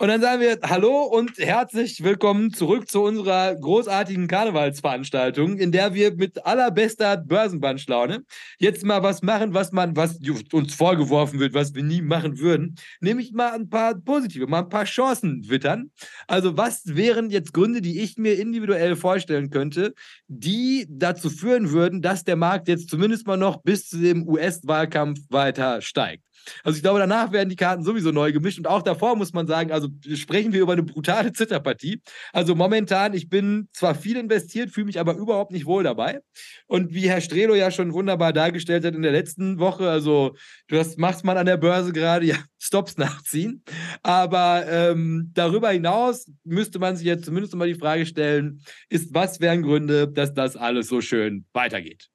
Und 0.00 0.08
dann 0.08 0.22
sagen 0.22 0.40
wir 0.40 0.58
Hallo 0.62 1.02
und 1.02 1.36
herzlich 1.36 2.02
willkommen 2.02 2.54
zurück 2.54 2.88
zu 2.88 3.02
unserer 3.02 3.54
großartigen 3.54 4.28
Karnevalsveranstaltung, 4.28 5.58
in 5.58 5.72
der 5.72 5.92
wir 5.92 6.14
mit 6.14 6.46
allerbester 6.46 7.18
Börsenbandschlaune 7.18 8.24
jetzt 8.58 8.82
mal 8.82 9.02
was 9.02 9.20
machen, 9.20 9.52
was 9.52 9.72
man, 9.72 9.94
was 9.96 10.18
uns 10.52 10.74
vorgeworfen 10.74 11.38
wird, 11.38 11.52
was 11.52 11.74
wir 11.74 11.82
nie 11.82 12.00
machen 12.00 12.38
würden. 12.38 12.76
Nämlich 13.02 13.32
mal 13.32 13.52
ein 13.52 13.68
paar 13.68 13.94
positive, 13.94 14.46
mal 14.46 14.60
ein 14.60 14.70
paar 14.70 14.86
Chancen 14.86 15.50
wittern. 15.50 15.90
Also 16.26 16.56
was 16.56 16.96
wären 16.96 17.28
jetzt 17.28 17.52
Gründe, 17.52 17.82
die 17.82 18.00
ich 18.00 18.16
mir 18.16 18.38
individuell 18.38 18.96
vorstellen 18.96 19.50
könnte, 19.50 19.92
die 20.28 20.86
dazu 20.88 21.28
führen 21.28 21.72
würden, 21.72 22.00
dass 22.00 22.24
der 22.24 22.36
Markt 22.36 22.68
jetzt 22.68 22.88
zumindest 22.88 23.26
mal 23.26 23.36
noch 23.36 23.60
bis 23.60 23.90
zu 23.90 23.98
dem 23.98 24.26
US-Wahlkampf 24.26 25.20
weiter 25.28 25.82
steigt? 25.82 26.29
Also 26.64 26.76
ich 26.76 26.82
glaube, 26.82 26.98
danach 26.98 27.32
werden 27.32 27.48
die 27.48 27.56
Karten 27.56 27.82
sowieso 27.82 28.10
neu 28.12 28.32
gemischt 28.32 28.58
und 28.58 28.66
auch 28.66 28.82
davor 28.82 29.16
muss 29.16 29.32
man 29.32 29.46
sagen, 29.46 29.72
also 29.72 29.88
sprechen 30.14 30.52
wir 30.52 30.60
über 30.60 30.72
eine 30.72 30.82
brutale 30.82 31.32
Zitterpartie. 31.32 32.00
Also 32.32 32.54
momentan, 32.54 33.14
ich 33.14 33.28
bin 33.28 33.68
zwar 33.72 33.94
viel 33.94 34.16
investiert, 34.16 34.70
fühle 34.70 34.86
mich 34.86 35.00
aber 35.00 35.14
überhaupt 35.14 35.52
nicht 35.52 35.66
wohl 35.66 35.82
dabei. 35.82 36.20
Und 36.66 36.92
wie 36.92 37.08
Herr 37.08 37.20
Strelo 37.20 37.54
ja 37.54 37.70
schon 37.70 37.92
wunderbar 37.92 38.32
dargestellt 38.32 38.84
hat 38.84 38.94
in 38.94 39.02
der 39.02 39.12
letzten 39.12 39.58
Woche, 39.58 39.88
also 39.88 40.36
du 40.68 40.78
hast, 40.78 40.98
machst 40.98 41.24
man 41.24 41.36
an 41.36 41.46
der 41.46 41.56
Börse 41.56 41.92
gerade, 41.92 42.26
ja, 42.26 42.36
Stops 42.58 42.96
nachziehen. 42.98 43.64
Aber 44.02 44.66
ähm, 44.68 45.30
darüber 45.34 45.70
hinaus 45.70 46.30
müsste 46.44 46.78
man 46.78 46.96
sich 46.96 47.06
jetzt 47.06 47.24
zumindest 47.24 47.54
mal 47.54 47.68
die 47.68 47.74
Frage 47.74 48.06
stellen, 48.06 48.62
ist, 48.88 49.14
was 49.14 49.40
wären 49.40 49.62
Gründe, 49.62 50.08
dass 50.08 50.34
das 50.34 50.56
alles 50.56 50.88
so 50.88 51.00
schön 51.00 51.46
weitergeht? 51.52 52.10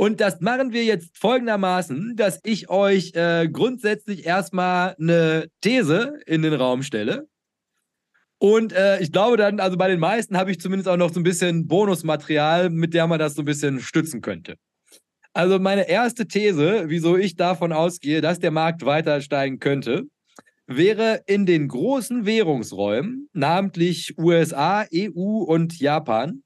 Und 0.00 0.20
das 0.20 0.40
machen 0.40 0.72
wir 0.72 0.84
jetzt 0.84 1.18
folgendermaßen, 1.18 2.14
dass 2.14 2.38
ich 2.44 2.70
euch 2.70 3.14
äh, 3.16 3.48
grundsätzlich 3.48 4.24
erstmal 4.24 4.94
eine 4.94 5.48
These 5.60 6.20
in 6.24 6.42
den 6.42 6.54
Raum 6.54 6.84
stelle. 6.84 7.26
Und 8.38 8.72
äh, 8.72 9.00
ich 9.00 9.10
glaube 9.10 9.36
dann, 9.36 9.58
also 9.58 9.76
bei 9.76 9.88
den 9.88 9.98
meisten 9.98 10.38
habe 10.38 10.52
ich 10.52 10.60
zumindest 10.60 10.88
auch 10.88 10.96
noch 10.96 11.12
so 11.12 11.18
ein 11.18 11.24
bisschen 11.24 11.66
Bonusmaterial, 11.66 12.70
mit 12.70 12.94
der 12.94 13.08
man 13.08 13.18
das 13.18 13.34
so 13.34 13.42
ein 13.42 13.44
bisschen 13.44 13.80
stützen 13.80 14.20
könnte. 14.20 14.54
Also 15.32 15.58
meine 15.58 15.88
erste 15.88 16.28
These, 16.28 16.84
wieso 16.86 17.16
ich 17.16 17.34
davon 17.34 17.72
ausgehe, 17.72 18.20
dass 18.20 18.38
der 18.38 18.52
Markt 18.52 18.86
weiter 18.86 19.20
steigen 19.20 19.58
könnte, 19.58 20.04
wäre 20.68 21.22
in 21.26 21.44
den 21.44 21.66
großen 21.66 22.24
Währungsräumen, 22.24 23.28
namentlich 23.32 24.16
USA, 24.16 24.86
EU 24.94 25.42
und 25.42 25.80
Japan, 25.80 26.44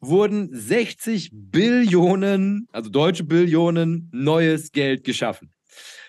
wurden 0.00 0.48
60 0.52 1.30
Billionen, 1.32 2.68
also 2.72 2.90
deutsche 2.90 3.24
Billionen, 3.24 4.10
neues 4.12 4.72
Geld 4.72 5.04
geschaffen. 5.04 5.52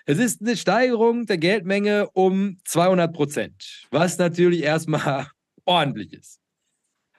Es 0.06 0.18
ist 0.18 0.42
eine 0.42 0.58
Steigerung 0.58 1.26
der 1.26 1.38
Geldmenge 1.38 2.10
um 2.14 2.58
200 2.66 3.14
Prozent, 3.14 3.88
was 3.92 4.18
natürlich 4.18 4.64
erstmal 4.64 5.28
ordentlich 5.66 6.14
ist. 6.14 6.40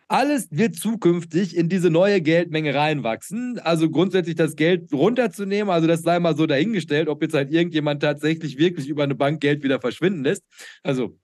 Alles 0.08 0.48
wird 0.50 0.74
zukünftig 0.74 1.56
in 1.56 1.68
diese 1.68 1.88
neue 1.88 2.20
Geldmenge 2.20 2.74
reinwachsen. 2.74 3.60
Also 3.60 3.88
grundsätzlich 3.90 4.34
das 4.34 4.56
Geld 4.56 4.92
runterzunehmen, 4.92 5.70
also 5.70 5.86
das 5.86 6.02
sei 6.02 6.18
mal 6.18 6.36
so 6.36 6.46
dahingestellt, 6.46 7.08
ob 7.08 7.22
jetzt 7.22 7.34
halt 7.34 7.52
irgendjemand 7.52 8.02
tatsächlich 8.02 8.58
wirklich 8.58 8.88
über 8.88 9.04
eine 9.04 9.14
Bank 9.14 9.40
Geld 9.40 9.62
wieder 9.62 9.80
verschwinden 9.80 10.24
lässt. 10.24 10.42
Also 10.82 11.16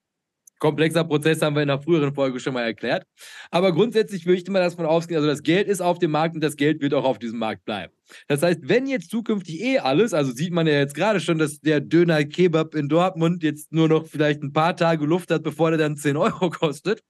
Komplexer 0.59 1.05
Prozess 1.05 1.43
haben 1.43 1.55
wir 1.57 1.63
in 1.63 1.71
einer 1.71 1.83
früheren 1.83 2.15
Folge 2.15 2.41
schon 2.41 2.55
mal 2.55 2.63
erklärt. 2.63 3.05
Aber 3.51 3.73
grundsätzlich 3.73 4.27
würde 4.27 4.41
ich 4.41 4.47
immer 4.47 4.61
davon 4.61 4.87
ausgehen, 4.87 5.17
also 5.19 5.29
das 5.29 5.43
Geld 5.43 5.69
ist 5.69 5.81
auf 5.81 5.99
dem 5.99 6.11
Markt 6.13 6.35
und 6.35 6.43
das 6.43 6.57
Geld 6.57 6.81
wird 6.81 6.95
auch 6.95 7.05
auf 7.05 7.19
diesem 7.19 7.39
Markt 7.39 7.65
bleiben. 7.65 7.96
Das 8.29 8.43
heißt, 8.43 8.61
wenn 8.63 8.87
jetzt 8.87 9.11
zukünftig 9.11 9.61
eh 9.61 9.79
alles, 9.79 10.15
also 10.15 10.33
sieht 10.33 10.53
man 10.53 10.67
ja 10.67 10.75
jetzt 10.75 10.95
gerade 10.95 11.21
schon, 11.21 11.39
dass 11.39 11.61
der 11.61 11.81
Döner 11.81 12.25
Kebab 12.25 12.75
in 12.75 12.89
Dortmund 12.89 13.43
jetzt 13.43 13.73
nur 13.73 13.89
noch 13.89 14.07
vielleicht 14.07 14.43
ein 14.43 14.53
paar 14.53 14.77
Tage 14.77 15.05
Luft 15.05 15.31
hat, 15.31 15.43
bevor 15.43 15.71
der 15.71 15.79
dann 15.79 15.97
10 15.97 16.17
Euro 16.17 16.51
kostet. 16.51 17.03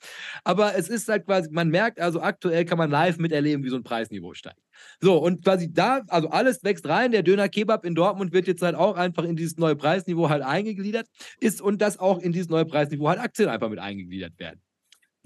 Aber 0.44 0.74
es 0.76 0.88
ist 0.88 1.08
halt 1.08 1.26
quasi, 1.26 1.50
man 1.50 1.68
merkt 1.68 2.00
also 2.00 2.20
aktuell 2.20 2.64
kann 2.64 2.78
man 2.78 2.90
live 2.90 3.18
miterleben, 3.18 3.64
wie 3.64 3.70
so 3.70 3.76
ein 3.76 3.84
Preisniveau 3.84 4.34
steigt. 4.34 4.58
So, 5.00 5.16
und 5.18 5.42
quasi 5.44 5.72
da, 5.72 6.02
also 6.08 6.28
alles 6.28 6.62
wächst 6.64 6.86
rein. 6.86 7.12
Der 7.12 7.22
Döner 7.22 7.48
Kebab 7.48 7.84
in 7.84 7.94
Dortmund 7.94 8.32
wird 8.32 8.46
jetzt 8.46 8.62
halt 8.62 8.74
auch 8.74 8.96
einfach 8.96 9.24
in 9.24 9.36
dieses 9.36 9.56
neue 9.56 9.76
Preisniveau 9.76 10.28
halt 10.28 10.42
eingegliedert, 10.42 11.06
ist 11.40 11.60
und 11.60 11.80
dass 11.80 11.98
auch 11.98 12.18
in 12.18 12.32
dieses 12.32 12.48
neue 12.48 12.66
Preisniveau 12.66 13.08
halt 13.08 13.20
Aktien 13.20 13.48
einfach 13.48 13.68
mit 13.68 13.78
eingegliedert 13.78 14.38
werden. 14.38 14.60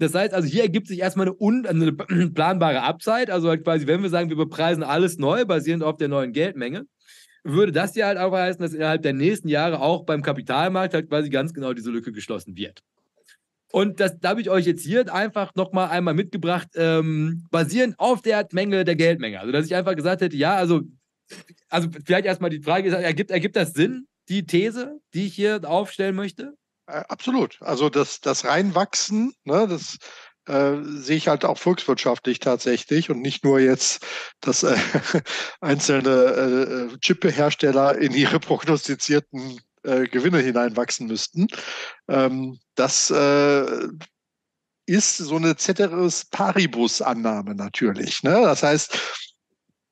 Das 0.01 0.15
heißt, 0.15 0.33
also 0.33 0.47
hier 0.47 0.63
ergibt 0.63 0.87
sich 0.87 0.99
erstmal 0.99 1.27
eine, 1.27 1.35
un 1.39 1.67
eine 1.67 1.91
planbare 2.33 2.81
Upside. 2.81 3.31
Also 3.31 3.49
halt 3.49 3.63
quasi, 3.63 3.85
wenn 3.85 4.01
wir 4.01 4.09
sagen, 4.09 4.29
wir 4.29 4.35
bepreisen 4.35 4.81
alles 4.81 5.19
neu, 5.19 5.45
basierend 5.45 5.83
auf 5.83 5.97
der 5.97 6.07
neuen 6.07 6.33
Geldmenge, 6.33 6.87
würde 7.43 7.71
das 7.71 7.95
ja 7.95 8.07
halt 8.07 8.17
auch 8.17 8.33
heißen, 8.33 8.59
dass 8.59 8.73
innerhalb 8.73 9.03
der 9.03 9.13
nächsten 9.13 9.47
Jahre 9.47 9.79
auch 9.79 10.03
beim 10.03 10.23
Kapitalmarkt 10.23 10.95
halt 10.95 11.07
quasi 11.07 11.29
ganz 11.29 11.53
genau 11.53 11.73
diese 11.73 11.91
Lücke 11.91 12.11
geschlossen 12.11 12.57
wird. 12.57 12.81
Und 13.71 13.99
das, 13.99 14.17
da 14.19 14.29
habe 14.29 14.41
ich 14.41 14.49
euch 14.49 14.65
jetzt 14.65 14.83
hier 14.83 15.13
einfach 15.13 15.53
nochmal 15.53 15.89
einmal 15.89 16.15
mitgebracht, 16.15 16.69
ähm, 16.73 17.45
basierend 17.51 17.99
auf 17.99 18.23
der 18.23 18.47
Menge 18.53 18.83
der 18.83 18.95
Geldmenge. 18.95 19.39
Also, 19.39 19.51
dass 19.51 19.67
ich 19.67 19.75
einfach 19.75 19.95
gesagt 19.95 20.21
hätte, 20.21 20.35
ja, 20.35 20.55
also, 20.55 20.81
also 21.69 21.89
vielleicht 22.03 22.25
erstmal 22.25 22.49
die 22.49 22.61
Frage, 22.61 22.89
ergibt, 22.89 23.29
ergibt 23.29 23.55
das 23.55 23.73
Sinn, 23.73 24.07
die 24.29 24.47
These, 24.47 24.99
die 25.13 25.27
ich 25.27 25.35
hier 25.35 25.61
aufstellen 25.63 26.15
möchte? 26.15 26.55
Äh, 26.91 27.03
absolut. 27.07 27.57
Also 27.61 27.89
das, 27.89 28.19
das 28.21 28.45
Reinwachsen, 28.45 29.33
ne, 29.45 29.67
das 29.67 29.97
äh, 30.47 30.77
sehe 30.83 31.17
ich 31.17 31.27
halt 31.27 31.45
auch 31.45 31.57
volkswirtschaftlich 31.57 32.39
tatsächlich 32.39 33.09
und 33.09 33.21
nicht 33.21 33.43
nur 33.43 33.59
jetzt, 33.59 34.05
dass 34.41 34.63
äh, 34.63 34.75
einzelne 35.61 36.89
äh, 36.93 36.97
Chiphersteller 36.99 37.97
in 37.97 38.13
ihre 38.13 38.39
prognostizierten 38.39 39.61
äh, 39.83 40.07
Gewinne 40.07 40.39
hineinwachsen 40.39 41.07
müssten. 41.07 41.47
Ähm, 42.07 42.59
das 42.75 43.09
äh, 43.09 43.87
ist 44.85 45.17
so 45.17 45.35
eine 45.37 45.55
Ceteris 45.55 46.25
Paribus-Annahme 46.25 47.55
natürlich. 47.55 48.23
Ne? 48.23 48.41
Das 48.41 48.63
heißt, 48.63 48.99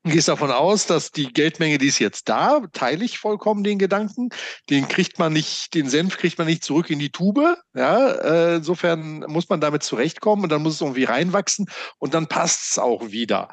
gehst 0.03 0.27
davon 0.27 0.51
aus, 0.51 0.85
dass 0.85 1.11
die 1.11 1.31
Geldmenge, 1.31 1.77
die 1.77 1.87
ist 1.87 1.99
jetzt 1.99 2.29
da, 2.29 2.61
teile 2.71 3.03
ich 3.03 3.19
vollkommen 3.19 3.63
den 3.63 3.79
Gedanken. 3.79 4.29
Den 4.69 4.87
kriegt 4.87 5.19
man 5.19 5.33
nicht, 5.33 5.73
den 5.73 5.89
Senf 5.89 6.17
kriegt 6.17 6.37
man 6.37 6.47
nicht 6.47 6.63
zurück 6.63 6.89
in 6.89 6.99
die 6.99 7.11
Tube. 7.11 7.57
Ja, 7.73 8.11
äh, 8.11 8.55
insofern 8.57 9.19
muss 9.27 9.49
man 9.49 9.61
damit 9.61 9.83
zurechtkommen 9.83 10.43
und 10.43 10.51
dann 10.51 10.63
muss 10.63 10.75
es 10.75 10.81
irgendwie 10.81 11.03
reinwachsen 11.03 11.69
und 11.97 12.13
dann 12.13 12.27
passt 12.27 12.71
es 12.71 12.79
auch 12.79 13.11
wieder. 13.11 13.49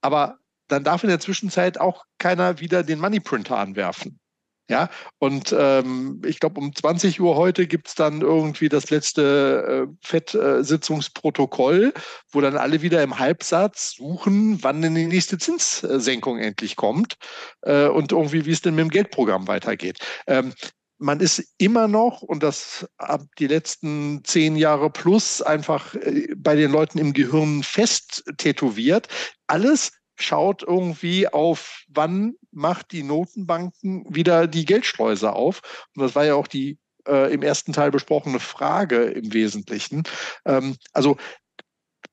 Aber 0.00 0.38
dann 0.68 0.84
darf 0.84 1.02
in 1.02 1.08
der 1.08 1.20
Zwischenzeit 1.20 1.78
auch 1.78 2.04
keiner 2.18 2.60
wieder 2.60 2.82
den 2.82 2.98
Moneyprinter 2.98 3.56
anwerfen. 3.56 4.20
Ja, 4.68 4.90
und 5.18 5.54
ähm, 5.56 6.20
ich 6.26 6.40
glaube, 6.40 6.58
um 6.60 6.74
20 6.74 7.20
Uhr 7.20 7.36
heute 7.36 7.68
gibt 7.68 7.86
es 7.86 7.94
dann 7.94 8.20
irgendwie 8.20 8.68
das 8.68 8.90
letzte 8.90 9.86
äh, 9.88 10.06
FED-Sitzungsprotokoll, 10.06 11.94
wo 12.32 12.40
dann 12.40 12.56
alle 12.56 12.82
wieder 12.82 13.00
im 13.04 13.20
Halbsatz 13.20 13.92
suchen, 13.92 14.58
wann 14.64 14.82
denn 14.82 14.96
die 14.96 15.06
nächste 15.06 15.38
Zinssenkung 15.38 16.40
endlich 16.40 16.74
kommt 16.74 17.14
äh, 17.62 17.86
und 17.86 18.10
irgendwie, 18.10 18.44
wie 18.44 18.50
es 18.50 18.60
denn 18.60 18.74
mit 18.74 18.82
dem 18.82 18.90
Geldprogramm 18.90 19.46
weitergeht. 19.46 19.98
Ähm, 20.26 20.52
man 20.98 21.20
ist 21.20 21.54
immer 21.58 21.86
noch, 21.86 22.22
und 22.22 22.42
das 22.42 22.88
ab 22.96 23.22
die 23.38 23.46
letzten 23.46 24.24
zehn 24.24 24.56
Jahre 24.56 24.90
plus, 24.90 25.42
einfach 25.42 25.94
äh, 25.94 26.26
bei 26.36 26.56
den 26.56 26.72
Leuten 26.72 26.98
im 26.98 27.12
Gehirn 27.12 27.62
fest 27.62 28.24
tätowiert. 28.38 29.06
Alles 29.46 29.92
schaut 30.16 30.62
irgendwie 30.62 31.28
auf, 31.28 31.84
wann 31.88 32.34
macht 32.50 32.92
die 32.92 33.02
Notenbanken 33.02 34.04
wieder 34.08 34.46
die 34.46 34.64
Geldschleuse 34.64 35.32
auf. 35.32 35.60
Und 35.94 36.02
das 36.02 36.14
war 36.14 36.24
ja 36.24 36.34
auch 36.34 36.46
die 36.46 36.78
äh, 37.06 37.32
im 37.32 37.42
ersten 37.42 37.72
Teil 37.72 37.90
besprochene 37.90 38.40
Frage 38.40 39.04
im 39.04 39.32
Wesentlichen. 39.32 40.04
Ähm, 40.44 40.76
also 40.92 41.16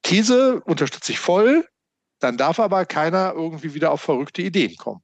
These 0.04 0.62
unterstütze 0.66 1.14
ich 1.14 1.20
voll, 1.20 1.68
dann 2.20 2.38
darf 2.38 2.60
aber 2.60 2.86
keiner 2.86 3.34
irgendwie 3.36 3.74
wieder 3.74 3.92
auf 3.92 4.02
verrückte 4.02 4.42
Ideen 4.42 4.76
kommen. 4.76 5.02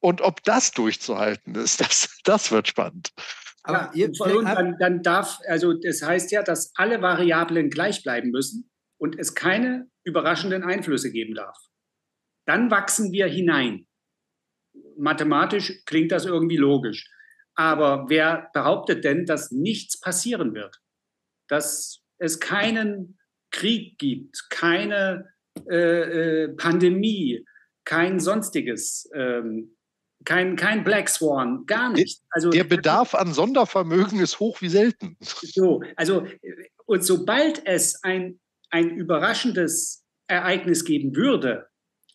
Und 0.00 0.20
ob 0.20 0.42
das 0.42 0.72
durchzuhalten 0.72 1.54
ist, 1.54 1.80
das, 1.80 2.20
das 2.24 2.50
wird 2.50 2.68
spannend. 2.68 3.12
Aber 3.64 3.92
ja, 3.94 4.08
und 4.08 4.44
dann, 4.44 4.76
dann 4.80 5.02
darf, 5.04 5.38
also 5.46 5.72
das 5.72 6.02
heißt 6.02 6.32
ja, 6.32 6.42
dass 6.42 6.72
alle 6.74 7.00
Variablen 7.00 7.70
gleich 7.70 8.02
bleiben 8.02 8.30
müssen 8.30 8.68
und 8.98 9.16
es 9.16 9.36
keine 9.36 9.86
überraschenden 10.02 10.64
Einflüsse 10.64 11.12
geben 11.12 11.34
darf 11.34 11.56
dann 12.44 12.70
wachsen 12.70 13.12
wir 13.12 13.26
hinein. 13.26 13.86
Mathematisch 14.96 15.84
klingt 15.84 16.12
das 16.12 16.24
irgendwie 16.26 16.56
logisch. 16.56 17.10
Aber 17.54 18.06
wer 18.08 18.50
behauptet 18.52 19.04
denn, 19.04 19.26
dass 19.26 19.50
nichts 19.50 20.00
passieren 20.00 20.54
wird? 20.54 20.80
Dass 21.48 22.02
es 22.18 22.40
keinen 22.40 23.18
Krieg 23.50 23.98
gibt, 23.98 24.48
keine 24.48 25.28
äh, 25.70 26.44
äh, 26.44 26.48
Pandemie, 26.48 27.44
kein 27.84 28.20
sonstiges, 28.20 29.10
ähm, 29.14 29.76
kein, 30.24 30.56
kein 30.56 30.84
Black 30.84 31.08
Swan, 31.08 31.66
gar 31.66 31.90
nicht. 31.90 32.22
Also, 32.30 32.50
der 32.50 32.64
Bedarf 32.64 33.14
an 33.14 33.34
Sondervermögen 33.34 34.20
ist 34.20 34.40
hoch 34.40 34.60
wie 34.62 34.68
selten. 34.68 35.16
So, 35.20 35.82
also, 35.96 36.26
und 36.86 37.04
sobald 37.04 37.66
es 37.66 38.02
ein, 38.02 38.40
ein 38.70 38.90
überraschendes 38.90 40.04
Ereignis 40.28 40.84
geben 40.84 41.14
würde, 41.16 41.66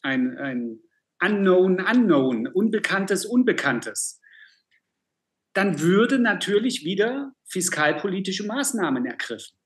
ein, 0.08 0.38
ein 0.38 0.80
Unknown 1.22 1.80
Unknown, 1.82 2.48
Unbekanntes 2.48 3.26
Unbekanntes, 3.26 4.22
dann 5.54 5.82
würde 5.82 6.20
natürlich 6.20 6.84
wieder 6.86 7.34
fiskalpolitische 7.46 8.46
Maßnahmen 8.46 9.06
ergriffen. 9.06 9.58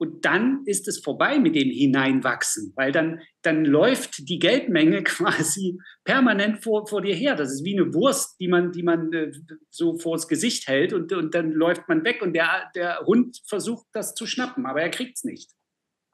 Und 0.00 0.24
dann 0.24 0.62
ist 0.64 0.86
es 0.86 1.00
vorbei 1.00 1.40
mit 1.40 1.56
dem 1.56 1.70
Hineinwachsen, 1.70 2.72
weil 2.76 2.92
dann, 2.92 3.20
dann 3.42 3.64
läuft 3.64 4.28
die 4.28 4.38
Geldmenge 4.38 5.02
quasi 5.04 5.78
permanent 6.04 6.62
vor, 6.62 6.86
vor 6.86 7.02
dir 7.02 7.14
her. 7.14 7.34
Das 7.34 7.52
ist 7.52 7.64
wie 7.64 7.78
eine 7.78 7.92
Wurst, 7.94 8.38
die 8.40 8.46
man, 8.46 8.70
die 8.70 8.84
man 8.84 9.12
äh, 9.12 9.32
so 9.70 9.98
vors 9.98 10.28
Gesicht 10.28 10.68
hält 10.68 10.92
und, 10.92 11.12
und 11.12 11.34
dann 11.34 11.50
läuft 11.50 11.88
man 11.88 12.04
weg 12.04 12.22
und 12.22 12.32
der, 12.32 12.70
der 12.76 13.00
Hund 13.06 13.40
versucht 13.46 13.86
das 13.92 14.14
zu 14.14 14.26
schnappen, 14.26 14.66
aber 14.66 14.82
er 14.82 14.90
kriegt 14.90 15.16
es 15.16 15.24
nicht. 15.24 15.50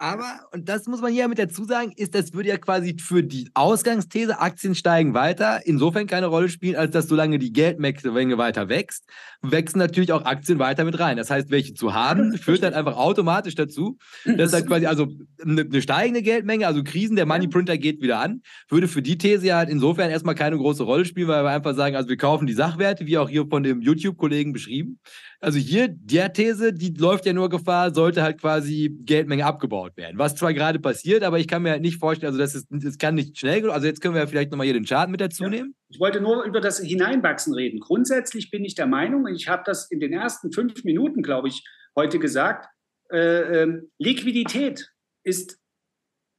Aber, 0.05 0.41
und 0.53 0.69
das 0.69 0.87
muss 0.87 1.01
man 1.01 1.15
hier 1.15 1.27
mit 1.29 1.39
dazu 1.39 1.65
sagen, 1.65 1.91
ist, 1.97 2.15
das 2.15 2.35
würde 2.35 2.51
ja 2.51 2.59
quasi 2.59 2.95
für 3.01 3.23
die 3.23 3.49
Ausgangsthese, 3.55 4.39
Aktien 4.39 4.75
steigen 4.75 5.15
weiter, 5.15 5.63
insofern 5.65 6.07
keine 6.07 6.27
Rolle 6.27 6.51
spielen, 6.51 6.77
als 6.77 6.91
dass 6.91 7.09
solange 7.09 7.39
die 7.39 7.55
Geldmenge 7.55 8.37
weiter 8.37 8.69
wächst, 8.69 9.07
wachsen 9.41 9.79
natürlich 9.79 10.13
auch 10.13 10.27
Aktien 10.27 10.59
weiter 10.59 10.85
mit 10.85 10.99
rein. 10.99 11.17
Das 11.17 11.31
heißt, 11.31 11.51
welche 11.51 11.73
zu 11.73 11.95
haben, 11.95 12.37
führt 12.37 12.63
dann 12.63 12.75
einfach 12.75 12.99
automatisch 12.99 13.55
dazu, 13.55 13.97
dass 14.27 14.53
halt 14.53 14.67
quasi, 14.67 14.85
also 14.85 15.09
eine, 15.43 15.63
eine 15.63 15.81
steigende 15.81 16.21
Geldmenge, 16.21 16.67
also 16.67 16.85
Krisen, 16.85 17.17
der 17.17 17.25
Money 17.25 17.49
Printer 17.49 17.79
geht 17.79 18.03
wieder 18.03 18.19
an, 18.19 18.43
würde 18.69 18.89
für 18.89 19.01
die 19.01 19.17
These 19.17 19.47
ja 19.47 19.57
halt 19.57 19.71
insofern 19.71 20.11
erstmal 20.11 20.35
keine 20.35 20.59
große 20.59 20.83
Rolle 20.83 21.07
spielen, 21.07 21.29
weil 21.29 21.45
wir 21.45 21.51
einfach 21.51 21.75
sagen, 21.75 21.97
also 21.97 22.11
wir 22.11 22.19
kaufen 22.19 22.47
die 22.47 22.53
Sachwerte, 22.53 23.07
wie 23.07 23.17
auch 23.17 23.31
hier 23.31 23.47
von 23.49 23.63
dem 23.63 23.81
YouTube-Kollegen 23.81 24.53
beschrieben. 24.53 24.99
Also 25.45 25.59
hier, 25.59 25.89
der 25.89 26.33
These, 26.33 26.73
die 26.73 26.95
läuft 26.95 27.27
ja 27.27 27.35
nur 27.35 27.51
Gefahr, 27.51 27.93
sollte 27.93 28.23
halt 28.23 28.41
quasi 28.41 28.97
Geldmenge 29.03 29.45
abgebaut 29.45 29.95
werden. 29.97 30.19
Was 30.19 30.37
zwar 30.37 30.55
gerade 30.55 30.79
passiert, 30.79 31.23
aber 31.23 31.39
ich 31.39 31.47
kann 31.47 31.63
mir 31.63 31.73
halt 31.73 31.83
nicht 31.83 31.99
vorstellen, 31.99 32.33
also 32.33 32.39
das, 32.39 32.55
ist, 32.55 32.67
das 32.71 32.97
kann 32.97 33.15
nicht 33.15 33.39
schnell 33.39 33.61
genug. 33.61 33.75
Also 33.75 33.87
jetzt 33.87 34.01
können 34.01 34.15
wir 34.15 34.23
ja 34.23 34.27
vielleicht 34.27 34.51
nochmal 34.51 34.65
hier 34.65 34.73
den 34.73 34.87
Chart 34.87 35.11
mit 35.11 35.21
dazu 35.21 35.47
nehmen. 35.47 35.75
Ich 35.91 36.01
wollte 36.01 36.23
nur 36.23 36.45
über 36.45 36.63
das 36.63 36.81
Hineinwachsen 36.81 37.53
reden. 37.53 37.79
Grundsätzlich 37.79 38.51
bin 38.51 38.65
ich 38.65 38.75
der 38.75 38.87
Meinung, 38.87 39.27
ich 39.27 39.47
habe 39.47 39.63
das 39.67 39.91
in 39.91 40.01
den 40.01 40.15
ersten 40.15 40.51
fünf 40.51 40.83
Minuten, 40.83 41.23
glaube 41.23 41.49
ich, 41.49 41.63
heute 41.95 42.19
gesagt, 42.19 42.67
äh, 43.13 43.19
äh, 43.65 43.83
Liquidität 43.99 44.91
ist 45.25 45.59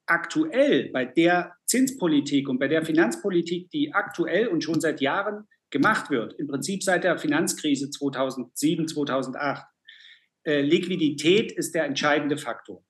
aktuell 0.08 0.90
bei 0.92 1.06
der 1.06 1.54
Zinspolitik 1.66 2.50
und 2.50 2.58
bei 2.58 2.68
der 2.68 2.84
Finanzpolitik, 2.84 3.70
die 3.70 3.94
aktuell 3.94 4.48
und 4.48 4.64
schon 4.64 4.82
seit 4.82 5.00
Jahren 5.00 5.48
gemacht 5.76 6.10
wird, 6.10 6.34
im 6.40 6.48
Prinzip 6.48 6.84
seit 6.84 7.04
der 7.04 7.18
Finanzkrise 7.18 7.90
2007, 7.90 8.88
2008, 8.88 9.66
äh, 10.46 10.62
Liquidität 10.62 11.52
ist 11.52 11.76
der 11.76 11.84
entscheidende 11.84 12.38
Faktor. 12.38 12.82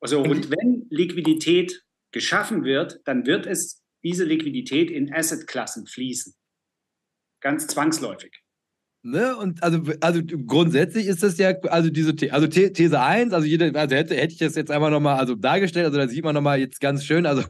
Also, 0.00 0.22
und 0.22 0.50
wenn 0.50 0.88
Liquidität 0.90 1.84
geschaffen 2.10 2.64
wird, 2.64 3.00
dann 3.04 3.26
wird 3.26 3.46
es 3.46 3.84
diese 4.02 4.24
Liquidität 4.24 4.90
in 4.90 5.14
Assetklassen 5.14 5.86
fließen. 5.86 6.34
Ganz 7.40 7.68
zwangsläufig. 7.68 8.32
Ne? 9.02 9.36
Und 9.36 9.62
also, 9.62 9.82
also 10.00 10.20
grundsätzlich 10.24 11.06
ist 11.06 11.22
das 11.22 11.38
ja, 11.38 11.50
also 11.68 11.90
diese 11.90 12.12
also 12.32 12.48
These 12.48 13.00
1, 13.00 13.32
also, 13.32 13.46
jede, 13.46 13.72
also 13.78 13.94
hätte, 13.94 14.16
hätte 14.16 14.32
ich 14.32 14.38
das 14.38 14.56
jetzt 14.56 14.72
einfach 14.72 14.90
nochmal 14.90 15.20
also 15.20 15.36
dargestellt, 15.36 15.86
also 15.86 15.98
da 15.98 16.08
sieht 16.08 16.24
man 16.24 16.34
nochmal 16.34 16.58
jetzt 16.58 16.80
ganz 16.80 17.04
schön, 17.04 17.24
also 17.24 17.44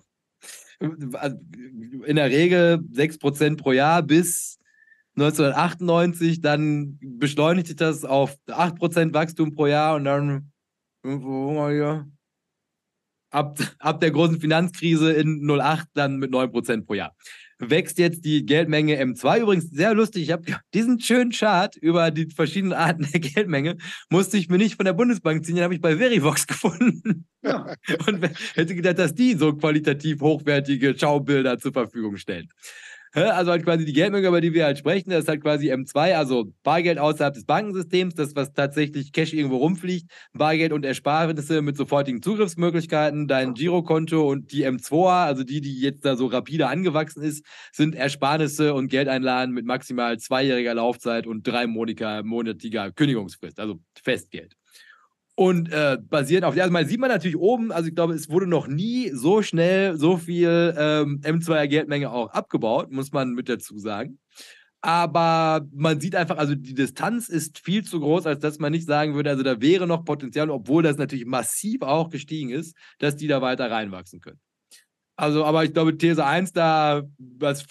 in 0.85 2.17
der 2.17 2.31
Regel 2.31 2.81
6% 2.93 3.57
pro 3.57 3.73
Jahr 3.73 4.03
bis 4.03 4.59
1998, 5.17 6.41
dann 6.41 6.99
beschleunigt 7.01 7.69
sich 7.69 7.77
das 7.77 8.05
auf 8.05 8.37
8% 8.49 9.15
Wachstum 9.15 9.55
pro 9.55 9.67
Jahr 9.67 9.97
und 9.97 10.05
dann 10.05 10.51
ab, 13.31 13.59
ab 13.79 14.01
der 14.01 14.11
großen 14.11 14.41
Finanzkrise 14.41 15.13
in 15.13 15.49
08 15.49 15.89
dann 15.95 16.17
mit 16.17 16.33
9% 16.33 16.85
pro 16.85 16.95
Jahr 16.95 17.15
wächst 17.71 17.99
jetzt 17.99 18.25
die 18.25 18.45
Geldmenge 18.45 19.01
M2. 19.03 19.41
Übrigens 19.41 19.71
sehr 19.71 19.95
lustig, 19.95 20.25
ich 20.25 20.33
habe 20.33 20.45
diesen 20.75 21.01
schönen 21.01 21.31
Chart 21.31 21.77
über 21.77 22.11
die 22.11 22.31
verschiedenen 22.31 22.73
Arten 22.73 23.07
der 23.11 23.21
Geldmenge, 23.21 23.77
musste 24.11 24.37
ich 24.37 24.49
mir 24.49 24.59
nicht 24.59 24.77
von 24.77 24.85
der 24.85 24.93
Bundesbank 24.93 25.45
ziehen, 25.45 25.57
den 25.57 25.65
habe 25.65 25.75
ich 25.75 25.81
bei 25.81 25.97
Verivox 25.97 26.47
gefunden. 26.47 27.27
Ja. 27.43 27.75
Und 28.07 28.29
hätte 28.55 28.75
gedacht, 28.75 28.99
dass 28.99 29.15
die 29.15 29.35
so 29.35 29.55
qualitativ 29.55 30.21
hochwertige 30.21 30.99
Schaubilder 30.99 31.59
zur 31.59 31.73
Verfügung 31.73 32.17
stellen. 32.17 32.49
Also 33.15 33.53
halt 33.53 33.65
quasi 33.65 33.85
die 33.85 33.93
Geldmenge, 33.93 34.27
über 34.27 34.41
die 34.41 34.55
wir 34.55 34.65
halt 34.65 34.77
sprechen, 34.79 35.11
das 35.11 35.21
ist 35.21 35.29
halt 35.29 35.41
quasi 35.41 35.73
M2, 35.73 36.17
also 36.17 36.53
Bargeld 36.65 36.99
außerhalb 36.99 37.33
des 37.33 37.45
Bankensystems, 37.45 38.15
das, 38.15 38.35
was 38.35 38.53
tatsächlich 38.53 39.13
Cash 39.13 39.33
irgendwo 39.33 39.59
rumfliegt, 39.59 40.11
Bargeld 40.33 40.73
und 40.73 40.85
Ersparnisse 40.85 41.63
mit 41.63 41.77
sofortigen 41.77 42.23
Zugriffsmöglichkeiten, 42.23 43.29
dein 43.29 43.55
Girokonto 43.55 44.29
und 44.29 44.51
die 44.51 44.67
M2A, 44.67 45.27
also 45.27 45.45
die, 45.45 45.61
die 45.61 45.81
jetzt 45.81 46.05
da 46.05 46.17
so 46.17 46.27
rapide 46.27 46.67
angewachsen 46.67 47.23
ist, 47.23 47.45
sind 47.73 47.95
Ersparnisse 47.95 48.75
und 48.75 48.89
Geldeinlagen 48.89 49.55
mit 49.55 49.65
maximal 49.65 50.19
zweijähriger 50.19 50.75
Laufzeit 50.75 51.29
und 51.29 51.47
dreimonatiger 51.47 52.91
Kündigungsfrist, 52.91 53.61
also 53.61 53.79
Festgeld. 54.03 54.57
Und 55.37 55.73
äh, 55.73 55.99
basierend 56.01 56.45
auf, 56.45 56.57
also 56.57 56.71
man 56.71 56.87
sieht 56.87 57.01
man 57.01 57.11
natürlich 57.11 57.37
oben, 57.37 57.73
also 57.73 57.89
ich 57.89 57.95
glaube, 57.95 58.15
es 58.15 58.31
wurde 58.31 58.47
noch 58.47 58.69
nie 58.69 59.11
so 59.11 59.43
schnell 59.43 59.97
so 59.97 60.17
viel 60.17 60.75
ähm, 60.79 61.21
M2er 61.23 61.67
Geldmenge 61.67 62.13
auch 62.13 62.31
abgebaut, 62.31 62.93
muss 62.93 63.11
man 63.11 63.33
mit 63.33 63.49
dazu 63.49 63.79
sagen. 63.79 64.21
Aber 64.81 65.67
man 65.73 65.99
sieht 65.99 66.15
einfach, 66.15 66.37
also 66.37 66.55
die 66.55 66.75
Distanz 66.75 67.29
ist 67.29 67.59
viel 67.59 67.85
zu 67.85 68.01
groß, 68.01 68.27
als 68.27 68.41
dass 68.41 68.59
man 68.59 68.71
nicht 68.71 68.87
sagen 68.87 69.15
würde, 69.15 69.31
also 69.31 69.43
da 69.43 69.61
wäre 69.61 69.87
noch 69.87 70.05
Potenzial, 70.05 70.51
obwohl 70.51 70.83
das 70.83 70.99
natürlich 70.99 71.25
massiv 71.25 71.83
auch 71.83 72.11
gestiegen 72.11 72.51
ist, 72.51 72.77
dass 72.99 73.17
die 73.17 73.27
da 73.27 73.41
weiter 73.41 73.71
reinwachsen 73.71 74.21
können. 74.21 74.41
Also, 75.17 75.45
aber 75.45 75.65
ich 75.65 75.73
glaube, 75.73 75.97
These 75.97 76.25
1, 76.25 76.53
da, 76.53 77.03
was, 77.19 77.65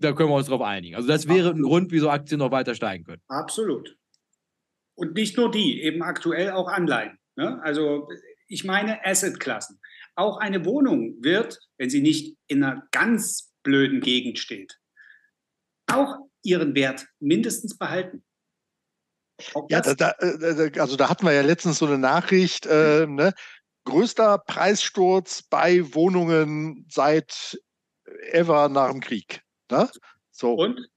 da 0.00 0.12
können 0.12 0.28
wir 0.28 0.36
uns 0.36 0.48
drauf 0.48 0.60
einigen. 0.60 0.96
Also, 0.96 1.08
das 1.08 1.28
wäre 1.28 1.50
ein 1.50 1.62
Grund, 1.62 1.92
wieso 1.92 2.10
Aktien 2.10 2.40
noch 2.40 2.50
weiter 2.50 2.74
steigen 2.74 3.04
können. 3.04 3.22
Absolut. 3.28 3.96
Und 4.94 5.14
nicht 5.14 5.36
nur 5.36 5.50
die, 5.50 5.82
eben 5.82 6.02
aktuell 6.02 6.50
auch 6.50 6.68
Anleihen. 6.68 7.18
Ne? 7.36 7.60
Also 7.62 8.08
ich 8.46 8.64
meine 8.64 9.04
Assetklassen. 9.04 9.80
Auch 10.14 10.38
eine 10.38 10.64
Wohnung 10.64 11.16
wird, 11.22 11.58
wenn 11.76 11.90
sie 11.90 12.00
nicht 12.00 12.36
in 12.46 12.62
einer 12.62 12.86
ganz 12.92 13.52
blöden 13.64 14.00
Gegend 14.00 14.38
steht, 14.38 14.78
auch 15.86 16.18
ihren 16.42 16.74
Wert 16.74 17.06
mindestens 17.18 17.76
behalten. 17.76 18.24
Ja, 19.68 19.80
da, 19.80 19.94
da, 19.94 20.10
äh, 20.20 20.70
also 20.78 20.94
da 20.94 21.08
hatten 21.08 21.26
wir 21.26 21.32
ja 21.32 21.42
letztens 21.42 21.78
so 21.78 21.86
eine 21.86 21.98
Nachricht, 21.98 22.66
äh, 22.66 23.06
ne? 23.06 23.32
größter 23.84 24.38
Preissturz 24.38 25.42
bei 25.42 25.92
Wohnungen 25.94 26.86
seit 26.88 27.58
ever 28.30 28.68
nach 28.68 28.90
dem 28.90 29.00
Krieg. 29.00 29.42
Ne? 29.70 29.90
So. 30.30 30.54
Und 30.54 30.88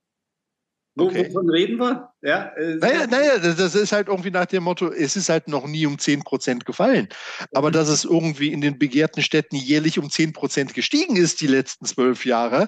Okay. 0.99 1.27
Wovon 1.29 1.49
reden 1.49 1.77
wir? 1.77 2.09
Ja, 2.23 2.51
äh, 2.57 2.75
naja, 2.75 3.07
naja, 3.07 3.37
das 3.37 3.75
ist 3.75 3.91
halt 3.91 4.07
irgendwie 4.07 4.31
nach 4.31 4.47
dem 4.47 4.63
Motto, 4.63 4.91
es 4.91 5.15
ist 5.15 5.29
halt 5.29 5.47
noch 5.47 5.67
nie 5.67 5.85
um 5.85 5.99
10 5.99 6.23
Prozent 6.23 6.65
gefallen. 6.65 7.07
Aber 7.53 7.69
dass 7.69 7.87
es 7.87 8.03
irgendwie 8.03 8.51
in 8.51 8.61
den 8.61 8.79
begehrten 8.79 9.21
Städten 9.21 9.55
jährlich 9.55 9.99
um 9.99 10.09
10 10.09 10.33
Prozent 10.33 10.73
gestiegen 10.73 11.15
ist, 11.15 11.41
die 11.41 11.47
letzten 11.47 11.85
zwölf 11.85 12.25
Jahre, 12.25 12.67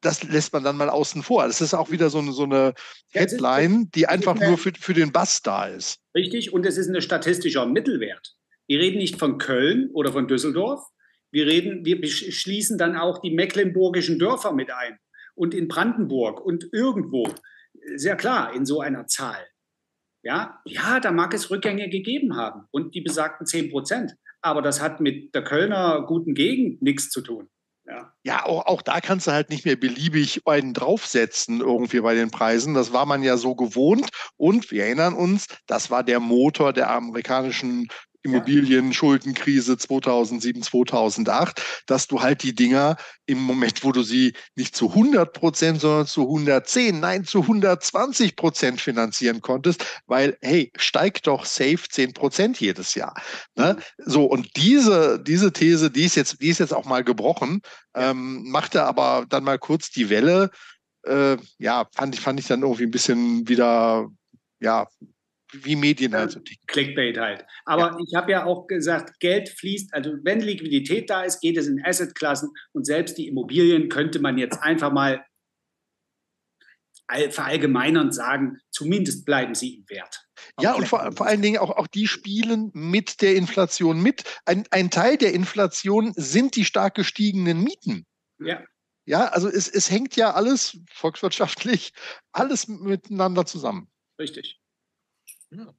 das 0.00 0.22
lässt 0.22 0.52
man 0.52 0.64
dann 0.64 0.76
mal 0.76 0.88
außen 0.88 1.22
vor. 1.22 1.46
Das 1.46 1.60
ist 1.60 1.74
auch 1.74 1.90
wieder 1.90 2.08
so 2.08 2.18
eine, 2.18 2.32
so 2.32 2.44
eine 2.44 2.72
Headline, 3.10 3.90
die 3.94 4.06
einfach 4.06 4.38
nur 4.38 4.56
für, 4.56 4.72
für 4.78 4.94
den 4.94 5.12
Bass 5.12 5.42
da 5.42 5.66
ist. 5.66 5.98
Richtig, 6.14 6.52
und 6.52 6.64
es 6.64 6.78
ist 6.78 6.88
ein 6.88 7.02
statistischer 7.02 7.66
Mittelwert. 7.66 8.34
Wir 8.66 8.78
reden 8.78 8.98
nicht 8.98 9.18
von 9.18 9.38
Köln 9.38 9.90
oder 9.92 10.12
von 10.12 10.28
Düsseldorf. 10.28 10.82
Wir 11.30 11.46
reden, 11.46 11.84
wir 11.84 12.06
schließen 12.06 12.78
dann 12.78 12.96
auch 12.96 13.20
die 13.20 13.30
mecklenburgischen 13.30 14.18
Dörfer 14.18 14.52
mit 14.52 14.70
ein 14.70 14.98
und 15.38 15.54
in 15.54 15.68
Brandenburg 15.68 16.44
und 16.44 16.68
irgendwo. 16.72 17.28
Sehr 17.96 18.16
klar, 18.16 18.52
in 18.54 18.66
so 18.66 18.80
einer 18.80 19.06
Zahl. 19.06 19.46
Ja, 20.22 20.60
ja, 20.64 21.00
da 21.00 21.12
mag 21.12 21.32
es 21.32 21.50
Rückgänge 21.50 21.88
gegeben 21.88 22.36
haben 22.36 22.66
und 22.70 22.94
die 22.94 23.00
besagten 23.00 23.46
10 23.46 23.70
Prozent. 23.70 24.14
Aber 24.42 24.62
das 24.62 24.82
hat 24.82 25.00
mit 25.00 25.34
der 25.34 25.44
Kölner 25.44 26.04
guten 26.06 26.34
Gegend 26.34 26.82
nichts 26.82 27.10
zu 27.10 27.20
tun. 27.20 27.48
Ja, 27.86 28.12
ja 28.22 28.44
auch, 28.44 28.66
auch 28.66 28.82
da 28.82 29.00
kannst 29.00 29.26
du 29.26 29.32
halt 29.32 29.48
nicht 29.48 29.64
mehr 29.64 29.76
beliebig 29.76 30.42
einen 30.44 30.74
draufsetzen 30.74 31.60
irgendwie 31.60 32.00
bei 32.00 32.14
den 32.14 32.30
Preisen. 32.30 32.74
Das 32.74 32.92
war 32.92 33.06
man 33.06 33.22
ja 33.22 33.38
so 33.38 33.54
gewohnt. 33.54 34.10
Und 34.36 34.70
wir 34.70 34.84
erinnern 34.84 35.14
uns, 35.14 35.46
das 35.66 35.90
war 35.90 36.04
der 36.04 36.20
Motor 36.20 36.74
der 36.74 36.90
amerikanischen 36.90 37.88
Immobilienschuldenkrise 38.22 39.76
2007, 39.76 40.62
2008, 40.62 41.62
dass 41.86 42.06
du 42.06 42.20
halt 42.20 42.42
die 42.42 42.54
Dinger 42.54 42.96
im 43.26 43.38
Moment, 43.38 43.84
wo 43.84 43.92
du 43.92 44.02
sie 44.02 44.34
nicht 44.56 44.74
zu 44.74 44.90
100 44.90 45.32
Prozent, 45.32 45.80
sondern 45.80 46.06
zu 46.06 46.22
110, 46.22 47.00
nein, 47.00 47.24
zu 47.24 47.42
120 47.42 48.36
Prozent 48.36 48.80
finanzieren 48.80 49.40
konntest, 49.40 49.84
weil, 50.06 50.36
hey, 50.40 50.72
steigt 50.76 51.26
doch 51.26 51.44
safe 51.44 51.82
10 51.88 52.12
Prozent 52.12 52.60
jedes 52.60 52.94
Jahr. 52.94 53.14
Ne? 53.54 53.76
Mhm. 53.76 54.04
So, 54.04 54.24
und 54.24 54.56
diese, 54.56 55.22
diese 55.22 55.52
These, 55.52 55.90
die 55.90 56.04
ist 56.04 56.16
jetzt, 56.16 56.42
die 56.42 56.48
ist 56.48 56.58
jetzt 56.58 56.74
auch 56.74 56.86
mal 56.86 57.04
gebrochen, 57.04 57.60
ähm, 57.94 58.50
machte 58.50 58.82
aber 58.84 59.26
dann 59.28 59.44
mal 59.44 59.58
kurz 59.58 59.90
die 59.90 60.10
Welle. 60.10 60.50
Äh, 61.04 61.36
ja, 61.58 61.86
fand 61.94 62.14
ich, 62.14 62.20
fand 62.20 62.40
ich 62.40 62.46
dann 62.46 62.62
irgendwie 62.62 62.84
ein 62.84 62.90
bisschen 62.90 63.48
wieder, 63.48 64.08
ja, 64.60 64.88
wie 65.52 65.76
Medien 65.76 66.14
halt 66.14 66.30
so 66.30 66.40
ticken. 66.40 66.66
Clickbait 66.66 67.18
halt. 67.18 67.44
Aber 67.64 67.92
ja. 67.92 67.98
ich 68.06 68.14
habe 68.14 68.32
ja 68.32 68.44
auch 68.44 68.66
gesagt, 68.66 69.18
Geld 69.20 69.48
fließt, 69.48 69.94
also 69.94 70.12
wenn 70.22 70.40
Liquidität 70.40 71.08
da 71.10 71.22
ist, 71.22 71.40
geht 71.40 71.56
es 71.56 71.66
in 71.66 71.82
Assetklassen 71.84 72.50
und 72.72 72.84
selbst 72.84 73.18
die 73.18 73.28
Immobilien 73.28 73.88
könnte 73.88 74.18
man 74.18 74.38
jetzt 74.38 74.62
einfach 74.62 74.92
mal 74.92 75.24
verallgemeinern 77.30 78.12
sagen, 78.12 78.58
zumindest 78.70 79.24
bleiben 79.24 79.54
sie 79.54 79.76
im 79.76 79.88
Wert. 79.88 80.26
Ja, 80.60 80.74
und 80.74 80.86
vor, 80.86 81.10
vor, 81.12 81.26
allen 81.26 81.40
Dingen 81.40 81.58
auch, 81.58 81.70
auch 81.70 81.86
die 81.86 82.06
spielen 82.06 82.70
mit 82.74 83.22
der 83.22 83.34
Inflation 83.34 84.00
mit. 84.02 84.24
Ein, 84.44 84.64
ein 84.70 84.90
Teil 84.90 85.16
der 85.16 85.32
Inflation 85.32 86.12
sind 86.16 86.54
die 86.56 86.64
stark 86.64 86.94
gestiegenen 86.94 87.62
Mieten. 87.62 88.06
Ja. 88.38 88.62
Ja, 89.06 89.28
also 89.28 89.48
es, 89.48 89.68
es 89.68 89.90
hängt 89.90 90.16
ja 90.16 90.34
alles 90.34 90.78
volkswirtschaftlich, 90.92 91.94
alles 92.32 92.68
miteinander 92.68 93.46
zusammen. 93.46 93.90
Richtig. 94.20 94.57
Ja. 95.50 95.72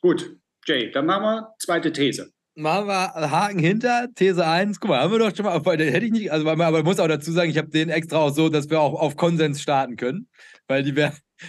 Gut, 0.00 0.38
Jay, 0.66 0.90
dann 0.90 1.06
machen 1.06 1.22
wir 1.22 1.54
zweite 1.58 1.92
These. 1.92 2.30
Machen 2.56 2.86
wir 2.86 3.30
Haken 3.30 3.58
hinter, 3.58 4.08
These 4.14 4.46
1. 4.46 4.78
Guck 4.78 4.90
mal, 4.90 5.00
haben 5.00 5.12
wir 5.12 5.18
doch 5.18 5.34
schon 5.34 5.44
mal, 5.44 5.60
hätte 5.60 6.06
ich 6.06 6.12
nicht, 6.12 6.30
also 6.30 6.48
aber 6.48 6.78
ich 6.78 6.84
muss 6.84 7.00
auch 7.00 7.08
dazu 7.08 7.32
sagen, 7.32 7.50
ich 7.50 7.58
habe 7.58 7.68
den 7.68 7.88
extra 7.88 8.18
auch 8.18 8.30
so, 8.30 8.48
dass 8.48 8.70
wir 8.70 8.80
auch 8.80 8.94
auf 8.94 9.16
Konsens 9.16 9.60
starten 9.60 9.96
können, 9.96 10.28
weil 10.68 10.84
die, 10.84 10.94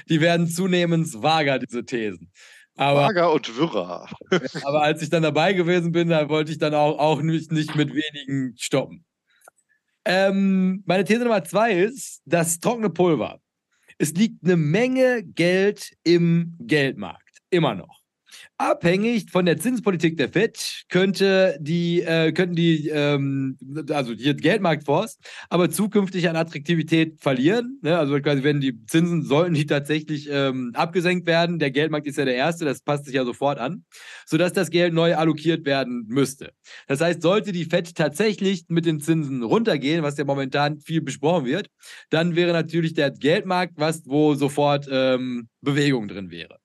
die 0.10 0.22
werden 0.22 0.48
zunehmend 0.48 1.08
vager, 1.22 1.60
diese 1.60 1.86
Thesen. 1.86 2.32
Aber, 2.76 3.02
vager 3.04 3.32
und 3.32 3.56
wirrer. 3.56 4.10
aber 4.64 4.82
als 4.82 5.02
ich 5.02 5.10
dann 5.10 5.24
dabei 5.24 5.54
gewesen 5.54 5.92
bin, 5.92 6.10
da 6.10 6.28
wollte 6.28 6.52
ich 6.52 6.58
dann 6.58 6.74
auch, 6.74 6.98
auch 6.98 7.22
nicht, 7.22 7.52
nicht 7.52 7.76
mit 7.76 7.92
wenigen 7.94 8.56
stoppen. 8.58 9.06
Ähm, 10.06 10.84
meine 10.86 11.04
These 11.04 11.24
Nummer 11.24 11.44
zwei 11.44 11.74
ist, 11.74 12.22
das 12.26 12.60
trockene 12.60 12.90
Pulver. 12.90 13.40
Es 13.98 14.12
liegt 14.14 14.44
eine 14.44 14.58
Menge 14.58 15.24
Geld 15.24 15.94
im 16.04 16.58
Geldmarkt. 16.60 17.25
Immer 17.56 17.74
noch. 17.74 18.02
Abhängig 18.58 19.32
von 19.32 19.46
der 19.46 19.58
Zinspolitik 19.58 20.18
der 20.18 20.28
FED 20.28 20.84
könnte 20.90 21.58
die, 21.62 22.02
äh, 22.02 22.34
könnten 22.34 22.56
die, 22.58 22.90
ähm, 22.90 23.58
also 23.90 24.14
die 24.14 24.36
Geldmarktfonds, 24.36 25.20
aber 25.50 25.70
zukünftig 25.70 26.28
an 26.28 26.36
Attraktivität 26.36 27.22
verlieren. 27.22 27.80
Ne? 27.82 27.98
Also 27.98 28.20
quasi, 28.20 28.44
wenn 28.44 28.60
die 28.60 28.86
Zinsen 28.88 29.24
sollten 29.24 29.54
die 29.54 29.66
tatsächlich 29.66 30.28
ähm, 30.30 30.72
abgesenkt 30.74 31.28
werden. 31.28 31.60
Der 31.60 31.72
Geldmarkt 31.72 32.08
ist 32.08 32.18
ja 32.18 32.26
der 32.26 32.36
erste, 32.36 32.66
das 32.66 32.82
passt 32.82 33.06
sich 33.06 33.16
ja 33.16 33.24
sofort 33.24 33.58
an, 33.58 33.86
sodass 34.26 34.52
das 34.52 34.70
Geld 34.70 34.94
neu 34.94 35.16
allokiert 35.16 35.66
werden 35.66 36.04
müsste. 36.10 36.52
Das 36.88 37.00
heißt, 37.00 37.22
sollte 37.22 37.54
die 37.54 37.64
FED 37.64 37.96
tatsächlich 37.96 38.66
mit 38.68 38.86
den 38.86 39.00
Zinsen 39.00 39.44
runtergehen, 39.44 40.04
was 40.04 40.18
ja 40.18 40.26
momentan 40.26 40.80
viel 40.82 41.02
besprochen 41.02 41.46
wird, 41.46 41.70
dann 42.10 42.36
wäre 42.36 42.52
natürlich 42.52 42.94
der 42.96 43.12
Geldmarkt 43.12 43.76
was, 43.78 44.04
wo 44.06 44.36
sofort 44.36 44.90
ähm, 44.92 45.48
Bewegung 45.62 46.10
drin 46.10 46.32
wäre. 46.32 46.60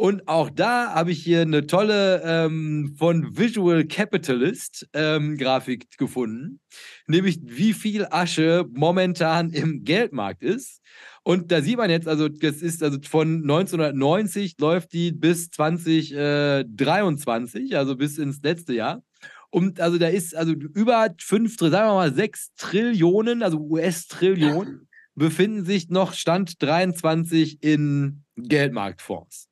Und 0.00 0.28
auch 0.28 0.48
da 0.48 0.94
habe 0.94 1.10
ich 1.10 1.24
hier 1.24 1.40
eine 1.40 1.66
tolle 1.66 2.22
ähm, 2.24 2.94
von 2.96 3.36
Visual 3.36 3.84
Capitalist 3.84 4.88
ähm, 4.92 5.36
Grafik 5.36 5.98
gefunden, 5.98 6.60
nämlich 7.08 7.40
wie 7.42 7.72
viel 7.72 8.06
Asche 8.08 8.64
momentan 8.72 9.50
im 9.50 9.82
Geldmarkt 9.82 10.44
ist. 10.44 10.82
Und 11.24 11.50
da 11.50 11.62
sieht 11.62 11.78
man 11.78 11.90
jetzt, 11.90 12.06
also 12.06 12.28
das 12.28 12.62
ist 12.62 12.84
also 12.84 12.98
von 13.08 13.42
1990 13.42 14.60
läuft 14.60 14.92
die 14.92 15.10
bis 15.10 15.50
2023, 15.50 17.76
also 17.76 17.96
bis 17.96 18.18
ins 18.18 18.40
letzte 18.42 18.74
Jahr. 18.74 19.02
Und 19.50 19.80
also 19.80 19.98
da 19.98 20.06
ist 20.06 20.36
also 20.36 20.52
über 20.52 21.12
fünf, 21.20 21.58
sagen 21.58 21.72
wir 21.72 21.94
mal 21.94 22.14
sechs 22.14 22.50
Trillionen, 22.56 23.42
also 23.42 23.58
US-Trillionen, 23.58 24.86
befinden 25.16 25.64
sich 25.64 25.88
noch 25.88 26.12
Stand 26.12 26.62
23 26.62 27.64
in 27.64 28.22
Geldmarktfonds. 28.36 29.47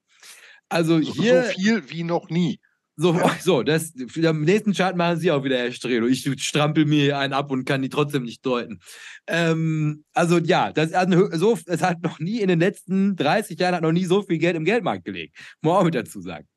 Also 0.69 0.99
hier. 0.99 1.45
So 1.45 1.49
viel 1.51 1.91
wie 1.91 2.03
noch 2.03 2.29
nie. 2.29 2.61
So, 2.99 3.21
so 3.41 3.63
das, 3.63 3.93
am 4.25 4.41
nächsten 4.43 4.73
Chart 4.73 4.97
machen 4.97 5.19
Sie 5.19 5.31
auch 5.31 5.45
wieder, 5.45 5.59
Herr 5.59 5.71
Strelo. 5.71 6.07
Ich 6.07 6.25
strampel 6.43 6.87
mir 6.87 7.19
einen 7.19 7.35
ab 7.35 7.51
und 7.51 7.67
kann 7.67 7.83
die 7.83 7.91
trotzdem 7.91 8.25
nicht 8.25 8.45
deuten. 8.47 8.81
Ähm, 9.27 10.05
also 10.15 10.39
ja, 10.39 10.73
das, 10.73 10.93
so, 11.33 11.59
es 11.67 11.83
hat 11.83 12.03
noch 12.03 12.21
nie 12.21 12.41
in 12.41 12.49
den 12.49 12.61
letzten 12.61 13.15
30 13.15 13.59
Jahren 13.59 13.75
hat 13.75 13.83
noch 13.83 13.93
nie 13.93 14.07
so 14.07 14.23
viel 14.23 14.39
Geld 14.39 14.57
im 14.57 14.65
Geldmarkt 14.65 15.05
gelegt. 15.05 15.37
Muss 15.61 15.73
man 15.73 15.81
auch 15.81 15.85
mit 15.85 15.95
dazu 15.95 16.23
sagen. 16.23 16.49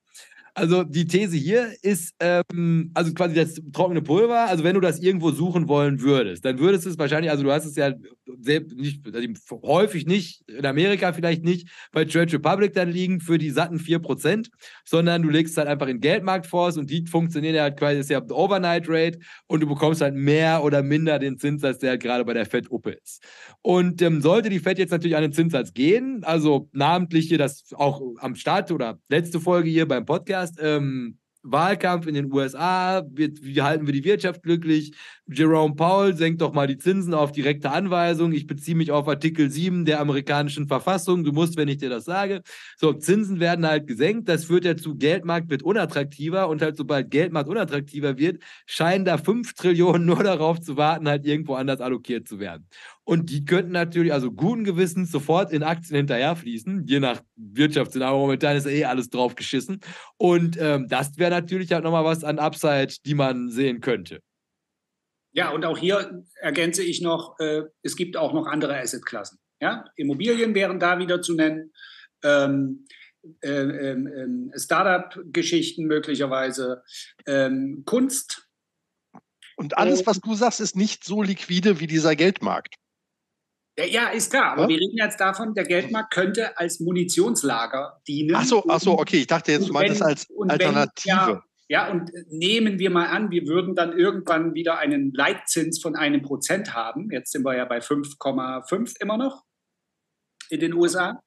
Also 0.59 0.83
die 0.83 1.05
These 1.05 1.37
hier 1.37 1.73
ist, 1.81 2.13
ähm, 2.19 2.91
also 2.93 3.13
quasi 3.13 3.33
das 3.33 3.61
trockene 3.71 4.01
Pulver, 4.01 4.49
also 4.49 4.65
wenn 4.65 4.73
du 4.73 4.81
das 4.81 4.99
irgendwo 4.99 5.31
suchen 5.31 5.69
wollen 5.69 6.01
würdest, 6.01 6.43
dann 6.43 6.59
würdest 6.59 6.85
du 6.85 6.89
es 6.89 6.97
wahrscheinlich, 6.97 7.31
also 7.31 7.43
du 7.43 7.51
hast 7.51 7.65
es 7.65 7.77
ja 7.77 7.93
sehr, 8.41 8.61
nicht, 8.75 9.01
also 9.05 9.27
häufig 9.63 10.05
nicht, 10.05 10.41
in 10.49 10.65
Amerika 10.65 11.13
vielleicht 11.13 11.45
nicht, 11.45 11.69
bei 11.93 12.03
Trade 12.03 12.33
Republic 12.33 12.73
dann 12.73 12.91
liegen 12.91 13.21
für 13.21 13.37
die 13.37 13.51
satten 13.51 13.77
4%, 13.77 14.49
sondern 14.83 15.21
du 15.21 15.29
legst 15.29 15.55
halt 15.57 15.69
einfach 15.69 15.87
in 15.87 16.01
Geldmarktfonds 16.01 16.77
und 16.77 16.89
die 16.89 17.05
funktionieren 17.05 17.55
ja 17.55 17.63
halt 17.63 17.77
quasi, 17.77 17.99
ist 17.99 18.09
ja 18.09 18.21
Overnight 18.29 18.85
Rate 18.89 19.19
und 19.47 19.61
du 19.61 19.67
bekommst 19.67 20.01
halt 20.01 20.15
mehr 20.15 20.61
oder 20.63 20.83
minder 20.83 21.19
den 21.19 21.37
Zinssatz, 21.37 21.79
der 21.79 21.91
halt 21.91 22.03
gerade 22.03 22.25
bei 22.25 22.33
der 22.33 22.45
Fed 22.45 22.69
Uppe 22.69 22.91
ist. 22.91 23.23
Und 23.61 24.01
ähm, 24.01 24.21
sollte 24.21 24.49
die 24.49 24.59
Fed 24.59 24.77
jetzt 24.77 24.91
natürlich 24.91 25.15
an 25.15 25.21
den 25.21 25.33
Zinssatz 25.33 25.73
gehen, 25.73 26.23
also 26.25 26.67
namentlich 26.73 27.29
hier 27.29 27.37
das 27.37 27.63
auch 27.75 28.01
am 28.19 28.35
Start 28.35 28.71
oder 28.71 28.99
letzte 29.07 29.39
Folge 29.39 29.69
hier 29.69 29.87
beim 29.87 30.05
Podcast, 30.05 30.48
ähm, 30.59 31.19
Wahlkampf 31.41 32.05
in 32.05 32.15
den 32.15 32.31
USA, 32.33 33.01
wie, 33.11 33.33
wie, 33.41 33.61
halten 33.61 33.85
wir 33.85 33.93
die 33.93 34.03
Wirtschaft 34.03 34.43
glücklich? 34.43 34.91
Jerome 35.25 35.75
Powell 35.75 36.15
senkt 36.15 36.41
doch 36.41 36.53
mal 36.53 36.67
die 36.67 36.77
Zinsen 36.77 37.13
auf 37.13 37.31
direkte 37.31 37.71
Anweisung. 37.71 38.33
Ich 38.33 38.45
beziehe 38.45 38.75
mich 38.75 38.91
auf 38.91 39.07
Artikel 39.07 39.49
7 39.49 39.85
der 39.85 40.01
amerikanischen 40.01 40.67
Verfassung. 40.67 41.23
Du 41.23 41.31
musst, 41.31 41.55
wenn 41.55 41.69
ich 41.69 41.77
dir 41.77 41.89
das 41.89 42.03
sage. 42.05 42.41
So, 42.77 42.91
Zinsen 42.91 43.39
werden 43.39 43.65
halt 43.65 43.87
gesenkt. 43.87 44.27
Das 44.27 44.45
führt 44.45 44.65
ja 44.65 44.75
zu, 44.75 44.95
Geldmarkt 44.95 45.49
wird 45.49 45.63
unattraktiver 45.63 46.49
und 46.49 46.61
halt 46.61 46.75
sobald 46.75 47.09
Geldmarkt 47.09 47.49
unattraktiver 47.49 48.17
wird, 48.17 48.43
scheinen 48.65 49.05
da 49.05 49.17
5 49.17 49.53
Trillionen 49.53 50.05
nur 50.05 50.23
darauf 50.23 50.59
zu 50.59 50.75
warten, 50.75 51.07
halt 51.07 51.25
irgendwo 51.25 51.53
anders 51.55 51.79
allokiert 51.79 52.27
zu 52.27 52.39
werden. 52.39 52.67
Und 53.09 53.31
die 53.31 53.43
könnten 53.43 53.71
natürlich, 53.71 54.13
also 54.13 54.31
guten 54.31 54.63
Gewissens, 54.63 55.11
sofort 55.11 55.51
in 55.51 55.63
Aktien 55.63 55.95
hinterherfließen. 55.95 56.85
Je 56.85 56.99
nach 56.99 57.23
Wirtschaftsszenario 57.37 58.19
momentan 58.19 58.55
ist 58.55 58.67
eh 58.67 58.85
alles 58.85 59.09
drauf 59.09 59.33
geschissen. 59.33 59.79
Und 60.17 60.57
ähm, 60.61 60.87
das 60.87 61.17
wäre 61.17 61.31
natürlich 61.31 61.71
halt 61.71 61.83
nochmal 61.83 62.05
was 62.05 62.23
an 62.23 62.37
Upside, 62.37 62.93
die 63.07 63.15
man 63.15 63.49
sehen 63.49 63.81
könnte. 63.81 64.21
Ja, 65.31 65.49
und 65.49 65.65
auch 65.65 65.79
hier 65.79 66.23
ergänze 66.35 66.83
ich 66.83 67.01
noch, 67.01 67.39
äh, 67.39 67.63
es 67.81 67.95
gibt 67.95 68.15
auch 68.15 68.31
noch 68.31 68.45
andere 68.45 68.77
Assetklassen. 68.77 69.39
Ja? 69.59 69.85
Immobilien 69.95 70.53
wären 70.53 70.79
da 70.79 70.99
wieder 70.99 71.19
zu 71.19 71.33
nennen. 71.33 71.73
Ähm, 72.23 72.85
äh, 73.41 73.49
äh, 73.49 74.51
Startup-Geschichten 74.55 75.85
möglicherweise, 75.85 76.83
ähm, 77.25 77.81
Kunst. 77.87 78.47
Und 79.55 79.79
alles, 79.79 80.05
was 80.05 80.19
du 80.19 80.35
sagst, 80.35 80.59
ist 80.59 80.75
nicht 80.75 81.03
so 81.03 81.23
liquide 81.23 81.79
wie 81.79 81.87
dieser 81.87 82.15
Geldmarkt. 82.15 82.75
Ja, 83.87 84.09
ist 84.09 84.31
klar, 84.31 84.53
aber 84.53 84.63
ja? 84.63 84.69
wir 84.69 84.77
reden 84.77 84.97
jetzt 84.97 85.19
davon, 85.19 85.53
der 85.53 85.63
Geldmarkt 85.63 86.13
könnte 86.13 86.57
als 86.57 86.79
Munitionslager 86.79 88.01
dienen. 88.07 88.35
Ach 88.35 88.45
so, 88.45 88.63
ach 88.67 88.79
so 88.79 88.97
okay, 88.99 89.17
ich 89.17 89.27
dachte 89.27 89.51
jetzt, 89.51 89.69
du 89.69 89.73
meintest 89.73 90.01
als 90.01 90.27
Alternative. 90.47 90.91
Wenn, 91.05 91.35
ja, 91.35 91.43
ja, 91.71 91.91
und 91.91 92.11
nehmen 92.29 92.79
wir 92.79 92.89
mal 92.89 93.07
an, 93.07 93.29
wir 93.29 93.45
würden 93.45 93.75
dann 93.75 93.97
irgendwann 93.97 94.55
wieder 94.55 94.79
einen 94.79 95.13
Leitzins 95.13 95.79
von 95.79 95.95
einem 95.95 96.23
Prozent 96.23 96.73
haben. 96.73 97.09
Jetzt 97.11 97.31
sind 97.31 97.45
wir 97.45 97.55
ja 97.55 97.65
bei 97.65 97.77
5,5 97.77 98.95
immer 98.99 99.17
noch 99.17 99.43
in 100.49 100.59
den 100.59 100.73
USA. 100.73 101.21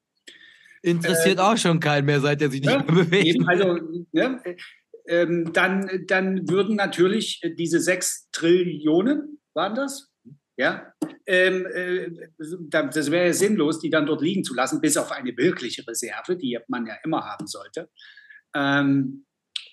Interessiert 0.83 1.39
äh, 1.39 1.43
auch 1.43 1.57
schon 1.57 1.79
keinen 1.79 2.07
mehr, 2.07 2.21
seit 2.21 2.43
er 2.43 2.51
sich 2.51 2.61
nicht 2.61 2.73
ja, 2.73 2.79
mehr 2.79 3.05
bewegt. 3.05 3.41
also, 3.47 3.79
ne, 4.11 4.43
ähm, 5.07 5.53
dann, 5.53 5.89
dann 6.09 6.49
würden 6.49 6.75
natürlich 6.75 7.41
diese 7.57 7.81
6 7.81 8.31
Trillionen, 8.33 9.41
waren 9.55 9.77
das? 9.77 10.12
Ja, 10.57 10.93
ähm, 11.27 11.67
äh, 11.67 12.11
das 12.71 13.11
wäre 13.11 13.27
ja 13.27 13.33
sinnlos, 13.33 13.81
die 13.81 13.91
dann 13.91 14.07
dort 14.07 14.21
liegen 14.21 14.45
zu 14.45 14.55
lassen, 14.55 14.81
bis 14.81 14.97
auf 14.97 15.11
eine 15.13 15.37
wirkliche 15.37 15.87
Reserve, 15.87 16.37
die 16.37 16.59
man 16.69 16.87
ja 16.87 16.97
immer 17.05 17.25
haben 17.25 17.47
sollte. 17.47 17.89
Ähm, 18.55 19.25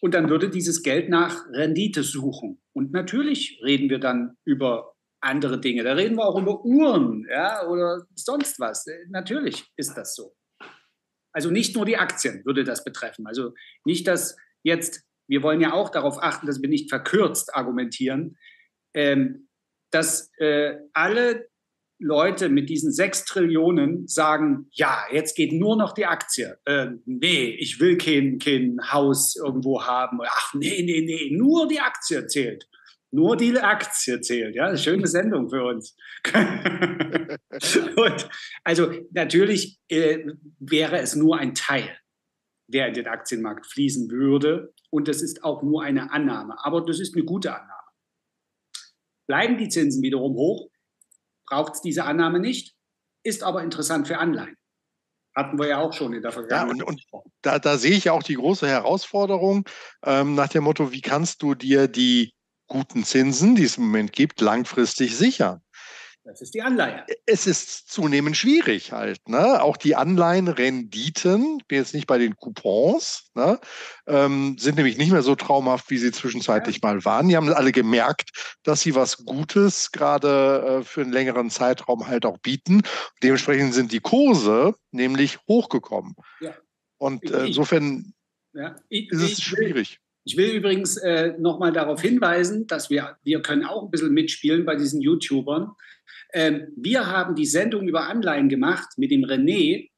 und 0.02 0.14
dann 0.14 0.30
würde 0.30 0.50
dieses 0.50 0.84
Geld 0.84 1.10
nach 1.10 1.46
Rendite 1.52 2.04
suchen. 2.04 2.62
Und 2.74 2.92
natürlich 2.94 3.60
reden 3.64 3.90
wir 3.90 4.00
dann 4.00 4.38
über 4.46 4.96
andere 5.22 5.60
Dinge. 5.60 5.84
Da 5.84 5.94
reden 5.94 6.16
wir 6.16 6.26
auch 6.26 6.42
über 6.42 6.64
Uhren 6.64 7.28
ja, 7.30 7.68
oder 7.68 8.06
sonst 8.16 8.60
was. 8.60 8.86
Natürlich 9.10 9.66
ist 9.76 9.96
das 9.96 10.16
so. 10.16 10.36
Also 11.34 11.52
nicht 11.52 11.76
nur 11.76 11.86
die 11.86 11.98
Aktien 11.98 12.44
würde 12.46 12.64
das 12.64 12.84
betreffen. 12.84 13.28
Also 13.28 13.54
nicht, 13.84 14.08
dass 14.08 14.38
jetzt, 14.64 15.04
wir 15.28 15.44
wollen 15.44 15.62
ja 15.62 15.74
auch 15.74 15.90
darauf 15.90 16.22
achten, 16.24 16.48
dass 16.48 16.62
wir 16.62 16.70
nicht 16.70 16.90
verkürzt 16.90 17.54
argumentieren, 17.54 18.38
ähm, 18.94 19.49
dass 19.92 20.32
äh, 20.38 20.76
alle 20.94 21.50
Leute 22.00 22.48
mit 22.48 22.70
diesen 22.70 22.94
sechs 22.94 23.26
Trillionen 23.26 24.08
sagen, 24.08 24.68
ja, 24.72 25.04
jetzt 25.12 25.36
geht 25.36 25.52
nur 25.52 25.76
noch 25.76 25.94
die 25.94 26.06
Aktie. 26.06 26.58
Äh, 26.64 26.92
nee, 27.06 27.50
ich 27.60 27.82
will 27.82 27.98
kein, 27.98 28.40
kein 28.40 28.78
Haus 28.92 29.36
irgendwo 29.36 29.84
haben. 29.84 30.20
Ach, 30.26 30.54
nee, 30.54 30.82
nee, 30.82 31.02
nee, 31.02 31.36
nur 31.36 31.68
die 31.68 31.82
Aktie 31.82 32.26
zählt. 32.28 32.70
Nur 33.12 33.36
die 33.36 33.58
Aktie 33.58 34.22
zählt. 34.22 34.56
Ja, 34.56 34.78
schöne 34.78 35.08
Sendung 35.08 35.50
für 35.50 35.64
uns. 35.66 35.98
Und, 37.96 38.30
also 38.64 38.92
natürlich 39.12 39.80
äh, 39.90 40.20
wäre 40.60 41.00
es 41.00 41.16
nur 41.16 41.38
ein 41.38 41.54
Teil, 41.54 41.90
der 42.68 42.88
in 42.88 42.94
den 42.94 43.08
Aktienmarkt 43.08 43.66
fließen 43.66 44.10
würde. 44.10 44.74
Und 44.90 45.10
das 45.10 45.22
ist 45.22 45.44
auch 45.44 45.64
nur 45.64 45.84
eine 45.84 46.12
Annahme. 46.12 46.56
Aber 46.64 46.82
das 46.82 47.00
ist 47.00 47.16
eine 47.16 47.26
gute 47.26 47.54
Annahme. 47.54 47.79
Bleiben 49.30 49.60
die 49.60 49.70
Zinsen 49.70 50.02
wiederum 50.02 50.34
hoch, 50.34 50.72
braucht 51.46 51.76
es 51.76 51.82
diese 51.82 52.04
Annahme 52.04 52.40
nicht, 52.40 52.74
ist 53.24 53.44
aber 53.44 53.62
interessant 53.62 54.08
für 54.08 54.18
Anleihen. 54.18 54.56
Hatten 55.36 55.60
wir 55.60 55.68
ja 55.68 55.78
auch 55.78 55.94
schon 55.94 56.14
in 56.14 56.24
der 56.24 56.32
Vergangenheit. 56.32 56.80
Ja, 56.80 56.84
und, 56.84 57.04
und 57.12 57.26
da, 57.44 57.60
da, 57.60 57.78
sehe 57.78 57.92
ich 57.92 58.10
auch 58.10 58.24
die 58.24 58.34
große 58.34 58.68
Herausforderung 58.68 59.70
ähm, 60.04 60.34
nach 60.34 60.48
dem 60.48 60.64
Motto, 60.64 60.92
wie 60.92 61.02
kannst 61.02 61.44
du 61.44 61.54
dir 61.54 61.88
die 61.88 62.34
guten 62.66 63.04
Zinsen, 63.04 63.56
die 63.56 63.66
es 63.66 63.78
im 63.78 63.84
Moment 63.84 64.14
gibt, 64.14 64.42
langfristig 64.42 65.16
sichern? 65.16 65.62
Das 66.26 66.42
ist 66.42 66.54
die 66.54 66.62
Anleihe. 66.62 67.06
Es 67.26 67.48
ist 67.48 67.90
zunehmend 67.90 68.36
schwierig 68.36 68.92
halt. 68.92 69.28
Ne? 69.28 69.62
Auch 69.62 69.78
die 69.78 69.96
Anleihenrenditen, 69.96 71.58
ich 71.60 71.68
bin 71.68 71.78
jetzt 71.78 71.94
nicht 71.94 72.08
bei 72.08 72.18
den 72.18 72.36
Coupons, 72.36 73.32
ne? 73.34 73.60
ähm, 74.06 74.58
sind 74.60 74.76
nämlich 74.76 74.98
nicht 74.98 75.12
mehr 75.12 75.22
so 75.22 75.36
traumhaft, 75.36 75.90
wie 75.90 75.98
sie 75.98 76.12
zwischenzeitlich 76.12 76.82
ja. 76.84 76.90
mal 76.90 77.06
waren. 77.06 77.30
Die 77.30 77.38
haben 77.38 77.52
alle 77.52 77.72
gemerkt, 77.72 78.58
dass 78.64 78.82
sie 78.82 78.96
was 78.96 79.26
Gutes 79.26 79.92
gerade 79.92 80.82
äh, 80.82 80.84
für 80.84 81.02
einen 81.02 81.14
längeren 81.14 81.50
Zeitraum 81.50 82.08
halt 82.08 82.26
auch 82.26 82.38
bieten. 82.38 82.82
Dementsprechend 83.24 83.74
sind 83.74 83.92
die 83.92 84.02
Kurse 84.02 84.76
nämlich 84.92 85.40
hochgekommen. 85.48 86.16
Ja. 86.42 86.54
Und 86.98 87.32
äh, 87.32 87.48
insofern 87.48 88.14
ja. 88.54 88.76
ich, 88.90 89.10
ist 89.10 89.22
es 89.22 89.42
schwierig. 89.42 90.00
Ich 90.26 90.38
will 90.38 90.52
übrigens 90.52 90.98
äh, 90.98 91.34
nochmal 91.40 91.72
darauf 91.72 92.02
hinweisen, 92.02 92.68
dass 92.68 92.90
wir, 92.90 93.18
wir 93.24 93.42
können 93.42 93.66
auch 93.66 93.84
ein 93.84 93.92
bisschen 93.92 94.14
mitspielen 94.14 94.66
bei 94.66 94.76
diesen 94.76 95.02
YouTubern. 95.02 95.72
Ähm, 96.34 96.68
wir 96.76 97.08
haben 97.08 97.36
die 97.36 97.46
Sendung 97.46 97.88
über 97.88 98.08
Anleihen 98.08 98.50
gemacht 98.50 98.90
mit 98.98 99.12
dem 99.12 99.24
René 99.24 99.90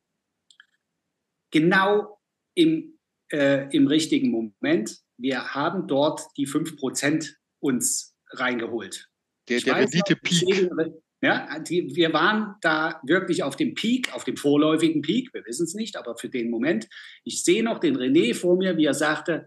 genau 1.52 2.20
im, 2.56 2.98
äh, 3.32 3.68
im 3.76 3.88
richtigen 3.88 4.32
Moment. 4.32 5.00
Wir 5.18 5.54
haben 5.54 5.88
dort 5.88 6.22
die 6.38 6.48
5% 6.48 7.34
uns 7.60 8.16
reingeholt. 8.32 9.10
Der, 9.50 9.60
der 9.60 9.76
Rendite-Peak. 9.76 10.70
Ja, 11.24 11.60
die, 11.60 11.96
wir 11.96 12.14
waren 12.14 12.56
da 12.62 13.00
wirklich 13.04 13.44
auf 13.44 13.56
dem 13.56 13.76
Peak, 13.76 14.12
auf 14.16 14.24
dem 14.24 14.38
vorläufigen 14.38 15.04
Peak. 15.04 15.32
Wir 15.34 15.46
wissen 15.46 15.66
es 15.66 15.76
nicht, 15.76 15.96
aber 15.96 16.18
für 16.18 16.30
den 16.30 16.50
Moment. 16.50 16.88
Ich 17.24 17.44
sehe 17.44 17.64
noch 17.64 17.80
den 17.80 17.96
René 17.96 18.34
vor 18.34 18.58
mir, 18.58 18.76
wie 18.78 18.86
er 18.86 18.96
sagte, 18.96 19.46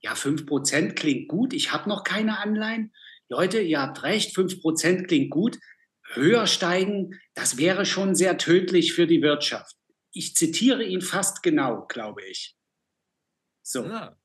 ja, 0.00 0.12
5% 0.12 0.94
klingt 0.94 1.28
gut, 1.28 1.52
ich 1.52 1.72
habe 1.72 1.88
noch 1.88 2.04
keine 2.04 2.38
Anleihen. 2.38 2.92
Leute, 3.28 3.60
ihr 3.60 3.80
habt 3.80 4.02
recht, 4.02 4.36
5% 4.36 5.06
klingt 5.06 5.30
gut 5.30 5.58
höher 6.14 6.46
steigen, 6.46 7.18
das 7.34 7.58
wäre 7.58 7.84
schon 7.84 8.14
sehr 8.14 8.38
tödlich 8.38 8.92
für 8.94 9.06
die 9.06 9.22
Wirtschaft. 9.22 9.74
Ich 10.12 10.34
zitiere 10.34 10.82
ihn 10.82 11.02
fast 11.02 11.42
genau, 11.42 11.86
glaube 11.86 12.22
ich. 12.24 12.56
So. 13.62 13.84
Ja. 13.84 14.16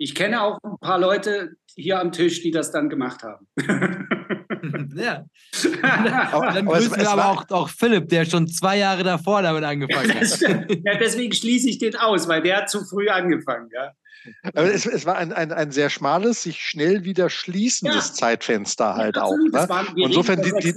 Ich 0.00 0.14
kenne 0.14 0.42
auch 0.42 0.58
ein 0.62 0.78
paar 0.78 0.98
Leute 0.98 1.56
hier 1.74 1.98
am 1.98 2.12
Tisch, 2.12 2.42
die 2.42 2.50
das 2.50 2.70
dann 2.70 2.88
gemacht 2.88 3.22
haben. 3.22 3.48
ja. 4.94 5.24
aber, 6.32 6.52
dann 6.52 6.66
grüßen 6.66 6.96
wir 6.96 7.10
aber 7.10 7.26
auch, 7.26 7.50
auch 7.50 7.68
Philipp, 7.68 8.08
der 8.08 8.24
schon 8.24 8.46
zwei 8.46 8.78
Jahre 8.78 9.02
davor 9.02 9.42
damit 9.42 9.64
angefangen 9.64 10.14
hat. 10.14 10.40
ja, 10.40 10.98
deswegen 10.98 11.32
schließe 11.32 11.68
ich 11.68 11.78
den 11.78 11.96
aus, 11.96 12.28
weil 12.28 12.42
der 12.42 12.58
hat 12.58 12.70
zu 12.70 12.84
früh 12.84 13.08
angefangen. 13.08 13.70
Ja. 13.72 13.92
Aber 14.42 14.72
es, 14.72 14.86
es 14.86 15.06
war 15.06 15.16
ein, 15.16 15.32
ein, 15.32 15.52
ein 15.52 15.70
sehr 15.70 15.90
schmales, 15.90 16.42
sich 16.42 16.60
schnell 16.60 17.04
wieder 17.04 17.30
schließendes 17.30 18.08
ja. 18.08 18.14
Zeitfenster 18.14 18.94
halt 18.94 19.16
ja, 19.16 19.22
auch. 19.22 19.36
Ne? 19.36 19.68
Waren, 19.68 19.96
Insofern 19.96 20.42
die, 20.42 20.52
die, 20.60 20.74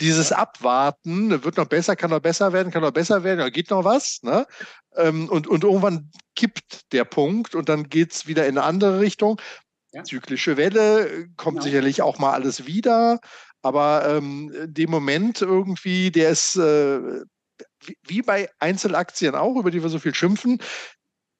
dieses 0.00 0.32
Abwarten, 0.32 1.44
wird 1.44 1.56
noch 1.56 1.66
besser, 1.66 1.96
kann 1.96 2.10
noch 2.10 2.20
besser 2.20 2.52
werden, 2.52 2.72
kann 2.72 2.82
noch 2.82 2.92
besser 2.92 3.22
werden, 3.22 3.40
da 3.40 3.50
geht 3.50 3.70
noch 3.70 3.84
was. 3.84 4.20
Ne? 4.22 4.46
Ähm, 4.96 5.28
und, 5.28 5.46
und 5.46 5.64
irgendwann 5.64 6.10
kippt 6.34 6.92
der 6.92 7.04
Punkt 7.04 7.54
und 7.54 7.68
dann 7.68 7.88
geht 7.88 8.12
es 8.12 8.26
wieder 8.26 8.46
in 8.46 8.56
eine 8.56 8.66
andere 8.66 9.00
Richtung. 9.00 9.40
Ja. 9.92 10.04
Zyklische 10.04 10.56
Welle, 10.56 11.28
kommt 11.36 11.58
genau. 11.58 11.64
sicherlich 11.64 12.02
auch 12.02 12.18
mal 12.18 12.32
alles 12.32 12.66
wieder. 12.66 13.20
Aber 13.62 14.08
ähm, 14.08 14.52
dem 14.64 14.90
Moment 14.90 15.42
irgendwie, 15.42 16.10
der 16.10 16.30
ist 16.30 16.56
äh, 16.56 17.00
wie 18.06 18.22
bei 18.22 18.48
Einzelaktien 18.58 19.34
auch, 19.34 19.56
über 19.56 19.70
die 19.70 19.82
wir 19.82 19.90
so 19.90 19.98
viel 19.98 20.14
schimpfen, 20.14 20.60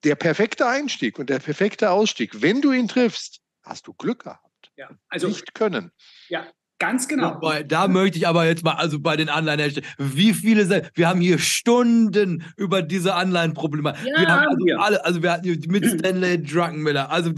der 0.04 0.14
perfekte 0.14 0.66
Einstieg 0.66 1.18
und 1.18 1.30
der 1.30 1.38
perfekte 1.38 1.90
Ausstieg. 1.90 2.42
Wenn 2.42 2.60
du 2.60 2.72
ihn 2.72 2.88
triffst, 2.88 3.40
hast 3.62 3.86
du 3.86 3.94
Glück 3.94 4.24
gehabt. 4.24 4.72
Ja, 4.76 4.90
also 5.08 5.28
nicht 5.28 5.54
können. 5.54 5.92
Ja, 6.28 6.50
Ganz 6.80 7.06
genau. 7.08 7.34
Wobei, 7.34 7.62
da 7.62 7.88
möchte 7.88 8.16
ich 8.16 8.26
aber 8.26 8.46
jetzt 8.46 8.64
mal, 8.64 8.72
also 8.72 8.98
bei 8.98 9.14
den 9.14 9.28
Anleihen, 9.28 9.70
wie 9.98 10.32
viele, 10.32 10.88
wir 10.94 11.08
haben 11.08 11.20
hier 11.20 11.38
Stunden 11.38 12.42
über 12.56 12.80
diese 12.80 13.14
Anleihenprobleme. 13.14 13.94
Ja, 14.02 14.18
wir 14.18 14.28
haben 14.28 14.46
also 14.48 14.64
wir. 14.64 14.80
alle, 14.80 15.04
also 15.04 15.22
wir 15.22 15.30
hatten 15.30 15.62
mit 15.68 15.84
Stanley 15.98 16.42
Druckenmiller, 16.42 17.10
also 17.10 17.32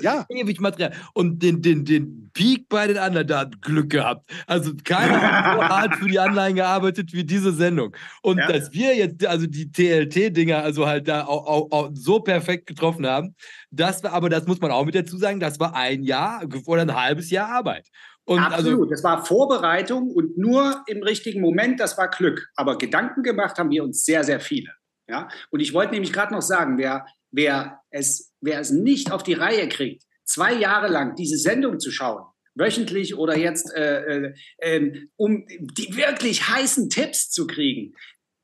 ja. 0.00 0.24
ewig 0.30 0.60
Material. 0.60 0.94
Und 1.12 1.42
den, 1.42 1.60
den, 1.60 1.84
den 1.84 2.30
Peak 2.32 2.70
bei 2.70 2.86
den 2.86 2.96
Anleihen, 2.96 3.26
da 3.26 3.40
hat 3.40 3.60
Glück 3.60 3.90
gehabt. 3.90 4.30
Also 4.46 4.72
keiner 4.82 5.20
hat 5.20 5.56
so 5.56 5.62
hart 5.68 5.94
für 5.96 6.08
die 6.08 6.18
Anleihen 6.18 6.56
gearbeitet 6.56 7.12
wie 7.12 7.24
diese 7.24 7.52
Sendung. 7.52 7.94
Und 8.22 8.38
ja. 8.38 8.50
dass 8.50 8.72
wir 8.72 8.96
jetzt, 8.96 9.26
also 9.26 9.46
die 9.46 9.70
TLT-Dinger, 9.70 10.62
also 10.62 10.86
halt 10.86 11.08
da 11.08 11.26
auch, 11.26 11.46
auch, 11.46 11.70
auch 11.72 11.90
so 11.92 12.20
perfekt 12.20 12.66
getroffen 12.66 13.06
haben, 13.06 13.34
das 13.70 14.02
war, 14.02 14.14
aber 14.14 14.30
das 14.30 14.46
muss 14.46 14.62
man 14.62 14.70
auch 14.70 14.86
mit 14.86 14.94
dazu 14.94 15.18
sagen, 15.18 15.40
das 15.40 15.60
war 15.60 15.74
ein 15.74 16.04
Jahr 16.04 16.42
oder 16.64 16.80
ein 16.80 16.94
halbes 16.94 17.28
Jahr 17.30 17.50
Arbeit. 17.50 17.86
Und 18.28 18.40
also 18.40 18.56
Absolut, 18.56 18.80
also, 18.80 18.90
das 18.90 19.04
war 19.04 19.24
Vorbereitung 19.24 20.10
und 20.10 20.36
nur 20.36 20.84
im 20.86 21.02
richtigen 21.02 21.40
Moment, 21.40 21.80
das 21.80 21.96
war 21.96 22.10
Glück. 22.10 22.50
Aber 22.56 22.76
Gedanken 22.76 23.22
gemacht 23.22 23.56
haben 23.58 23.70
wir 23.70 23.82
uns 23.82 24.04
sehr, 24.04 24.22
sehr 24.22 24.38
viele. 24.38 24.70
Ja? 25.08 25.28
Und 25.50 25.60
ich 25.60 25.72
wollte 25.72 25.92
nämlich 25.92 26.12
gerade 26.12 26.34
noch 26.34 26.42
sagen, 26.42 26.76
wer, 26.76 27.06
wer, 27.30 27.80
es, 27.88 28.34
wer 28.42 28.60
es 28.60 28.70
nicht 28.70 29.12
auf 29.12 29.22
die 29.22 29.32
Reihe 29.32 29.66
kriegt, 29.70 30.02
zwei 30.24 30.52
Jahre 30.52 30.88
lang 30.88 31.16
diese 31.16 31.38
Sendung 31.38 31.80
zu 31.80 31.90
schauen, 31.90 32.22
wöchentlich 32.54 33.16
oder 33.16 33.34
jetzt, 33.34 33.74
äh, 33.74 34.02
äh, 34.02 34.34
ähm, 34.60 35.08
um 35.16 35.46
die 35.48 35.96
wirklich 35.96 36.50
heißen 36.50 36.90
Tipps 36.90 37.30
zu 37.30 37.46
kriegen, 37.46 37.94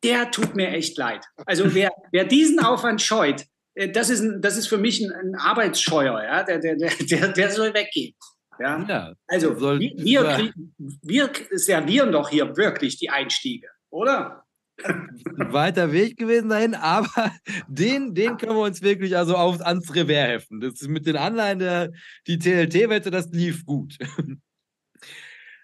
der 0.03 0.31
tut 0.31 0.57
mir 0.57 0.69
echt 0.69 0.97
leid. 0.97 1.27
Also 1.45 1.75
wer, 1.75 1.91
wer 2.11 2.25
diesen 2.25 2.59
Aufwand 2.59 3.03
scheut, 3.03 3.45
äh, 3.75 3.91
das, 3.91 4.09
ist 4.09 4.21
ein, 4.21 4.41
das 4.41 4.57
ist 4.57 4.69
für 4.69 4.79
mich 4.79 5.03
ein, 5.03 5.13
ein 5.13 5.35
Arbeitsscheuer, 5.35 6.23
ja? 6.23 6.43
der, 6.43 6.59
der, 6.59 6.77
der, 6.77 7.29
der 7.29 7.51
soll 7.51 7.75
weggehen. 7.75 8.15
Ja? 8.61 8.85
ja 8.89 9.15
also 9.27 9.59
soll, 9.59 9.81
wir, 9.81 9.95
wir, 9.99 10.53
wir 11.03 11.31
servieren 11.53 12.13
doch 12.13 12.29
hier 12.29 12.57
wirklich 12.57 12.99
die 12.99 13.11
Einstiege, 13.11 13.69
oder? 13.91 14.45
weiter 14.83 15.93
Weg 15.93 16.17
gewesen 16.17 16.49
dahin, 16.49 16.75
aber 16.75 17.31
den, 17.69 18.15
den 18.15 18.37
können 18.37 18.57
wir 18.57 18.65
uns 18.65 18.83
wirklich 18.83 19.17
also 19.17 19.37
auf, 19.37 19.61
ans 19.61 19.95
Revers 19.95 20.29
heften. 20.29 20.61
Das 20.61 20.81
ist 20.81 20.89
mit 20.89 21.07
den 21.07 21.17
Anleihen 21.17 21.61
der, 21.61 21.93
die 22.27 22.39
TLT-Wette, 22.39 23.11
das 23.11 23.31
lief 23.31 23.65
gut. 23.65 23.97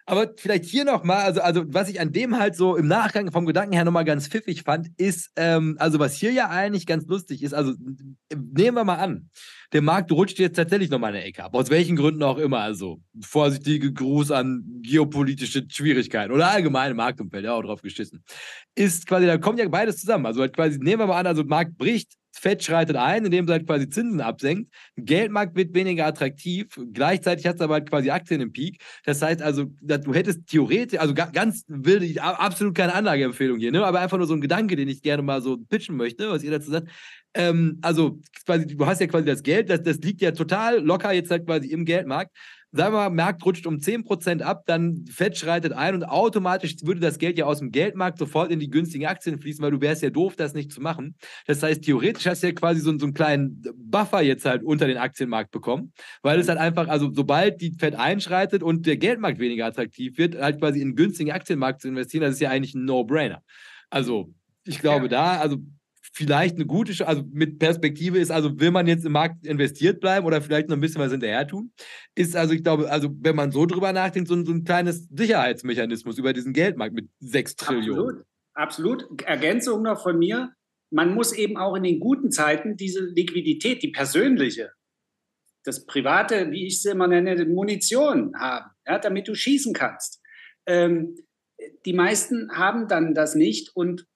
Aber 0.07 0.33
vielleicht 0.37 0.65
hier 0.65 0.85
nochmal, 0.85 1.23
also, 1.23 1.41
also 1.41 1.63
was 1.69 1.89
ich 1.89 2.01
an 2.01 2.11
dem 2.11 2.37
halt 2.37 2.57
so 2.57 2.75
im 2.75 2.89
Nachgang 2.89 3.31
vom 3.31 3.47
Gedanken 3.47 3.75
her 3.75 3.85
nochmal 3.85 4.05
ganz 4.05 4.27
pfiffig 4.27 4.65
fand, 4.65 4.89
ist, 4.97 5.31
ähm, 5.37 5.77
also 5.79 6.01
was 6.01 6.15
hier 6.15 6.33
ja 6.33 6.49
eigentlich 6.49 6.85
ganz 6.87 7.07
lustig 7.07 7.45
ist, 7.45 7.55
also 7.55 7.75
nehmen 8.35 8.77
wir 8.77 8.85
mal 8.85 8.97
an, 8.97 9.31
der 9.73 9.83
Markt 9.83 10.11
rutscht 10.13 10.39
jetzt 10.39 10.57
tatsächlich 10.57 10.91
nochmal 10.91 11.15
eine 11.15 11.25
Ecke 11.25 11.45
ab, 11.45 11.55
aus 11.55 11.71
welchen 11.71 11.97
Gründen 11.97 12.23
auch 12.23 12.39
immer, 12.39 12.61
also 12.61 13.01
vorsichtige 13.21 13.93
Gruß 13.93 14.31
an 14.31 14.65
geopolitische 14.83 15.65
Schwierigkeiten 15.69 16.33
oder 16.33 16.49
allgemeine 16.49 16.95
Marktumfeld, 16.95 17.45
ja 17.45 17.55
auch 17.55 17.63
drauf 17.63 17.83
geschissen. 17.83 18.25
Ist 18.75 19.07
quasi, 19.07 19.27
da 19.27 19.39
kommt 19.39 19.59
ja 19.59 19.69
beides 19.69 19.99
zusammen, 19.99 20.27
also 20.27 20.41
halt 20.41 20.55
quasi, 20.55 20.79
nehmen 20.79 21.01
wir 21.01 21.07
mal 21.07 21.21
an, 21.21 21.27
also 21.27 21.45
Markt 21.45 21.77
bricht, 21.79 22.21
Fett 22.33 22.63
schreitet 22.63 22.97
ein, 22.97 23.25
indem 23.25 23.45
es 23.45 23.51
halt 23.51 23.67
quasi 23.67 23.89
Zinsen 23.89 24.21
absenkt. 24.21 24.73
Geldmarkt 24.97 25.57
wird 25.57 25.75
weniger 25.75 26.07
attraktiv. 26.07 26.69
Gleichzeitig 26.93 27.47
hast 27.47 27.61
du 27.61 27.65
aber 27.65 27.75
halt 27.75 27.91
quasi 27.91 28.11
Aktien 28.11 28.41
im 28.41 28.53
Peak. 28.53 28.81
Das 29.05 29.21
heißt 29.21 29.43
also, 29.43 29.67
du 29.81 30.15
hättest 30.15 30.47
theoretisch, 30.47 30.99
also 30.99 31.13
ganz 31.13 31.65
wilde, 31.67 32.23
absolut 32.23 32.75
keine 32.75 32.95
Anlageempfehlung 32.95 33.59
hier, 33.59 33.73
ne? 33.73 33.85
aber 33.85 34.01
einfach 34.01 34.17
nur 34.17 34.27
so 34.27 34.35
ein 34.35 34.41
Gedanke, 34.41 34.77
den 34.77 34.89
ich 34.89 35.03
gerne 35.03 35.23
mal 35.23 35.43
so 35.43 35.59
pitchen 35.59 35.97
möchte, 35.97 36.31
was 36.31 36.43
ihr 36.43 36.51
dazu 36.51 36.71
sagt. 36.71 36.89
Ähm, 37.35 37.79
also 37.83 38.19
quasi, 38.45 38.67
du 38.67 38.87
hast 38.87 39.01
ja 39.01 39.07
quasi 39.07 39.25
das 39.25 39.43
Geld, 39.43 39.71
das, 39.71 39.83
das 39.83 39.99
liegt 39.99 40.21
ja 40.21 40.33
total 40.33 40.81
locker 40.81 41.13
jetzt 41.13 41.31
halt 41.31 41.47
quasi 41.47 41.69
im 41.69 41.85
Geldmarkt 41.85 42.37
sagen 42.73 42.95
wir 42.95 42.99
mal, 42.99 43.11
Markt 43.11 43.45
rutscht 43.45 43.67
um 43.67 43.77
10% 43.77 44.43
ab, 44.43 44.63
dann 44.67 45.05
Fed 45.11 45.37
schreitet 45.37 45.73
ein 45.73 45.95
und 45.95 46.05
automatisch 46.05 46.77
würde 46.83 47.01
das 47.01 47.19
Geld 47.19 47.37
ja 47.37 47.45
aus 47.45 47.59
dem 47.59 47.73
Geldmarkt 47.73 48.19
sofort 48.19 48.51
in 48.51 48.61
die 48.61 48.71
günstigen 48.71 49.07
Aktien 49.07 49.39
fließen, 49.39 49.63
weil 49.63 49.73
du 49.73 49.81
wärst 49.81 50.03
ja 50.03 50.11
doof, 50.11 50.37
das 50.37 50.55
nicht 50.55 50.71
zu 50.71 50.81
machen. 50.81 51.17
Das 51.47 51.63
heißt, 51.63 51.83
theoretisch 51.83 52.27
hast 52.27 52.43
du 52.43 52.49
ja 52.49 52.53
quasi 52.53 52.81
so, 52.81 52.97
so 52.97 53.07
einen 53.07 53.15
kleinen 53.15 53.63
Buffer 53.75 54.23
jetzt 54.23 54.45
halt 54.45 54.63
unter 54.63 54.87
den 54.87 54.99
Aktienmarkt 54.99 55.51
bekommen, 55.51 55.93
weil 56.23 56.39
es 56.39 56.49
halt 56.49 56.59
einfach, 56.59 56.89
also 56.89 57.11
sobald 57.13 57.61
die 57.61 57.75
Fed 57.77 57.97
einschreitet 57.97 58.63
und 58.63 58.87
der 58.87 58.97
Geldmarkt 58.97 59.41
weniger 59.41 59.67
attraktiv 59.67 60.17
wird, 60.17 60.41
halt 60.41 60.61
quasi 60.61 60.81
in 60.81 60.95
günstigen 60.95 61.33
Aktienmarkt 61.33 61.81
zu 61.81 61.89
investieren, 61.89 62.23
das 62.23 62.35
ist 62.35 62.41
ja 62.41 62.51
eigentlich 62.51 62.75
ein 62.75 62.85
No-Brainer. 62.85 63.43
Also 63.89 64.33
ich 64.65 64.79
glaube 64.79 65.07
ja. 65.07 65.09
da, 65.09 65.41
also 65.41 65.57
vielleicht 66.13 66.57
eine 66.57 66.67
gute, 66.67 67.07
also 67.07 67.23
mit 67.33 67.59
Perspektive 67.59 68.19
ist, 68.19 68.31
also 68.31 68.59
will 68.59 68.71
man 68.71 68.87
jetzt 68.87 69.05
im 69.05 69.13
Markt 69.13 69.47
investiert 69.47 70.01
bleiben 70.01 70.27
oder 70.27 70.43
vielleicht 70.43 70.69
noch 70.69 70.77
ein 70.77 70.81
bisschen 70.81 71.01
was 71.01 71.13
hinterher 71.13 71.47
tun, 71.47 71.73
ist 72.15 72.37
also, 72.37 72.53
ich 72.55 72.63
glaube, 72.63 72.91
also 72.91 73.11
wenn 73.21 73.37
man 73.37 73.53
so 73.53 73.67
drüber 73.67 73.93
nachdenkt, 73.93 74.29
so 74.29 74.35
ein, 74.35 74.45
so 74.45 74.53
ein 74.53 74.65
kleines 74.65 75.09
Sicherheitsmechanismus 75.09 76.19
über 76.19 76.33
diesen 76.33 76.53
Geldmarkt 76.53 76.95
mit 76.95 77.09
6 77.21 77.57
Trillionen. 77.57 78.01
Absolut. 78.01 78.27
Absolut. 78.55 79.23
Ergänzung 79.23 79.83
noch 79.83 80.03
von 80.03 80.19
mir. 80.19 80.53
Man 80.91 81.15
muss 81.15 81.33
eben 81.33 81.57
auch 81.57 81.77
in 81.77 81.85
den 81.85 82.01
guten 82.01 82.31
Zeiten 82.31 82.77
diese 82.77 83.05
Liquidität, 83.05 83.83
die 83.83 83.91
persönliche, 83.91 84.73
das 85.65 85.87
private, 85.87 86.51
wie 86.51 86.67
ich 86.67 86.77
es 86.77 86.85
immer 86.85 87.07
nenne, 87.07 87.45
Munition 87.47 88.35
haben, 88.37 88.71
ja, 88.87 88.99
damit 88.99 89.29
du 89.29 89.35
schießen 89.35 89.73
kannst. 89.73 90.21
Ähm, 90.67 91.17
die 91.87 91.93
meisten 91.93 92.51
haben 92.53 92.89
dann 92.89 93.15
das 93.15 93.35
nicht 93.35 93.75
und 93.77 94.07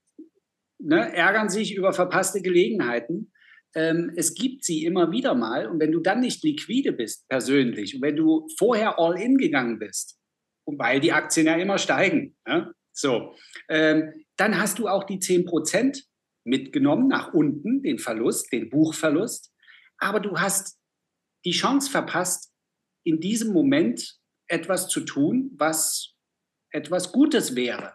ne, 0.85 1.15
ärgern 1.15 1.49
sich 1.49 1.75
über 1.75 1.93
verpasste 1.93 2.43
Gelegenheiten. 2.43 3.33
Ähm, 3.75 4.13
es 4.17 4.35
gibt 4.35 4.65
sie 4.65 4.85
immer 4.85 5.11
wieder 5.11 5.35
mal. 5.35 5.67
Und 5.67 5.81
wenn 5.81 5.93
du 5.93 6.01
dann 6.01 6.21
nicht 6.21 6.45
liquide 6.45 6.93
bist, 6.93 7.29
persönlich, 7.29 7.97
und 7.97 8.03
wenn 8.03 8.17
du 8.17 8.47
vorher 8.59 8.99
all 8.99 9.21
in 9.21 9.37
gegangen 9.37 9.79
bist, 9.79 10.19
weil 10.67 11.01
die 11.01 11.13
Aktien 11.13 11.47
ja 11.47 11.57
immer 11.57 11.79
steigen, 11.79 12.37
ne, 12.47 12.73
so, 12.93 13.35
ähm, 13.69 14.13
dann 14.37 14.59
hast 14.59 14.79
du 14.79 14.87
auch 14.87 15.05
die 15.05 15.19
10% 15.19 16.05
mitgenommen 16.45 17.09
nach 17.09 17.33
unten, 17.33 17.83
den 17.83 17.99
Verlust, 17.99 18.53
den 18.53 18.71
Buchverlust. 18.71 19.53
Aber 19.99 20.21
du 20.21 20.39
hast 20.39 20.79
die 21.45 21.53
Chance 21.53 21.91
verpasst, 21.91 22.53
in 23.05 23.21
diesem 23.21 23.53
Moment 23.53 24.19
etwas 24.47 24.89
zu 24.89 25.01
tun, 25.01 25.51
was 25.57 26.15
etwas 26.71 27.13
Gutes 27.13 27.57
wäre 27.57 27.95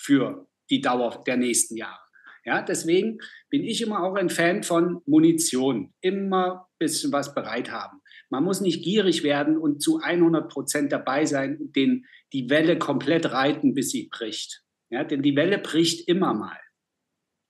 für 0.00 0.48
die 0.72 0.80
Dauer 0.80 1.22
der 1.26 1.36
nächsten 1.36 1.76
Jahre. 1.76 2.00
Ja, 2.44 2.62
deswegen 2.62 3.18
bin 3.50 3.62
ich 3.62 3.82
immer 3.82 4.02
auch 4.02 4.16
ein 4.16 4.30
Fan 4.30 4.64
von 4.64 5.00
Munition. 5.06 5.94
Immer 6.00 6.62
ein 6.62 6.78
bisschen 6.78 7.12
was 7.12 7.34
bereit 7.34 7.70
haben. 7.70 8.00
Man 8.30 8.42
muss 8.42 8.60
nicht 8.60 8.82
gierig 8.82 9.22
werden 9.22 9.56
und 9.56 9.80
zu 9.80 10.00
100 10.00 10.50
Prozent 10.50 10.90
dabei 10.90 11.26
sein 11.26 11.58
und 11.58 11.76
den, 11.76 12.06
die 12.32 12.50
Welle 12.50 12.78
komplett 12.78 13.30
reiten, 13.30 13.74
bis 13.74 13.90
sie 13.90 14.08
bricht. 14.10 14.62
Ja, 14.90 15.04
denn 15.04 15.22
die 15.22 15.36
Welle 15.36 15.58
bricht 15.58 16.08
immer 16.08 16.34
mal. 16.34 16.58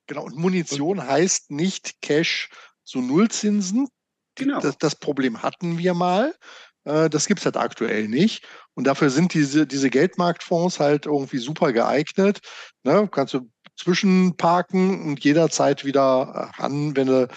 Genau, 0.07 0.25
und 0.25 0.35
Munition 0.35 0.99
und, 0.99 1.07
heißt 1.07 1.49
nicht 1.49 2.01
Cash 2.01 2.49
zu 2.83 3.01
Nullzinsen. 3.01 3.87
Genau. 4.35 4.59
Das, 4.59 4.77
das 4.77 4.95
Problem 4.95 5.41
hatten 5.41 5.77
wir 5.77 5.93
mal. 5.93 6.35
Äh, 6.85 7.09
das 7.09 7.27
gibt 7.27 7.39
es 7.39 7.45
halt 7.45 7.57
aktuell 7.57 8.07
nicht. 8.07 8.45
Und 8.73 8.85
dafür 8.85 9.09
sind 9.09 9.33
diese, 9.33 9.67
diese 9.67 9.89
Geldmarktfonds 9.89 10.79
halt 10.79 11.05
irgendwie 11.05 11.37
super 11.37 11.73
geeignet. 11.73 12.39
Ne? 12.83 13.07
Kannst 13.11 13.33
du 13.33 13.49
zwischenparken 13.77 15.09
und 15.09 15.23
jederzeit 15.23 15.85
wieder 15.85 16.51
ran, 16.57 16.95
wenn 16.95 17.07
du 17.07 17.27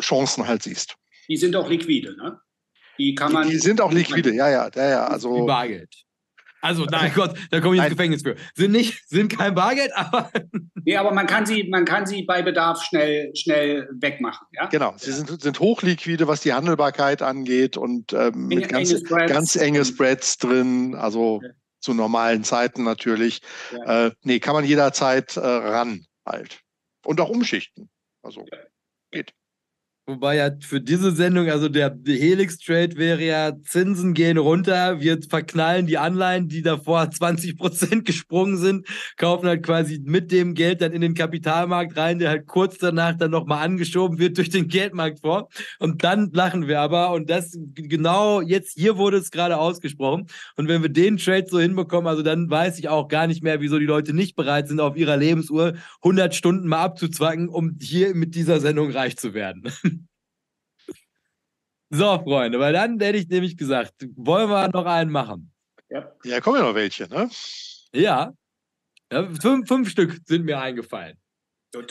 Chancen 0.00 0.46
halt 0.46 0.62
siehst. 0.62 0.96
Die 1.28 1.36
sind 1.36 1.54
auch 1.56 1.68
liquide, 1.68 2.16
ne? 2.16 2.40
Die 2.98 3.14
kann 3.14 3.32
man. 3.32 3.46
Die, 3.46 3.54
die 3.54 3.58
sind 3.58 3.80
auch 3.80 3.92
liquide, 3.92 4.34
ja, 4.34 4.48
ja, 4.50 4.70
ja, 4.74 4.88
ja. 4.88 5.06
Also, 5.06 5.42
Wie 5.42 5.46
Bargeld. 5.46 5.94
Also, 6.62 6.84
nein 6.84 7.12
Gott, 7.14 7.36
da 7.50 7.60
komme 7.60 7.74
ich 7.74 7.82
ins 7.82 7.90
Gefängnis 7.90 8.22
für. 8.22 8.36
Sind 8.54 8.70
nicht, 8.70 9.08
sind 9.08 9.36
kein 9.36 9.54
Bargeld, 9.54 9.90
aber. 9.96 10.30
Nee, 10.84 10.96
aber 10.96 11.12
man 11.12 11.26
kann 11.26 11.44
sie, 11.44 11.64
man 11.64 11.84
kann 11.84 12.06
sie 12.06 12.22
bei 12.22 12.40
Bedarf 12.42 12.82
schnell, 12.84 13.34
schnell 13.34 13.88
wegmachen. 13.92 14.46
Ja? 14.52 14.66
Genau, 14.66 14.94
sie 14.96 15.12
sind, 15.12 15.42
sind 15.42 15.58
hochliquide, 15.58 16.28
was 16.28 16.40
die 16.40 16.52
Handelbarkeit 16.52 17.20
angeht 17.20 17.76
und 17.76 18.12
ähm, 18.12 18.46
mit 18.46 18.68
ganz, 18.68 18.90
enge 18.90 19.00
Spreads. 19.00 19.32
ganz 19.32 19.56
enge 19.56 19.84
Spreads 19.84 20.38
drin. 20.38 20.94
Also 20.94 21.40
ja. 21.42 21.50
zu 21.80 21.94
normalen 21.94 22.44
Zeiten 22.44 22.84
natürlich. 22.84 23.40
Ja. 23.72 24.06
Äh, 24.06 24.12
nee, 24.22 24.38
kann 24.38 24.54
man 24.54 24.64
jederzeit 24.64 25.36
äh, 25.36 25.40
ran 25.40 26.06
halt. 26.24 26.60
Und 27.04 27.20
auch 27.20 27.28
umschichten. 27.28 27.90
Also 28.22 28.46
geht. 29.10 29.34
Wobei 30.04 30.34
ja 30.34 30.50
für 30.60 30.80
diese 30.80 31.12
Sendung, 31.12 31.48
also 31.48 31.68
der 31.68 31.96
Helix-Trade 32.04 32.96
wäre 32.96 33.24
ja, 33.24 33.52
Zinsen 33.62 34.14
gehen 34.14 34.36
runter, 34.36 35.00
wir 35.00 35.20
verknallen 35.22 35.86
die 35.86 35.96
Anleihen, 35.96 36.48
die 36.48 36.60
davor 36.60 37.02
20% 37.04 38.02
gesprungen 38.02 38.56
sind, 38.56 38.88
kaufen 39.16 39.46
halt 39.46 39.62
quasi 39.62 40.02
mit 40.04 40.32
dem 40.32 40.54
Geld 40.54 40.80
dann 40.80 40.90
in 40.90 41.02
den 41.02 41.14
Kapitalmarkt 41.14 41.96
rein, 41.96 42.18
der 42.18 42.30
halt 42.30 42.48
kurz 42.48 42.78
danach 42.78 43.16
dann 43.16 43.30
nochmal 43.30 43.64
angeschoben 43.64 44.18
wird 44.18 44.38
durch 44.38 44.50
den 44.50 44.66
Geldmarkt 44.66 45.20
vor. 45.20 45.48
Und 45.78 46.02
dann 46.02 46.32
lachen 46.32 46.66
wir 46.66 46.80
aber. 46.80 47.12
Und 47.12 47.30
das 47.30 47.56
genau 47.72 48.40
jetzt, 48.40 48.72
hier 48.72 48.96
wurde 48.96 49.18
es 49.18 49.30
gerade 49.30 49.56
ausgesprochen. 49.56 50.26
Und 50.56 50.66
wenn 50.66 50.82
wir 50.82 50.88
den 50.88 51.16
Trade 51.16 51.46
so 51.48 51.60
hinbekommen, 51.60 52.08
also 52.08 52.22
dann 52.22 52.50
weiß 52.50 52.80
ich 52.80 52.88
auch 52.88 53.06
gar 53.06 53.28
nicht 53.28 53.44
mehr, 53.44 53.60
wieso 53.60 53.78
die 53.78 53.86
Leute 53.86 54.14
nicht 54.14 54.34
bereit 54.34 54.66
sind, 54.66 54.80
auf 54.80 54.96
ihrer 54.96 55.16
Lebensuhr 55.16 55.74
100 56.02 56.34
Stunden 56.34 56.66
mal 56.66 56.82
abzuzwacken, 56.82 57.48
um 57.48 57.78
hier 57.80 58.16
mit 58.16 58.34
dieser 58.34 58.58
Sendung 58.58 58.90
reich 58.90 59.16
zu 59.16 59.32
werden. 59.32 59.62
So, 61.94 62.18
Freunde, 62.24 62.58
weil 62.58 62.72
dann 62.72 62.98
hätte 62.98 63.18
ich 63.18 63.28
nämlich 63.28 63.54
gesagt, 63.54 63.92
wollen 64.16 64.48
wir 64.48 64.68
noch 64.68 64.86
einen 64.86 65.10
machen? 65.10 65.52
Ja, 65.90 66.10
ja 66.24 66.40
kommen 66.40 66.56
ja 66.56 66.62
noch 66.62 66.74
welche, 66.74 67.06
ne? 67.06 67.28
Ja. 67.92 68.32
ja 69.12 69.28
fünf, 69.38 69.68
fünf 69.68 69.90
Stück 69.90 70.18
sind 70.24 70.46
mir 70.46 70.58
eingefallen. 70.58 71.18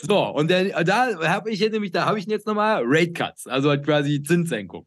So, 0.00 0.26
und 0.26 0.50
der, 0.50 0.82
da 0.82 1.28
habe 1.28 1.52
ich 1.52 1.60
jetzt 1.60 1.72
nämlich, 1.72 1.92
da 1.92 2.06
habe 2.06 2.18
ich 2.18 2.26
jetzt 2.26 2.48
nochmal 2.48 2.82
Rate 2.84 3.12
Cuts, 3.12 3.46
also 3.46 3.70
halt 3.70 3.84
quasi 3.84 4.20
Zinssenkung. 4.24 4.86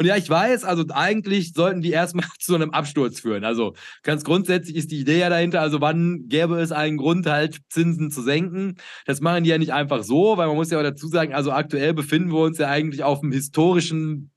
Und 0.00 0.06
ja, 0.06 0.16
ich 0.16 0.30
weiß, 0.30 0.64
also 0.64 0.84
eigentlich 0.94 1.52
sollten 1.52 1.82
die 1.82 1.90
erstmal 1.90 2.26
zu 2.40 2.54
einem 2.54 2.70
Absturz 2.70 3.20
führen. 3.20 3.44
Also 3.44 3.74
ganz 4.02 4.24
grundsätzlich 4.24 4.74
ist 4.74 4.90
die 4.90 4.98
Idee 4.98 5.20
ja 5.20 5.28
dahinter, 5.28 5.60
also 5.60 5.80
wann 5.80 6.26
gäbe 6.26 6.58
es 6.58 6.72
einen 6.72 6.96
Grund, 6.96 7.26
halt 7.26 7.58
Zinsen 7.68 8.10
zu 8.10 8.22
senken? 8.22 8.76
Das 9.04 9.20
machen 9.20 9.44
die 9.44 9.50
ja 9.50 9.58
nicht 9.58 9.74
einfach 9.74 10.02
so, 10.02 10.38
weil 10.38 10.46
man 10.46 10.56
muss 10.56 10.70
ja 10.70 10.78
auch 10.78 10.82
dazu 10.82 11.06
sagen, 11.06 11.34
also 11.34 11.52
aktuell 11.52 11.92
befinden 11.94 12.32
wir 12.32 12.40
uns 12.40 12.58
ja 12.58 12.68
eigentlich 12.68 13.04
auf 13.04 13.22
einem 13.22 13.30
historischen 13.30 14.32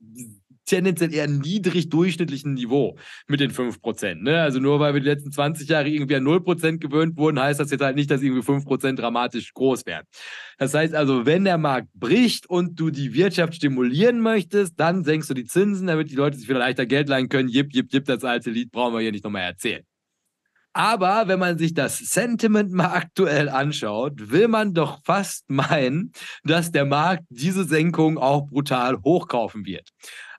tendenziell 0.64 1.12
eher 1.12 1.28
niedrig 1.28 1.88
durchschnittlichen 1.88 2.54
Niveau 2.54 2.96
mit 3.26 3.40
den 3.40 3.50
5%. 3.50 4.22
Ne? 4.22 4.40
Also 4.40 4.60
nur 4.60 4.80
weil 4.80 4.94
wir 4.94 5.00
die 5.00 5.08
letzten 5.08 5.32
20 5.32 5.68
Jahre 5.68 5.88
irgendwie 5.88 6.16
an 6.16 6.24
0% 6.24 6.78
gewöhnt 6.78 7.16
wurden, 7.16 7.40
heißt 7.40 7.60
das 7.60 7.70
jetzt 7.70 7.82
halt 7.82 7.96
nicht, 7.96 8.10
dass 8.10 8.22
irgendwie 8.22 8.42
5% 8.42 8.96
dramatisch 8.96 9.52
groß 9.52 9.86
werden. 9.86 10.06
Das 10.58 10.74
heißt 10.74 10.94
also, 10.94 11.26
wenn 11.26 11.44
der 11.44 11.58
Markt 11.58 11.88
bricht 11.94 12.48
und 12.48 12.78
du 12.78 12.90
die 12.90 13.14
Wirtschaft 13.14 13.54
stimulieren 13.54 14.20
möchtest, 14.20 14.78
dann 14.78 15.04
senkst 15.04 15.30
du 15.30 15.34
die 15.34 15.44
Zinsen, 15.44 15.86
damit 15.86 16.10
die 16.10 16.16
Leute 16.16 16.36
sich 16.36 16.48
wieder 16.48 16.58
leichter 16.58 16.86
Geld 16.86 17.08
leihen 17.08 17.28
können. 17.28 17.48
Jip, 17.48 17.72
jip, 17.72 17.92
jip, 17.92 18.04
das 18.04 18.24
alte 18.24 18.50
Lied 18.50 18.70
brauchen 18.70 18.94
wir 18.94 19.00
hier 19.00 19.12
nicht 19.12 19.24
nochmal 19.24 19.42
erzählen. 19.42 19.84
Aber 20.76 21.28
wenn 21.28 21.38
man 21.38 21.56
sich 21.56 21.72
das 21.72 21.98
Sentiment 21.98 22.72
mal 22.72 22.88
aktuell 22.88 23.48
anschaut, 23.48 24.32
will 24.32 24.48
man 24.48 24.74
doch 24.74 24.98
fast 25.04 25.48
meinen, 25.48 26.12
dass 26.42 26.72
der 26.72 26.84
Markt 26.84 27.22
diese 27.28 27.64
Senkung 27.64 28.18
auch 28.18 28.48
brutal 28.48 28.98
hochkaufen 29.04 29.64
wird. 29.66 29.90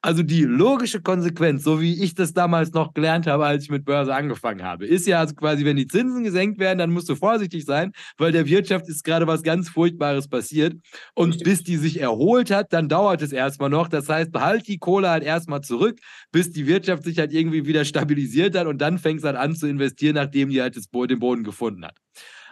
Also 0.06 0.22
die 0.22 0.44
logische 0.44 1.02
Konsequenz, 1.02 1.64
so 1.64 1.82
wie 1.82 2.04
ich 2.04 2.14
das 2.14 2.32
damals 2.32 2.72
noch 2.74 2.94
gelernt 2.94 3.26
habe, 3.26 3.48
als 3.48 3.64
ich 3.64 3.72
mit 3.72 3.86
Börse 3.86 4.14
angefangen 4.14 4.62
habe, 4.62 4.86
ist 4.86 5.08
ja 5.08 5.18
also 5.18 5.34
quasi, 5.34 5.66
wenn 5.66 5.78
die 5.78 5.88
Zinsen 5.88 6.24
gesenkt 6.24 6.60
werden, 6.60 6.78
dann 6.78 6.92
musst 6.92 7.10
du 7.10 7.16
vorsichtig 7.16 7.66
sein, 7.66 7.92
weil 8.20 8.32
der 8.32 8.46
Wirtschaft 8.46 8.88
ist 8.88 9.04
gerade 9.04 9.26
was 9.26 9.42
ganz 9.42 9.68
Furchtbares 9.68 10.28
passiert. 10.28 10.76
Und 11.16 11.30
Richtig. 11.30 11.44
bis 11.44 11.64
die 11.64 11.78
sich 11.78 12.02
erholt 12.02 12.52
hat, 12.52 12.72
dann 12.72 12.88
dauert 12.88 13.24
es 13.24 13.32
erstmal 13.32 13.72
noch. 13.72 13.88
Das 13.88 14.08
heißt, 14.08 14.32
behalt 14.32 14.68
die 14.68 14.78
Kohle 14.78 15.10
halt 15.10 15.24
erstmal 15.24 15.62
zurück, 15.62 15.98
bis 16.32 16.52
die 16.52 16.68
Wirtschaft 16.68 17.04
sich 17.04 17.18
halt 17.18 17.34
irgendwie 17.34 17.66
wieder 17.66 17.84
stabilisiert 17.84 18.56
hat 18.56 18.68
und 18.68 18.78
dann 18.82 19.00
fängst 19.00 19.24
du 19.24 19.30
halt 19.30 19.38
an 19.38 19.56
zu 19.56 19.66
investieren, 19.66 20.14
nachdem 20.14 20.50
die 20.50 20.62
halt 20.62 20.76
den 20.76 21.20
Boden 21.20 21.44
gefunden 21.44 21.84
hat 21.84 21.96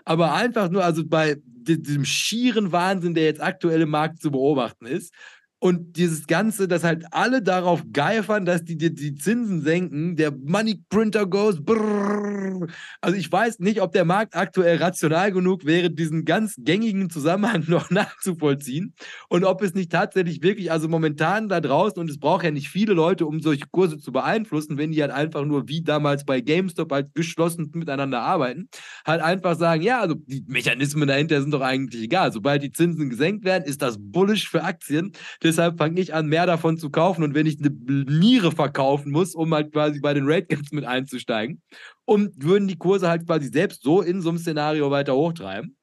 aber 0.06 0.34
einfach 0.34 0.70
nur, 0.70 0.84
also 0.84 1.06
bei 1.06 1.38
diesem 1.46 2.04
schieren 2.04 2.74
Wahnsinn, 2.74 3.14
der 3.14 3.24
jetzt 3.24 3.42
aktuell 3.42 3.84
im 3.84 3.90
Markt 3.90 4.22
zu 4.22 4.32
beobachten 4.32 4.86
ist, 4.86 5.14
und 5.64 5.96
dieses 5.96 6.28
Ganze, 6.28 6.68
dass 6.68 6.84
halt 6.84 7.06
alle 7.12 7.42
darauf 7.42 7.86
geifern, 7.94 8.44
dass 8.44 8.66
die, 8.66 8.78
die, 8.78 8.94
die 8.94 9.16
Zinsen 9.16 9.62
senken, 9.62 10.18
der 10.18 10.34
Money 10.34 10.84
Printer 10.90 11.26
goes. 11.26 11.64
Brrr. 11.64 12.68
Also 13.00 13.16
ich 13.18 13.32
weiß 13.32 13.60
nicht, 13.60 13.82
ob 13.82 13.94
der 13.94 14.04
Markt 14.04 14.36
aktuell 14.36 14.76
rational 14.80 15.32
genug 15.32 15.64
wäre, 15.64 15.90
diesen 15.90 16.26
ganz 16.26 16.56
gängigen 16.58 17.10
Zusammenhang 17.10 17.64
noch 17.70 17.90
nachzuvollziehen. 17.92 18.94
Und 19.30 19.46
ob 19.46 19.62
es 19.62 19.74
nicht 19.74 19.90
tatsächlich 19.90 20.44
wirklich, 20.44 20.70
also 20.70 20.90
momentan 20.90 21.48
da 21.48 21.62
draußen, 21.62 21.98
und 21.98 22.10
es 22.10 22.20
braucht 22.20 22.44
ja 22.44 22.52
nicht 22.52 22.68
viele 22.68 22.94
Leute, 22.94 23.26
um 23.26 23.40
solche 23.40 23.68
Kurse 23.72 23.98
zu 23.98 24.12
beeinflussen, 24.12 24.78
wenn 24.78 24.92
die 24.92 25.02
halt 25.02 25.12
einfach 25.12 25.46
nur 25.46 25.70
wie 25.70 25.82
damals 25.82 26.26
bei 26.26 26.42
GameStop 26.42 26.92
halt 26.92 27.16
geschlossen 27.16 27.72
miteinander 27.74 28.20
arbeiten, 28.20 28.68
halt 29.08 29.22
einfach 29.22 29.58
sagen, 29.58 29.82
ja, 29.82 30.02
also 30.02 30.16
die 30.16 30.44
Mechanismen 30.46 31.08
dahinter 31.08 31.42
sind 31.42 31.52
doch 31.52 31.62
eigentlich 31.62 32.04
egal. 32.04 32.34
Sobald 32.34 32.64
die 32.64 32.74
Zinsen 32.74 33.10
gesenkt 33.10 33.46
werden, 33.46 33.64
ist 33.64 33.82
das 33.82 33.96
bullish 33.98 34.50
für 34.50 34.66
Aktien. 34.66 35.14
Das 35.40 35.53
deshalb 35.54 35.78
fange 35.78 36.00
ich 36.02 36.14
an, 36.14 36.28
mehr 36.28 36.46
davon 36.46 36.78
zu 36.78 36.90
kaufen. 36.90 37.24
Und 37.24 37.34
wenn 37.34 37.46
ich 37.46 37.60
eine 37.60 37.70
Niere 37.70 38.52
verkaufen 38.52 39.12
muss, 39.12 39.36
um 39.36 39.54
halt 39.54 39.72
quasi 39.72 40.00
bei 40.00 40.14
den 40.14 40.26
Rate 40.28 40.48
Gaps 40.48 40.72
mit 40.72 40.86
einzusteigen, 40.86 41.62
und 42.06 42.44
würden 42.44 42.68
die 42.68 42.78
Kurse 42.78 43.10
halt 43.10 43.26
quasi 43.26 43.48
selbst 43.48 43.84
so 43.84 44.02
in 44.02 44.22
so 44.22 44.30
einem 44.30 44.38
Szenario 44.38 44.92
weiter 44.92 45.16
hochtreiben. 45.16 45.78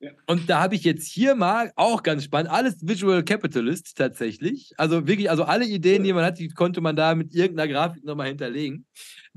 Ja. 0.00 0.10
Und 0.26 0.50
da 0.50 0.60
habe 0.60 0.74
ich 0.74 0.84
jetzt 0.84 1.06
hier 1.06 1.34
mal 1.34 1.72
auch 1.74 2.02
ganz 2.02 2.24
spannend, 2.24 2.50
alles 2.50 2.76
Visual 2.86 3.24
Capitalist 3.24 3.96
tatsächlich. 3.96 4.72
Also 4.76 5.06
wirklich, 5.06 5.30
also 5.30 5.44
alle 5.44 5.64
Ideen, 5.64 6.04
die 6.04 6.12
man 6.12 6.24
hat, 6.24 6.38
die 6.38 6.48
konnte 6.48 6.80
man 6.80 6.96
da 6.96 7.14
mit 7.14 7.34
irgendeiner 7.34 7.72
Grafik 7.72 8.04
nochmal 8.04 8.28
hinterlegen. 8.28 8.86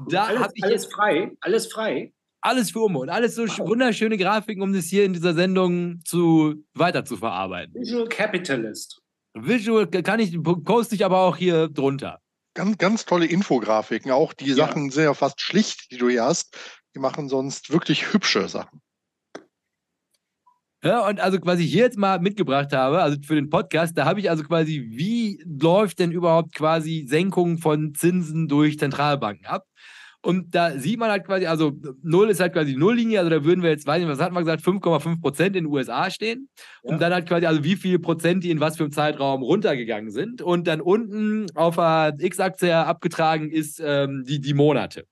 Da 0.09 0.25
alles, 0.25 0.51
ich 0.53 0.63
alles 0.63 0.85
frei, 0.85 1.31
alles 1.39 1.67
frei. 1.67 2.13
Alles 2.41 2.71
für 2.71 2.79
Umme 2.79 2.99
und 2.99 3.09
alles 3.09 3.35
so 3.35 3.45
wow. 3.47 3.67
wunderschöne 3.67 4.17
Grafiken, 4.17 4.61
um 4.61 4.71
das 4.71 4.85
hier 4.85 5.03
in 5.03 5.11
dieser 5.11 5.33
Sendung 5.33 5.99
zu 6.05 6.63
weiter 6.73 7.03
zu 7.03 7.17
verarbeiten. 7.17 7.73
Visual 7.75 8.07
Capitalist. 8.07 8.98
Visual 9.33 9.87
kann 9.87 10.19
ich, 10.19 10.41
poste 10.41 10.95
ich 10.95 11.05
aber 11.05 11.19
auch 11.19 11.37
hier 11.37 11.67
drunter. 11.67 12.19
Ganz, 12.55 12.77
ganz 12.77 13.05
tolle 13.05 13.25
Infografiken. 13.25 14.11
Auch 14.11 14.33
die 14.33 14.49
ja. 14.49 14.55
Sachen 14.55 14.89
sind 14.89 15.03
ja 15.03 15.13
fast 15.13 15.39
schlicht, 15.41 15.91
die 15.91 15.97
du 15.97 16.09
hier 16.09 16.23
hast. 16.23 16.57
Die 16.95 16.99
machen 16.99 17.29
sonst 17.29 17.71
wirklich 17.71 18.11
hübsche 18.13 18.49
Sachen. 18.49 18.81
Ja, 20.81 21.05
und 21.07 21.19
also 21.19 21.39
quasi 21.39 21.67
hier 21.67 21.83
jetzt 21.83 21.97
mal 21.97 22.19
mitgebracht 22.19 22.71
habe, 22.71 23.01
also 23.01 23.17
für 23.21 23.35
den 23.35 23.49
Podcast, 23.49 23.97
da 23.97 24.05
habe 24.05 24.21
ich 24.21 24.29
also 24.29 24.43
quasi, 24.43 24.87
wie 24.91 25.43
läuft 25.45 25.99
denn 25.99 26.13
überhaupt 26.13 26.55
quasi 26.55 27.05
Senkung 27.05 27.57
von 27.57 27.93
Zinsen 27.93 28.47
durch 28.47 28.79
Zentralbanken 28.79 29.45
ab? 29.45 29.65
Und 30.21 30.53
da 30.53 30.77
sieht 30.77 30.99
man 30.99 31.09
halt 31.09 31.25
quasi, 31.25 31.45
also 31.45 31.71
Null 32.03 32.29
ist 32.29 32.41
halt 32.41 32.51
quasi 32.51 32.75
Nulllinie, 32.75 33.19
also 33.19 33.29
da 33.29 33.45
würden 33.45 33.63
wir 33.63 33.69
jetzt, 33.69 33.87
weiß 33.87 33.99
nicht, 33.99 34.09
was 34.09 34.19
hat 34.19 34.33
man 34.33 34.43
gesagt, 34.43 34.61
5,5 34.61 35.21
Prozent 35.21 35.55
in 35.55 35.63
den 35.63 35.71
USA 35.71 36.11
stehen. 36.11 36.49
Ja. 36.83 36.91
Und 36.91 37.01
dann 37.01 37.13
halt 37.13 37.27
quasi, 37.27 37.45
also 37.45 37.63
wie 37.63 37.77
viel 37.77 37.99
Prozent 37.99 38.43
die 38.43 38.51
in 38.51 38.59
was 38.59 38.75
für 38.75 38.83
einem 38.83 38.91
Zeitraum 38.91 39.43
runtergegangen 39.43 40.11
sind. 40.11 40.41
Und 40.41 40.67
dann 40.67 40.81
unten 40.81 41.45
auf 41.55 41.75
der 41.75 42.15
X-Achse 42.19 42.75
abgetragen 42.75 43.49
ist 43.49 43.81
ähm, 43.83 44.25
die, 44.27 44.41
die 44.41 44.53
Monate. 44.53 45.05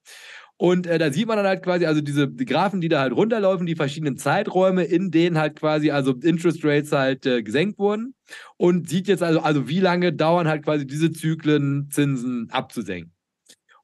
Und 0.57 0.87
äh, 0.87 0.97
da 0.97 1.11
sieht 1.11 1.27
man 1.27 1.37
dann 1.37 1.45
halt 1.45 1.63
quasi, 1.63 1.85
also 1.85 2.01
diese 2.01 2.27
die 2.27 2.45
Graphen, 2.45 2.81
die 2.81 2.89
da 2.89 2.99
halt 2.99 3.13
runterlaufen, 3.13 3.67
die 3.67 3.75
verschiedenen 3.75 4.17
Zeiträume, 4.17 4.83
in 4.83 5.11
denen 5.11 5.37
halt 5.37 5.55
quasi, 5.55 5.91
also 5.91 6.13
Interest 6.23 6.65
Rates 6.65 6.91
halt 6.91 7.27
äh, 7.27 7.43
gesenkt 7.43 7.77
wurden. 7.77 8.15
Und 8.57 8.89
sieht 8.89 9.07
jetzt 9.07 9.21
also, 9.21 9.39
also 9.39 9.69
wie 9.69 9.79
lange 9.79 10.11
dauern 10.13 10.47
halt 10.47 10.63
quasi 10.63 10.87
diese 10.87 11.11
Zyklen, 11.11 11.89
Zinsen 11.91 12.49
abzusenken. 12.51 13.16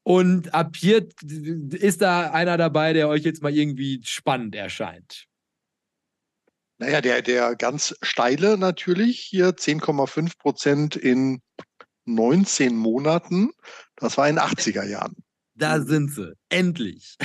Und 0.04 0.54
ab 0.54 0.76
hier 0.76 1.08
ist 1.72 2.02
da 2.02 2.32
einer 2.32 2.58
dabei, 2.58 2.92
der 2.94 3.08
euch 3.08 3.24
jetzt 3.24 3.42
mal 3.42 3.56
irgendwie 3.56 4.02
spannend 4.04 4.54
erscheint. 4.54 5.26
Naja, 6.78 7.00
der, 7.00 7.22
der 7.22 7.56
ganz 7.56 7.96
steile 8.02 8.58
natürlich 8.58 9.20
hier 9.20 9.52
10,5 9.52 10.38
Prozent 10.38 10.96
in 10.98 11.42
19 12.06 12.76
Monaten. 12.76 13.52
Das 13.96 14.18
war 14.18 14.28
in 14.28 14.40
80er 14.40 14.86
Jahren. 14.86 15.16
Da 15.56 15.80
sind 15.80 16.12
sie. 16.12 16.34
Endlich. 16.50 17.18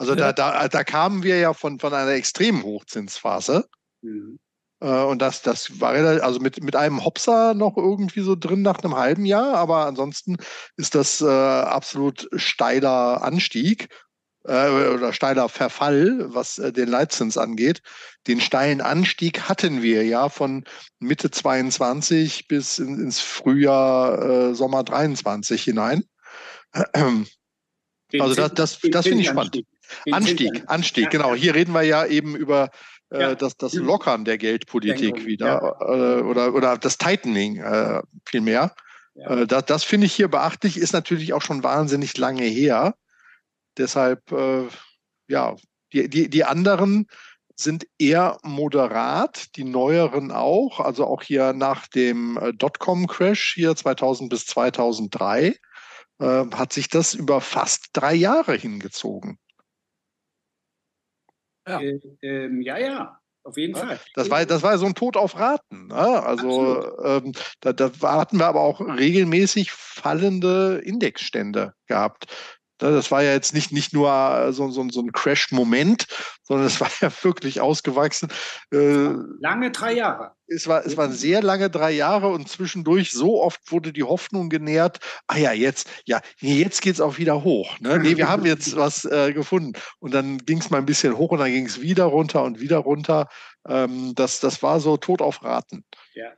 Also 0.00 0.14
da, 0.14 0.32
da, 0.32 0.68
da 0.68 0.84
kamen 0.84 1.24
wir 1.24 1.38
ja 1.38 1.52
von, 1.52 1.80
von 1.80 1.92
einer 1.92 2.12
extremen 2.12 2.62
Hochzinsphase. 2.62 3.68
Mhm. 4.02 4.38
Äh, 4.80 5.02
und 5.02 5.20
das, 5.20 5.42
das 5.42 5.80
war 5.80 5.92
also 5.92 6.40
mit, 6.40 6.62
mit 6.62 6.76
einem 6.76 7.04
Hopser 7.04 7.54
noch 7.54 7.76
irgendwie 7.76 8.20
so 8.20 8.36
drin 8.36 8.62
nach 8.62 8.78
einem 8.82 8.96
halben 8.96 9.24
Jahr, 9.24 9.54
aber 9.54 9.86
ansonsten 9.86 10.36
ist 10.76 10.94
das 10.94 11.20
äh, 11.20 11.26
absolut 11.26 12.28
steiler 12.36 13.22
Anstieg 13.22 13.88
äh, 14.44 14.68
oder 14.68 15.12
steiler 15.12 15.48
Verfall, 15.48 16.32
was 16.32 16.58
äh, 16.58 16.72
den 16.72 16.88
Leitzins 16.88 17.36
angeht. 17.36 17.82
Den 18.26 18.40
steilen 18.40 18.80
Anstieg 18.80 19.48
hatten 19.48 19.82
wir 19.82 20.04
ja 20.04 20.28
von 20.28 20.64
Mitte 20.98 21.30
22 21.30 22.48
bis 22.48 22.78
in, 22.78 23.00
ins 23.00 23.20
Frühjahr, 23.20 24.50
äh, 24.50 24.54
Sommer 24.54 24.84
23 24.84 25.62
hinein. 25.62 26.04
also 26.72 28.34
das, 28.34 28.54
das, 28.54 28.78
das 28.80 29.06
finde 29.06 29.22
ich 29.22 29.28
spannend. 29.28 29.64
Anstieg, 30.10 30.64
Anstieg, 30.66 31.10
genau. 31.10 31.34
Hier 31.34 31.54
reden 31.54 31.72
wir 31.72 31.82
ja 31.82 32.04
eben 32.04 32.36
über 32.36 32.70
ja. 33.10 33.34
das, 33.34 33.56
das 33.56 33.74
Lockern 33.74 34.24
der 34.24 34.38
Geldpolitik 34.38 35.14
Denken, 35.14 35.26
wieder 35.26 35.46
ja. 35.80 36.18
äh, 36.18 36.22
oder, 36.22 36.54
oder 36.54 36.76
das 36.76 36.98
Tightening 36.98 37.56
äh, 37.58 38.02
vielmehr. 38.26 38.74
Ja. 39.14 39.42
Äh, 39.42 39.46
das 39.46 39.64
das 39.66 39.84
finde 39.84 40.06
ich 40.06 40.14
hier 40.14 40.28
beachtlich, 40.28 40.76
ist 40.76 40.92
natürlich 40.92 41.32
auch 41.32 41.42
schon 41.42 41.62
wahnsinnig 41.62 42.16
lange 42.18 42.44
her. 42.44 42.94
Deshalb, 43.76 44.30
äh, 44.32 44.66
ja, 45.28 45.56
die, 45.92 46.08
die, 46.08 46.28
die 46.28 46.44
anderen 46.44 47.06
sind 47.54 47.86
eher 47.98 48.38
moderat, 48.42 49.56
die 49.56 49.64
neueren 49.64 50.30
auch, 50.30 50.80
also 50.80 51.06
auch 51.06 51.22
hier 51.22 51.52
nach 51.52 51.86
dem 51.88 52.36
äh, 52.36 52.52
Dotcom-Crash 52.52 53.54
hier 53.54 53.74
2000 53.74 54.30
bis 54.30 54.46
2003 54.46 55.56
hat 56.20 56.72
sich 56.72 56.88
das 56.88 57.14
über 57.14 57.40
fast 57.40 57.90
drei 57.92 58.12
Jahre 58.12 58.56
hingezogen. 58.56 59.38
Ja, 61.68 61.80
äh, 61.80 62.00
ähm, 62.22 62.62
ja, 62.62 62.78
ja. 62.78 63.20
Auf 63.44 63.56
jeden 63.56 63.74
ja, 63.76 63.86
Fall. 63.86 64.00
Das 64.14 64.28
war, 64.28 64.44
das 64.44 64.62
war 64.62 64.76
so 64.76 64.84
ein 64.84 64.94
Tod 64.94 65.16
auf 65.16 65.38
Raten. 65.38 65.86
Ne? 65.86 66.22
Also 66.22 66.84
ähm, 67.02 67.32
da, 67.60 67.72
da 67.72 67.90
hatten 68.02 68.38
wir 68.38 68.46
aber 68.46 68.60
auch 68.60 68.80
regelmäßig 68.80 69.70
fallende 69.70 70.82
Indexstände 70.84 71.72
gehabt. 71.86 72.26
Ne, 72.80 72.92
das 72.92 73.10
war 73.10 73.22
ja 73.22 73.32
jetzt 73.32 73.54
nicht, 73.54 73.72
nicht 73.72 73.92
nur 73.92 74.08
äh, 74.10 74.52
so, 74.52 74.70
so, 74.70 74.88
so 74.88 75.00
ein 75.00 75.10
Crash-Moment, 75.10 76.06
sondern 76.42 76.66
es 76.66 76.80
war 76.80 76.88
ja 77.00 77.10
wirklich 77.22 77.60
ausgewachsen. 77.60 78.28
Äh, 78.72 79.14
lange 79.40 79.72
drei 79.72 79.94
Jahre. 79.94 80.32
Es 80.46 80.66
war, 80.66 80.86
es 80.86 80.96
waren 80.96 81.12
sehr 81.12 81.42
lange 81.42 81.70
drei 81.70 81.90
Jahre 81.90 82.28
und 82.28 82.48
zwischendurch 82.48 83.10
so 83.10 83.42
oft 83.42 83.72
wurde 83.72 83.92
die 83.92 84.04
Hoffnung 84.04 84.48
genährt, 84.48 85.00
ah 85.26 85.36
ja, 85.36 85.52
jetzt, 85.52 85.90
ja, 86.06 86.20
jetzt 86.38 86.80
geht 86.80 86.94
es 86.94 87.00
auch 87.00 87.18
wieder 87.18 87.42
hoch. 87.42 87.78
Ne? 87.80 87.98
Nee, 87.98 88.16
wir 88.16 88.28
haben 88.28 88.46
jetzt 88.46 88.76
was 88.76 89.04
äh, 89.04 89.32
gefunden. 89.32 89.72
Und 89.98 90.14
dann 90.14 90.38
ging 90.38 90.58
es 90.58 90.70
mal 90.70 90.78
ein 90.78 90.86
bisschen 90.86 91.18
hoch 91.18 91.32
und 91.32 91.40
dann 91.40 91.50
ging 91.50 91.66
es 91.66 91.80
wieder 91.80 92.04
runter 92.04 92.44
und 92.44 92.60
wieder 92.60 92.78
runter. 92.78 93.28
Ähm, 93.66 94.14
das, 94.14 94.40
das 94.40 94.62
war 94.62 94.78
so 94.78 94.96
tot 94.96 95.20
auf 95.20 95.42
Raten. 95.42 95.84
Ja. 96.14 96.32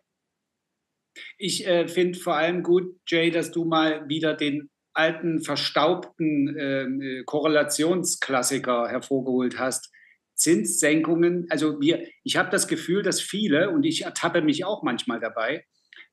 Ich 1.36 1.66
äh, 1.66 1.86
finde 1.86 2.18
vor 2.18 2.34
allem 2.34 2.62
gut, 2.62 2.98
Jay, 3.06 3.30
dass 3.30 3.50
du 3.50 3.64
mal 3.64 4.08
wieder 4.08 4.34
den 4.34 4.70
alten, 4.92 5.40
verstaubten 5.40 6.54
ähm, 6.58 7.00
äh, 7.00 7.22
Korrelationsklassiker 7.24 8.88
hervorgeholt 8.88 9.58
hast. 9.58 9.90
Zinssenkungen, 10.34 11.46
also 11.50 11.80
wir, 11.80 12.06
ich 12.24 12.36
habe 12.36 12.50
das 12.50 12.66
Gefühl, 12.66 13.02
dass 13.02 13.20
viele, 13.20 13.70
und 13.70 13.84
ich 13.84 14.04
ertappe 14.04 14.40
mich 14.40 14.64
auch 14.64 14.82
manchmal 14.82 15.20
dabei, 15.20 15.66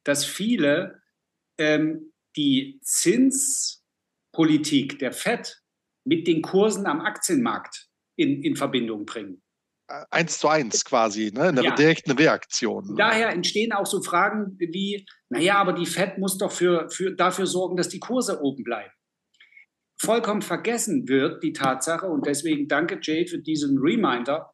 dass 0.04 0.26
viele 0.26 1.02
ähm, 1.58 2.12
die 2.36 2.82
Zinspolitik 2.84 5.00
der 5.00 5.14
FED 5.14 5.62
mit 6.04 6.28
den 6.28 6.42
Kursen 6.42 6.88
am 6.88 7.00
Aktienmarkt 7.02 7.88
in, 8.18 8.44
in 8.44 8.58
Verbindung 8.58 9.06
bringen 9.06 9.42
eins 9.88 10.40
zu 10.40 10.48
eins 10.48 10.84
quasi, 10.84 11.32
ne? 11.34 11.44
eine 11.44 11.64
ja. 11.64 11.76
direkte 11.76 12.18
Reaktion. 12.18 12.96
Daher 12.98 13.30
entstehen 13.30 13.72
auch 13.72 13.86
so 13.86 14.02
Fragen 14.02 14.58
wie, 14.60 15.06
naja, 15.30 15.56
aber 15.56 15.74
die 15.74 15.86
Fed 15.86 16.18
muss 16.18 16.38
doch 16.38 16.52
für, 16.52 16.90
für, 16.90 17.16
dafür 17.16 17.48
sorgen, 17.48 17.78
dass 17.78 17.90
die 17.90 18.00
Kurse 18.00 18.42
oben 18.42 18.64
bleiben. 18.64 18.92
Vollkommen 20.00 20.42
vergessen 20.42 21.08
wird 21.08 21.42
die 21.42 21.54
Tatsache, 21.54 22.08
und 22.08 22.28
deswegen 22.28 22.68
danke 22.68 23.00
Jay 23.02 23.26
für 23.26 23.40
diesen 23.40 23.80
Reminder, 23.80 24.54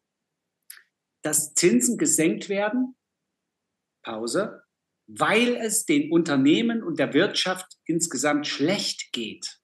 dass 1.22 1.54
Zinsen 1.54 1.98
gesenkt 1.98 2.48
werden, 2.48 2.96
Pause, 4.02 4.62
weil 5.06 5.56
es 5.56 5.84
den 5.84 6.12
Unternehmen 6.12 6.82
und 6.82 6.98
der 6.98 7.12
Wirtschaft 7.12 7.76
insgesamt 7.84 8.46
schlecht 8.46 9.12
geht. 9.12 9.60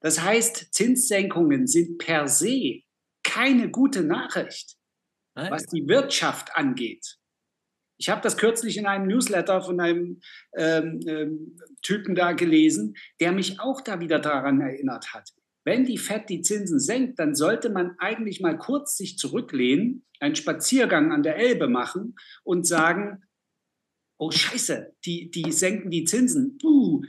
Das 0.00 0.20
heißt, 0.22 0.72
Zinssenkungen 0.72 1.66
sind 1.66 1.98
per 1.98 2.26
se 2.26 2.82
keine 3.30 3.70
gute 3.70 4.02
Nachricht, 4.02 4.76
was 5.34 5.64
die 5.66 5.86
Wirtschaft 5.86 6.56
angeht. 6.56 7.16
Ich 7.96 8.08
habe 8.08 8.22
das 8.22 8.36
kürzlich 8.36 8.76
in 8.76 8.86
einem 8.86 9.06
Newsletter 9.06 9.62
von 9.62 9.78
einem 9.78 10.20
ähm, 10.56 11.00
ähm, 11.06 11.56
Typen 11.82 12.14
da 12.14 12.32
gelesen, 12.32 12.96
der 13.20 13.30
mich 13.32 13.60
auch 13.60 13.82
da 13.82 14.00
wieder 14.00 14.18
daran 14.18 14.60
erinnert 14.60 15.12
hat. 15.12 15.30
Wenn 15.64 15.84
die 15.84 15.98
FED 15.98 16.28
die 16.28 16.40
Zinsen 16.40 16.80
senkt, 16.80 17.18
dann 17.18 17.34
sollte 17.34 17.70
man 17.70 17.94
eigentlich 17.98 18.40
mal 18.40 18.56
kurz 18.58 18.96
sich 18.96 19.16
zurücklehnen, 19.16 20.04
einen 20.18 20.34
Spaziergang 20.34 21.12
an 21.12 21.22
der 21.22 21.36
Elbe 21.36 21.68
machen 21.68 22.16
und 22.42 22.66
sagen, 22.66 23.22
oh 24.18 24.30
Scheiße, 24.30 24.96
die, 25.04 25.30
die 25.30 25.52
senken 25.52 25.90
die 25.90 26.04
Zinsen. 26.04 26.58
Uh, 26.64 27.02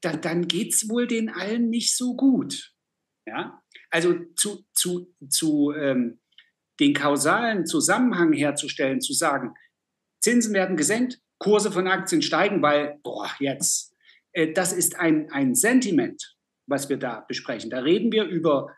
dann 0.00 0.46
geht 0.46 0.74
es 0.74 0.88
wohl 0.88 1.06
den 1.06 1.30
allen 1.30 1.68
nicht 1.68 1.96
so 1.96 2.14
gut. 2.14 2.74
Ja? 3.26 3.61
Also 3.92 4.14
zu, 4.36 4.64
zu, 4.72 5.14
zu 5.28 5.72
ähm, 5.72 6.18
den 6.80 6.94
kausalen 6.94 7.66
Zusammenhang 7.66 8.32
herzustellen, 8.32 9.00
zu 9.00 9.12
sagen, 9.12 9.54
Zinsen 10.20 10.54
werden 10.54 10.76
gesenkt, 10.76 11.20
Kurse 11.38 11.70
von 11.70 11.86
Aktien 11.86 12.22
steigen, 12.22 12.62
weil, 12.62 12.98
boah, 13.02 13.30
jetzt, 13.38 13.94
äh, 14.32 14.52
das 14.52 14.72
ist 14.72 14.98
ein, 14.98 15.30
ein 15.30 15.54
Sentiment, 15.54 16.36
was 16.66 16.88
wir 16.88 16.96
da 16.96 17.20
besprechen. 17.20 17.70
Da 17.70 17.80
reden 17.80 18.10
wir 18.12 18.24
über 18.24 18.74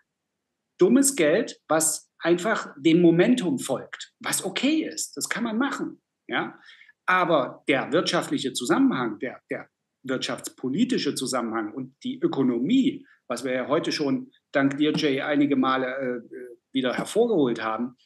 dummes 0.79 1.14
Geld, 1.14 1.61
was 1.68 2.11
einfach 2.18 2.74
dem 2.77 3.00
Momentum 3.00 3.59
folgt, 3.59 4.14
was 4.18 4.44
okay 4.44 4.83
ist. 4.83 5.16
Das 5.16 5.29
kann 5.29 5.44
man 5.44 5.59
machen. 5.59 6.03
Ja? 6.27 6.59
Aber 7.07 7.62
der 7.68 7.92
wirtschaftliche 7.92 8.53
Zusammenhang, 8.53 9.18
der, 9.20 9.40
der 9.50 9.68
wirtschaftspolitische 10.03 11.14
Zusammenhang 11.14 11.72
und 11.72 11.94
die 12.03 12.18
Ökonomie, 12.18 13.07
was 13.29 13.45
wir 13.45 13.53
ja 13.53 13.69
heute 13.69 13.93
schon 13.93 14.31
dank 14.53 14.77
dir, 14.77 14.93
Jay, 14.93 15.21
einige 15.21 15.57
Male 15.57 15.87
äh, 15.87 16.55
wieder 16.73 16.95
hervorgeholt 16.95 17.63
haben, 17.63 17.97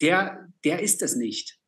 der, 0.00 0.48
der 0.64 0.82
ist 0.82 1.02
es 1.02 1.16
nicht. 1.16 1.58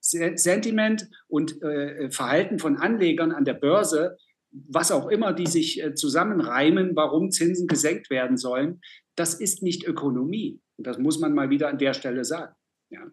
Sentiment 0.00 1.08
und 1.28 1.60
äh, 1.62 2.10
Verhalten 2.10 2.58
von 2.58 2.78
Anlegern 2.78 3.32
an 3.32 3.44
der 3.44 3.54
Börse, 3.54 4.16
was 4.50 4.90
auch 4.90 5.08
immer, 5.08 5.32
die 5.32 5.46
sich 5.46 5.82
äh, 5.82 5.94
zusammenreimen, 5.94 6.96
warum 6.96 7.30
Zinsen 7.30 7.66
gesenkt 7.66 8.10
werden 8.10 8.36
sollen, 8.36 8.80
das 9.14 9.34
ist 9.34 9.62
nicht 9.62 9.84
Ökonomie. 9.86 10.60
Und 10.76 10.86
das 10.86 10.98
muss 10.98 11.18
man 11.18 11.34
mal 11.34 11.50
wieder 11.50 11.68
an 11.68 11.78
der 11.78 11.94
Stelle 11.94 12.24
sagen. 12.24 12.54
Ja. 12.90 13.06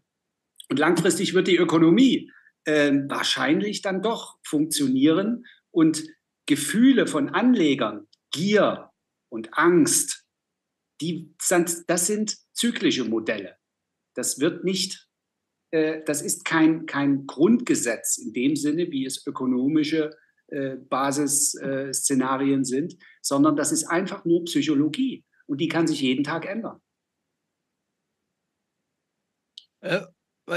Und 0.69 0.79
langfristig 0.79 1.33
wird 1.33 1.47
die 1.47 1.57
Ökonomie 1.57 2.31
äh, 2.65 2.91
wahrscheinlich 3.07 3.81
dann 3.81 4.01
doch 4.01 4.37
funktionieren 4.43 5.45
und 5.71 6.03
Gefühle 6.45 7.05
von 7.07 7.29
Anlegern, 7.29 8.07
Gier 8.31 8.91
und 9.31 9.57
Angst, 9.57 10.25
die 11.01 11.33
das 11.39 12.07
sind 12.07 12.37
zyklische 12.53 13.05
Modelle. 13.05 13.57
Das 14.15 14.39
wird 14.39 14.63
nicht, 14.63 15.07
äh, 15.71 16.03
das 16.03 16.21
ist 16.21 16.45
kein, 16.45 16.85
kein 16.85 17.25
Grundgesetz 17.25 18.17
in 18.17 18.33
dem 18.33 18.55
Sinne, 18.55 18.91
wie 18.91 19.05
es 19.05 19.25
ökonomische 19.25 20.11
äh, 20.47 20.75
Basisszenarien 20.75 22.65
sind, 22.65 22.97
sondern 23.21 23.55
das 23.55 23.71
ist 23.71 23.85
einfach 23.85 24.25
nur 24.25 24.43
Psychologie 24.45 25.23
und 25.47 25.61
die 25.61 25.67
kann 25.67 25.87
sich 25.87 26.01
jeden 26.01 26.23
Tag 26.23 26.45
ändern. 26.45 26.81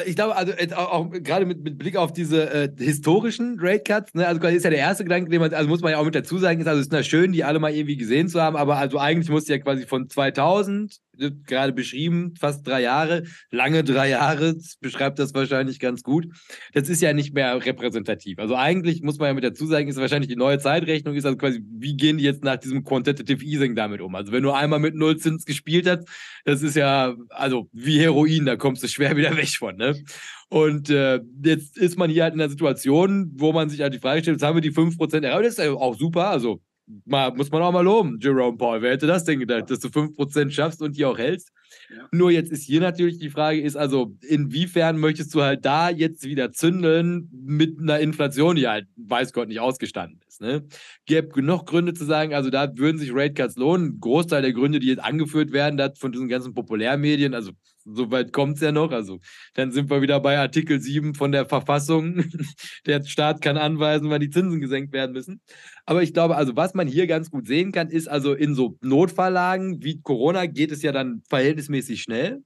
Ich 0.07 0.17
glaube, 0.17 0.37
also 0.37 0.53
auch, 0.77 1.11
gerade 1.11 1.47
mit, 1.47 1.63
mit, 1.63 1.79
Blick 1.79 1.97
auf 1.97 2.13
diese 2.13 2.51
äh, 2.51 2.69
historischen 2.79 3.59
Rate 3.61 3.83
Cuts, 3.85 4.15
ne, 4.15 4.27
also 4.27 4.41
quasi 4.41 4.57
ist 4.57 4.65
ja 4.65 4.71
der 4.71 4.79
erste 4.79 5.05
Gedanke, 5.05 5.31
den 5.31 5.41
man, 5.41 5.53
also 5.53 5.69
muss 5.69 5.81
man 5.81 5.93
ja 5.93 5.99
auch 5.99 6.05
mit 6.05 6.15
dazu 6.15 6.39
sagen, 6.39 6.61
ist, 6.61 6.67
also 6.67 6.81
ist 6.81 6.93
ja 6.93 7.03
schön, 7.03 7.33
die 7.33 7.45
alle 7.45 7.59
mal 7.59 7.73
irgendwie 7.73 7.97
gesehen 7.97 8.29
zu 8.29 8.41
haben, 8.41 8.57
aber 8.57 8.77
also 8.77 8.99
eigentlich 8.99 9.29
musste 9.29 9.53
ja 9.53 9.59
quasi 9.59 9.87
von 9.87 10.09
2000 10.09 11.01
gerade 11.47 11.73
beschrieben, 11.73 12.35
fast 12.39 12.67
drei 12.67 12.83
Jahre, 12.83 13.25
lange 13.51 13.85
drei 13.85 14.09
Jahre, 14.09 14.57
beschreibt 14.81 15.19
das 15.19 15.35
wahrscheinlich 15.35 15.79
ganz 15.79 16.03
gut. 16.03 16.27
Das 16.73 16.89
ist 16.89 17.03
ja 17.03 17.13
nicht 17.13 17.35
mehr 17.35 17.65
repräsentativ. 17.65 18.39
Also 18.39 18.57
eigentlich 18.57 19.03
muss 19.03 19.19
man 19.19 19.29
ja 19.29 19.35
mit 19.35 19.45
dazu 19.45 19.67
sagen, 19.67 19.89
ist 19.89 19.97
wahrscheinlich 19.97 20.29
die 20.29 20.37
neue 20.37 20.59
Zeitrechnung, 20.59 21.15
ist 21.15 21.27
also 21.27 21.37
quasi, 21.37 21.63
wie 21.71 21.97
gehen 21.97 22.19
die 22.19 22.25
jetzt 22.25 22.45
nach 22.45 22.57
diesem 22.57 22.85
Quantitative 22.85 23.45
Easing 23.45 23.75
damit 23.75 24.01
um? 24.01 24.15
Also 24.15 24.33
wenn 24.33 24.43
du 24.43 24.53
einmal 24.53 24.79
mit 24.79 24.95
Nullzins 24.95 25.45
gespielt 25.45 25.89
hast, 25.89 26.09
das 26.45 26.63
ist 26.63 26.77
ja, 26.77 27.15
also 27.29 27.69
wie 27.73 28.01
Heroin, 28.01 28.47
da 28.47 28.57
kommst 28.57 28.83
du 28.83 28.89
schwer 28.89 29.17
wieder 29.17 29.37
weg 29.37 29.51
von, 29.51 29.77
ne? 29.83 30.05
Und 30.49 30.91
äh, 30.91 31.21
jetzt 31.45 31.79
ist 31.79 31.99
man 31.99 32.11
hier 32.11 32.25
halt 32.25 32.35
in 32.35 32.41
einer 32.41 32.51
Situation, 32.51 33.33
wo 33.35 33.53
man 33.53 33.69
sich 33.71 33.81
halt 33.81 33.95
die 33.95 33.99
Frage 33.99 34.23
stellt, 34.23 34.37
jetzt 34.37 34.47
haben 34.47 34.57
wir 34.57 34.61
die 34.61 34.73
5% 34.73 35.25
erreicht, 35.25 35.47
das 35.47 35.59
ist 35.59 35.65
ja 35.65 35.73
auch 35.73 35.97
super, 35.97 36.29
also 36.29 36.61
mal, 37.05 37.33
muss 37.33 37.51
man 37.51 37.63
auch 37.63 37.73
mal 37.73 37.85
loben, 37.85 38.19
Jerome 38.21 38.57
Paul. 38.57 38.83
Wer 38.83 38.93
hätte 38.93 39.07
das 39.07 39.25
denn 39.25 39.41
gedacht, 39.41 39.71
dass 39.71 39.81
du 39.81 39.89
5% 39.89 40.51
schaffst 40.51 40.83
und 40.83 40.97
die 40.97 41.05
auch 41.05 41.19
hältst? 41.19 41.51
Ja. 41.91 42.09
Nur 42.13 42.31
jetzt 42.31 42.53
ist 42.53 42.65
hier 42.65 42.81
natürlich 42.81 43.19
die 43.19 43.31
Frage, 43.31 43.61
ist 43.61 43.77
also, 43.77 44.15
inwiefern 44.23 44.99
möchtest 44.99 45.35
du 45.35 45.43
halt 45.43 45.65
da 45.65 45.91
jetzt 45.91 46.25
wieder 46.25 46.53
zündeln 46.53 47.29
mit 47.33 47.79
einer 47.79 48.01
Inflation, 48.01 48.57
die 48.57 48.69
halt, 48.69 48.87
weiß 48.97 49.33
Gott, 49.33 49.49
nicht 49.49 49.61
ausgestanden 49.61 50.21
ist. 50.27 50.32
Ne? 50.43 50.67
Gäbe 51.07 51.29
genug 51.29 51.67
Gründe 51.67 51.95
zu 51.95 52.05
sagen, 52.05 52.35
also 52.35 52.51
da 52.51 52.77
würden 52.77 52.99
sich 52.99 53.15
Rate 53.15 53.35
Cuts 53.35 53.55
lohnen. 53.55 54.01
Großteil 54.01 54.43
der 54.43 54.53
Gründe, 54.53 54.81
die 54.81 54.89
jetzt 54.89 55.03
angeführt 55.03 55.53
werden, 55.53 55.77
das 55.77 55.99
von 56.01 56.11
diesen 56.11 56.29
ganzen 56.29 56.53
Populärmedien, 56.53 57.33
also 57.33 57.53
soweit 57.85 58.33
kommt 58.33 58.57
es 58.57 58.61
ja 58.61 58.73
noch. 58.73 58.91
Also 58.91 59.21
dann 59.55 59.71
sind 59.71 59.89
wir 59.89 60.03
wieder 60.03 60.19
bei 60.19 60.39
Artikel 60.39 60.81
7 60.81 61.15
von 61.15 61.31
der 61.31 61.47
Verfassung. 61.47 62.25
der 62.87 63.05
Staat 63.05 63.41
kann 63.41 63.57
anweisen, 63.57 64.11
wann 64.11 64.21
die 64.21 64.31
Zinsen 64.31 64.61
gesenkt 64.61 64.93
werden 64.93 65.13
müssen. 65.13 65.41
Aber 65.87 66.03
ich 66.03 66.13
glaube, 66.13 66.37
also 66.37 66.57
was 66.57 66.75
man 66.75 66.89
hier 66.89 67.07
ganz 67.07 67.31
gut 67.31 67.47
sehen 67.47 67.71
kann, 67.71 67.89
ist 67.89 68.09
also 68.09 68.35
in 68.35 68.57
so 68.57 68.77
Notfalllagen 68.83 69.83
wie 69.85 70.01
Corona 70.01 70.47
geht 70.47 70.73
es 70.73 70.83
ja 70.83 70.91
dann 70.91 71.23
verhältnismäßig 71.29 72.03
schnell. 72.03 72.43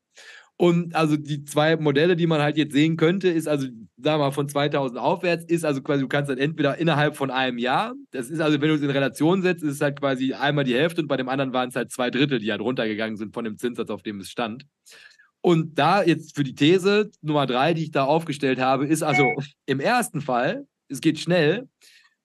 Und 0.58 0.94
also 0.94 1.16
die 1.16 1.44
zwei 1.44 1.76
Modelle, 1.76 2.16
die 2.16 2.26
man 2.26 2.40
halt 2.40 2.56
jetzt 2.56 2.72
sehen 2.72 2.96
könnte, 2.96 3.28
ist 3.28 3.46
also, 3.46 3.66
sagen 3.66 3.84
wir 3.96 4.18
mal, 4.18 4.30
von 4.30 4.48
2000 4.48 4.98
aufwärts, 4.98 5.44
ist 5.44 5.66
also 5.66 5.82
quasi, 5.82 6.00
du 6.00 6.08
kannst 6.08 6.30
dann 6.30 6.38
entweder 6.38 6.78
innerhalb 6.78 7.14
von 7.14 7.30
einem 7.30 7.58
Jahr, 7.58 7.94
das 8.10 8.30
ist 8.30 8.40
also, 8.40 8.58
wenn 8.60 8.68
du 8.68 8.74
es 8.74 8.80
in 8.80 8.88
Relation 8.88 9.42
setzt, 9.42 9.62
ist 9.62 9.74
es 9.74 9.80
halt 9.82 10.00
quasi 10.00 10.32
einmal 10.32 10.64
die 10.64 10.74
Hälfte 10.74 11.02
und 11.02 11.08
bei 11.08 11.18
dem 11.18 11.28
anderen 11.28 11.52
waren 11.52 11.68
es 11.68 11.76
halt 11.76 11.92
zwei 11.92 12.10
Drittel, 12.10 12.38
die 12.38 12.50
halt 12.50 12.62
runtergegangen 12.62 13.18
sind 13.18 13.34
von 13.34 13.44
dem 13.44 13.58
Zinssatz, 13.58 13.90
auf 13.90 14.02
dem 14.02 14.20
es 14.20 14.30
stand. 14.30 14.64
Und 15.42 15.78
da 15.78 16.02
jetzt 16.02 16.34
für 16.34 16.42
die 16.42 16.54
These 16.54 17.10
Nummer 17.20 17.46
drei, 17.46 17.74
die 17.74 17.84
ich 17.84 17.90
da 17.90 18.04
aufgestellt 18.04 18.58
habe, 18.58 18.86
ist 18.86 19.02
also 19.02 19.26
im 19.66 19.80
ersten 19.80 20.22
Fall, 20.22 20.66
es 20.88 21.02
geht 21.02 21.20
schnell, 21.20 21.68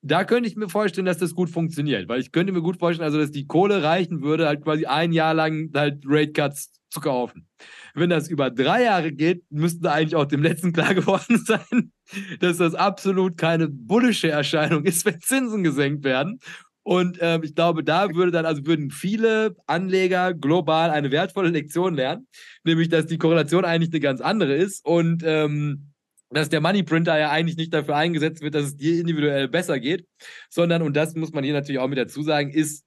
da 0.02 0.24
könnte 0.24 0.50
ich 0.50 0.56
mir 0.56 0.70
vorstellen, 0.70 1.06
dass 1.06 1.18
das 1.18 1.36
gut 1.36 1.50
funktioniert, 1.50 2.08
weil 2.08 2.22
ich 2.22 2.32
könnte 2.32 2.54
mir 2.54 2.62
gut 2.62 2.80
vorstellen, 2.80 3.06
also 3.06 3.20
dass 3.20 3.32
die 3.32 3.46
Kohle 3.46 3.84
reichen 3.84 4.22
würde, 4.22 4.48
halt 4.48 4.64
quasi 4.64 4.86
ein 4.86 5.12
Jahr 5.12 5.34
lang 5.34 5.70
halt 5.76 6.04
Rate 6.06 6.32
Cuts 6.32 6.72
zu 6.92 7.00
kaufen. 7.00 7.48
Wenn 7.94 8.10
das 8.10 8.28
über 8.28 8.52
drei 8.52 8.84
Jahre 8.84 9.12
geht, 9.12 9.44
müsste 9.50 9.92
eigentlich 9.92 10.16
auch 10.16 10.26
dem 10.26 10.44
letzten 10.44 10.74
klar 10.74 10.94
geworden 10.94 11.44
sein, 11.46 11.92
dass 12.40 12.58
das 12.58 12.76
absolut 12.76 13.38
keine 13.38 13.68
bullische 13.68 14.30
Erscheinung 14.30 14.84
ist, 14.86 15.06
wenn 15.06 15.20
Zinsen 15.22 15.64
gesenkt 15.64 16.04
werden. 16.04 16.40
Und 16.84 17.20
ähm, 17.22 17.44
ich 17.44 17.54
glaube, 17.54 17.84
da 17.84 18.14
würde 18.16 18.32
dann, 18.32 18.46
also 18.46 18.66
würden 18.66 18.90
viele 18.90 19.56
Anleger 19.68 20.34
global 20.34 20.90
eine 20.90 21.12
wertvolle 21.12 21.50
Lektion 21.50 21.94
lernen, 21.94 22.28
nämlich, 22.64 22.90
dass 22.90 23.06
die 23.06 23.20
Korrelation 23.20 23.66
eigentlich 23.66 23.92
eine 23.92 24.00
ganz 24.00 24.20
andere 24.20 24.56
ist 24.56 24.84
und 24.84 25.22
ähm, 25.24 25.92
dass 26.32 26.50
der 26.50 26.62
Money 26.62 26.82
Printer 26.84 27.20
ja 27.20 27.30
eigentlich 27.30 27.58
nicht 27.58 27.74
dafür 27.74 27.98
eingesetzt 27.98 28.42
wird, 28.42 28.56
dass 28.56 28.66
es 28.66 28.78
dir 28.78 29.00
individuell 29.00 29.48
besser 29.48 29.80
geht, 29.80 30.08
sondern, 30.50 30.82
und 30.82 30.96
das 30.96 31.14
muss 31.14 31.34
man 31.34 31.44
hier 31.44 31.54
natürlich 31.54 31.80
auch 31.80 31.88
mit 31.88 32.00
dazu 32.00 32.24
sagen, 32.24 32.50
ist 32.50 32.84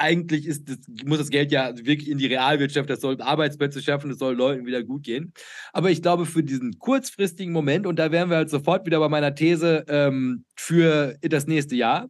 eigentlich 0.00 0.46
ist 0.46 0.68
das, 0.68 0.78
muss 1.04 1.18
das 1.18 1.30
Geld 1.30 1.52
ja 1.52 1.76
wirklich 1.76 2.08
in 2.08 2.18
die 2.18 2.26
Realwirtschaft, 2.26 2.88
das 2.88 3.00
soll 3.00 3.20
Arbeitsplätze 3.20 3.82
schaffen, 3.82 4.10
das 4.10 4.18
soll 4.18 4.34
Leuten 4.34 4.66
wieder 4.66 4.82
gut 4.82 5.04
gehen. 5.04 5.32
Aber 5.72 5.90
ich 5.90 6.02
glaube, 6.02 6.26
für 6.26 6.42
diesen 6.42 6.78
kurzfristigen 6.78 7.52
Moment, 7.52 7.86
und 7.86 7.98
da 7.98 8.10
wären 8.10 8.30
wir 8.30 8.38
halt 8.38 8.50
sofort 8.50 8.86
wieder 8.86 8.98
bei 8.98 9.08
meiner 9.08 9.34
These 9.34 9.84
ähm, 9.88 10.44
für 10.56 11.16
das 11.20 11.46
nächste 11.46 11.76
Jahr, 11.76 12.08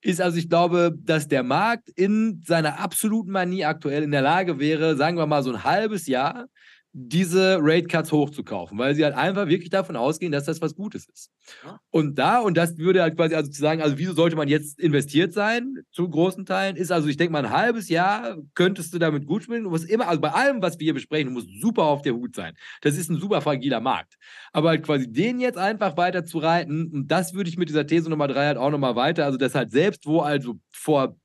ist 0.00 0.20
also, 0.20 0.38
ich 0.38 0.48
glaube, 0.48 0.94
dass 1.02 1.28
der 1.28 1.42
Markt 1.42 1.88
in 1.88 2.42
seiner 2.44 2.80
absoluten 2.80 3.30
Manie 3.30 3.64
aktuell 3.64 4.02
in 4.02 4.10
der 4.10 4.22
Lage 4.22 4.58
wäre, 4.58 4.96
sagen 4.96 5.16
wir 5.16 5.26
mal 5.26 5.42
so 5.42 5.52
ein 5.52 5.64
halbes 5.64 6.06
Jahr, 6.06 6.46
diese 6.94 7.58
Rate 7.60 7.86
Cuts 7.86 8.12
hochzukaufen, 8.12 8.78
weil 8.78 8.94
sie 8.94 9.02
halt 9.02 9.14
einfach 9.14 9.48
wirklich 9.48 9.70
davon 9.70 9.96
ausgehen, 9.96 10.30
dass 10.30 10.44
das 10.44 10.60
was 10.60 10.74
Gutes 10.74 11.08
ist. 11.08 11.30
Ja. 11.64 11.80
Und 11.90 12.18
da, 12.18 12.40
und 12.40 12.56
das 12.56 12.76
würde 12.76 13.00
halt 13.00 13.16
quasi 13.16 13.34
also 13.34 13.50
zu 13.50 13.60
sagen, 13.60 13.80
also 13.80 13.96
wieso 13.96 14.12
sollte 14.12 14.36
man 14.36 14.46
jetzt 14.46 14.78
investiert 14.78 15.32
sein, 15.32 15.78
zu 15.90 16.08
großen 16.08 16.44
Teilen, 16.44 16.76
ist 16.76 16.92
also, 16.92 17.08
ich 17.08 17.16
denke 17.16 17.32
mal, 17.32 17.46
ein 17.46 17.50
halbes 17.50 17.88
Jahr 17.88 18.36
könntest 18.54 18.92
du 18.92 18.98
damit 18.98 19.26
gut 19.26 19.44
spielen. 19.44 19.64
Du 19.64 19.70
musst 19.70 19.88
immer, 19.88 20.06
also 20.06 20.20
bei 20.20 20.32
allem, 20.32 20.60
was 20.60 20.78
wir 20.78 20.84
hier 20.84 20.94
besprechen, 20.94 21.28
du 21.28 21.32
musst 21.32 21.48
super 21.62 21.84
auf 21.84 22.02
der 22.02 22.12
Hut 22.12 22.36
sein. 22.36 22.54
Das 22.82 22.98
ist 22.98 23.10
ein 23.10 23.18
super 23.18 23.40
fragiler 23.40 23.80
Markt. 23.80 24.18
Aber 24.52 24.68
halt 24.68 24.82
quasi 24.82 25.10
den 25.10 25.40
jetzt 25.40 25.58
einfach 25.58 25.96
weiter 25.96 26.26
zu 26.26 26.38
reiten, 26.38 26.90
und 26.92 27.08
das 27.08 27.32
würde 27.32 27.48
ich 27.48 27.56
mit 27.56 27.70
dieser 27.70 27.86
These 27.86 28.10
Nummer 28.10 28.28
drei 28.28 28.46
halt 28.46 28.58
auch 28.58 28.70
nochmal 28.70 28.96
weiter, 28.96 29.24
also 29.24 29.38
das 29.38 29.54
halt 29.54 29.70
selbst, 29.70 30.04
wo 30.04 30.20
also 30.20 30.56
vor 30.72 31.16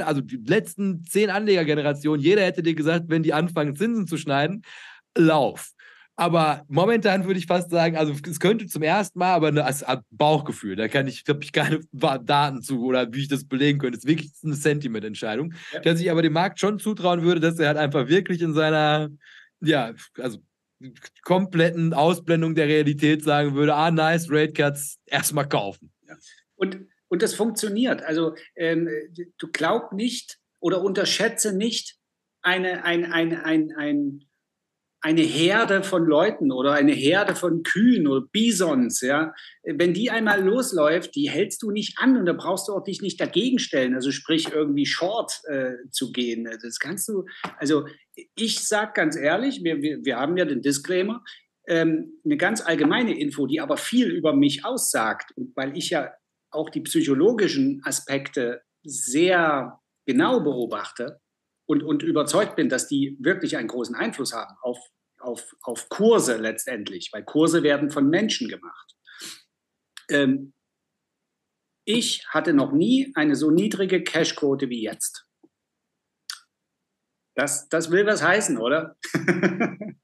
also 0.00 0.20
die 0.20 0.36
letzten 0.36 1.04
zehn 1.04 1.30
Anlegergenerationen, 1.30 2.22
jeder 2.22 2.42
hätte 2.42 2.62
dir 2.62 2.74
gesagt, 2.74 3.06
wenn 3.08 3.22
die 3.22 3.32
anfangen, 3.32 3.76
Zinsen 3.76 4.06
zu 4.06 4.16
schneiden, 4.16 4.62
lauf. 5.16 5.72
Aber 6.14 6.64
momentan 6.68 7.24
würde 7.24 7.38
ich 7.38 7.46
fast 7.46 7.70
sagen, 7.70 7.96
also 7.96 8.14
es 8.28 8.38
könnte 8.38 8.66
zum 8.66 8.82
ersten 8.82 9.18
Mal, 9.18 9.32
aber 9.32 9.48
eine, 9.48 9.64
als 9.64 9.84
Bauchgefühl, 10.10 10.76
da 10.76 10.86
kann 10.86 11.06
ich, 11.06 11.24
habe 11.26 11.42
ich 11.42 11.52
keine 11.52 11.80
Daten 11.90 12.62
zu 12.62 12.84
oder 12.84 13.12
wie 13.12 13.22
ich 13.22 13.28
das 13.28 13.44
belegen 13.44 13.78
könnte. 13.78 13.96
Es 13.96 14.04
ist 14.04 14.08
wirklich 14.08 14.30
eine 14.44 14.54
Sentiment-Entscheidung, 14.54 15.54
ja. 15.72 15.80
dass 15.80 16.00
ich 16.00 16.10
aber 16.10 16.22
dem 16.22 16.34
Markt 16.34 16.60
schon 16.60 16.78
zutrauen 16.78 17.22
würde, 17.22 17.40
dass 17.40 17.58
er 17.58 17.68
halt 17.68 17.78
einfach 17.78 18.08
wirklich 18.08 18.42
in 18.42 18.52
seiner, 18.52 19.08
ja, 19.60 19.94
also 20.18 20.38
kompletten 21.22 21.94
Ausblendung 21.94 22.54
der 22.54 22.68
Realität 22.68 23.24
sagen 23.24 23.54
würde, 23.54 23.74
ah, 23.74 23.90
nice, 23.90 24.26
Rate 24.30 24.52
Cuts, 24.52 24.98
erstmal 25.06 25.48
kaufen. 25.48 25.90
Ja. 26.06 26.16
Und, 26.56 26.78
und 27.12 27.20
das 27.20 27.34
funktioniert. 27.34 28.02
Also 28.02 28.34
ähm, 28.56 28.88
du 29.36 29.48
glaub 29.52 29.92
nicht 29.92 30.38
oder 30.60 30.80
unterschätze 30.80 31.54
nicht 31.54 31.98
eine, 32.40 32.86
ein, 32.86 33.04
ein, 33.04 33.34
ein, 33.34 33.72
ein 33.76 34.24
eine 35.04 35.20
Herde 35.20 35.82
von 35.82 36.06
Leuten 36.06 36.52
oder 36.52 36.74
eine 36.74 36.92
Herde 36.92 37.34
von 37.34 37.64
Kühen 37.64 38.06
oder 38.06 38.24
Bisons, 38.30 39.00
ja, 39.00 39.34
wenn 39.64 39.92
die 39.92 40.12
einmal 40.12 40.42
losläuft, 40.44 41.16
die 41.16 41.28
hältst 41.28 41.60
du 41.62 41.72
nicht 41.72 41.98
an 41.98 42.16
und 42.16 42.24
da 42.24 42.32
brauchst 42.32 42.68
du 42.68 42.72
auch 42.72 42.84
dich 42.84 43.02
nicht 43.02 43.20
dagegen 43.20 43.58
stellen, 43.58 43.96
also 43.96 44.12
sprich 44.12 44.52
irgendwie 44.52 44.86
short 44.86 45.40
äh, 45.48 45.72
zu 45.90 46.12
gehen. 46.12 46.48
Das 46.62 46.78
kannst 46.78 47.08
du, 47.08 47.24
also 47.58 47.84
ich 48.36 48.60
sag 48.60 48.94
ganz 48.94 49.16
ehrlich, 49.16 49.64
wir, 49.64 49.82
wir, 49.82 50.04
wir 50.04 50.18
haben 50.18 50.36
ja 50.36 50.44
den 50.44 50.62
Disclaimer, 50.62 51.24
ähm, 51.66 52.20
eine 52.24 52.36
ganz 52.36 52.60
allgemeine 52.60 53.18
Info, 53.18 53.48
die 53.48 53.60
aber 53.60 53.76
viel 53.76 54.08
über 54.08 54.32
mich 54.32 54.64
aussagt 54.64 55.32
weil 55.56 55.76
ich 55.76 55.90
ja 55.90 56.12
auch 56.52 56.70
die 56.70 56.80
psychologischen 56.82 57.82
Aspekte 57.84 58.62
sehr 58.84 59.80
genau 60.06 60.40
beobachte, 60.40 61.20
und, 61.66 61.82
und 61.82 62.02
überzeugt 62.02 62.56
bin, 62.56 62.68
dass 62.68 62.86
die 62.86 63.16
wirklich 63.20 63.56
einen 63.56 63.68
großen 63.68 63.94
Einfluss 63.94 64.34
haben 64.34 64.54
auf, 64.60 64.78
auf, 65.18 65.56
auf 65.62 65.88
Kurse 65.88 66.36
letztendlich, 66.36 67.10
weil 67.12 67.24
Kurse 67.24 67.62
werden 67.62 67.90
von 67.90 68.08
Menschen 68.08 68.48
gemacht. 68.48 68.94
Ähm, 70.10 70.52
ich 71.84 72.26
hatte 72.28 72.52
noch 72.52 72.72
nie 72.72 73.10
eine 73.14 73.36
so 73.36 73.50
niedrige 73.50 74.02
Cashquote 74.04 74.68
wie 74.68 74.82
jetzt. 74.82 75.26
Das, 77.34 77.68
das 77.68 77.90
will 77.90 78.04
was 78.06 78.22
heißen, 78.22 78.58
oder? 78.58 78.96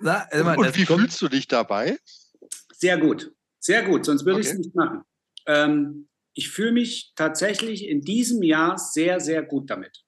Na, 0.00 0.26
mal, 0.32 0.56
und 0.56 0.74
wie 0.76 0.86
fühlst 0.86 1.20
du 1.20 1.28
dich 1.28 1.46
dabei? 1.46 1.98
Sehr 2.72 2.98
gut, 2.98 3.32
sehr 3.60 3.82
gut, 3.84 4.06
sonst 4.06 4.24
würde 4.24 4.38
okay. 4.38 4.46
ich 4.46 4.52
es 4.52 4.58
nicht 4.58 4.74
machen. 4.74 5.04
Ähm, 5.46 6.08
ich 6.34 6.50
fühle 6.50 6.72
mich 6.72 7.12
tatsächlich 7.14 7.86
in 7.86 8.00
diesem 8.00 8.42
Jahr 8.42 8.76
sehr, 8.76 9.20
sehr 9.20 9.42
gut 9.42 9.70
damit. 9.70 10.04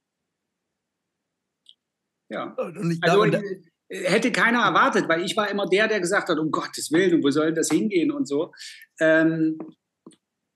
Ja. 2.29 2.57
also, 2.57 3.23
glaube, 3.23 3.43
hätte 3.89 4.33
keiner 4.33 4.63
erwartet, 4.63 5.09
weil 5.09 5.25
ich 5.25 5.37
war 5.37 5.49
immer 5.49 5.67
der, 5.67 5.87
der 5.89 6.01
gesagt 6.01 6.29
hat, 6.29 6.39
um 6.39 6.51
Gottes 6.51 6.91
Willen, 6.91 7.15
und 7.15 7.25
wo 7.25 7.31
soll 7.31 7.55
das 7.55 7.71
hingehen 7.71 8.11
und 8.11 8.27
so. 8.27 8.53
Ähm, 8.99 9.59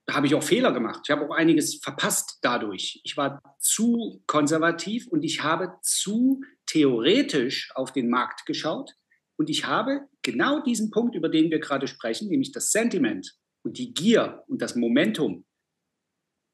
da 0.07 0.17
habe 0.17 0.27
ich 0.27 0.35
auch 0.35 0.43
Fehler 0.43 0.73
gemacht. 0.73 1.03
Ich 1.05 1.11
habe 1.11 1.25
auch 1.25 1.35
einiges 1.35 1.77
verpasst 1.77 2.39
dadurch. 2.43 3.01
Ich 3.05 3.17
war 3.17 3.41
zu 3.61 4.23
konservativ 4.27 5.07
und 5.07 5.23
ich 5.23 5.45
habe 5.45 5.75
zu 5.83 6.43
theoretisch 6.67 7.71
auf 7.77 7.93
den 7.93 8.11
Markt 8.11 8.45
geschaut. 8.47 8.93
Und 9.37 9.49
ich 9.49 9.67
habe 9.67 10.09
genau 10.23 10.63
diesen 10.63 10.91
Punkt, 10.91 11.15
über 11.15 11.29
den 11.29 11.51
wir 11.51 11.61
gerade 11.61 11.87
sprechen, 11.87 12.29
nämlich 12.29 12.51
das 12.51 12.73
Sentiment 12.73 13.40
und 13.65 13.79
die 13.79 13.93
Gier 13.95 14.45
und 14.49 14.63
das 14.63 14.77
Momentum 14.77 15.47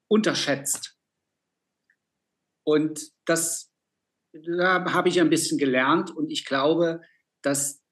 unterschätzt. 0.09 0.99
Und 2.65 3.13
das 3.27 3.73
da 4.45 4.93
habe 4.93 5.09
ich 5.09 5.21
ein 5.21 5.31
bisschen 5.31 5.59
gelernt 5.59 6.11
und 6.11 6.31
ich 6.31 6.45
glaube, 6.45 7.01
dass, 7.43 7.83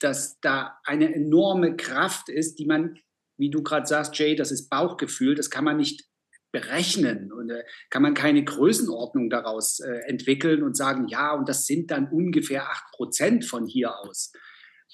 dass 0.00 0.38
da 0.40 0.78
eine 0.84 1.14
enorme 1.14 1.76
Kraft 1.76 2.28
ist, 2.28 2.58
die 2.58 2.66
man, 2.66 2.98
wie 3.38 3.50
du 3.50 3.62
gerade 3.62 3.86
sagst, 3.86 4.16
Jay, 4.18 4.34
das 4.34 4.50
ist 4.50 4.68
Bauchgefühl, 4.68 5.34
das 5.34 5.50
kann 5.50 5.64
man 5.64 5.76
nicht 5.76 6.04
berechnen 6.52 7.32
und 7.32 7.50
äh, 7.50 7.64
kann 7.90 8.02
man 8.02 8.14
keine 8.14 8.42
Größenordnung 8.42 9.30
daraus 9.30 9.78
äh, 9.80 10.00
entwickeln 10.08 10.62
und 10.62 10.76
sagen, 10.76 11.06
ja, 11.06 11.32
und 11.32 11.48
das 11.48 11.64
sind 11.66 11.90
dann 11.90 12.10
ungefähr 12.10 12.68
8% 12.98 13.46
von 13.46 13.66
hier 13.66 13.96
aus. 13.96 14.32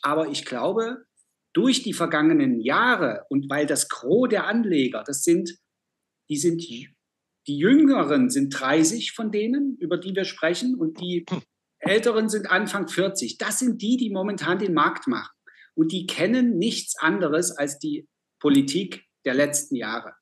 Aber 0.02 0.28
ich 0.28 0.44
glaube, 0.44 1.05
durch 1.57 1.82
die 1.82 1.94
vergangenen 1.94 2.61
Jahre 2.61 3.24
und 3.30 3.48
weil 3.48 3.64
das 3.64 3.88
Gros 3.88 4.28
der 4.28 4.46
Anleger, 4.46 5.02
das 5.07 5.22
sind, 5.24 5.59
die 6.28 6.36
sind 6.36 6.61
die 7.46 7.59
Jüngeren 7.59 8.28
sind 8.28 8.50
30 8.50 9.12
von 9.12 9.30
denen, 9.30 9.76
über 9.78 9.98
die 9.98 10.14
wir 10.14 10.24
sprechen, 10.24 10.74
und 10.74 11.00
die 11.00 11.24
Älteren 11.78 12.28
sind 12.28 12.50
Anfang 12.50 12.88
40. 12.88 13.38
Das 13.38 13.61
sind 13.61 13.80
die, 13.80 13.96
die 13.96 14.11
momentan 14.11 14.59
den 14.59 14.74
Markt 14.74 15.07
machen. 15.07 15.32
Und 15.74 15.92
die 15.92 16.07
kennen 16.07 16.59
nichts 16.59 16.96
anderes 16.98 17.52
als 17.52 17.78
die 17.78 18.09
Politik 18.40 19.04
der 19.24 19.34
letzten 19.34 19.76
Jahre. 19.76 20.14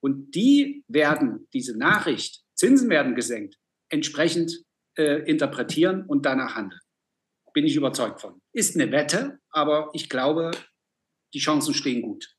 Und 0.00 0.34
die 0.34 0.84
werden 0.88 1.48
diese 1.52 1.76
Nachricht, 1.76 2.42
Zinsen 2.54 2.88
werden 2.88 3.14
gesenkt, 3.14 3.56
entsprechend 3.88 4.64
äh, 4.96 5.22
interpretieren 5.28 6.04
und 6.06 6.24
danach 6.24 6.54
handeln. 6.54 6.80
Bin 7.52 7.64
ich 7.64 7.74
überzeugt 7.74 8.20
von. 8.20 8.40
Ist 8.52 8.76
eine 8.76 8.92
Wette, 8.92 9.40
aber 9.50 9.90
ich 9.92 10.08
glaube, 10.08 10.52
die 11.34 11.38
Chancen 11.38 11.74
stehen 11.74 12.02
gut. 12.02 12.36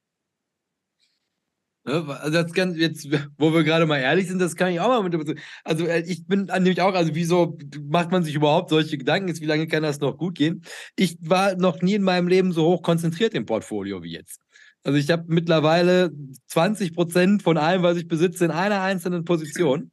Ne, 1.84 2.06
also 2.22 2.44
das 2.44 2.54
kann 2.54 2.76
jetzt, 2.76 3.08
wo 3.38 3.54
wir 3.54 3.64
gerade 3.64 3.88
mal 3.88 3.98
ehrlich 3.98 4.28
sind, 4.28 4.40
das 4.40 4.56
kann 4.56 4.72
ich 4.72 4.80
auch 4.80 4.90
mal 4.90 5.02
mit. 5.02 5.40
Also 5.64 5.88
äh, 5.88 6.02
ich 6.02 6.28
bin 6.28 6.46
nämlich 6.46 6.80
auch, 6.80 6.94
also 6.94 7.16
wieso 7.16 7.58
macht 7.90 8.12
man 8.12 8.24
sich 8.24 8.36
überhaupt 8.36 8.70
solche 8.70 9.00
Gedanken? 9.00 9.30
Jetzt, 9.30 9.42
wie 9.42 9.48
lange 9.48 9.66
kann 9.66 9.82
das 9.82 10.00
noch 10.00 10.18
gut 10.18 10.36
gehen? 10.36 10.64
Ich 10.96 11.18
war 11.22 11.56
noch 11.56 11.82
nie 11.82 11.96
in 11.96 12.04
meinem 12.04 12.28
Leben 12.28 12.52
so 12.52 12.66
hoch 12.66 12.84
konzentriert 12.84 13.34
im 13.34 13.48
Portfolio 13.48 14.04
wie 14.04 14.12
jetzt. 14.12 14.42
Also 14.84 14.98
ich 14.98 15.10
habe 15.12 15.26
mittlerweile 15.28 16.12
20 16.48 16.94
Prozent 16.94 17.44
von 17.44 17.58
allem, 17.58 17.84
was 17.84 17.98
ich 17.98 18.08
besitze, 18.08 18.46
in 18.46 18.52
einer 18.52 18.82
einzelnen 18.82 19.26
Position. 19.26 19.92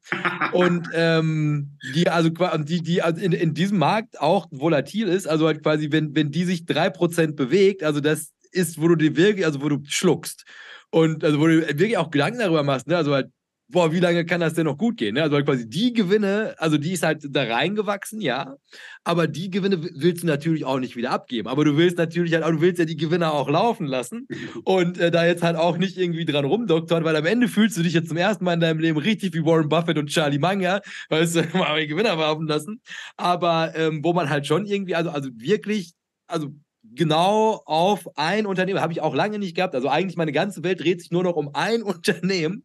Und 0.52 0.88
ähm, 0.94 1.76
die 1.94 2.08
also 2.08 2.30
die, 2.30 2.82
die 2.82 3.02
also 3.02 3.20
in, 3.20 3.32
in 3.32 3.52
diesem 3.52 3.78
Markt 3.78 4.20
auch 4.20 4.46
volatil 4.50 5.08
ist, 5.08 5.26
also 5.26 5.46
halt 5.46 5.62
quasi, 5.62 5.90
wenn, 5.90 6.14
wenn 6.14 6.30
die 6.30 6.44
sich 6.44 6.64
drei 6.64 6.88
Prozent 6.88 7.36
bewegt, 7.36 7.82
also 7.82 8.00
das 8.00 8.32
ist, 8.52 8.80
wo 8.80 8.88
du 8.88 8.96
die 8.96 9.16
wirklich, 9.16 9.44
also 9.46 9.62
wo 9.62 9.68
du 9.68 9.78
schluckst. 9.86 10.44
Und 10.90 11.24
also, 11.24 11.38
wo 11.40 11.46
du 11.46 11.66
wirklich 11.66 11.98
auch 11.98 12.10
Gedanken 12.10 12.38
darüber 12.38 12.62
machst, 12.62 12.86
ne? 12.86 12.96
Also 12.96 13.12
halt, 13.12 13.30
boah, 13.68 13.92
wie 13.92 14.00
lange 14.00 14.24
kann 14.24 14.40
das 14.40 14.54
denn 14.54 14.64
noch 14.64 14.78
gut 14.78 14.96
gehen? 14.96 15.14
Ne? 15.14 15.22
Also 15.22 15.36
halt 15.36 15.46
quasi 15.46 15.68
die 15.68 15.92
Gewinne, 15.92 16.54
also 16.58 16.78
die 16.78 16.92
ist 16.92 17.02
halt 17.02 17.24
da 17.30 17.42
reingewachsen, 17.44 18.20
ja. 18.20 18.56
Aber 19.04 19.26
die 19.26 19.50
Gewinne 19.50 19.82
willst 19.82 20.22
du 20.22 20.26
natürlich 20.26 20.64
auch 20.64 20.78
nicht 20.78 20.96
wieder 20.96 21.10
abgeben. 21.10 21.48
Aber 21.48 21.64
du 21.64 21.76
willst 21.76 21.98
natürlich 21.98 22.32
halt 22.34 22.44
auch, 22.44 22.50
du 22.50 22.60
willst 22.60 22.78
ja 22.78 22.86
die 22.86 22.96
Gewinner 22.96 23.32
auch 23.32 23.48
laufen 23.48 23.86
lassen 23.86 24.26
und 24.64 24.98
äh, 24.98 25.10
da 25.10 25.26
jetzt 25.26 25.42
halt 25.42 25.56
auch 25.56 25.76
nicht 25.76 25.98
irgendwie 25.98 26.24
dran 26.24 26.44
rumdoktern, 26.44 27.04
weil 27.04 27.16
am 27.16 27.26
Ende 27.26 27.48
fühlst 27.48 27.76
du 27.76 27.82
dich 27.82 27.92
jetzt 27.92 28.08
zum 28.08 28.16
ersten 28.16 28.44
Mal 28.44 28.54
in 28.54 28.60
deinem 28.60 28.80
Leben 28.80 28.98
richtig 28.98 29.34
wie 29.34 29.44
Warren 29.44 29.68
Buffett 29.68 29.98
und 29.98 30.08
Charlie 30.08 30.38
Manga, 30.38 30.80
weißt 31.10 31.36
du, 31.36 31.42
mal 31.58 31.80
die 31.80 31.86
Gewinner 31.88 32.16
laufen 32.16 32.46
lassen. 32.46 32.80
Aber 33.16 33.74
ähm, 33.76 34.02
wo 34.02 34.12
man 34.12 34.30
halt 34.30 34.46
schon 34.46 34.64
irgendwie, 34.64 34.94
also, 34.94 35.10
also 35.10 35.30
wirklich, 35.34 35.92
also 36.26 36.54
genau 36.94 37.62
auf 37.64 38.08
ein 38.16 38.46
Unternehmen. 38.46 38.80
Habe 38.80 38.92
ich 38.92 39.00
auch 39.00 39.14
lange 39.14 39.38
nicht 39.38 39.54
gehabt. 39.54 39.74
Also 39.74 39.88
eigentlich 39.88 40.16
meine 40.16 40.32
ganze 40.32 40.62
Welt 40.62 40.80
dreht 40.80 41.00
sich 41.00 41.10
nur 41.10 41.22
noch 41.22 41.36
um 41.36 41.50
ein 41.54 41.82
Unternehmen. 41.82 42.64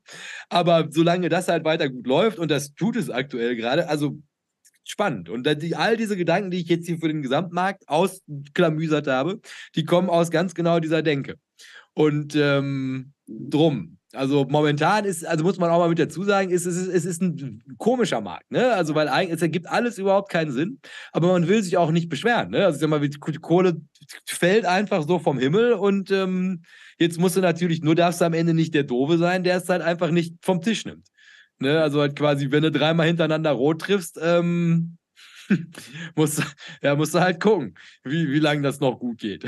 Aber 0.49 0.87
solange 0.89 1.29
das 1.29 1.47
halt 1.47 1.63
weiter 1.65 1.89
gut 1.89 2.07
läuft 2.07 2.39
und 2.39 2.51
das 2.51 2.73
tut 2.73 2.95
es 2.95 3.09
aktuell 3.09 3.55
gerade, 3.55 3.89
also 3.89 4.17
spannend. 4.83 5.29
Und 5.29 5.47
all 5.75 5.97
diese 5.97 6.17
Gedanken, 6.17 6.51
die 6.51 6.59
ich 6.59 6.67
jetzt 6.67 6.85
hier 6.87 6.97
für 6.99 7.07
den 7.07 7.21
Gesamtmarkt 7.21 7.87
ausklamüsert 7.87 9.07
habe, 9.07 9.39
die 9.75 9.85
kommen 9.85 10.09
aus 10.09 10.31
ganz 10.31 10.53
genau 10.53 10.79
dieser 10.79 11.01
Denke. 11.01 11.35
Und 11.93 12.35
ähm, 12.35 13.13
drum, 13.27 13.97
also 14.13 14.45
momentan 14.45 15.05
ist, 15.05 15.25
also 15.25 15.43
muss 15.43 15.57
man 15.57 15.69
auch 15.69 15.79
mal 15.79 15.89
mit 15.89 15.99
dazu 15.99 16.23
sagen, 16.23 16.51
ist, 16.51 16.65
es, 16.65 16.77
ist, 16.77 16.87
es 16.87 17.05
ist 17.05 17.21
ein 17.21 17.63
komischer 17.77 18.21
Markt, 18.21 18.51
ne? 18.51 18.73
Also 18.73 18.95
weil 18.95 19.07
eigentlich, 19.07 19.35
es 19.35 19.41
ergibt 19.41 19.67
alles 19.67 19.97
überhaupt 19.97 20.31
keinen 20.31 20.51
Sinn, 20.51 20.79
aber 21.11 21.29
man 21.29 21.47
will 21.47 21.63
sich 21.63 21.77
auch 21.77 21.91
nicht 21.91 22.09
beschweren, 22.09 22.51
ne? 22.51 22.65
Also 22.65 22.77
ich 22.77 22.81
sag 22.81 22.89
mal, 22.89 22.99
die 22.99 23.17
Kohle 23.17 23.81
fällt 24.25 24.65
einfach 24.65 25.07
so 25.07 25.19
vom 25.19 25.39
Himmel 25.39 25.73
und 25.73 26.11
ähm, 26.11 26.63
jetzt 26.99 27.19
musst 27.19 27.35
du 27.35 27.41
natürlich, 27.41 27.81
nur 27.81 27.95
darfst 27.95 28.21
du 28.21 28.25
am 28.25 28.33
Ende 28.33 28.53
nicht 28.53 28.73
der 28.75 28.83
Doofe 28.83 29.17
sein, 29.17 29.43
der 29.43 29.57
es 29.57 29.69
halt 29.69 29.81
einfach 29.81 30.11
nicht 30.11 30.35
vom 30.41 30.61
Tisch 30.61 30.85
nimmt. 30.85 31.07
Ne? 31.59 31.81
Also 31.81 32.01
halt 32.01 32.15
quasi, 32.15 32.51
wenn 32.51 32.63
du 32.63 32.71
dreimal 32.71 33.07
hintereinander 33.07 33.51
rot 33.51 33.81
triffst, 33.81 34.19
ähm, 34.21 34.97
musst, 36.15 36.43
ja, 36.81 36.95
musst 36.95 37.15
du 37.15 37.19
halt 37.19 37.39
gucken, 37.39 37.75
wie, 38.03 38.31
wie 38.31 38.39
lange 38.39 38.61
das 38.61 38.79
noch 38.79 38.99
gut 38.99 39.19
geht. 39.19 39.45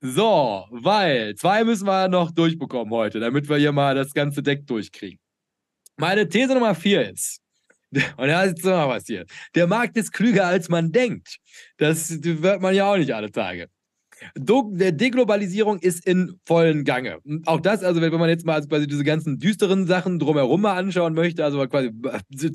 So, 0.00 0.66
weil 0.70 1.34
zwei 1.34 1.64
müssen 1.64 1.86
wir 1.86 2.08
noch 2.08 2.30
durchbekommen 2.30 2.92
heute, 2.94 3.18
damit 3.18 3.48
wir 3.48 3.56
hier 3.56 3.72
mal 3.72 3.96
das 3.96 4.12
ganze 4.12 4.42
Deck 4.42 4.66
durchkriegen. 4.66 5.18
Meine 5.96 6.28
These 6.28 6.54
Nummer 6.54 6.74
vier 6.76 7.10
ist, 7.10 7.40
und 7.92 8.28
da 8.28 8.44
ist 8.44 8.64
noch 8.64 8.88
was 8.88 9.06
hier. 9.06 9.24
Der 9.54 9.66
Markt 9.66 9.96
ist 9.96 10.12
klüger, 10.12 10.46
als 10.46 10.68
man 10.68 10.92
denkt. 10.92 11.38
Das 11.78 12.10
hört 12.10 12.60
man 12.60 12.74
ja 12.74 12.92
auch 12.92 12.96
nicht 12.96 13.12
alle 13.12 13.32
Tage. 13.32 13.68
Der 14.36 14.92
Deglobalisierung 14.92 15.78
ist 15.78 16.06
in 16.06 16.38
vollen 16.44 16.84
Gange. 16.84 17.18
Auch 17.46 17.60
das, 17.60 17.82
also 17.82 18.00
wenn 18.00 18.12
man 18.12 18.28
jetzt 18.28 18.46
mal 18.46 18.60
quasi 18.66 18.86
diese 18.86 19.04
ganzen 19.04 19.38
düsteren 19.38 19.86
Sachen 19.86 20.18
drumherum 20.18 20.62
mal 20.62 20.76
anschauen 20.76 21.14
möchte, 21.14 21.44
also 21.44 21.64
quasi 21.66 21.90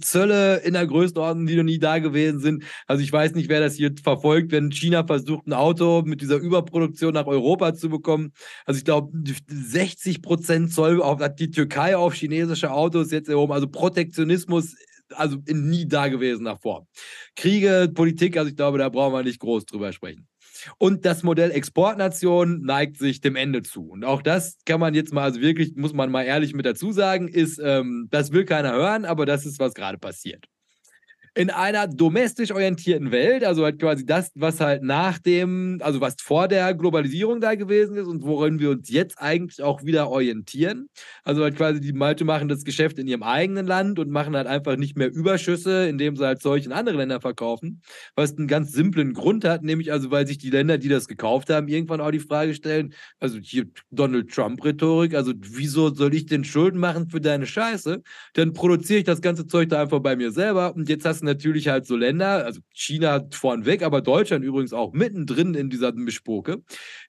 Zölle 0.01 0.57
in 0.57 0.73
der 0.73 0.87
Größenordnung, 0.87 1.45
die 1.45 1.55
noch 1.55 1.63
nie 1.63 1.79
da 1.79 1.99
gewesen 1.99 2.39
sind. 2.39 2.63
Also 2.87 3.03
ich 3.03 3.11
weiß 3.11 3.33
nicht, 3.35 3.49
wer 3.49 3.59
das 3.59 3.75
hier 3.75 3.93
verfolgt, 4.01 4.51
wenn 4.51 4.71
China 4.71 5.05
versucht, 5.05 5.47
ein 5.47 5.53
Auto 5.53 6.03
mit 6.05 6.21
dieser 6.21 6.37
Überproduktion 6.37 7.13
nach 7.13 7.27
Europa 7.27 7.73
zu 7.73 7.89
bekommen. 7.89 8.31
Also 8.65 8.77
ich 8.77 8.85
glaube, 8.85 9.11
60 9.47 10.21
Prozent 10.21 10.73
Zoll 10.73 11.01
auf, 11.01 11.19
hat 11.19 11.39
die 11.39 11.51
Türkei 11.51 11.95
auf 11.95 12.13
chinesische 12.13 12.71
Autos 12.71 13.11
jetzt 13.11 13.29
erhoben. 13.29 13.53
Also 13.53 13.67
Protektionismus 13.67 14.75
also 15.15 15.37
nie 15.47 15.87
da 15.87 16.07
gewesen 16.07 16.45
davor. 16.45 16.87
Kriege, 17.35 17.91
Politik, 17.93 18.37
also 18.37 18.49
ich 18.49 18.55
glaube, 18.55 18.77
da 18.77 18.89
brauchen 18.89 19.13
wir 19.13 19.23
nicht 19.23 19.39
groß 19.39 19.65
drüber 19.65 19.91
sprechen. 19.93 20.27
Und 20.77 21.05
das 21.05 21.23
Modell 21.23 21.51
Exportnation 21.51 22.61
neigt 22.61 22.97
sich 22.97 23.21
dem 23.21 23.35
Ende 23.35 23.61
zu. 23.63 23.89
Und 23.89 24.03
auch 24.03 24.21
das 24.21 24.57
kann 24.65 24.79
man 24.79 24.93
jetzt 24.93 25.13
mal, 25.13 25.23
also 25.23 25.41
wirklich, 25.41 25.75
muss 25.75 25.93
man 25.93 26.11
mal 26.11 26.23
ehrlich 26.23 26.53
mit 26.53 26.65
dazu 26.65 26.91
sagen, 26.91 27.27
ist, 27.27 27.59
ähm, 27.63 28.07
das 28.11 28.31
will 28.31 28.45
keiner 28.45 28.73
hören, 28.73 29.05
aber 29.05 29.25
das 29.25 29.45
ist, 29.45 29.59
was 29.59 29.73
gerade 29.73 29.97
passiert 29.97 30.45
in 31.35 31.49
einer 31.49 31.87
domestisch 31.87 32.51
orientierten 32.51 33.11
Welt, 33.11 33.43
also 33.43 33.63
halt 33.63 33.79
quasi 33.79 34.05
das, 34.05 34.29
was 34.35 34.59
halt 34.59 34.83
nach 34.83 35.17
dem, 35.17 35.79
also 35.81 35.99
was 35.99 36.15
vor 36.21 36.47
der 36.47 36.75
Globalisierung 36.75 37.41
da 37.41 37.55
gewesen 37.55 37.97
ist 37.97 38.07
und 38.07 38.23
worin 38.23 38.59
wir 38.59 38.69
uns 38.69 38.89
jetzt 38.89 39.19
eigentlich 39.19 39.63
auch 39.63 39.83
wieder 39.83 40.09
orientieren. 40.09 40.89
Also 41.23 41.41
halt 41.41 41.55
quasi 41.55 41.81
die 41.81 41.93
Malte 41.93 42.23
machen 42.23 42.49
das 42.49 42.63
Geschäft 42.63 42.99
in 42.99 43.07
ihrem 43.07 43.23
eigenen 43.23 43.65
Land 43.65 43.97
und 43.97 44.11
machen 44.11 44.35
halt 44.35 44.45
einfach 44.45 44.77
nicht 44.77 44.95
mehr 44.95 45.11
Überschüsse, 45.11 45.87
indem 45.87 46.15
sie 46.15 46.25
halt 46.25 46.39
Zeug 46.39 46.65
in 46.65 46.71
andere 46.71 46.97
Länder 46.97 47.19
verkaufen, 47.19 47.81
was 48.15 48.37
einen 48.37 48.47
ganz 48.47 48.71
simplen 48.71 49.13
Grund 49.13 49.43
hat, 49.43 49.63
nämlich 49.63 49.91
also 49.91 50.11
weil 50.11 50.27
sich 50.27 50.37
die 50.37 50.51
Länder, 50.51 50.77
die 50.77 50.89
das 50.89 51.07
gekauft 51.07 51.49
haben, 51.49 51.67
irgendwann 51.67 52.01
auch 52.01 52.11
die 52.11 52.19
Frage 52.19 52.53
stellen, 52.53 52.93
also 53.19 53.39
hier 53.39 53.65
Donald 53.89 54.29
Trump 54.31 54.63
Rhetorik, 54.63 55.15
also 55.15 55.33
wieso 55.35 55.91
soll 55.95 56.13
ich 56.13 56.27
denn 56.27 56.43
Schulden 56.43 56.79
machen 56.79 57.09
für 57.09 57.21
deine 57.21 57.47
Scheiße? 57.47 58.03
Dann 58.33 58.53
produziere 58.53 58.99
ich 58.99 59.05
das 59.05 59.21
ganze 59.21 59.47
Zeug 59.47 59.69
da 59.69 59.81
einfach 59.81 59.99
bei 59.99 60.15
mir 60.15 60.31
selber 60.31 60.75
und 60.75 60.89
jetzt 60.89 61.05
hast 61.05 61.22
natürlich 61.23 61.67
halt 61.67 61.85
so 61.85 61.95
Länder, 61.95 62.45
also 62.45 62.61
China 62.73 63.25
vornweg, 63.31 63.81
aber 63.81 64.01
Deutschland 64.01 64.43
übrigens 64.43 64.73
auch 64.73 64.93
mittendrin 64.93 65.55
in 65.55 65.69
dieser 65.69 65.93
Mischpoke, 65.93 66.61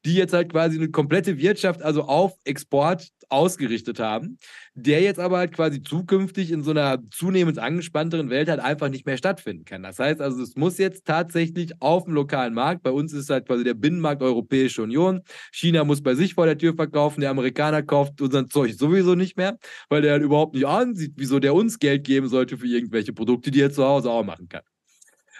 die 0.05 0.15
jetzt 0.15 0.33
halt 0.33 0.51
quasi 0.51 0.77
eine 0.79 0.91
komplette 0.91 1.39
Wirtschaft, 1.39 1.83
also 1.83 2.05
auf 2.05 2.33
Export 2.45 3.09
ausgerichtet 3.31 4.01
haben, 4.01 4.39
der 4.75 5.01
jetzt 5.03 5.21
aber 5.21 5.39
halt 5.39 5.53
quasi 5.53 5.83
zukünftig 5.83 6.51
in 6.51 6.63
so 6.63 6.71
einer 6.73 6.99
zunehmend 7.11 7.59
angespannteren 7.59 8.31
Welt 8.31 8.49
halt 8.49 8.61
einfach 8.61 8.89
nicht 8.89 9.07
mehr 9.07 9.17
stattfinden 9.17 9.65
kann. 9.65 9.83
Das 9.83 9.99
heißt 9.99 10.21
also, 10.21 10.43
es 10.43 10.57
muss 10.57 10.79
jetzt 10.79 11.05
tatsächlich 11.07 11.81
auf 11.81 12.05
dem 12.05 12.15
lokalen 12.15 12.55
Markt, 12.55 12.83
bei 12.83 12.91
uns 12.91 13.13
ist 13.13 13.31
halt 13.31 13.47
quasi 13.47 13.65
der 13.65 13.75
Binnenmarkt 13.75 14.23
Europäische 14.23 14.83
Union, 14.83 15.23
China 15.53 15.85
muss 15.85 16.03
bei 16.03 16.15
sich 16.15 16.35
vor 16.35 16.47
der 16.47 16.59
Tür 16.59 16.75
verkaufen, 16.75 17.21
der 17.21 17.31
Amerikaner 17.31 17.83
kauft 17.83 18.21
unser 18.21 18.47
Zeug 18.49 18.75
sowieso 18.75 19.15
nicht 19.15 19.37
mehr, 19.37 19.59
weil 19.89 20.03
der 20.03 20.13
halt 20.13 20.23
überhaupt 20.23 20.55
nicht 20.55 20.67
ansieht, 20.67 21.13
wieso 21.17 21.39
der 21.39 21.55
uns 21.55 21.79
Geld 21.79 22.05
geben 22.05 22.29
sollte 22.29 22.59
für 22.59 22.67
irgendwelche 22.67 23.13
Produkte, 23.13 23.51
die 23.51 23.61
er 23.61 23.71
zu 23.73 23.85
Hause 23.85 24.11
auch 24.11 24.25
machen 24.25 24.49
kann. 24.49 24.63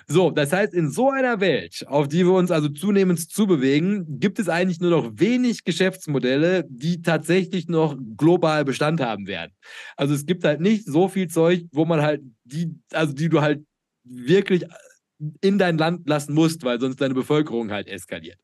So, 0.07 0.31
das 0.31 0.53
heißt, 0.53 0.75
in 0.75 0.91
so 0.91 1.11
einer 1.11 1.41
Welt, 1.41 1.85
auf 1.87 2.09
die 2.09 2.25
wir 2.25 2.33
uns 2.33 2.51
also 2.51 2.69
zunehmend 2.69 3.31
zubewegen, 3.31 4.19
gibt 4.21 4.39
es 4.39 4.49
eigentlich 4.49 4.81
nur 4.81 4.91
noch 4.91 5.13
wenig 5.15 5.65
Geschäftsmodelle, 5.65 6.65
die 6.69 7.03
tatsächlich 7.03 7.69
noch 7.69 7.97
global 8.17 8.65
Bestand 8.65 9.01
haben 9.01 9.27
werden. 9.27 9.53
Also 9.97 10.15
es 10.15 10.27
gibt 10.27 10.45
halt 10.45 10.61
nicht 10.61 10.87
so 10.87 11.09
viel 11.09 11.29
Zeug, 11.29 11.65
wo 11.73 11.85
man 11.85 12.03
halt 12.03 12.23
die, 12.45 12.75
also 12.93 13.13
die 13.13 13.29
du 13.29 13.41
halt 13.41 13.65
wirklich 14.05 14.65
in 15.41 15.59
dein 15.59 15.79
Land 15.79 16.09
lassen 16.09 16.35
musst, 16.35 16.65
weil 16.65 16.81
sonst 16.81 17.01
deine 17.01 17.15
Bevölkerung 17.15 17.71
halt 17.71 17.89
eskaliert. 17.89 18.39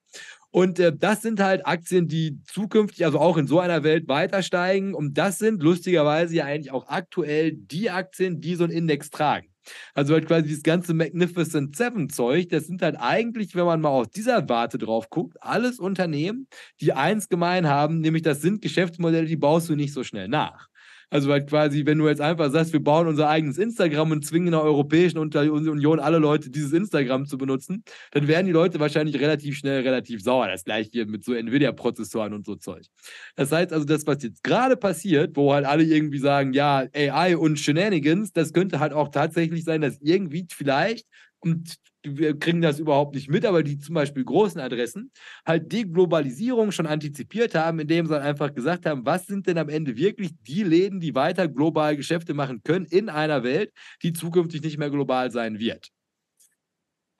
Und 0.50 0.78
äh, 0.80 0.92
das 0.96 1.22
sind 1.22 1.40
halt 1.40 1.66
Aktien, 1.66 2.08
die 2.08 2.40
zukünftig, 2.44 3.04
also 3.04 3.20
auch 3.20 3.36
in 3.36 3.46
so 3.46 3.60
einer 3.60 3.84
Welt 3.84 4.08
weiter 4.08 4.42
steigen. 4.42 4.94
Und 4.94 5.16
das 5.16 5.38
sind 5.38 5.62
lustigerweise 5.62 6.34
ja 6.36 6.44
eigentlich 6.44 6.72
auch 6.72 6.88
aktuell 6.88 7.52
die 7.52 7.90
Aktien, 7.90 8.40
die 8.40 8.56
so 8.56 8.64
einen 8.64 8.72
Index 8.72 9.10
tragen. 9.10 9.49
Also 9.94 10.14
halt 10.14 10.26
quasi 10.26 10.48
dieses 10.48 10.62
ganze 10.62 10.94
Magnificent 10.94 11.76
Seven 11.76 12.08
Zeug, 12.10 12.48
das 12.48 12.66
sind 12.66 12.82
halt 12.82 12.96
eigentlich, 12.98 13.54
wenn 13.54 13.64
man 13.66 13.80
mal 13.80 13.90
aus 13.90 14.10
dieser 14.10 14.48
Warte 14.48 14.78
drauf 14.78 15.10
guckt, 15.10 15.36
alles 15.40 15.78
Unternehmen, 15.78 16.48
die 16.80 16.92
eins 16.92 17.28
gemein 17.28 17.66
haben, 17.68 18.00
nämlich 18.00 18.22
das 18.22 18.40
sind 18.40 18.62
Geschäftsmodelle, 18.62 19.26
die 19.26 19.36
baust 19.36 19.68
du 19.68 19.76
nicht 19.76 19.92
so 19.92 20.04
schnell 20.04 20.28
nach. 20.28 20.68
Also 21.10 21.30
halt 21.30 21.48
quasi, 21.48 21.84
wenn 21.86 21.98
du 21.98 22.08
jetzt 22.08 22.20
einfach 22.20 22.50
sagst, 22.50 22.72
wir 22.72 22.82
bauen 22.82 23.08
unser 23.08 23.28
eigenes 23.28 23.58
Instagram 23.58 24.12
und 24.12 24.24
zwingen 24.24 24.48
in 24.48 24.52
der 24.52 24.62
Europäischen 24.62 25.18
Union 25.18 25.98
alle 25.98 26.18
Leute, 26.18 26.50
dieses 26.50 26.72
Instagram 26.72 27.26
zu 27.26 27.36
benutzen, 27.36 27.82
dann 28.12 28.28
werden 28.28 28.46
die 28.46 28.52
Leute 28.52 28.78
wahrscheinlich 28.78 29.18
relativ 29.20 29.56
schnell 29.56 29.82
relativ 29.82 30.22
sauer. 30.22 30.46
Das 30.46 30.64
gleiche 30.64 30.90
hier 30.92 31.06
mit 31.06 31.24
so 31.24 31.34
Nvidia-Prozessoren 31.34 32.32
und 32.32 32.46
so 32.46 32.54
Zeug. 32.54 32.86
Das 33.34 33.50
heißt 33.50 33.72
also, 33.72 33.84
das, 33.84 34.06
was 34.06 34.22
jetzt 34.22 34.44
gerade 34.44 34.76
passiert, 34.76 35.36
wo 35.36 35.52
halt 35.52 35.66
alle 35.66 35.82
irgendwie 35.82 36.18
sagen, 36.18 36.52
ja, 36.52 36.86
AI 36.94 37.36
und 37.36 37.58
Shenanigans, 37.58 38.32
das 38.32 38.52
könnte 38.52 38.78
halt 38.78 38.92
auch 38.92 39.08
tatsächlich 39.08 39.64
sein, 39.64 39.80
dass 39.80 39.98
irgendwie 40.00 40.46
vielleicht 40.50 41.06
und 41.40 41.76
wir 42.02 42.38
kriegen 42.38 42.62
das 42.62 42.78
überhaupt 42.78 43.14
nicht 43.14 43.28
mit, 43.28 43.44
aber 43.44 43.62
die 43.62 43.78
zum 43.78 43.94
Beispiel 43.94 44.24
großen 44.24 44.60
Adressen 44.60 45.10
halt 45.46 45.70
die 45.72 45.90
Globalisierung 45.90 46.72
schon 46.72 46.86
antizipiert 46.86 47.54
haben, 47.54 47.78
indem 47.80 48.06
sie 48.06 48.20
einfach 48.20 48.54
gesagt 48.54 48.86
haben, 48.86 49.04
was 49.04 49.26
sind 49.26 49.46
denn 49.46 49.58
am 49.58 49.68
Ende 49.68 49.96
wirklich 49.96 50.32
die 50.46 50.62
Läden, 50.62 51.00
die 51.00 51.14
weiter 51.14 51.48
global 51.48 51.96
Geschäfte 51.96 52.34
machen 52.34 52.62
können 52.62 52.86
in 52.86 53.08
einer 53.08 53.42
Welt, 53.42 53.72
die 54.02 54.12
zukünftig 54.12 54.62
nicht 54.62 54.78
mehr 54.78 54.90
global 54.90 55.30
sein 55.30 55.58
wird. 55.58 55.90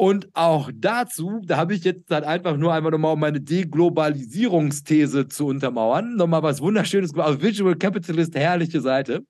Und 0.01 0.31
auch 0.33 0.71
dazu, 0.75 1.43
da 1.45 1.59
habe 1.59 1.75
ich 1.75 1.85
jetzt 1.85 2.11
halt 2.11 2.25
einfach 2.25 2.57
nur 2.57 2.73
einmal 2.73 2.91
nochmal, 2.91 3.13
um 3.13 3.21
meine 3.21 3.39
Deglobalisierungsthese 3.39 5.29
zu 5.29 5.49
untermauern, 5.49 6.17
nochmal 6.17 6.43
was 6.43 6.63
Wunderschönes, 6.63 7.15
also 7.19 7.43
Visual 7.43 7.77
Capitalist, 7.77 8.35
herrliche 8.35 8.81
Seite. 8.81 9.27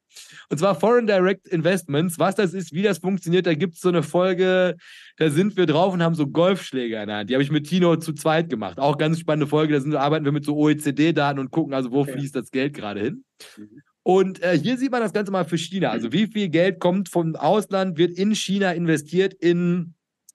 Und 0.49 0.59
zwar 0.59 0.77
Foreign 0.77 1.09
Direct 1.09 1.49
Investments. 1.49 2.21
Was 2.21 2.37
das 2.37 2.55
ist, 2.55 2.73
wie 2.73 2.83
das 2.83 2.99
funktioniert, 2.99 3.47
da 3.47 3.55
gibt 3.55 3.75
es 3.75 3.81
so 3.81 3.89
eine 3.89 4.05
Folge, 4.05 4.77
da 5.21 5.29
sind 5.29 5.59
wir 5.59 5.67
drauf 5.67 5.93
und 5.93 6.03
haben 6.03 6.15
so 6.15 6.27
Golfschläger 6.27 7.03
in 7.03 7.09
der 7.09 7.19
Hand. 7.19 7.29
Die 7.29 7.35
habe 7.35 7.43
ich 7.43 7.51
mit 7.51 7.69
Tino 7.69 7.95
zu 7.97 8.15
zweit 8.15 8.49
gemacht. 8.49 8.79
Auch 8.79 8.97
ganz 8.97 9.21
spannende 9.21 9.47
Folge, 9.47 9.75
da 9.75 9.81
sind, 9.81 9.95
arbeiten 9.95 10.25
wir 10.25 10.33
mit 10.33 10.47
so 10.47 10.57
OECD-Daten 10.57 11.39
und 11.39 11.51
gucken 11.51 11.75
also, 11.75 11.93
wo 11.93 12.01
okay. 12.01 12.13
fließt 12.13 12.35
das 12.35 12.51
Geld 12.51 12.73
gerade 12.73 13.01
hin. 13.01 13.25
Mhm. 13.59 13.83
Und 14.03 14.43
äh, 14.43 14.59
hier 14.59 14.79
sieht 14.79 14.91
man 14.91 15.03
das 15.03 15.13
Ganze 15.13 15.31
mal 15.31 15.45
für 15.45 15.59
China. 15.59 15.91
Also 15.91 16.11
wie 16.11 16.27
viel 16.27 16.49
Geld 16.49 16.81
kommt 16.81 17.11
vom 17.11 17.37
Ausland, 17.37 17.99
wird 17.99 18.17
in 18.17 18.35
China 18.35 18.73
investiert 18.73 19.35
in 19.35 19.93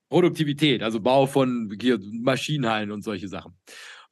Produktivität, 0.08 0.84
also 0.84 1.00
Bau 1.00 1.26
von 1.26 1.76
Maschinenhallen 2.22 2.92
und 2.92 3.04
solche 3.04 3.28
Sachen. 3.28 3.54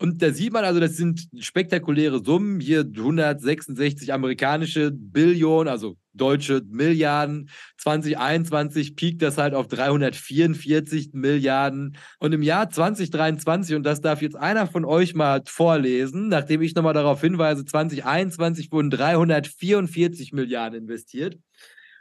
Und 0.03 0.21
da 0.21 0.33
sieht 0.33 0.51
man 0.51 0.65
also, 0.65 0.81
das 0.81 0.97
sind 0.97 1.29
spektakuläre 1.39 2.21
Summen. 2.25 2.59
Hier 2.59 2.81
166 2.81 4.11
amerikanische 4.11 4.91
Billionen, 4.91 5.69
also 5.69 5.95
deutsche 6.11 6.61
Milliarden. 6.67 7.49
2021 7.77 8.97
piekt 8.97 9.21
das 9.21 9.37
halt 9.37 9.53
auf 9.53 9.67
344 9.67 11.13
Milliarden. 11.13 11.95
Und 12.19 12.33
im 12.33 12.41
Jahr 12.41 12.69
2023, 12.69 13.77
und 13.77 13.83
das 13.83 14.01
darf 14.01 14.21
jetzt 14.21 14.35
einer 14.35 14.67
von 14.67 14.83
euch 14.83 15.15
mal 15.15 15.41
vorlesen, 15.45 16.27
nachdem 16.27 16.61
ich 16.61 16.75
nochmal 16.75 16.93
darauf 16.93 17.21
hinweise, 17.21 17.63
2021 17.63 18.73
wurden 18.73 18.89
344 18.89 20.33
Milliarden 20.33 20.79
investiert. 20.79 21.39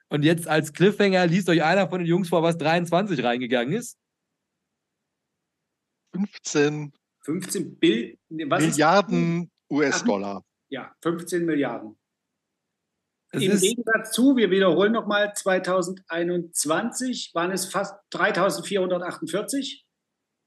Und 0.08 0.24
jetzt 0.24 0.48
als 0.48 0.72
Cliffhanger 0.72 1.28
liest 1.28 1.48
euch 1.48 1.62
einer 1.62 1.88
von 1.88 2.00
den 2.00 2.08
Jungs 2.08 2.30
vor, 2.30 2.42
was 2.42 2.58
23 2.58 3.22
reingegangen 3.22 3.74
ist. 3.74 3.96
15, 6.16 6.92
15 7.24 7.78
Bill, 7.78 8.18
Milliarden 8.28 9.50
US-Dollar. 9.70 10.44
Ja, 10.68 10.94
15 11.02 11.44
Milliarden. 11.44 11.96
Es 13.34 13.42
Im 13.42 13.58
Gegensatz 13.58 14.12
zu, 14.12 14.36
wir 14.36 14.50
wiederholen 14.50 14.92
nochmal, 14.92 15.32
2021 15.34 17.30
waren 17.34 17.50
es 17.50 17.64
fast 17.66 17.94
3448, 18.10 19.86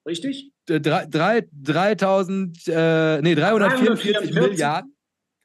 richtig? 0.07 0.51
3, 0.67 1.07
3, 1.07 1.47
3000, 1.51 2.67
äh, 2.67 3.21
nee, 3.21 3.34
344 3.34 4.34
Milliarden. 4.34 4.95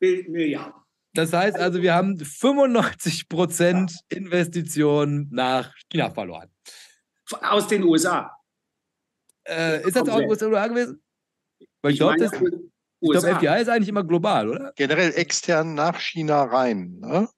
Milliarden. 0.00 0.74
Das 1.14 1.32
heißt 1.32 1.56
also, 1.56 1.82
wir 1.82 1.94
haben 1.94 2.18
95 2.18 3.28
Prozent 3.28 3.92
Investitionen 4.10 5.28
nach 5.30 5.74
China 5.90 6.10
verloren. 6.10 6.50
Aus 7.40 7.66
den 7.68 7.82
USA. 7.84 8.36
Äh, 9.44 9.86
ist 9.86 9.96
das 9.96 10.08
auch 10.08 10.22
aus 10.22 10.38
den 10.38 10.48
USA 10.48 10.66
gewesen? 10.68 11.02
Weil 11.82 11.92
ich, 11.92 11.96
ich 11.96 12.00
glaube, 12.00 12.16
das. 12.18 12.32
Ich 13.02 13.10
glaube, 13.12 13.60
ist 13.60 13.68
eigentlich 13.68 13.88
immer 13.88 14.04
global, 14.04 14.50
oder? 14.50 14.72
Generell 14.76 15.12
extern 15.14 15.74
nach 15.74 15.98
China 16.00 16.42
rein. 16.42 16.98
Ne? 17.00 17.28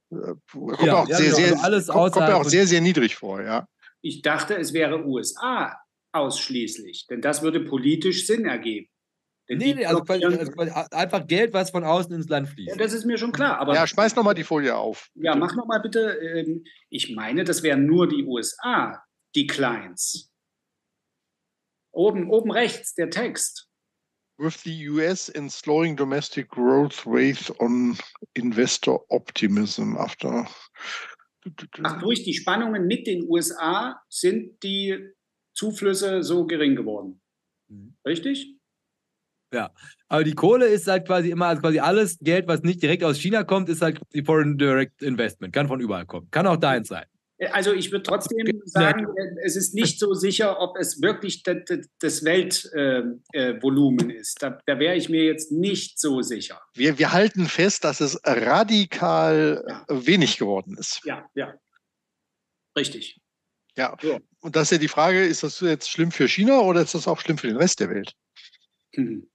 Kommt, 0.50 0.82
ja, 0.82 1.02
auch, 1.02 1.08
ja, 1.08 1.16
sehr, 1.16 1.26
genau. 1.26 1.36
sehr, 1.36 1.52
also 1.52 1.62
alles 1.62 1.86
kommt, 1.86 2.12
kommt 2.12 2.30
auch 2.30 2.44
sehr, 2.44 2.66
sehr 2.66 2.80
niedrig 2.80 3.14
vor, 3.14 3.42
ja. 3.42 3.68
Ich 4.00 4.22
dachte, 4.22 4.56
es 4.56 4.72
wäre 4.72 5.06
USA 5.06 5.78
ausschließlich, 6.10 7.06
denn 7.08 7.20
das 7.20 7.42
würde 7.42 7.60
politisch 7.60 8.26
Sinn 8.26 8.44
ergeben. 8.44 8.88
Nee, 9.48 9.74
nee, 9.74 9.84
also, 9.84 10.02
quasi, 10.02 10.24
also 10.24 10.52
quasi 10.52 10.70
einfach 10.92 11.26
Geld, 11.26 11.52
was 11.52 11.70
von 11.70 11.84
außen 11.84 12.14
ins 12.14 12.28
Land 12.28 12.48
fließt. 12.48 12.70
Ja, 12.70 12.76
das 12.76 12.92
ist 12.92 13.04
mir 13.04 13.18
schon 13.18 13.32
klar. 13.32 13.58
Aber 13.58 13.74
ja, 13.74 13.86
schmeiß 13.86 14.14
nochmal 14.16 14.34
die 14.34 14.44
Folie 14.44 14.74
auf. 14.74 15.10
Bitte. 15.14 15.26
Ja, 15.26 15.34
mach 15.34 15.54
nochmal 15.54 15.80
bitte. 15.80 16.18
Ähm, 16.20 16.64
ich 16.88 17.14
meine, 17.14 17.44
das 17.44 17.62
wären 17.62 17.86
nur 17.86 18.08
die 18.08 18.24
USA, 18.24 19.02
die 19.34 19.46
Clients. 19.46 20.32
Oben, 21.92 22.30
oben 22.30 22.50
rechts, 22.50 22.94
der 22.94 23.10
Text. 23.10 23.68
With 24.42 24.62
the 24.64 24.72
US 24.90 25.28
in 25.28 25.48
slowing 25.48 25.96
domestic 25.96 26.50
growth 26.50 27.06
weighs 27.06 27.50
on 27.60 27.96
investor 28.34 28.98
optimism 29.10 29.96
after. 29.96 30.46
Ach, 31.82 32.00
durch 32.00 32.22
die 32.24 32.34
Spannungen 32.34 32.86
mit 32.86 33.06
den 33.06 33.28
USA 33.28 34.00
sind 34.08 34.62
die 34.62 35.12
Zuflüsse 35.54 36.22
so 36.22 36.46
gering 36.46 36.76
geworden. 36.76 37.20
Mhm. 37.68 37.96
Richtig? 38.06 38.54
Ja, 39.52 39.70
aber 40.08 40.24
die 40.24 40.34
Kohle 40.34 40.66
ist 40.66 40.86
halt 40.88 41.06
quasi 41.06 41.30
immer, 41.30 41.46
also 41.46 41.60
quasi 41.60 41.78
alles 41.78 42.18
Geld, 42.20 42.48
was 42.48 42.62
nicht 42.62 42.82
direkt 42.82 43.04
aus 43.04 43.18
China 43.18 43.44
kommt, 43.44 43.68
ist 43.68 43.82
halt 43.82 44.00
die 44.14 44.22
Foreign 44.22 44.56
Direct 44.56 45.02
Investment. 45.02 45.52
Kann 45.52 45.68
von 45.68 45.80
überall 45.80 46.06
kommen. 46.06 46.28
Kann 46.30 46.46
auch 46.46 46.56
deins 46.56 46.88
sein. 46.88 47.04
Also 47.50 47.72
ich 47.72 47.90
würde 47.90 48.02
trotzdem 48.04 48.46
sagen, 48.64 49.06
es 49.42 49.56
ist 49.56 49.74
nicht 49.74 49.98
so 49.98 50.14
sicher, 50.14 50.60
ob 50.60 50.76
es 50.78 51.02
wirklich 51.02 51.42
das 51.42 52.24
Weltvolumen 52.24 54.10
äh, 54.10 54.14
ist. 54.14 54.42
Da, 54.42 54.60
da 54.66 54.78
wäre 54.78 54.94
ich 54.96 55.08
mir 55.08 55.24
jetzt 55.24 55.50
nicht 55.50 55.98
so 55.98 56.22
sicher. 56.22 56.60
Wir, 56.74 56.98
wir 56.98 57.12
halten 57.12 57.46
fest, 57.46 57.84
dass 57.84 58.00
es 58.00 58.20
radikal 58.24 59.64
ja. 59.66 59.84
wenig 59.88 60.38
geworden 60.38 60.76
ist. 60.78 61.00
Ja, 61.04 61.28
ja. 61.34 61.54
Richtig. 62.76 63.20
Ja. 63.76 63.96
ja. 64.02 64.18
Und 64.40 64.56
das 64.56 64.64
ist 64.64 64.72
ja 64.72 64.78
die 64.78 64.88
Frage, 64.88 65.24
ist 65.24 65.42
das 65.42 65.60
jetzt 65.60 65.90
schlimm 65.90 66.10
für 66.10 66.28
China 66.28 66.60
oder 66.60 66.82
ist 66.82 66.94
das 66.94 67.08
auch 67.08 67.20
schlimm 67.20 67.38
für 67.38 67.48
den 67.48 67.56
Rest 67.56 67.80
der 67.80 67.90
Welt? 67.90 68.12
Mhm. 68.94 69.28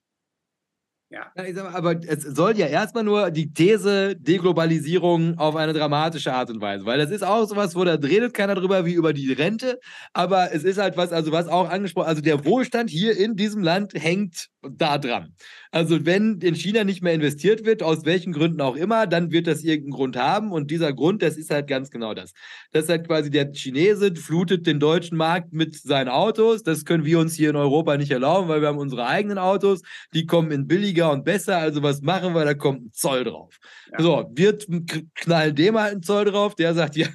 Ja. 1.10 1.32
Mal, 1.36 1.58
aber 1.74 1.96
es 2.06 2.24
soll 2.24 2.58
ja 2.58 2.68
erstmal 2.68 3.06
nur 3.06 3.32
die 3.32 3.54
These 3.54 4.18
Deglobalisierung 4.18 5.38
auf 5.38 5.56
eine 5.56 5.72
dramatische 5.72 6.34
Art 6.34 6.50
und 6.50 6.60
Weise, 6.60 6.86
weil 6.86 6.98
das 6.98 7.12
ist 7.12 7.24
auch 7.24 7.48
sowas, 7.48 7.76
wo 7.76 7.86
da 7.86 7.94
redet 7.94 8.34
keiner 8.34 8.56
drüber 8.56 8.86
wie 8.86 8.94
über 8.94 9.14
die 9.14 9.32
Rente, 9.32 9.80
aber 10.12 10.52
es 10.54 10.66
ist 10.66 10.78
halt 10.78 10.98
was, 10.98 11.14
also 11.14 11.32
was 11.32 11.48
auch 11.48 11.70
angesprochen, 11.70 12.08
also 12.08 12.22
der 12.22 12.44
Wohlstand 12.44 12.90
hier 12.90 13.18
in 13.18 13.38
diesem 13.38 13.64
Land 13.64 13.94
hängt 13.94 14.48
da 14.70 14.98
dran. 14.98 15.34
Also 15.72 16.06
wenn 16.06 16.40
in 16.40 16.56
China 16.56 16.84
nicht 16.84 17.02
mehr 17.02 17.14
investiert 17.14 17.66
wird, 17.66 17.84
aus 17.84 18.06
welchen 18.06 18.34
Gründen 18.34 18.62
auch 18.62 18.76
immer, 18.76 19.08
dann 19.08 19.32
wird 19.32 19.48
das 19.48 19.64
irgendeinen 19.64 19.92
Grund 19.92 20.18
haben 20.18 20.52
und 20.52 20.72
dieser 20.72 20.94
Grund, 20.94 21.22
das 21.22 21.38
ist 21.38 21.50
halt 21.50 21.68
ganz 21.68 21.90
genau 21.90 22.14
das. 22.14 22.34
Das 22.72 22.84
ist 22.84 22.90
halt 22.90 23.08
quasi 23.08 23.30
der 23.30 23.52
Chinese 23.52 24.16
flutet 24.16 24.66
den 24.68 24.80
deutschen 24.80 25.18
Markt 25.18 25.54
mit 25.54 25.76
seinen 25.76 26.10
Autos, 26.10 26.64
das 26.64 26.86
können 26.86 27.06
wir 27.06 27.20
uns 27.20 27.34
hier 27.34 27.50
in 27.50 27.56
Europa 27.56 27.98
nicht 27.98 28.12
erlauben, 28.12 28.48
weil 28.48 28.62
wir 28.62 28.70
haben 28.70 28.78
unsere 28.78 29.06
eigenen 29.06 29.38
Autos, 29.38 29.82
die 30.14 30.26
kommen 30.26 30.52
in 30.52 30.68
billiger 30.68 31.12
und 31.12 31.26
besser, 31.26 31.58
also 31.58 31.84
was 31.84 32.02
machen 32.02 32.34
wir? 32.34 32.46
Da 32.46 32.54
kommt 32.54 32.86
ein 32.86 32.92
Zoll 32.94 33.24
drauf. 33.24 33.58
Ja. 33.92 34.02
So, 34.02 34.32
wird 34.34 34.68
knallen 35.16 35.56
dem 35.56 35.78
halt 35.78 35.96
ein 35.96 36.04
Zoll 36.04 36.26
drauf, 36.26 36.56
der 36.56 36.74
sagt, 36.74 36.96
ja, 36.96 37.08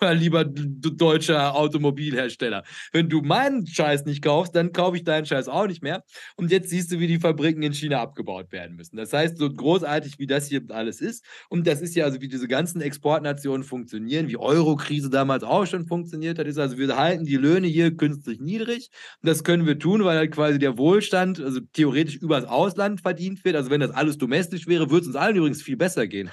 lieber 0.00 0.44
deutscher 0.44 1.54
Automobilhersteller. 1.54 2.64
Wenn 2.92 3.08
du 3.08 3.22
meinen 3.22 3.66
Scheiß 3.66 4.04
nicht 4.04 4.22
kaufst, 4.22 4.54
dann 4.54 4.72
kaufe 4.72 4.96
ich 4.96 5.04
deinen 5.04 5.26
Scheiß 5.26 5.48
auch 5.48 5.66
nicht 5.66 5.82
mehr. 5.82 6.02
Und 6.36 6.50
jetzt 6.50 6.70
siehst 6.70 6.92
du, 6.92 7.00
wie 7.00 7.06
die 7.06 7.18
Fabriken 7.18 7.62
in 7.62 7.72
China 7.72 8.00
abgebaut 8.00 8.52
werden 8.52 8.76
müssen. 8.76 8.96
Das 8.96 9.12
heißt, 9.12 9.38
so 9.38 9.52
großartig 9.52 10.18
wie 10.18 10.26
das 10.26 10.48
hier 10.48 10.62
alles 10.68 11.00
ist, 11.00 11.24
und 11.48 11.66
das 11.66 11.80
ist 11.80 11.94
ja 11.94 12.04
also, 12.04 12.20
wie 12.20 12.28
diese 12.28 12.48
ganzen 12.48 12.80
Exportnationen 12.80 13.64
funktionieren, 13.64 14.28
wie 14.28 14.36
Euro-Krise 14.36 15.10
damals 15.10 15.42
auch 15.42 15.66
schon 15.66 15.86
funktioniert 15.86 16.38
hat, 16.38 16.46
ist 16.46 16.58
also, 16.58 16.78
wir 16.78 16.96
halten 16.96 17.24
die 17.24 17.36
Löhne 17.36 17.66
hier 17.66 17.96
künstlich 17.96 18.40
niedrig. 18.40 18.90
Und 19.22 19.28
das 19.28 19.44
können 19.44 19.66
wir 19.66 19.78
tun, 19.78 20.04
weil 20.04 20.16
halt 20.18 20.32
quasi 20.32 20.58
der 20.58 20.78
Wohlstand, 20.78 21.40
also 21.40 21.60
theoretisch 21.72 22.16
übers 22.16 22.44
Ausland 22.44 23.00
verdient 23.00 23.44
wird. 23.44 23.56
Also 23.56 23.70
wenn 23.70 23.80
das 23.80 23.90
alles 23.90 24.18
domestisch 24.18 24.66
wäre, 24.66 24.90
würde 24.90 25.02
es 25.02 25.06
uns 25.08 25.16
allen 25.16 25.36
übrigens 25.36 25.62
viel 25.62 25.76
besser 25.76 26.06
gehen. 26.06 26.30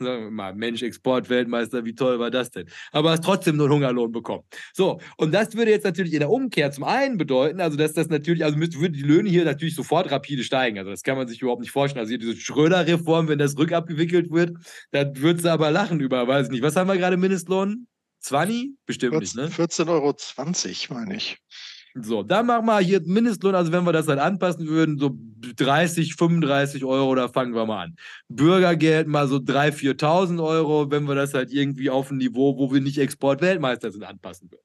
Sagen 0.00 0.24
wir 0.24 0.30
mal, 0.30 0.54
Mensch, 0.54 0.82
Exportweltmeister, 0.82 1.84
wie 1.84 1.94
toll 1.94 2.20
war 2.20 2.30
das 2.30 2.52
denn? 2.52 2.68
Aber 2.92 3.10
hast 3.10 3.24
trotzdem 3.24 3.56
nur 3.56 3.66
einen 3.66 3.74
Hungerlohn 3.74 4.12
bekommen. 4.12 4.44
So, 4.72 5.00
und 5.16 5.34
das 5.34 5.56
würde 5.56 5.72
jetzt 5.72 5.84
natürlich 5.84 6.12
in 6.12 6.20
der 6.20 6.30
Umkehr 6.30 6.70
zum 6.70 6.84
einen 6.84 7.18
bedeuten, 7.18 7.60
also 7.60 7.76
dass 7.76 7.94
das 7.94 8.08
natürlich, 8.08 8.44
also 8.44 8.56
müsste, 8.56 8.78
würden 8.78 8.92
die 8.92 9.02
Löhne 9.02 9.28
hier 9.28 9.44
natürlich 9.44 9.74
sofort 9.74 10.12
rapide 10.12 10.44
steigen. 10.44 10.78
Also 10.78 10.92
das 10.92 11.02
kann 11.02 11.16
man 11.16 11.26
sich 11.26 11.42
überhaupt 11.42 11.62
nicht 11.62 11.72
vorstellen. 11.72 12.00
Also 12.00 12.10
hier 12.10 12.18
diese 12.18 12.36
Schröder-Reform, 12.36 13.26
wenn 13.26 13.40
das 13.40 13.58
rückabgewickelt 13.58 14.30
wird, 14.30 14.56
dann 14.92 15.16
würdest 15.16 15.44
du 15.44 15.50
aber 15.50 15.72
lachen 15.72 15.98
über, 15.98 16.28
weiß 16.28 16.46
ich 16.46 16.52
nicht. 16.52 16.62
Was 16.62 16.76
haben 16.76 16.88
wir 16.88 16.96
gerade 16.96 17.16
Mindestlohn? 17.16 17.88
20? 18.20 18.74
Bestimmt 18.86 19.14
14, 19.14 19.44
nicht, 19.44 19.58
ne? 19.58 19.64
14,20 19.64 19.88
Euro, 19.88 20.14
meine 20.94 21.16
ich. 21.16 21.38
So, 22.02 22.22
dann 22.22 22.46
machen 22.46 22.66
wir 22.66 22.78
hier 22.80 23.00
Mindestlohn, 23.04 23.54
also 23.54 23.72
wenn 23.72 23.84
wir 23.84 23.92
das 23.92 24.06
dann 24.06 24.18
anpassen 24.18 24.66
würden, 24.66 24.98
so 24.98 25.16
30, 25.56 26.14
35 26.14 26.84
Euro, 26.84 27.14
da 27.14 27.28
fangen 27.28 27.54
wir 27.54 27.66
mal 27.66 27.84
an. 27.84 27.96
Bürgergeld 28.28 29.08
mal 29.08 29.28
so 29.28 29.36
3.000, 29.36 29.98
4.000 29.98 30.44
Euro, 30.44 30.90
wenn 30.90 31.04
wir 31.04 31.14
das 31.14 31.34
halt 31.34 31.52
irgendwie 31.52 31.90
auf 31.90 32.10
ein 32.10 32.18
Niveau, 32.18 32.56
wo 32.58 32.72
wir 32.72 32.80
nicht 32.80 32.98
Exportweltmeister 32.98 33.90
sind, 33.90 34.04
anpassen 34.04 34.50
würden. 34.50 34.62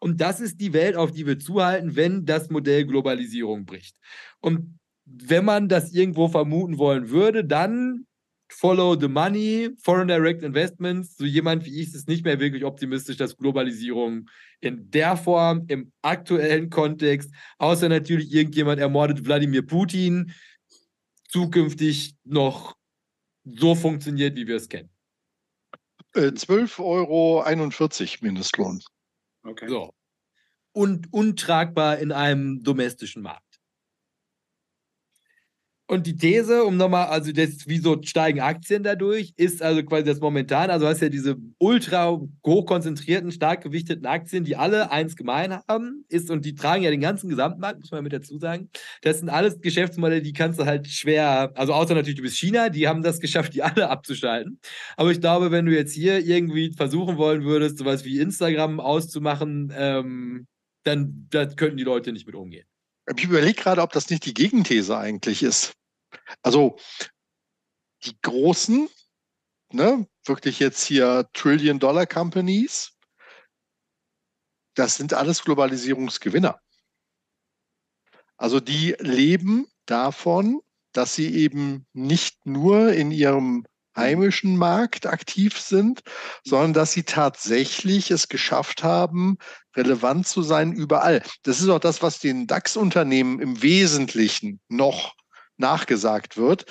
Und 0.00 0.20
das 0.20 0.40
ist 0.40 0.60
die 0.60 0.72
Welt, 0.72 0.96
auf 0.96 1.12
die 1.12 1.26
wir 1.26 1.38
zuhalten, 1.38 1.96
wenn 1.96 2.24
das 2.24 2.50
Modell 2.50 2.86
Globalisierung 2.86 3.64
bricht. 3.64 3.96
Und 4.40 4.78
wenn 5.04 5.44
man 5.44 5.68
das 5.68 5.92
irgendwo 5.92 6.28
vermuten 6.28 6.78
wollen 6.78 7.10
würde, 7.10 7.44
dann 7.44 8.06
Follow 8.48 8.98
the 8.98 9.08
Money, 9.08 9.70
Foreign 9.82 10.08
Direct 10.08 10.42
Investments. 10.42 11.16
So 11.16 11.24
jemand 11.24 11.64
wie 11.64 11.80
ich 11.80 11.94
ist 11.94 12.08
nicht 12.08 12.24
mehr 12.24 12.38
wirklich 12.40 12.64
optimistisch, 12.64 13.16
dass 13.16 13.36
Globalisierung 13.36 14.28
in 14.60 14.90
der 14.90 15.16
Form, 15.16 15.64
im 15.68 15.92
aktuellen 16.02 16.70
Kontext, 16.70 17.30
außer 17.58 17.88
natürlich 17.88 18.32
irgendjemand 18.32 18.80
ermordet 18.80 19.24
Wladimir 19.24 19.66
Putin, 19.66 20.32
zukünftig 21.28 22.14
noch 22.24 22.76
so 23.44 23.74
funktioniert, 23.74 24.36
wie 24.36 24.46
wir 24.46 24.56
es 24.56 24.68
kennen. 24.68 24.90
Äh, 26.14 26.28
12,41 26.28 26.78
Euro 26.80 27.44
Mindestlohn. 28.20 28.80
Okay. 29.42 29.68
So. 29.68 29.92
Und 30.72 31.12
untragbar 31.12 31.98
in 31.98 32.12
einem 32.12 32.62
domestischen 32.62 33.22
Markt. 33.22 33.43
Und 35.86 36.06
die 36.06 36.16
These, 36.16 36.64
um 36.64 36.78
nochmal, 36.78 37.08
also 37.08 37.30
das, 37.30 37.66
wieso 37.66 38.00
steigen 38.02 38.40
Aktien 38.40 38.82
dadurch, 38.82 39.34
ist 39.36 39.60
also 39.62 39.82
quasi 39.82 40.04
das 40.04 40.18
momentan, 40.18 40.70
also 40.70 40.86
hast 40.86 41.02
ja 41.02 41.10
diese 41.10 41.36
ultra 41.58 42.18
hochkonzentrierten, 42.46 43.30
stark 43.30 43.62
gewichteten 43.64 44.06
Aktien, 44.06 44.44
die 44.44 44.56
alle 44.56 44.90
eins 44.90 45.14
gemein 45.14 45.60
haben, 45.68 46.06
ist, 46.08 46.30
und 46.30 46.46
die 46.46 46.54
tragen 46.54 46.84
ja 46.84 46.90
den 46.90 47.02
ganzen 47.02 47.28
Gesamtmarkt, 47.28 47.80
muss 47.80 47.90
man 47.90 48.02
mit 48.02 48.14
dazu 48.14 48.38
sagen. 48.38 48.70
Das 49.02 49.18
sind 49.18 49.28
alles 49.28 49.60
Geschäftsmodelle, 49.60 50.22
die 50.22 50.32
kannst 50.32 50.58
du 50.58 50.64
halt 50.64 50.88
schwer, 50.88 51.52
also 51.54 51.74
außer 51.74 51.94
natürlich 51.94 52.16
du 52.16 52.22
bist 52.22 52.38
China, 52.38 52.70
die 52.70 52.88
haben 52.88 53.02
das 53.02 53.20
geschafft, 53.20 53.52
die 53.52 53.62
alle 53.62 53.90
abzuschalten. 53.90 54.60
Aber 54.96 55.10
ich 55.10 55.20
glaube, 55.20 55.50
wenn 55.50 55.66
du 55.66 55.74
jetzt 55.74 55.92
hier 55.92 56.24
irgendwie 56.24 56.72
versuchen 56.72 57.18
wollen 57.18 57.44
würdest, 57.44 57.76
sowas 57.76 58.06
wie 58.06 58.20
Instagram 58.20 58.80
auszumachen, 58.80 59.70
ähm, 59.76 60.46
dann 60.84 61.26
da 61.30 61.44
könnten 61.46 61.76
die 61.76 61.84
Leute 61.84 62.12
nicht 62.12 62.26
mit 62.26 62.36
umgehen. 62.36 62.64
Ich 63.16 63.24
überlege 63.24 63.60
gerade, 63.60 63.82
ob 63.82 63.92
das 63.92 64.08
nicht 64.10 64.24
die 64.24 64.34
Gegenthese 64.34 64.96
eigentlich 64.96 65.42
ist. 65.42 65.74
Also 66.42 66.78
die 68.04 68.16
großen, 68.22 68.88
ne, 69.72 70.06
wirklich 70.24 70.58
jetzt 70.58 70.84
hier 70.84 71.28
Trillion-Dollar-Companies, 71.34 72.92
das 74.74 74.96
sind 74.96 75.12
alles 75.12 75.44
Globalisierungsgewinner. 75.44 76.60
Also 78.36 78.60
die 78.60 78.96
leben 78.98 79.66
davon, 79.86 80.60
dass 80.92 81.14
sie 81.14 81.34
eben 81.34 81.86
nicht 81.92 82.46
nur 82.46 82.92
in 82.92 83.10
ihrem 83.10 83.66
heimischen 83.96 84.56
Markt 84.56 85.06
aktiv 85.06 85.58
sind, 85.58 86.02
sondern 86.44 86.72
dass 86.72 86.92
sie 86.92 87.04
tatsächlich 87.04 88.10
es 88.10 88.28
geschafft 88.28 88.82
haben, 88.82 89.38
relevant 89.76 90.26
zu 90.26 90.42
sein 90.42 90.72
überall. 90.72 91.22
Das 91.42 91.60
ist 91.60 91.68
auch 91.68 91.78
das, 91.78 92.02
was 92.02 92.18
den 92.18 92.46
DAX-Unternehmen 92.46 93.40
im 93.40 93.62
Wesentlichen 93.62 94.60
noch 94.68 95.14
nachgesagt 95.56 96.36
wird, 96.36 96.66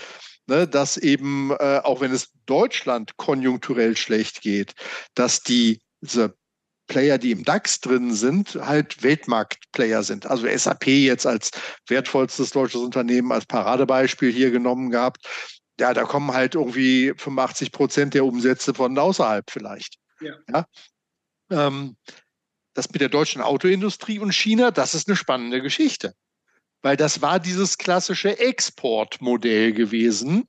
ne, 0.47 0.67
dass 0.67 0.97
eben, 0.97 1.51
äh, 1.51 1.81
auch 1.83 2.01
wenn 2.01 2.11
es 2.11 2.31
Deutschland 2.45 3.17
konjunkturell 3.17 3.95
schlecht 3.95 4.41
geht, 4.41 4.73
dass 5.15 5.41
die, 5.41 5.81
diese 6.01 6.35
Player, 6.87 7.17
die 7.17 7.31
im 7.31 7.45
DAX 7.45 7.79
drin 7.79 8.13
sind, 8.13 8.55
halt 8.55 9.01
Weltmarktplayer 9.03 10.03
sind. 10.03 10.25
Also 10.25 10.47
SAP 10.47 10.87
jetzt 10.87 11.25
als 11.25 11.51
wertvollstes 11.87 12.49
deutsches 12.49 12.81
Unternehmen 12.81 13.31
als 13.31 13.45
Paradebeispiel 13.45 14.31
hier 14.31 14.51
genommen 14.51 14.91
gehabt 14.91 15.25
ja, 15.79 15.93
da 15.93 16.03
kommen 16.03 16.33
halt 16.33 16.55
irgendwie 16.55 17.13
85 17.17 17.71
Prozent 17.71 18.13
der 18.13 18.25
Umsätze 18.25 18.73
von 18.73 18.97
außerhalb 18.97 19.49
vielleicht. 19.49 19.97
Ja. 20.21 20.35
ja? 20.51 20.65
Ähm, 21.49 21.97
das 22.73 22.89
mit 22.91 23.01
der 23.01 23.09
deutschen 23.09 23.41
Autoindustrie 23.41 24.19
und 24.19 24.33
China, 24.33 24.71
das 24.71 24.95
ist 24.95 25.07
eine 25.07 25.15
spannende 25.15 25.61
Geschichte. 25.61 26.13
Weil 26.81 26.97
das 26.97 27.21
war 27.21 27.39
dieses 27.39 27.77
klassische 27.77 28.39
Exportmodell 28.39 29.73
gewesen. 29.73 30.47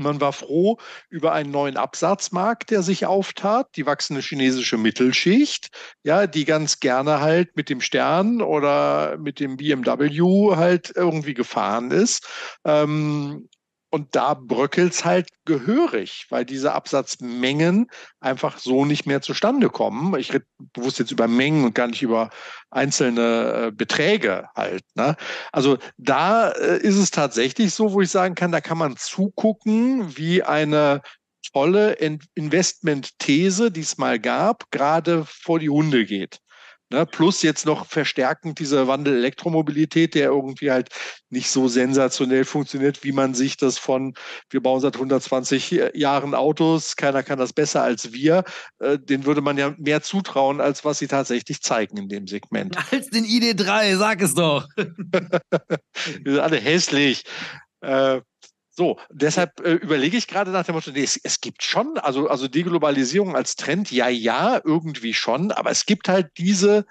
Man 0.00 0.20
war 0.20 0.32
froh 0.32 0.78
über 1.10 1.32
einen 1.32 1.50
neuen 1.50 1.76
Absatzmarkt, 1.76 2.70
der 2.70 2.82
sich 2.82 3.04
auftat, 3.04 3.68
die 3.76 3.84
wachsende 3.84 4.22
chinesische 4.22 4.78
Mittelschicht, 4.78 5.68
ja, 6.02 6.26
die 6.26 6.46
ganz 6.46 6.80
gerne 6.80 7.20
halt 7.20 7.54
mit 7.54 7.68
dem 7.68 7.82
Stern 7.82 8.40
oder 8.40 9.18
mit 9.18 9.40
dem 9.40 9.58
BMW 9.58 10.56
halt 10.56 10.90
irgendwie 10.96 11.34
gefahren 11.34 11.90
ist. 11.90 12.26
Ähm, 12.64 13.50
Und 13.92 14.14
da 14.14 14.34
bröckelt 14.34 14.92
es 14.92 15.04
halt 15.04 15.28
gehörig, 15.44 16.26
weil 16.30 16.44
diese 16.44 16.72
Absatzmengen 16.72 17.90
einfach 18.20 18.58
so 18.58 18.84
nicht 18.84 19.04
mehr 19.04 19.20
zustande 19.20 19.68
kommen. 19.68 20.16
Ich 20.18 20.32
rede 20.32 20.46
bewusst 20.72 21.00
jetzt 21.00 21.10
über 21.10 21.26
Mengen 21.26 21.64
und 21.64 21.74
gar 21.74 21.88
nicht 21.88 22.02
über 22.02 22.30
einzelne 22.70 23.66
äh, 23.66 23.70
Beträge 23.72 24.48
halt. 24.54 24.84
Ne? 24.94 25.16
Also 25.50 25.78
da 25.96 26.50
äh, 26.50 26.78
ist 26.78 26.96
es 26.96 27.10
tatsächlich 27.10 27.74
so, 27.74 27.92
wo 27.92 28.00
ich 28.00 28.10
sagen 28.10 28.36
kann, 28.36 28.52
da 28.52 28.60
kann 28.60 28.78
man 28.78 28.96
zugucken, 28.96 30.16
wie 30.16 30.44
eine 30.44 31.02
tolle 31.52 31.94
Investment-These, 32.34 33.72
die 33.72 33.80
es 33.80 33.98
mal 33.98 34.20
gab, 34.20 34.70
gerade 34.70 35.24
vor 35.26 35.58
die 35.58 35.70
Hunde 35.70 36.04
geht. 36.06 36.38
Ne, 36.92 37.06
plus 37.06 37.42
jetzt 37.42 37.66
noch 37.66 37.86
verstärkend 37.86 38.58
dieser 38.58 38.88
Wandel 38.88 39.16
Elektromobilität, 39.16 40.16
der 40.16 40.30
irgendwie 40.30 40.72
halt 40.72 40.88
nicht 41.28 41.48
so 41.48 41.68
sensationell 41.68 42.44
funktioniert, 42.44 43.04
wie 43.04 43.12
man 43.12 43.32
sich 43.32 43.56
das 43.56 43.78
von, 43.78 44.14
wir 44.50 44.60
bauen 44.60 44.80
seit 44.80 44.96
120 44.96 45.92
Jahren 45.94 46.34
Autos, 46.34 46.96
keiner 46.96 47.22
kann 47.22 47.38
das 47.38 47.52
besser 47.52 47.82
als 47.84 48.12
wir, 48.12 48.42
äh, 48.80 48.98
den 48.98 49.24
würde 49.24 49.40
man 49.40 49.56
ja 49.56 49.72
mehr 49.78 50.02
zutrauen, 50.02 50.60
als 50.60 50.84
was 50.84 50.98
sie 50.98 51.06
tatsächlich 51.06 51.62
zeigen 51.62 51.96
in 51.96 52.08
dem 52.08 52.26
Segment. 52.26 52.76
Als 52.90 53.08
den 53.10 53.24
ID3, 53.24 53.96
sag 53.96 54.20
es 54.20 54.34
doch. 54.34 54.66
Wir 54.76 56.32
sind 56.32 56.40
alle 56.40 56.56
hässlich. 56.56 57.22
Äh, 57.82 58.20
so, 58.80 58.98
deshalb 59.10 59.60
äh, 59.60 59.74
überlege 59.74 60.16
ich 60.16 60.26
gerade 60.26 60.52
nach 60.52 60.64
dem 60.64 60.74
Motto, 60.74 60.90
nee, 60.90 61.02
es, 61.02 61.20
es, 61.22 61.42
gibt 61.42 61.62
schon, 61.62 61.98
also, 61.98 62.28
also 62.28 62.48
Deglobalisierung 62.48 63.36
als 63.36 63.54
Trend, 63.54 63.90
ja, 63.90 64.08
ja, 64.08 64.58
irgendwie 64.64 65.12
schon, 65.12 65.52
aber 65.52 65.70
es 65.70 65.84
gibt 65.84 66.08
halt 66.08 66.30
diese, 66.38 66.86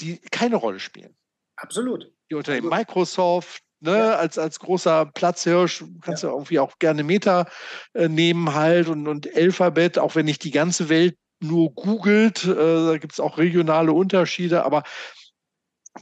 die 0.00 0.18
keine 0.32 0.56
Rolle 0.56 0.80
spielen. 0.80 1.16
Absolut. 1.54 2.10
Die 2.32 2.34
Unternehmen 2.34 2.68
Microsoft, 2.68 3.62
ne, 3.78 3.96
ja. 3.96 4.16
als, 4.16 4.36
als 4.36 4.58
großer 4.58 5.06
Platzhirsch, 5.06 5.84
kannst 6.00 6.24
ja. 6.24 6.30
du 6.30 6.34
irgendwie 6.34 6.58
auch 6.58 6.80
gerne 6.80 7.04
Meta 7.04 7.46
äh, 7.92 8.08
nehmen 8.08 8.54
halt 8.54 8.88
und, 8.88 9.06
und 9.06 9.32
Alphabet, 9.36 10.00
auch 10.00 10.16
wenn 10.16 10.24
nicht 10.24 10.42
die 10.42 10.50
ganze 10.50 10.88
Welt 10.88 11.16
nur 11.38 11.72
googelt, 11.76 12.42
äh, 12.42 12.56
da 12.56 12.98
gibt 12.98 13.12
es 13.12 13.20
auch 13.20 13.38
regionale 13.38 13.92
Unterschiede, 13.92 14.64
aber 14.64 14.82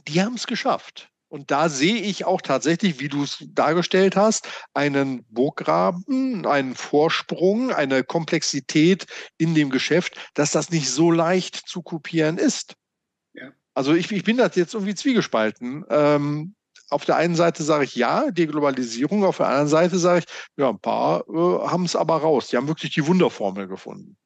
die 0.07 0.23
haben 0.23 0.33
es 0.33 0.47
geschafft. 0.47 1.12
Und 1.33 1.49
da 1.49 1.67
sehe 1.67 1.95
ich 1.95 2.25
auch 2.25 2.41
tatsächlich, 2.41 2.99
wie 2.99 3.09
du 3.09 3.23
es 3.23 3.43
dargestellt 3.55 4.15
hast, 4.15 4.47
einen 4.75 5.25
Burggraben, 5.31 6.45
einen 6.45 6.75
Vorsprung, 6.75 7.71
eine 7.71 8.03
Komplexität 8.03 9.07
in 9.39 9.55
dem 9.55 9.71
Geschäft, 9.71 10.15
dass 10.35 10.51
das 10.51 10.69
nicht 10.69 10.91
so 10.91 11.09
leicht 11.09 11.55
zu 11.55 11.81
kopieren 11.81 12.37
ist. 12.37 12.75
Ja. 13.33 13.49
Also 13.73 13.95
ich, 13.95 14.11
ich 14.11 14.23
bin 14.23 14.37
da 14.37 14.45
jetzt 14.53 14.75
irgendwie 14.75 14.93
zwiegespalten. 14.93 15.83
Ähm, 15.89 16.53
auf 16.91 17.03
der 17.03 17.15
einen 17.15 17.35
Seite 17.35 17.63
sage 17.63 17.85
ich 17.85 17.95
ja, 17.95 18.29
Deglobalisierung, 18.29 19.25
auf 19.25 19.37
der 19.37 19.47
anderen 19.47 19.69
Seite 19.69 19.97
sage 19.97 20.19
ich, 20.19 20.25
ja, 20.55 20.69
ein 20.69 20.79
paar 20.79 21.27
äh, 21.27 21.67
haben 21.67 21.85
es 21.85 21.95
aber 21.95 22.17
raus. 22.17 22.49
Die 22.49 22.57
haben 22.57 22.67
wirklich 22.67 22.93
die 22.93 23.07
Wunderformel 23.07 23.67
gefunden. 23.67 24.17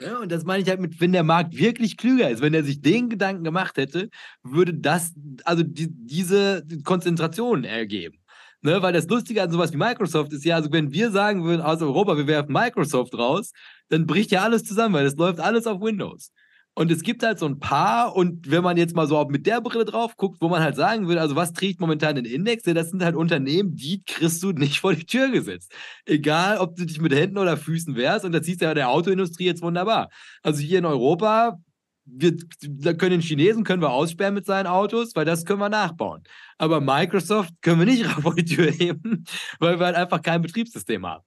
Ja, 0.00 0.18
und 0.18 0.32
das 0.32 0.44
meine 0.44 0.62
ich 0.62 0.68
halt 0.68 0.80
mit, 0.80 1.00
wenn 1.00 1.12
der 1.12 1.22
Markt 1.22 1.56
wirklich 1.56 1.96
klüger 1.96 2.28
ist, 2.28 2.42
wenn 2.42 2.52
er 2.52 2.64
sich 2.64 2.80
den 2.80 3.08
Gedanken 3.08 3.44
gemacht 3.44 3.76
hätte, 3.76 4.10
würde 4.42 4.74
das, 4.74 5.12
also 5.44 5.62
die, 5.62 5.88
diese 5.88 6.64
Konzentration 6.84 7.64
ergeben. 7.64 8.18
Ne, 8.62 8.80
weil 8.82 8.94
das 8.94 9.06
Lustige 9.08 9.42
an 9.42 9.50
sowas 9.50 9.72
wie 9.74 9.76
Microsoft 9.76 10.32
ist 10.32 10.44
ja, 10.44 10.56
also 10.56 10.72
wenn 10.72 10.90
wir 10.90 11.10
sagen 11.10 11.44
würden 11.44 11.60
aus 11.60 11.82
Europa, 11.82 12.16
wir 12.16 12.26
werfen 12.26 12.52
Microsoft 12.52 13.14
raus, 13.14 13.52
dann 13.90 14.06
bricht 14.06 14.30
ja 14.30 14.42
alles 14.42 14.64
zusammen, 14.64 14.94
weil 14.94 15.04
es 15.04 15.16
läuft 15.16 15.38
alles 15.38 15.66
auf 15.66 15.82
Windows. 15.82 16.32
Und 16.76 16.90
es 16.90 17.02
gibt 17.02 17.22
halt 17.22 17.38
so 17.38 17.46
ein 17.46 17.60
paar, 17.60 18.16
und 18.16 18.50
wenn 18.50 18.64
man 18.64 18.76
jetzt 18.76 18.96
mal 18.96 19.06
so 19.06 19.24
mit 19.26 19.46
der 19.46 19.60
Brille 19.60 19.84
drauf 19.84 20.16
guckt, 20.16 20.38
wo 20.40 20.48
man 20.48 20.60
halt 20.60 20.74
sagen 20.74 21.06
will, 21.06 21.18
also 21.18 21.36
was 21.36 21.52
trägt 21.52 21.80
momentan 21.80 22.16
den 22.16 22.24
Index, 22.24 22.66
ja, 22.66 22.74
das 22.74 22.90
sind 22.90 23.04
halt 23.04 23.14
Unternehmen, 23.14 23.76
die 23.76 24.02
kriegst 24.04 24.42
du 24.42 24.50
nicht 24.50 24.80
vor 24.80 24.92
die 24.92 25.06
Tür 25.06 25.30
gesetzt. 25.30 25.72
Egal, 26.04 26.58
ob 26.58 26.74
du 26.74 26.84
dich 26.84 27.00
mit 27.00 27.14
Händen 27.14 27.38
oder 27.38 27.56
Füßen 27.56 27.94
wehrst, 27.94 28.24
und 28.24 28.32
das 28.32 28.44
siehst 28.46 28.60
du 28.60 28.64
ja 28.64 28.74
der 28.74 28.90
Autoindustrie 28.90 29.46
jetzt 29.46 29.62
wunderbar. 29.62 30.10
Also 30.42 30.60
hier 30.60 30.78
in 30.80 30.84
Europa, 30.84 31.58
wir, 32.06 32.36
da 32.60 32.92
können 32.92 33.12
den 33.12 33.20
Chinesen 33.20 33.64
können 33.64 33.80
wir 33.80 33.90
aussperren 33.90 34.34
mit 34.34 34.44
seinen 34.44 34.66
Autos, 34.66 35.14
weil 35.14 35.24
das 35.24 35.44
können 35.44 35.60
wir 35.60 35.68
nachbauen. 35.68 36.22
Aber 36.58 36.80
Microsoft 36.80 37.52
können 37.62 37.78
wir 37.78 37.86
nicht 37.86 38.04
vor 38.22 38.34
die 38.34 38.44
Tür 38.44 38.70
heben, 38.70 39.24
weil 39.60 39.78
wir 39.78 39.86
halt 39.86 39.96
einfach 39.96 40.22
kein 40.22 40.42
Betriebssystem 40.42 41.06
haben. 41.06 41.24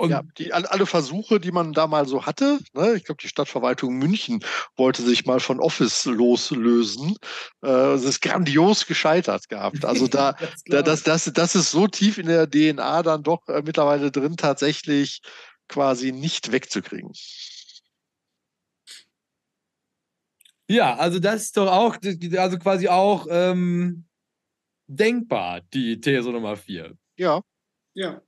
Und 0.00 0.08
ja, 0.08 0.22
die, 0.38 0.50
alle 0.54 0.86
Versuche, 0.86 1.40
die 1.40 1.52
man 1.52 1.74
da 1.74 1.86
mal 1.86 2.08
so 2.08 2.24
hatte, 2.24 2.58
ne, 2.72 2.94
ich 2.94 3.04
glaube, 3.04 3.20
die 3.20 3.28
Stadtverwaltung 3.28 3.98
München 3.98 4.42
wollte 4.74 5.02
sich 5.02 5.26
mal 5.26 5.40
von 5.40 5.60
Office 5.60 6.06
loslösen. 6.06 7.16
Äh, 7.62 7.92
es 7.92 8.04
ist 8.04 8.22
grandios 8.22 8.86
gescheitert 8.86 9.50
gehabt. 9.50 9.84
Also 9.84 10.08
da, 10.08 10.32
das, 10.40 10.62
da 10.64 10.80
das, 10.80 11.02
das, 11.02 11.30
das 11.34 11.54
ist 11.54 11.70
so 11.70 11.86
tief 11.86 12.16
in 12.16 12.28
der 12.28 12.48
DNA 12.50 13.02
dann 13.02 13.22
doch 13.22 13.46
äh, 13.48 13.60
mittlerweile 13.62 14.10
drin, 14.10 14.38
tatsächlich 14.38 15.20
quasi 15.68 16.12
nicht 16.12 16.50
wegzukriegen. 16.50 17.12
Ja, 20.66 20.96
also 20.96 21.18
das 21.18 21.42
ist 21.42 21.58
doch 21.58 21.70
auch, 21.70 21.98
also 22.38 22.58
quasi 22.58 22.88
auch 22.88 23.26
ähm, 23.28 24.06
denkbar, 24.86 25.60
die 25.74 26.00
These 26.00 26.30
Nummer 26.30 26.56
vier. 26.56 26.96
Ja. 27.18 27.42
Ja. 27.92 28.22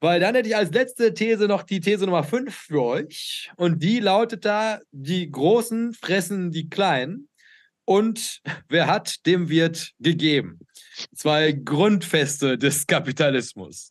Weil 0.00 0.20
dann 0.20 0.34
hätte 0.34 0.48
ich 0.48 0.56
als 0.56 0.72
letzte 0.72 1.12
These 1.12 1.46
noch 1.46 1.62
die 1.62 1.80
These 1.80 2.06
Nummer 2.06 2.24
5 2.24 2.54
für 2.54 2.82
euch. 2.82 3.50
Und 3.56 3.82
die 3.82 4.00
lautet 4.00 4.44
da: 4.44 4.80
Die 4.90 5.30
Großen 5.30 5.92
fressen 5.94 6.50
die 6.50 6.68
Kleinen. 6.68 7.28
Und 7.84 8.40
wer 8.68 8.86
hat, 8.86 9.26
dem 9.26 9.48
wird 9.48 9.92
gegeben. 9.98 10.60
Zwei 11.14 11.52
Grundfeste 11.52 12.56
des 12.56 12.86
Kapitalismus. 12.86 13.88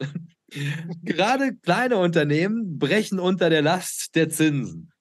Gerade 1.04 1.56
kleine 1.56 1.98
Unternehmen 1.98 2.80
brechen 2.80 3.20
unter 3.20 3.50
der 3.50 3.62
Last 3.62 4.16
der 4.16 4.30
Zinsen 4.30 4.92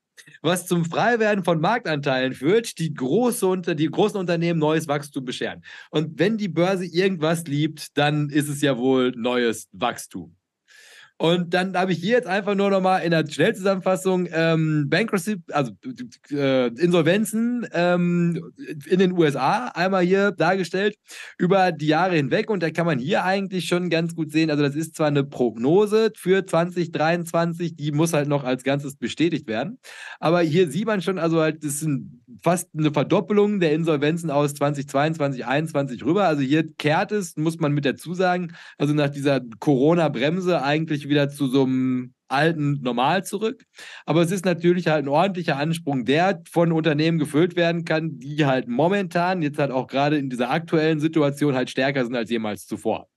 was 0.43 0.67
zum 0.67 0.85
Freiwerden 0.85 1.45
von 1.45 1.61
Marktanteilen 1.61 2.33
führt, 2.33 2.79
die, 2.79 2.95
große 2.95 3.47
unter, 3.47 3.75
die 3.75 3.87
großen 3.87 4.19
Unternehmen 4.19 4.59
neues 4.59 4.89
Wachstum 4.89 5.25
bescheren. 5.25 5.63
Und 5.91 6.19
wenn 6.19 6.39
die 6.39 6.49
Börse 6.49 6.87
irgendwas 6.87 7.45
liebt, 7.45 7.97
dann 7.97 8.31
ist 8.31 8.49
es 8.49 8.63
ja 8.63 8.79
wohl 8.79 9.13
neues 9.17 9.69
Wachstum. 9.73 10.38
Und 11.21 11.53
dann 11.53 11.77
habe 11.77 11.91
ich 11.91 11.99
hier 11.99 12.13
jetzt 12.13 12.29
einfach 12.29 12.55
nur 12.55 12.71
nochmal 12.71 13.03
in 13.03 13.11
der 13.11 13.27
Schnellzusammenfassung 13.29 14.29
ähm, 14.31 14.87
Bankruptcy, 14.89 15.43
also 15.51 15.73
äh, 16.31 16.69
Insolvenzen 16.69 17.67
ähm, 17.73 18.53
in 18.87 19.01
den 19.01 19.13
USA 19.13 19.67
einmal 19.75 20.05
hier 20.05 20.31
dargestellt 20.31 20.95
über 21.37 21.73
die 21.73 21.89
Jahre 21.89 22.15
hinweg. 22.15 22.51
Und 22.51 22.63
da 22.63 22.71
kann 22.71 22.87
man 22.87 23.01
hier 23.01 23.25
eigentlich 23.25 23.67
schon 23.67 23.91
ganz 23.91 24.15
gut 24.15 24.31
sehen, 24.31 24.49
also 24.49 24.63
das 24.63 24.77
ist 24.77 24.95
zwar 24.95 25.09
eine 25.09 25.25
Prognose 25.25 26.13
für 26.17 26.47
2023, 26.47 27.75
die 27.75 27.91
muss 27.91 28.13
halt 28.13 28.29
noch 28.29 28.45
als 28.45 28.63
Ganzes 28.63 28.95
bestätigt 28.97 29.49
werden. 29.49 29.81
Aber 30.21 30.41
hier 30.41 30.71
sieht 30.71 30.87
man 30.87 31.03
schon, 31.03 31.19
also 31.19 31.41
halt, 31.41 31.65
das 31.65 31.83
ein, 31.83 32.18
fast 32.43 32.71
eine 32.77 32.93
Verdoppelung 32.93 33.61
der 33.61 33.73
Insolvenzen 33.73 34.31
aus 34.31 34.55
2022, 34.55 35.43
2021 35.43 36.05
rüber. 36.05 36.25
Also 36.25 36.43
hier 36.43 36.71
kehrt 36.75 37.13
es, 37.13 37.37
muss 37.37 37.59
man 37.59 37.73
mit 37.73 37.85
dazu 37.85 38.15
sagen, 38.15 38.55
also 38.77 38.95
nach 38.95 39.09
dieser 39.09 39.41
Corona-Bremse 39.59 40.63
eigentlich 40.63 41.09
wieder 41.09 41.29
zu 41.29 41.49
so 41.49 41.65
einem 41.65 42.15
alten 42.29 42.81
Normal 42.83 43.25
zurück. 43.25 43.65
Aber 44.05 44.23
es 44.23 44.31
ist 44.31 44.45
natürlich 44.45 44.89
halt 44.89 45.05
ein 45.05 45.09
ordentlicher 45.09 45.57
Ansprung, 45.57 46.05
der 46.05 46.43
von 46.51 46.73
Unternehmen 46.73 47.19
gefüllt 47.19 47.57
werden 47.57 47.85
kann, 47.85 48.19
die 48.19 48.45
halt 48.45 48.69
momentan, 48.69 49.43
jetzt 49.43 49.59
halt 49.59 49.71
auch 49.71 49.87
gerade 49.87 50.19
in 50.19 50.31
dieser 50.31 50.51
aktuellen 50.51 51.01
Situation 51.01 51.55
halt 51.55 51.71
stärker 51.71 52.05
sind 52.05 52.15
als 52.15 52.31
jemals 52.31 52.67
zuvor. 52.67 53.09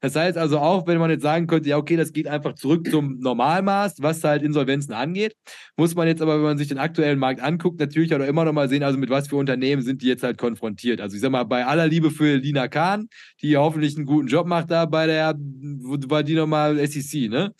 Das 0.00 0.14
heißt 0.14 0.38
also 0.38 0.58
auch, 0.58 0.86
wenn 0.86 0.98
man 0.98 1.10
jetzt 1.10 1.22
sagen 1.22 1.46
könnte, 1.46 1.68
ja, 1.68 1.76
okay, 1.76 1.96
das 1.96 2.12
geht 2.12 2.28
einfach 2.28 2.54
zurück 2.54 2.88
zum 2.88 3.18
Normalmaß, 3.18 3.96
was 4.00 4.22
halt 4.22 4.42
Insolvenzen 4.42 4.94
angeht, 4.94 5.34
muss 5.76 5.94
man 5.94 6.06
jetzt 6.06 6.22
aber, 6.22 6.36
wenn 6.36 6.42
man 6.42 6.58
sich 6.58 6.68
den 6.68 6.78
aktuellen 6.78 7.18
Markt 7.18 7.40
anguckt, 7.40 7.80
natürlich 7.80 8.14
auch 8.14 8.20
immer 8.20 8.44
noch 8.44 8.52
mal 8.52 8.68
sehen, 8.68 8.82
also 8.82 8.98
mit 8.98 9.10
was 9.10 9.28
für 9.28 9.36
Unternehmen 9.36 9.82
sind 9.82 10.02
die 10.02 10.06
jetzt 10.06 10.22
halt 10.22 10.38
konfrontiert. 10.38 11.00
Also 11.00 11.16
ich 11.16 11.22
sag 11.22 11.30
mal, 11.30 11.44
bei 11.44 11.66
aller 11.66 11.88
Liebe 11.88 12.10
für 12.10 12.36
Lina 12.36 12.68
Kahn, 12.68 13.08
die 13.42 13.56
hoffentlich 13.56 13.96
einen 13.96 14.06
guten 14.06 14.28
Job 14.28 14.46
macht 14.46 14.70
da 14.70 14.86
bei 14.86 15.06
der, 15.06 15.34
war 15.36 16.22
die 16.22 16.34
nochmal 16.34 16.78
SEC, 16.86 17.28
ne? 17.28 17.52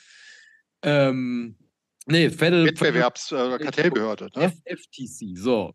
Ähm, 0.82 1.57
nee, 2.07 2.30
Federal 2.30 2.66
Wettbewerbs-, 2.66 3.32
äh, 3.32 3.59
Kartellbehörde, 3.59 4.28
ne? 4.36 4.53
FTC, 4.64 5.36
so 5.36 5.74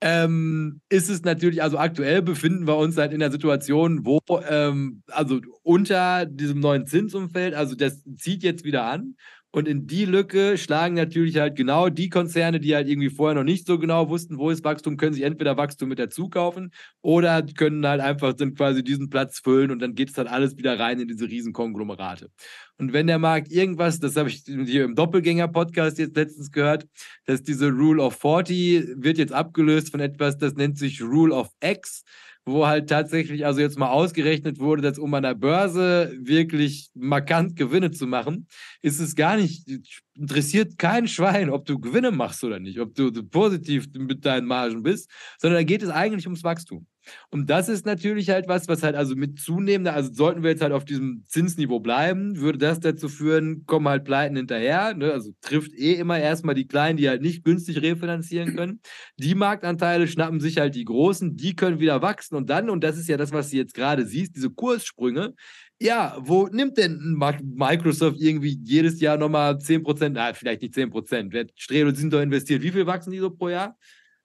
ähm, 0.00 0.80
ist 0.88 1.10
es 1.10 1.22
natürlich, 1.22 1.62
also 1.62 1.78
aktuell 1.78 2.22
befinden 2.22 2.66
wir 2.66 2.76
uns 2.76 2.96
halt 2.96 3.12
in 3.12 3.20
der 3.20 3.30
Situation, 3.30 4.06
wo, 4.06 4.20
ähm, 4.48 5.02
also 5.08 5.40
unter 5.62 6.26
diesem 6.26 6.60
neuen 6.60 6.86
Zinsumfeld, 6.86 7.54
also 7.54 7.74
das 7.74 8.02
zieht 8.16 8.42
jetzt 8.42 8.64
wieder 8.64 8.84
an 8.84 9.16
und 9.52 9.66
in 9.66 9.86
die 9.86 10.04
Lücke 10.04 10.56
schlagen 10.56 10.94
natürlich 10.94 11.38
halt 11.38 11.56
genau 11.56 11.88
die 11.88 12.08
Konzerne, 12.08 12.60
die 12.60 12.74
halt 12.74 12.88
irgendwie 12.88 13.10
vorher 13.10 13.34
noch 13.34 13.44
nicht 13.44 13.66
so 13.66 13.78
genau 13.78 14.08
wussten, 14.08 14.38
wo 14.38 14.50
ist 14.50 14.64
Wachstum, 14.64 14.96
können 14.96 15.12
sich 15.12 15.24
entweder 15.24 15.56
Wachstum 15.56 15.88
mit 15.88 15.98
dazu 15.98 16.28
kaufen 16.28 16.72
oder 17.02 17.42
können 17.42 17.84
halt 17.86 18.00
einfach 18.00 18.32
dann 18.34 18.54
quasi 18.54 18.84
diesen 18.84 19.10
Platz 19.10 19.40
füllen 19.40 19.70
und 19.70 19.80
dann 19.80 19.94
geht 19.94 20.10
es 20.10 20.18
halt 20.18 20.28
alles 20.28 20.56
wieder 20.56 20.78
rein 20.78 21.00
in 21.00 21.08
diese 21.08 21.28
Riesenkonglomerate. 21.28 22.30
Und 22.78 22.92
wenn 22.92 23.08
der 23.08 23.18
Markt 23.18 23.50
irgendwas, 23.50 23.98
das 23.98 24.16
habe 24.16 24.28
ich 24.28 24.44
hier 24.46 24.84
im 24.84 24.94
Doppelgänger-Podcast 24.94 25.98
jetzt 25.98 26.16
letztens 26.16 26.52
gehört, 26.52 26.86
dass 27.26 27.42
diese 27.42 27.70
Rule 27.70 28.02
of 28.02 28.18
40 28.20 29.02
wird 29.02 29.18
jetzt 29.18 29.32
abgelöst 29.32 29.90
von 29.90 30.00
etwas, 30.00 30.38
das 30.38 30.54
nennt 30.54 30.78
sich 30.78 31.02
Rule 31.02 31.34
of 31.34 31.48
X 31.60 32.04
wo 32.50 32.66
halt 32.66 32.88
tatsächlich, 32.88 33.46
also 33.46 33.60
jetzt 33.60 33.78
mal 33.78 33.88
ausgerechnet 33.88 34.58
wurde, 34.58 34.82
dass 34.82 34.98
um 34.98 35.12
an 35.14 35.22
der 35.22 35.34
Börse 35.34 36.16
wirklich 36.20 36.90
markant 36.94 37.56
Gewinne 37.56 37.90
zu 37.90 38.06
machen, 38.06 38.46
ist 38.82 39.00
es 39.00 39.14
gar 39.14 39.36
nicht, 39.36 39.68
interessiert 40.14 40.78
kein 40.78 41.08
Schwein, 41.08 41.50
ob 41.50 41.64
du 41.66 41.78
Gewinne 41.78 42.10
machst 42.10 42.44
oder 42.44 42.58
nicht, 42.58 42.80
ob 42.80 42.94
du 42.94 43.12
positiv 43.24 43.86
mit 43.96 44.24
deinen 44.24 44.46
Margen 44.46 44.82
bist, 44.82 45.10
sondern 45.38 45.60
da 45.60 45.64
geht 45.64 45.82
es 45.82 45.90
eigentlich 45.90 46.26
ums 46.26 46.44
Wachstum. 46.44 46.86
Und 47.30 47.50
das 47.50 47.68
ist 47.68 47.86
natürlich 47.86 48.30
halt 48.30 48.48
was, 48.48 48.68
was 48.68 48.82
halt 48.82 48.96
also 48.96 49.14
mit 49.14 49.38
zunehmender, 49.38 49.94
also 49.94 50.12
sollten 50.12 50.42
wir 50.42 50.50
jetzt 50.50 50.62
halt 50.62 50.72
auf 50.72 50.84
diesem 50.84 51.24
Zinsniveau 51.26 51.80
bleiben, 51.80 52.38
würde 52.38 52.58
das 52.58 52.80
dazu 52.80 53.08
führen, 53.08 53.64
kommen 53.66 53.88
halt 53.88 54.04
Pleiten 54.04 54.36
hinterher. 54.36 54.94
Ne? 54.94 55.12
Also 55.12 55.32
trifft 55.40 55.72
eh 55.74 55.94
immer 55.94 56.18
erstmal 56.18 56.54
die 56.54 56.66
Kleinen, 56.66 56.96
die 56.96 57.08
halt 57.08 57.22
nicht 57.22 57.44
günstig 57.44 57.82
refinanzieren 57.82 58.56
können. 58.56 58.80
Die 59.16 59.34
Marktanteile 59.34 60.08
schnappen 60.08 60.40
sich 60.40 60.58
halt 60.58 60.74
die 60.74 60.84
Großen, 60.84 61.36
die 61.36 61.54
können 61.54 61.80
wieder 61.80 62.02
wachsen. 62.02 62.36
Und 62.36 62.50
dann, 62.50 62.70
und 62.70 62.82
das 62.84 62.98
ist 62.98 63.08
ja 63.08 63.16
das, 63.16 63.32
was 63.32 63.50
du 63.50 63.56
jetzt 63.56 63.74
gerade 63.74 64.06
siehst, 64.06 64.36
diese 64.36 64.50
Kurssprünge, 64.50 65.34
ja, 65.82 66.16
wo 66.20 66.46
nimmt 66.46 66.76
denn 66.76 67.16
Microsoft 67.16 68.18
irgendwie 68.20 68.60
jedes 68.62 69.00
Jahr 69.00 69.16
nochmal 69.16 69.54
10%, 69.54 70.10
na, 70.10 70.34
vielleicht 70.34 70.60
nicht 70.60 70.74
10%, 70.74 71.50
Strelo 71.56 71.94
sind 71.94 72.12
doch 72.12 72.20
investiert. 72.20 72.62
Wie 72.62 72.70
viel 72.70 72.86
wachsen 72.86 73.12
die 73.12 73.18
so 73.18 73.30
pro 73.30 73.48
Jahr? 73.48 73.78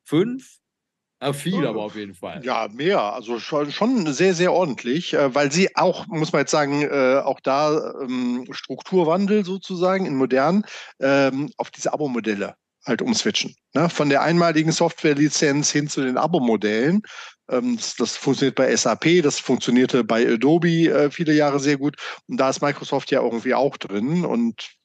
Fünf? 0.03 0.59
Ja, 1.21 1.33
viel, 1.33 1.65
aber 1.65 1.81
auf 1.81 1.95
jeden 1.95 2.13
Fall. 2.13 2.43
Ja, 2.43 2.67
mehr. 2.71 3.01
Also 3.01 3.39
schon, 3.39 3.71
schon 3.71 4.11
sehr, 4.13 4.33
sehr 4.33 4.51
ordentlich, 4.51 5.13
äh, 5.13 5.33
weil 5.33 5.51
sie 5.51 5.75
auch, 5.75 6.07
muss 6.07 6.33
man 6.33 6.41
jetzt 6.41 6.51
sagen, 6.51 6.81
äh, 6.83 7.21
auch 7.23 7.39
da 7.39 7.93
ähm, 8.01 8.45
Strukturwandel 8.51 9.45
sozusagen 9.45 10.05
in 10.05 10.15
modern 10.15 10.65
ähm, 10.99 11.51
auf 11.57 11.71
diese 11.71 11.93
Abo-Modelle 11.93 12.55
halt 12.85 13.01
umswitchen. 13.01 13.55
Ne? 13.73 13.89
Von 13.89 14.09
der 14.09 14.21
einmaligen 14.21 14.71
Softwarelizenz 14.71 15.71
hin 15.71 15.87
zu 15.87 16.01
den 16.01 16.17
Abo-Modellen. 16.17 17.01
Ähm, 17.49 17.77
das, 17.77 17.95
das, 17.95 18.17
funktioniert 18.17 18.55
bei 18.55 18.75
SAP, 18.75 19.23
das 19.23 19.39
funktionierte 19.39 20.03
bei 20.03 20.27
Adobe 20.27 20.89
äh, 20.89 21.11
viele 21.11 21.33
Jahre 21.33 21.59
sehr 21.59 21.77
gut. 21.77 21.95
Und 22.27 22.37
da 22.37 22.49
ist 22.49 22.61
Microsoft 22.61 23.09
ja 23.11 23.21
irgendwie 23.21 23.53
auch 23.53 23.77
drin 23.77 24.25
und 24.25 24.75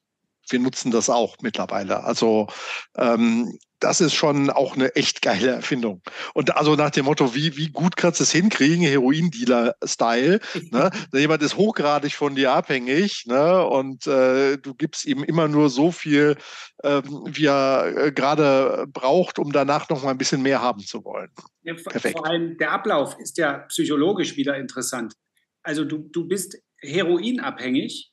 wir 0.48 0.58
nutzen 0.58 0.90
das 0.90 1.10
auch 1.10 1.36
mittlerweile. 1.42 2.04
Also 2.04 2.48
ähm, 2.96 3.58
das 3.80 4.00
ist 4.00 4.14
schon 4.14 4.50
auch 4.50 4.74
eine 4.74 4.94
echt 4.94 5.22
geile 5.22 5.48
Erfindung. 5.48 6.02
Und 6.34 6.56
also 6.56 6.76
nach 6.76 6.90
dem 6.90 7.06
Motto, 7.06 7.34
wie, 7.34 7.56
wie 7.56 7.68
gut 7.68 7.96
kannst 7.96 8.20
du 8.20 8.24
es 8.24 8.32
hinkriegen, 8.32 8.82
Heroin-Dealer-Style. 8.82 10.40
ne? 10.70 10.90
Jemand 11.12 11.42
ist 11.42 11.56
hochgradig 11.56 12.14
von 12.14 12.34
dir 12.34 12.52
abhängig 12.52 13.24
ne? 13.26 13.64
und 13.66 14.06
äh, 14.06 14.58
du 14.58 14.74
gibst 14.74 15.06
ihm 15.06 15.24
immer 15.24 15.48
nur 15.48 15.70
so 15.70 15.90
viel, 15.90 16.36
ähm, 16.84 17.02
wie 17.26 17.46
er 17.46 17.94
äh, 17.96 18.12
gerade 18.12 18.86
braucht, 18.92 19.38
um 19.38 19.52
danach 19.52 19.88
noch 19.88 20.02
mal 20.02 20.10
ein 20.10 20.18
bisschen 20.18 20.42
mehr 20.42 20.60
haben 20.60 20.80
zu 20.80 21.04
wollen. 21.04 21.30
Ja, 21.62 21.74
Perfekt. 21.74 22.16
Vor 22.16 22.26
allem 22.26 22.56
der 22.58 22.72
Ablauf 22.72 23.18
ist 23.18 23.38
ja 23.38 23.58
psychologisch 23.68 24.36
wieder 24.36 24.56
interessant. 24.56 25.14
Also 25.62 25.84
du, 25.84 25.98
du 25.98 26.26
bist 26.26 26.56
heroinabhängig 26.78 28.12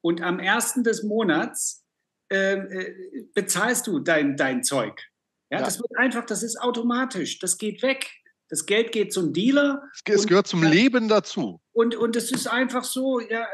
und 0.00 0.20
am 0.20 0.38
ersten 0.38 0.84
des 0.84 1.02
Monats 1.02 1.85
äh, 2.28 3.26
bezahlst 3.34 3.86
du 3.86 4.00
dein, 4.00 4.36
dein 4.36 4.62
Zeug. 4.62 5.00
Ja, 5.50 5.58
ja, 5.58 5.64
das 5.64 5.78
wird 5.78 5.96
einfach, 5.96 6.26
das 6.26 6.42
ist 6.42 6.60
automatisch, 6.60 7.38
das 7.38 7.58
geht 7.58 7.82
weg. 7.82 8.10
Das 8.48 8.64
Geld 8.64 8.92
geht 8.92 9.12
zum 9.12 9.32
Dealer. 9.32 9.82
Es 10.04 10.20
und, 10.20 10.28
gehört 10.28 10.46
zum 10.46 10.62
Leben 10.62 11.08
dazu. 11.08 11.60
Und, 11.72 11.96
und 11.96 12.14
es 12.14 12.30
ist 12.30 12.46
einfach 12.46 12.84
so, 12.84 13.18
ja, 13.18 13.44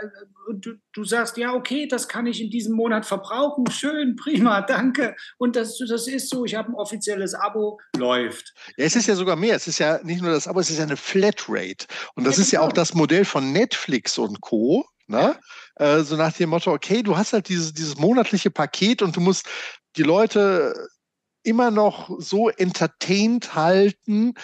du, 0.52 0.74
du 0.92 1.04
sagst, 1.04 1.38
ja, 1.38 1.54
okay, 1.54 1.88
das 1.88 2.08
kann 2.08 2.26
ich 2.26 2.42
in 2.42 2.50
diesem 2.50 2.74
Monat 2.74 3.06
verbrauchen. 3.06 3.70
Schön, 3.70 4.16
prima, 4.22 4.60
danke. 4.60 5.16
Und 5.38 5.56
das, 5.56 5.78
das 5.78 6.06
ist 6.06 6.28
so, 6.28 6.44
ich 6.44 6.54
habe 6.54 6.68
ein 6.68 6.74
offizielles 6.74 7.34
Abo, 7.34 7.80
läuft. 7.96 8.52
Ja, 8.76 8.84
es 8.84 8.94
ist 8.94 9.06
ja 9.06 9.14
sogar 9.14 9.36
mehr. 9.36 9.56
Es 9.56 9.66
ist 9.66 9.78
ja 9.78 9.98
nicht 10.02 10.20
nur 10.20 10.30
das 10.30 10.46
Abo, 10.46 10.60
es 10.60 10.68
ist 10.68 10.76
ja 10.76 10.84
eine 10.84 10.98
Flatrate. 10.98 11.86
Und 12.14 12.24
das 12.24 12.36
ja, 12.36 12.42
ist 12.42 12.50
ja 12.52 12.60
auch 12.60 12.68
genau. 12.68 12.74
das 12.74 12.94
Modell 12.94 13.24
von 13.24 13.50
Netflix 13.50 14.18
und 14.18 14.42
Co. 14.42 14.86
Ne? 15.12 15.38
Äh, 15.76 16.00
so 16.00 16.16
nach 16.16 16.32
dem 16.32 16.50
Motto, 16.50 16.72
okay, 16.72 17.02
du 17.02 17.16
hast 17.16 17.32
halt 17.32 17.48
dieses, 17.48 17.72
dieses 17.72 17.96
monatliche 17.96 18.50
Paket 18.50 19.02
und 19.02 19.14
du 19.14 19.20
musst 19.20 19.46
die 19.96 20.02
Leute 20.02 20.74
immer 21.42 21.70
noch 21.70 22.10
so 22.18 22.48
entertained 22.48 23.54
halten, 23.54 24.34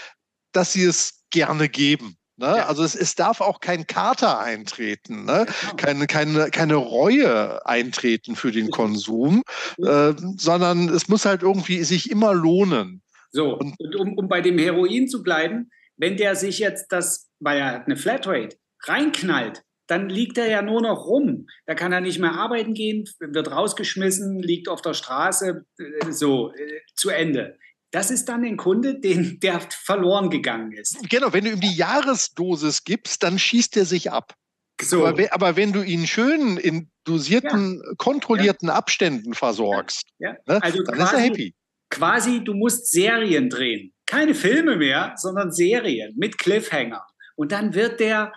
dass 0.53 0.73
sie 0.73 0.85
es 0.85 1.25
gerne 1.31 1.69
geben. 1.69 2.17
Ne? 2.37 2.47
Ja. 2.47 2.67
Also 2.67 2.85
es, 2.85 2.95
es, 2.95 3.15
darf 3.15 3.41
auch 3.41 3.61
kein 3.61 3.87
Kater 3.87 4.39
eintreten, 4.39 5.25
ne? 5.25 5.47
Genau. 5.47 5.75
keine, 5.77 6.07
keine, 6.07 6.51
keine 6.51 6.75
Reue 6.77 7.67
eintreten 7.67 8.37
für 8.37 8.53
den 8.53 8.71
Konsum, 8.71 9.43
äh, 9.79 10.13
sondern 10.37 10.89
es 10.89 11.09
muss 11.09 11.25
halt 11.25 11.43
irgendwie 11.43 11.83
sich 11.83 12.11
immer 12.11 12.35
lohnen. 12.35 13.03
So, 13.31 13.57
und, 13.57 13.75
und 13.81 13.97
um, 13.97 14.19
um 14.19 14.29
bei 14.29 14.41
dem 14.41 14.57
Heroin 14.59 15.09
zu 15.09 15.23
bleiben, 15.23 15.71
wenn 15.97 16.17
der 16.17 16.37
sich 16.37 16.61
jetzt 16.61 16.93
das, 16.93 17.29
weil 17.41 17.59
er 17.59 17.73
hat 17.73 17.87
eine 17.87 17.97
Flatrate, 17.97 18.57
reinknallt, 18.85 19.63
dann 19.89 20.09
liegt 20.09 20.39
er 20.39 20.49
ja 20.49 20.63
nur 20.63 20.83
noch 20.83 21.07
rum. 21.07 21.49
Da 21.67 21.75
kann 21.75 21.93
er 21.93 22.01
nicht 22.01 22.19
mehr 22.19 22.33
arbeiten 22.33 22.75
gehen, 22.75 23.09
wird 23.19 23.51
rausgeschmissen, 23.51 24.39
liegt 24.39 24.69
auf 24.69 24.83
der 24.83 24.95
Straße, 24.95 25.65
äh, 25.79 26.13
so 26.13 26.53
äh, 26.53 26.81
zu 26.95 27.09
Ende. 27.11 27.59
Das 27.91 28.11
ist 28.11 28.29
dann 28.29 28.45
ein 28.45 28.59
Kunde, 28.59 29.01
den, 29.01 29.41
der 29.41 29.61
verloren 29.71 30.29
gegangen 30.29 30.73
ist. 30.73 31.09
Genau, 31.09 31.33
wenn 31.33 31.45
du 31.45 31.53
ihm 31.53 31.61
die 31.61 31.75
Jahresdosis 31.75 32.85
gibst, 32.85 33.23
dann 33.23 33.39
schießt 33.39 33.79
er 33.79 33.87
sich 33.87 34.13
ab. 34.13 34.35
So. 34.81 35.07
Aber, 35.07 35.33
aber, 35.33 35.57
wenn 35.57 35.73
du 35.73 35.83
ihn 35.83 36.07
schön 36.07 36.57
in 36.57 36.91
dosierten, 37.05 37.83
ja. 37.85 37.95
kontrollierten 37.97 38.69
ja. 38.69 38.75
Abständen 38.75 39.35
versorgst, 39.35 40.07
ja. 40.19 40.37
ne, 40.47 40.63
also 40.63 40.83
dann 40.85 40.97
quasi, 40.97 41.03
ist 41.03 41.13
er 41.13 41.21
happy. 41.21 41.55
Quasi, 41.91 42.45
du 42.45 42.55
musst 42.55 42.91
Serien 42.91 43.49
drehen. 43.49 43.93
Keine 44.07 44.35
Filme 44.35 44.77
mehr, 44.77 45.15
sondern 45.17 45.51
Serien 45.51 46.15
mit 46.17 46.39
Cliffhanger. 46.39 47.05
Und 47.35 47.51
dann 47.51 47.75
wird 47.75 47.99
der 47.99 48.33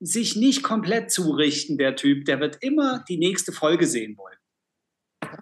sich 0.00 0.36
nicht 0.36 0.62
komplett 0.62 1.10
zurichten, 1.10 1.78
der 1.78 1.94
Typ. 1.94 2.24
Der 2.24 2.40
wird 2.40 2.58
immer 2.62 3.04
die 3.08 3.18
nächste 3.18 3.52
Folge 3.52 3.86
sehen 3.86 4.16
wollen. 4.16 4.36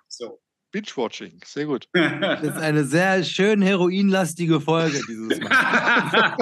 So. 0.09 0.41
Binge-Watching, 0.71 1.41
sehr 1.45 1.67
gut. 1.67 1.89
Das 1.95 2.43
ist 2.43 2.59
eine 2.59 2.85
sehr 2.85 3.25
schön 3.25 3.63
heroinlastige 3.63 4.61
Folge 4.61 5.01
dieses 5.09 5.41
Mal. 5.41 5.51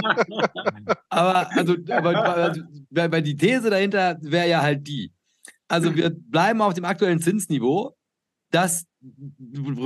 aber, 1.08 1.52
also, 1.52 1.76
aber 1.88 2.34
also, 2.34 2.62
weil 2.90 3.22
die 3.22 3.36
These 3.36 3.70
dahinter 3.70 4.18
wäre 4.22 4.48
ja 4.48 4.62
halt 4.62 4.86
die. 4.88 5.12
Also 5.68 5.94
wir 5.94 6.10
bleiben 6.10 6.60
auf 6.60 6.74
dem 6.74 6.84
aktuellen 6.84 7.20
Zinsniveau. 7.20 7.96
Das 8.50 8.86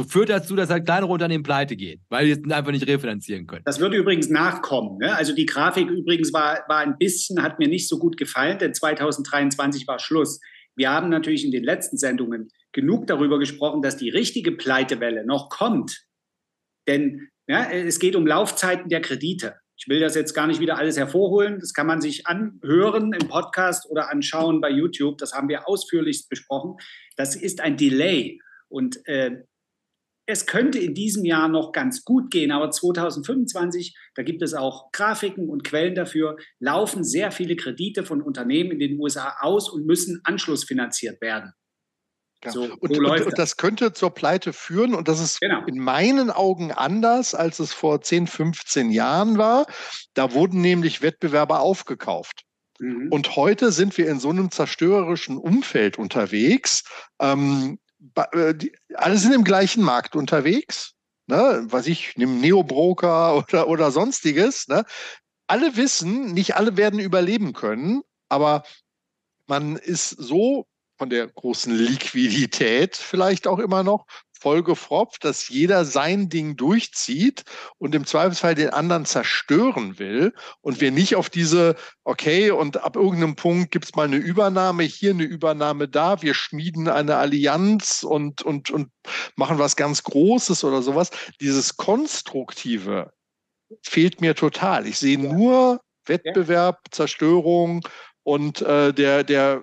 führt 0.09 0.29
dazu, 0.29 0.57
dass 0.57 0.71
halt 0.71 0.85
kleinere 0.85 1.11
Unternehmen 1.11 1.43
pleite 1.43 1.77
gehen, 1.77 2.01
weil 2.09 2.25
die 2.25 2.31
jetzt 2.33 2.51
einfach 2.51 2.73
nicht 2.73 2.87
refinanzieren 2.87 3.47
können. 3.47 3.63
Das 3.65 3.81
würde 3.81 3.97
übrigens 3.97 4.29
nachkommen. 4.29 4.99
Ne? 4.99 5.15
Also 5.15 5.35
die 5.35 5.47
Grafik 5.47 5.89
übrigens 5.89 6.33
war, 6.33 6.65
war 6.69 6.79
ein 6.79 6.97
bisschen, 6.99 7.43
hat 7.43 7.59
mir 7.59 7.69
nicht 7.69 7.89
so 7.89 7.99
gut 7.99 8.17
gefallen, 8.17 8.59
denn 8.59 8.75
2023 8.75 9.87
war 9.87 9.99
Schluss. 9.99 10.41
Wir 10.77 10.91
haben 10.91 11.09
natürlich 11.09 11.45
in 11.45 11.51
den 11.51 11.65
letzten 11.65 11.99
Sendungen 11.99 12.49
genug 12.73 13.07
darüber 13.07 13.39
gesprochen, 13.39 13.83
dass 13.83 13.97
die 13.97 14.11
richtige 14.11 14.53
Pleitewelle 14.53 15.27
noch 15.27 15.49
kommt. 15.49 16.07
Denn 16.87 17.29
ja, 17.49 17.71
es 17.71 17.99
geht 17.99 18.17
um 18.17 18.27
Laufzeiten 18.27 18.89
der 18.89 19.01
Kredite. 19.01 19.57
Ich 19.77 19.89
will 19.89 19.99
das 19.99 20.15
jetzt 20.15 20.35
gar 20.35 20.47
nicht 20.47 20.61
wieder 20.61 20.77
alles 20.77 20.99
hervorholen. 20.99 21.59
Das 21.59 21.73
kann 21.73 21.87
man 21.87 22.03
sich 22.03 22.27
anhören 22.27 23.13
im 23.15 23.29
Podcast 23.29 23.89
oder 23.89 24.11
anschauen 24.11 24.61
bei 24.61 24.71
YouTube. 24.71 25.17
Das 25.19 25.33
haben 25.33 25.49
wir 25.49 25.67
ausführlichst 25.67 26.29
besprochen. 26.29 26.77
Das 27.17 27.35
ist 27.35 27.61
ein 27.61 27.79
Delay. 27.79 28.39
Und 28.71 29.07
äh, 29.07 29.43
es 30.27 30.47
könnte 30.47 30.79
in 30.79 30.95
diesem 30.95 31.25
Jahr 31.25 31.49
noch 31.49 31.73
ganz 31.73 32.05
gut 32.05 32.31
gehen, 32.31 32.53
aber 32.53 32.71
2025, 32.71 33.97
da 34.15 34.23
gibt 34.23 34.43
es 34.43 34.55
auch 34.55 34.91
Grafiken 34.93 35.49
und 35.49 35.65
Quellen 35.65 35.95
dafür, 35.95 36.37
laufen 36.61 37.05
sehr 37.05 37.33
viele 37.33 37.57
Kredite 37.57 38.05
von 38.05 38.23
Unternehmen 38.23 38.71
in 38.71 38.79
den 38.79 38.99
USA 39.01 39.37
aus 39.41 39.69
und 39.69 39.87
müssen 39.87 40.21
anschlussfinanziert 40.25 41.21
werden. 41.21 41.53
Ja. 42.45 42.53
So, 42.53 42.63
und, 42.63 42.95
so 42.95 43.03
und, 43.03 43.27
und, 43.27 43.39
das 43.39 43.57
könnte 43.59 43.93
zur 43.93 44.15
Pleite 44.15 44.53
führen 44.53 44.95
und 44.95 45.09
das 45.09 45.21
ist 45.21 45.41
genau. 45.41 45.65
in 45.67 45.79
meinen 45.79 46.31
Augen 46.31 46.73
anders, 46.73 47.35
als 47.35 47.59
es 47.59 47.73
vor 47.75 48.01
10, 48.01 48.29
15 48.29 48.91
Jahren 48.91 49.37
war. 49.37 49.67
Da 50.15 50.33
wurden 50.33 50.63
nämlich 50.63 51.03
Wettbewerber 51.03 51.61
aufgekauft. 51.61 52.45
Mhm. 52.79 53.09
Und 53.11 53.37
heute 53.37 53.73
sind 53.73 53.99
wir 53.99 54.09
in 54.09 54.21
so 54.21 54.31
einem 54.31 54.51
zerstörerischen 54.51 55.37
Umfeld 55.37 55.99
unterwegs. 55.99 56.85
Ähm, 57.21 57.79
äh, 58.33 58.55
alle 58.95 59.19
sind 59.19 59.35
im 59.35 59.45
gleichen 59.45 59.83
Markt 59.83 60.17
unterwegs. 60.17 60.95
Ne? 61.27 61.67
Was 61.69 61.87
ich, 61.87 62.15
nimm 62.17 62.41
Neobroker 62.41 63.37
oder, 63.49 63.69
oder 63.69 63.91
sonstiges. 63.91 64.69
Ne? 64.69 64.85
Alle 65.47 65.77
wissen, 65.77 66.33
nicht 66.33 66.57
alle 66.57 66.77
werden 66.77 67.01
überleben 67.01 67.53
können, 67.53 68.03
aber 68.29 68.65
man 69.47 69.77
ist 69.77 70.11
so 70.11 70.67
von 70.97 71.11
der 71.11 71.27
großen 71.27 71.75
Liquidität 71.75 72.97
vielleicht 72.97 73.47
auch 73.47 73.59
immer 73.59 73.83
noch 73.83 74.07
vollgefropft, 74.41 75.25
dass 75.25 75.49
jeder 75.49 75.85
sein 75.85 76.29
Ding 76.29 76.57
durchzieht 76.57 77.45
und 77.79 77.95
im 77.95 78.07
Zweifelsfall 78.07 78.55
den 78.55 78.71
anderen 78.71 79.05
zerstören 79.05 79.99
will 79.99 80.33
und 80.63 80.81
wir 80.81 80.91
nicht 80.91 81.17
auf 81.17 81.29
diese, 81.29 81.77
okay, 82.05 82.51
und 82.51 82.83
ab 82.83 82.97
irgendeinem 82.97 83.37
Punkt 83.37 83.71
gibt 83.71 83.85
es 83.85 83.95
mal 83.95 84.07
eine 84.07 84.17
Übernahme, 84.17 84.83
hier 84.83 85.11
eine 85.11 85.25
Übernahme 85.25 85.89
da, 85.89 86.23
wir 86.23 86.35
schmieden 86.35 86.89
eine 86.89 87.17
Allianz 87.17 88.03
und, 88.03 88.43
und, 88.43 88.71
und 88.71 88.89
machen 89.37 89.59
was 89.59 89.77
ganz 89.77 90.03
Großes 90.03 90.65
oder 90.65 90.83
sowas. 90.83 91.11
Dieses 91.41 91.77
Konstruktive 91.77 93.13
fehlt 93.83 94.21
mir 94.21 94.35
total. 94.35 94.87
Ich 94.87 94.99
sehe 94.99 95.19
nur 95.19 95.81
Wettbewerb. 96.07 96.79
Zerstörung 96.91 97.87
und 98.23 98.63
äh, 98.63 98.93
der, 98.93 99.25
der 99.25 99.63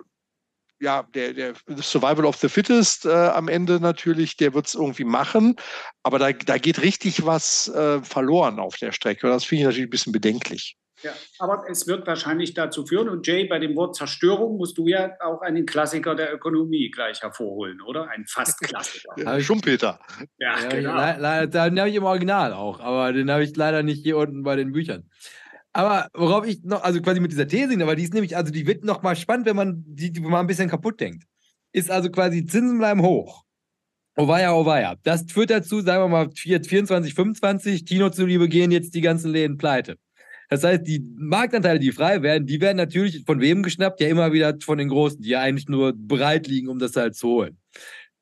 ja, 0.80 1.04
der, 1.14 1.34
der 1.34 1.54
Survival 1.82 2.26
of 2.26 2.38
the 2.38 2.50
Fittest 2.50 3.06
äh, 3.06 3.10
am 3.10 3.48
Ende 3.48 3.80
natürlich, 3.80 4.38
der 4.38 4.54
wird 4.54 4.68
es 4.68 4.76
irgendwie 4.76 5.04
machen. 5.04 5.56
Aber 6.04 6.20
da, 6.20 6.32
da 6.32 6.58
geht 6.58 6.82
richtig 6.82 7.26
was 7.26 7.68
äh, 7.70 8.02
verloren 8.02 8.60
auf 8.60 8.78
der 8.78 8.92
Strecke. 8.92 9.28
Und 9.28 9.34
das 9.34 9.44
finde 9.44 9.62
ich 9.62 9.66
natürlich 9.66 9.88
ein 9.88 9.92
bisschen 9.92 10.14
bedenklich. 10.14 10.78
Ja, 11.04 11.12
aber 11.38 11.64
es 11.70 11.86
wird 11.86 12.08
wahrscheinlich 12.08 12.56
dazu 12.56 12.86
führen, 12.86 13.08
und 13.08 13.28
Jay, 13.28 13.46
bei 13.46 13.60
dem 13.60 13.76
Wort 13.76 13.96
Zerstörung 13.96 14.58
musst 14.58 14.80
du 14.80 14.88
ja 14.88 15.12
auch 15.20 15.42
einen 15.42 15.68
Klassiker 15.68 16.16
der 16.16 16.34
Ökonomie 16.34 16.90
gleich 16.90 17.22
hervorholen, 17.22 17.82
oder? 17.82 18.10
Ein 18.10 18.26
Fast-Klassiker. 18.26 19.14
ja, 19.18 19.40
Schumpeter. 19.40 20.00
Ja, 20.40 20.60
ja 20.60 20.70
genau. 20.70 21.46
Den 21.46 21.80
habe 21.80 21.90
ich 21.90 21.96
im 21.96 22.04
Original 22.04 22.54
auch, 22.54 22.80
aber 22.80 23.14
den 23.14 23.30
habe 23.30 23.44
ich 23.44 23.56
leider 23.56 23.84
nicht 23.84 24.02
hier 24.04 24.18
unten 24.18 24.42
bei 24.42 24.56
den 24.56 24.72
Büchern. 24.72 25.08
Aber 25.78 26.10
worauf 26.16 26.48
ich 26.48 26.64
noch, 26.64 26.82
also 26.82 27.00
quasi 27.04 27.20
mit 27.20 27.32
dieser 27.32 27.48
These, 27.48 27.80
aber 27.84 27.96
die 27.96 28.02
ist 28.02 28.12
nämlich, 28.12 28.36
also 28.36 28.52
die 28.52 28.66
wird 28.66 28.84
noch 28.84 29.04
mal 29.04 29.16
spannend, 29.16 29.46
wenn 29.46 29.56
man 29.56 29.84
die, 29.86 30.12
die 30.12 30.22
mal 30.22 30.40
ein 30.40 30.48
bisschen 30.48 30.70
kaputt 30.70 31.00
denkt. 31.00 31.26
Ist 31.72 31.92
also 31.92 32.10
quasi 32.10 32.48
Zinsen 32.48 32.80
bleiben 32.80 33.04
hoch. 33.04 33.44
Oh 34.16 34.28
weia, 34.28 34.56
oh 34.56 34.66
weia. 34.66 34.96
Das 35.04 35.26
führt 35.32 35.52
dazu, 35.52 35.82
sagen 35.82 36.04
wir 36.04 36.08
mal 36.08 36.32
24, 36.34 37.14
25, 37.14 37.86
Tino 37.86 38.10
zuliebe 38.10 38.50
gehen 38.50 38.72
jetzt 38.72 38.96
die 38.96 39.02
ganzen 39.02 39.30
Läden 39.30 39.58
pleite. 39.58 40.00
Das 40.50 40.64
heißt, 40.64 40.88
die 40.88 41.06
Marktanteile, 41.16 41.78
die 41.78 41.92
frei 41.92 42.24
werden, 42.24 42.48
die 42.48 42.60
werden 42.60 42.78
natürlich 42.78 43.24
von 43.24 43.40
wem 43.40 43.62
geschnappt? 43.62 44.02
Ja, 44.02 44.08
immer 44.08 44.34
wieder 44.34 44.58
von 44.60 44.80
den 44.80 44.90
Großen, 44.90 45.22
die 45.22 45.30
ja 45.30 45.42
eigentlich 45.42 45.68
nur 45.68 45.94
bereit 45.96 46.48
liegen, 46.48 46.70
um 46.70 46.80
das 46.80 46.96
halt 46.96 47.14
zu 47.14 47.28
holen. 47.28 47.58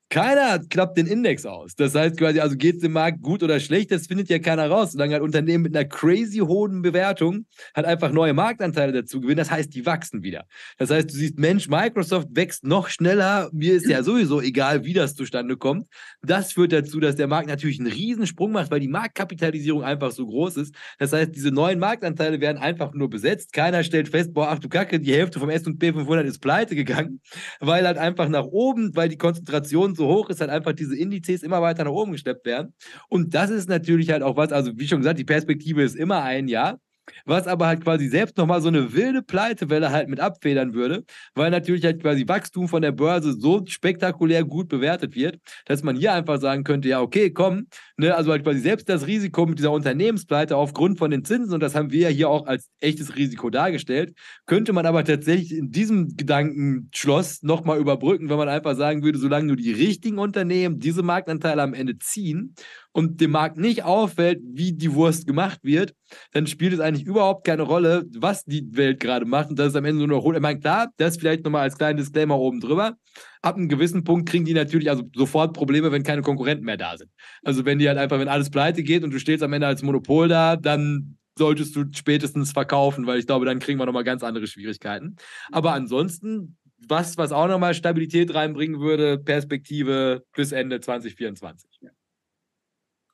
Keiner 0.08 0.60
klappt 0.60 0.96
den 0.96 1.08
Index 1.08 1.44
aus. 1.44 1.74
Das 1.74 1.94
heißt 1.94 2.16
quasi, 2.16 2.38
also 2.38 2.56
geht 2.56 2.76
es 2.76 2.80
dem 2.82 2.92
Markt 2.92 3.22
gut 3.22 3.42
oder 3.42 3.58
schlecht, 3.58 3.90
das 3.90 4.06
findet 4.06 4.28
ja 4.28 4.38
keiner 4.38 4.70
raus. 4.70 4.92
Solange 4.92 5.14
halt 5.14 5.22
Unternehmen 5.22 5.64
mit 5.64 5.76
einer 5.76 5.84
crazy 5.84 6.38
hohen 6.38 6.80
Bewertung 6.80 7.46
halt 7.74 7.86
einfach 7.86 8.12
neue 8.12 8.32
Marktanteile 8.32 8.92
dazu 8.92 9.20
gewinnen, 9.20 9.38
das 9.38 9.50
heißt, 9.50 9.74
die 9.74 9.84
wachsen 9.84 10.22
wieder. 10.22 10.44
Das 10.78 10.90
heißt, 10.90 11.10
du 11.10 11.14
siehst, 11.14 11.38
Mensch, 11.38 11.68
Microsoft 11.68 12.28
wächst 12.30 12.62
noch 12.64 12.88
schneller. 12.88 13.50
Mir 13.52 13.74
ist 13.74 13.88
ja 13.88 14.04
sowieso 14.04 14.40
egal, 14.40 14.84
wie 14.84 14.92
das 14.92 15.14
zustande 15.14 15.56
kommt. 15.56 15.88
Das 16.22 16.52
führt 16.52 16.72
dazu, 16.72 17.00
dass 17.00 17.16
der 17.16 17.26
Markt 17.26 17.48
natürlich 17.48 17.80
einen 17.80 17.90
Riesensprung 17.90 18.52
macht, 18.52 18.70
weil 18.70 18.80
die 18.80 18.88
Marktkapitalisierung 18.88 19.82
einfach 19.82 20.12
so 20.12 20.24
groß 20.24 20.58
ist. 20.58 20.74
Das 21.00 21.12
heißt, 21.12 21.34
diese 21.34 21.50
neuen 21.50 21.80
Marktanteile 21.80 22.40
werden 22.40 22.58
einfach 22.58 22.94
nur 22.94 23.10
besetzt. 23.10 23.52
Keiner 23.52 23.82
stellt 23.82 24.08
fest, 24.08 24.32
boah, 24.32 24.50
ach 24.50 24.60
du 24.60 24.68
Kacke, 24.68 25.00
die 25.00 25.12
Hälfte 25.12 25.40
vom 25.40 25.50
S&P 25.50 25.92
500 25.92 26.26
ist 26.26 26.38
pleite 26.38 26.76
gegangen, 26.76 27.20
weil 27.58 27.84
halt 27.84 27.98
einfach 27.98 28.28
nach 28.28 28.44
oben, 28.44 28.94
weil 28.94 29.08
die 29.08 29.18
Konzentration 29.18 29.95
so 29.96 30.08
hoch 30.08 30.30
ist, 30.30 30.40
halt 30.40 30.50
einfach 30.50 30.72
diese 30.72 30.96
Indizes 30.96 31.42
immer 31.42 31.62
weiter 31.62 31.84
nach 31.84 31.92
oben 31.92 32.12
gesteppt 32.12 32.46
werden. 32.46 32.74
Und 33.08 33.34
das 33.34 33.50
ist 33.50 33.68
natürlich 33.68 34.10
halt 34.10 34.22
auch 34.22 34.36
was, 34.36 34.52
also 34.52 34.72
wie 34.76 34.88
schon 34.88 34.98
gesagt, 34.98 35.18
die 35.18 35.24
Perspektive 35.24 35.82
ist 35.82 35.96
immer 35.96 36.22
ein 36.22 36.48
Jahr 36.48 36.78
was 37.24 37.46
aber 37.46 37.66
halt 37.66 37.82
quasi 37.82 38.08
selbst 38.08 38.36
nochmal 38.36 38.60
so 38.60 38.68
eine 38.68 38.92
wilde 38.92 39.22
Pleitewelle 39.22 39.90
halt 39.90 40.08
mit 40.08 40.20
abfedern 40.20 40.74
würde, 40.74 41.04
weil 41.34 41.50
natürlich 41.50 41.84
halt 41.84 42.02
quasi 42.02 42.26
Wachstum 42.28 42.68
von 42.68 42.82
der 42.82 42.92
Börse 42.92 43.32
so 43.38 43.62
spektakulär 43.66 44.44
gut 44.44 44.68
bewertet 44.68 45.14
wird, 45.14 45.38
dass 45.66 45.82
man 45.82 45.96
hier 45.96 46.12
einfach 46.12 46.40
sagen 46.40 46.64
könnte, 46.64 46.88
ja, 46.88 47.00
okay, 47.00 47.30
komm, 47.30 47.66
ne, 47.96 48.14
also 48.14 48.30
halt 48.30 48.44
quasi 48.44 48.60
selbst 48.60 48.88
das 48.88 49.06
Risiko 49.06 49.46
mit 49.46 49.58
dieser 49.58 49.72
Unternehmenspleite 49.72 50.56
aufgrund 50.56 50.98
von 50.98 51.10
den 51.10 51.24
Zinsen, 51.24 51.54
und 51.54 51.60
das 51.60 51.74
haben 51.74 51.90
wir 51.90 52.00
ja 52.02 52.08
hier 52.08 52.28
auch 52.28 52.46
als 52.46 52.70
echtes 52.80 53.16
Risiko 53.16 53.50
dargestellt, 53.50 54.14
könnte 54.46 54.72
man 54.72 54.86
aber 54.86 55.04
tatsächlich 55.04 55.52
in 55.52 55.70
diesem 55.70 56.16
Gedankenschloss 56.16 57.42
nochmal 57.42 57.78
überbrücken, 57.78 58.28
wenn 58.28 58.36
man 58.36 58.48
einfach 58.48 58.76
sagen 58.76 59.02
würde, 59.02 59.18
solange 59.18 59.46
nur 59.46 59.56
die 59.56 59.72
richtigen 59.72 60.18
Unternehmen 60.18 60.78
diese 60.78 61.02
Marktanteile 61.02 61.62
am 61.62 61.74
Ende 61.74 61.98
ziehen 61.98 62.54
und 62.96 63.20
dem 63.20 63.32
Markt 63.32 63.58
nicht 63.58 63.84
auffällt, 63.84 64.40
wie 64.42 64.72
die 64.72 64.94
Wurst 64.94 65.26
gemacht 65.26 65.58
wird, 65.62 65.94
dann 66.32 66.46
spielt 66.46 66.72
es 66.72 66.80
eigentlich 66.80 67.04
überhaupt 67.04 67.46
keine 67.46 67.60
Rolle, 67.60 68.06
was 68.16 68.44
die 68.44 68.74
Welt 68.74 69.00
gerade 69.00 69.26
macht 69.26 69.50
und 69.50 69.58
das 69.58 69.68
ist 69.68 69.76
am 69.76 69.84
Ende 69.84 69.98
nur 69.98 70.16
noch 70.16 70.24
rot. 70.24 70.34
Ich 70.34 70.40
meine, 70.40 70.58
klar, 70.58 70.88
das 70.96 71.18
vielleicht 71.18 71.44
nochmal 71.44 71.60
als 71.60 71.76
kleinen 71.76 71.98
Disclaimer 71.98 72.38
oben 72.38 72.58
drüber. 72.58 72.96
Ab 73.42 73.56
einem 73.56 73.68
gewissen 73.68 74.02
Punkt 74.02 74.26
kriegen 74.26 74.46
die 74.46 74.54
natürlich 74.54 74.88
also 74.88 75.02
sofort 75.14 75.52
Probleme, 75.52 75.92
wenn 75.92 76.04
keine 76.04 76.22
Konkurrenten 76.22 76.64
mehr 76.64 76.78
da 76.78 76.96
sind. 76.96 77.10
Also 77.44 77.66
wenn 77.66 77.78
die 77.78 77.86
halt 77.86 77.98
einfach, 77.98 78.18
wenn 78.18 78.28
alles 78.28 78.48
pleite 78.48 78.82
geht 78.82 79.04
und 79.04 79.12
du 79.12 79.18
stehst 79.18 79.42
am 79.42 79.52
Ende 79.52 79.66
als 79.66 79.82
Monopol 79.82 80.28
da, 80.28 80.56
dann 80.56 81.18
solltest 81.36 81.76
du 81.76 81.84
spätestens 81.92 82.52
verkaufen, 82.52 83.06
weil 83.06 83.18
ich 83.18 83.26
glaube, 83.26 83.44
dann 83.44 83.58
kriegen 83.58 83.78
wir 83.78 83.84
nochmal 83.84 84.04
ganz 84.04 84.22
andere 84.22 84.46
Schwierigkeiten. 84.46 85.16
Aber 85.52 85.74
ansonsten, 85.74 86.56
was, 86.88 87.18
was 87.18 87.32
auch 87.32 87.46
nochmal 87.46 87.74
Stabilität 87.74 88.34
reinbringen 88.34 88.80
würde, 88.80 89.18
Perspektive 89.18 90.24
bis 90.34 90.52
Ende 90.52 90.80
2024. 90.80 91.80
Ja. 91.82 91.90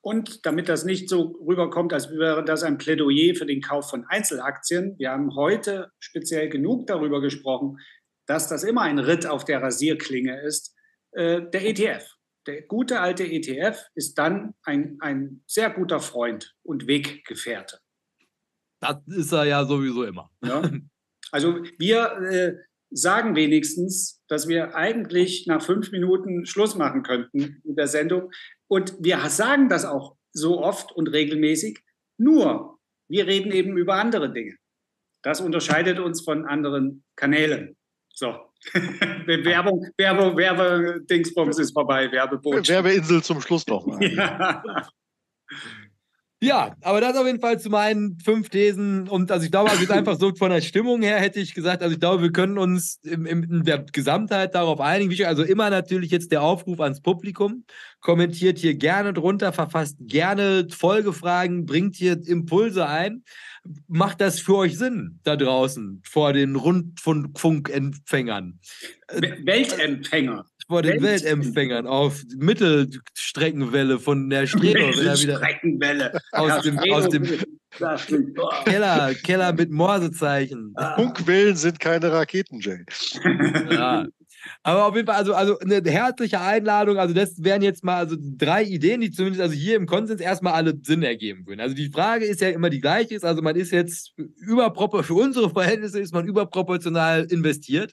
Und 0.04 0.44
damit 0.44 0.68
das 0.68 0.84
nicht 0.84 1.08
so 1.08 1.38
rüberkommt, 1.46 1.92
als 1.92 2.10
wäre 2.10 2.44
das 2.44 2.64
ein 2.64 2.76
Plädoyer 2.76 3.36
für 3.36 3.46
den 3.46 3.60
Kauf 3.60 3.88
von 3.88 4.04
Einzelaktien, 4.06 4.98
wir 4.98 5.12
haben 5.12 5.34
heute 5.36 5.92
speziell 6.00 6.48
genug 6.48 6.88
darüber 6.88 7.20
gesprochen, 7.20 7.78
dass 8.26 8.48
das 8.48 8.64
immer 8.64 8.82
ein 8.82 8.98
Ritt 8.98 9.26
auf 9.26 9.44
der 9.44 9.62
Rasierklinge 9.62 10.40
ist. 10.42 10.74
Äh, 11.12 11.42
der 11.52 11.68
ETF, 11.68 12.16
der 12.46 12.62
gute 12.62 13.00
alte 13.00 13.24
ETF 13.24 13.80
ist 13.94 14.18
dann 14.18 14.54
ein, 14.64 14.96
ein 15.00 15.42
sehr 15.46 15.70
guter 15.70 16.00
Freund 16.00 16.52
und 16.64 16.88
Weggefährte. 16.88 17.78
Das 18.80 18.96
ist 19.06 19.32
er 19.32 19.44
ja 19.44 19.64
sowieso 19.64 20.04
immer. 20.04 20.30
Ja. 20.44 20.62
Also 21.34 21.62
wir 21.78 22.18
äh, 22.30 22.56
sagen 22.90 23.34
wenigstens, 23.34 24.22
dass 24.28 24.48
wir 24.48 24.74
eigentlich 24.74 25.46
nach 25.46 25.62
fünf 25.62 25.90
Minuten 25.90 26.44
Schluss 26.44 26.74
machen 26.74 27.02
könnten 27.02 27.62
in 27.64 27.74
der 27.74 27.86
Sendung. 27.86 28.30
Und 28.72 28.94
wir 29.00 29.18
sagen 29.28 29.68
das 29.68 29.84
auch 29.84 30.16
so 30.32 30.62
oft 30.62 30.92
und 30.92 31.08
regelmäßig. 31.08 31.80
Nur, 32.16 32.78
wir 33.06 33.26
reden 33.26 33.52
eben 33.52 33.76
über 33.76 33.96
andere 33.96 34.32
Dinge. 34.32 34.56
Das 35.22 35.42
unterscheidet 35.42 35.98
uns 35.98 36.22
von 36.22 36.46
anderen 36.46 37.04
Kanälen. 37.14 37.76
So. 38.14 38.34
Werbung, 39.26 39.86
Werbung, 39.98 40.38
Werbedingsbums 40.38 41.58
ist 41.58 41.72
vorbei, 41.74 42.10
Werbebotschaft. 42.10 42.70
Werbeinsel 42.70 43.22
zum 43.22 43.42
Schluss 43.42 43.66
noch 43.66 43.84
mal. 43.84 44.00
Ja. 44.10 44.88
Ja, 46.42 46.74
aber 46.80 47.00
das 47.00 47.16
auf 47.16 47.24
jeden 47.24 47.38
Fall 47.38 47.60
zu 47.60 47.70
meinen 47.70 48.18
fünf 48.18 48.48
Thesen. 48.48 49.06
Und 49.06 49.30
also 49.30 49.44
ich 49.44 49.52
glaube, 49.52 49.70
also 49.70 49.92
einfach 49.92 50.18
so 50.18 50.34
von 50.34 50.50
der 50.50 50.60
Stimmung 50.60 51.00
her 51.00 51.20
hätte 51.20 51.38
ich 51.38 51.54
gesagt, 51.54 51.84
also 51.84 51.94
ich 51.94 52.00
glaube, 52.00 52.20
wir 52.20 52.32
können 52.32 52.58
uns 52.58 52.98
im, 53.04 53.26
im, 53.26 53.44
in 53.44 53.62
der 53.62 53.86
Gesamtheit 53.92 54.56
darauf 54.56 54.80
einigen. 54.80 55.24
Also 55.24 55.44
immer 55.44 55.70
natürlich 55.70 56.10
jetzt 56.10 56.32
der 56.32 56.42
Aufruf 56.42 56.80
ans 56.80 57.00
Publikum. 57.00 57.64
Kommentiert 58.00 58.58
hier 58.58 58.74
gerne 58.74 59.12
drunter, 59.12 59.52
verfasst 59.52 59.98
gerne 60.00 60.66
Folgefragen, 60.68 61.64
bringt 61.64 61.94
hier 61.94 62.20
Impulse 62.26 62.88
ein. 62.88 63.22
Macht 63.86 64.20
das 64.20 64.40
für 64.40 64.56
euch 64.56 64.76
Sinn 64.76 65.20
da 65.22 65.36
draußen 65.36 66.02
vor 66.04 66.32
den 66.32 66.56
Rundfunkempfängern? 66.56 68.58
Weltempfänger 69.12 70.44
vor 70.68 70.82
den 70.82 71.02
Welt 71.02 71.24
Weltempfängern 71.24 71.86
auf 71.86 72.22
Mittelstreckenwelle 72.36 73.98
von 73.98 74.30
der 74.30 74.46
Strelo. 74.46 74.88
Mittelstreckenwelle. 74.88 76.20
Aus 76.32 76.62
dem, 76.62 76.78
aus 76.78 77.08
dem 77.08 77.26
Keller, 78.64 79.14
Keller 79.14 79.52
mit 79.52 79.70
Morsezeichen. 79.70 80.72
Ah. 80.76 80.96
Funkwellen 80.96 81.56
sind 81.56 81.80
keine 81.80 82.12
Raketen, 82.12 82.60
Jay. 82.60 82.84
Ja. 83.70 84.06
Aber 84.62 84.86
auf 84.86 84.96
jeden 84.96 85.06
Fall, 85.06 85.16
also, 85.16 85.34
also 85.34 85.58
eine 85.58 85.88
herzliche 85.88 86.40
Einladung. 86.40 86.98
Also, 86.98 87.14
das 87.14 87.42
wären 87.42 87.62
jetzt 87.62 87.84
mal 87.84 87.96
also 87.96 88.16
drei 88.18 88.64
Ideen, 88.64 89.00
die 89.00 89.10
zumindest 89.10 89.40
also 89.40 89.54
hier 89.54 89.76
im 89.76 89.86
Konsens 89.86 90.20
erstmal 90.20 90.54
alle 90.54 90.74
Sinn 90.82 91.02
ergeben 91.02 91.46
würden. 91.46 91.60
Also, 91.60 91.74
die 91.74 91.90
Frage 91.90 92.24
ist 92.24 92.40
ja 92.40 92.48
immer 92.48 92.70
die 92.70 92.80
gleiche. 92.80 93.14
Ist, 93.14 93.24
also, 93.24 93.42
man 93.42 93.56
ist 93.56 93.70
jetzt 93.70 94.14
überproportional, 94.36 95.04
für 95.04 95.14
unsere 95.14 95.50
Verhältnisse 95.50 96.00
ist 96.00 96.12
man 96.12 96.26
überproportional 96.26 97.24
investiert. 97.30 97.92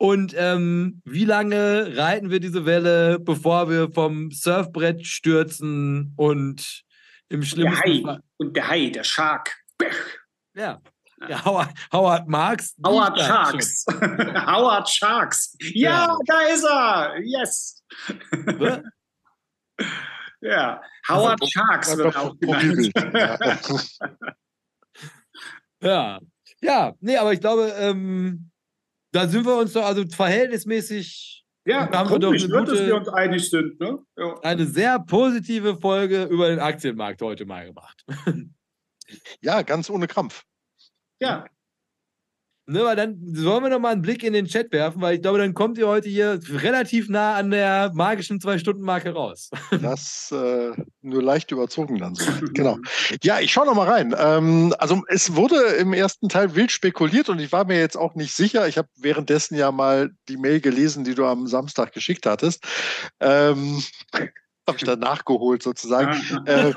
Und 0.00 0.34
ähm, 0.34 1.02
wie 1.04 1.26
lange 1.26 1.94
reiten 1.94 2.30
wir 2.30 2.40
diese 2.40 2.64
Welle, 2.64 3.18
bevor 3.18 3.68
wir 3.68 3.92
vom 3.92 4.30
Surfbrett 4.30 5.06
stürzen 5.06 6.14
und 6.16 6.84
im 7.28 7.42
schlimmsten 7.42 7.84
der 7.84 7.94
Hai. 7.94 8.00
Fall 8.02 8.22
und 8.38 8.56
der 8.56 8.66
Hai, 8.66 8.88
der 8.88 9.04
Shark. 9.04 9.54
Ja. 10.54 10.80
ja 11.28 11.44
Howard, 11.44 11.74
Howard 11.92 12.28
Marks. 12.28 12.74
Howard 12.82 13.20
Sharks. 13.20 13.84
Howard 13.90 14.88
Sharks. 14.88 15.54
Ja, 15.74 16.06
ja, 16.06 16.18
da 16.24 16.40
ist 16.44 16.64
er. 16.64 17.20
Yes. 17.22 17.84
ja, 20.40 20.80
Howard 21.10 21.42
also, 21.42 21.46
Sharks 21.46 21.94
wird 21.98 22.16
auch 22.16 22.38
genannt. 22.40 22.90
ja. 25.82 26.18
Ja, 26.62 26.94
nee, 27.00 27.16
aber 27.16 27.32
ich 27.34 27.40
glaube, 27.40 27.74
ähm, 27.78 28.49
da 29.12 29.28
sind 29.28 29.44
wir 29.44 29.56
uns 29.56 29.72
doch 29.72 29.84
also 29.84 30.04
verhältnismäßig. 30.06 31.44
Ja, 31.66 31.90
haben 31.92 32.10
wir 32.10 32.18
doch 32.18 32.32
eine 32.32 32.40
gute, 32.40 32.72
dass 32.72 32.86
wir 32.86 32.96
uns 32.96 33.08
einig 33.08 33.50
sind. 33.50 33.78
Ne? 33.80 33.98
Ja. 34.16 34.34
Eine 34.42 34.66
sehr 34.66 34.98
positive 34.98 35.76
Folge 35.76 36.24
über 36.24 36.48
den 36.48 36.58
Aktienmarkt 36.58 37.20
heute 37.22 37.44
mal 37.44 37.66
gemacht. 37.66 38.04
Ja, 39.40 39.62
ganz 39.62 39.90
ohne 39.90 40.06
Krampf. 40.06 40.44
Ja. 41.20 41.44
Ne, 42.70 42.84
weil 42.84 42.94
dann 42.94 43.16
wollen 43.20 43.64
wir 43.64 43.70
noch 43.70 43.80
mal 43.80 43.90
einen 43.90 44.00
Blick 44.00 44.22
in 44.22 44.32
den 44.32 44.46
Chat 44.46 44.70
werfen, 44.70 45.02
weil 45.02 45.16
ich 45.16 45.22
glaube, 45.22 45.38
dann 45.38 45.54
kommt 45.54 45.76
ihr 45.76 45.88
heute 45.88 46.08
hier 46.08 46.38
relativ 46.48 47.08
nah 47.08 47.34
an 47.34 47.50
der 47.50 47.90
magischen 47.94 48.40
Zwei-Stunden-Marke 48.40 49.12
raus. 49.12 49.50
Das 49.82 50.30
äh, 50.30 50.70
nur 51.00 51.22
leicht 51.22 51.50
überzogen 51.50 51.98
dann 51.98 52.14
so. 52.14 52.30
genau. 52.52 52.78
Ja, 53.22 53.40
ich 53.40 53.52
schaue 53.52 53.66
noch 53.66 53.74
mal 53.74 53.88
rein. 53.88 54.14
Ähm, 54.16 54.72
also 54.78 55.02
es 55.08 55.34
wurde 55.34 55.56
im 55.56 55.94
ersten 55.94 56.28
Teil 56.28 56.54
wild 56.54 56.70
spekuliert 56.70 57.28
und 57.28 57.40
ich 57.40 57.50
war 57.50 57.64
mir 57.64 57.78
jetzt 57.78 57.96
auch 57.96 58.14
nicht 58.14 58.34
sicher. 58.34 58.68
Ich 58.68 58.78
habe 58.78 58.88
währenddessen 58.96 59.56
ja 59.56 59.72
mal 59.72 60.10
die 60.28 60.36
Mail 60.36 60.60
gelesen, 60.60 61.02
die 61.02 61.14
du 61.14 61.24
am 61.24 61.48
Samstag 61.48 61.92
geschickt 61.92 62.26
hattest. 62.26 62.62
Ähm, 63.18 63.82
habe 64.68 64.78
ich 64.78 64.84
dann 64.84 65.00
nachgeholt 65.00 65.64
sozusagen. 65.64 66.12
äh, 66.46 66.72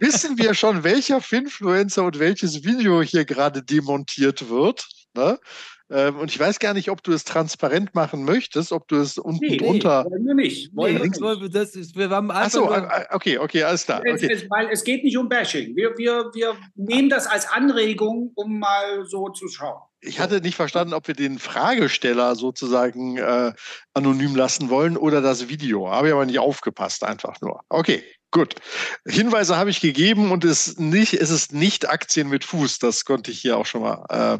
wissen 0.00 0.36
wir 0.36 0.52
schon, 0.52 0.84
welcher 0.84 1.22
Finfluencer 1.22 2.04
und 2.04 2.18
welches 2.18 2.64
Video 2.64 3.00
hier 3.00 3.24
gerade 3.24 3.62
demontiert 3.62 4.50
wird? 4.50 4.86
Ne? 5.14 5.38
Ähm, 5.92 6.18
und 6.18 6.30
ich 6.30 6.40
weiß 6.40 6.58
gar 6.58 6.72
nicht, 6.72 6.90
ob 6.90 7.02
du 7.02 7.12
es 7.12 7.24
transparent 7.24 7.94
machen 7.94 8.24
möchtest, 8.24 8.72
ob 8.72 8.88
du 8.88 8.96
es 8.96 9.18
unten 9.18 9.44
nee, 9.44 9.56
drunter. 9.58 10.04
Nee, 10.04 10.10
wollen 10.10 10.26
wir 10.26 10.34
nicht. 10.34 10.74
Wollen 10.74 10.94
nee, 10.94 11.00
wir, 11.00 11.36
nicht. 11.36 11.54
Das 11.54 11.76
ist, 11.76 11.96
wir 11.96 12.08
haben 12.08 12.30
Achso, 12.30 12.72
okay, 13.10 13.36
okay, 13.36 13.62
alles 13.62 13.84
klar. 13.84 14.00
Okay. 14.00 14.32
Es, 14.32 14.42
es, 14.42 14.50
weil 14.50 14.70
es 14.70 14.84
geht 14.84 15.04
nicht 15.04 15.18
um 15.18 15.28
Bashing. 15.28 15.76
Wir, 15.76 15.96
wir, 15.98 16.30
wir 16.32 16.56
nehmen 16.76 17.10
das 17.10 17.26
als 17.26 17.46
Anregung, 17.50 18.32
um 18.34 18.58
mal 18.58 19.04
so 19.04 19.28
zu 19.28 19.48
schauen. 19.48 19.82
Ich 20.00 20.18
hatte 20.18 20.40
nicht 20.40 20.56
verstanden, 20.56 20.94
ob 20.94 21.06
wir 21.06 21.14
den 21.14 21.38
Fragesteller 21.38 22.36
sozusagen 22.36 23.18
äh, 23.18 23.52
anonym 23.92 24.34
lassen 24.34 24.70
wollen 24.70 24.96
oder 24.96 25.20
das 25.20 25.48
Video. 25.48 25.90
Habe 25.90 26.08
ich 26.08 26.14
aber 26.14 26.26
nicht 26.26 26.38
aufgepasst, 26.38 27.04
einfach 27.04 27.40
nur. 27.42 27.60
Okay, 27.68 28.02
gut. 28.30 28.54
Hinweise 29.06 29.56
habe 29.58 29.70
ich 29.70 29.80
gegeben 29.80 30.32
und 30.32 30.44
es, 30.44 30.78
nicht, 30.78 31.14
es 31.14 31.30
ist 31.30 31.52
nicht 31.52 31.88
Aktien 31.88 32.30
mit 32.30 32.44
Fuß. 32.44 32.78
Das 32.78 33.04
konnte 33.04 33.30
ich 33.30 33.40
hier 33.40 33.58
auch 33.58 33.66
schon 33.66 33.82
mal 33.82 34.04
äh, 34.08 34.38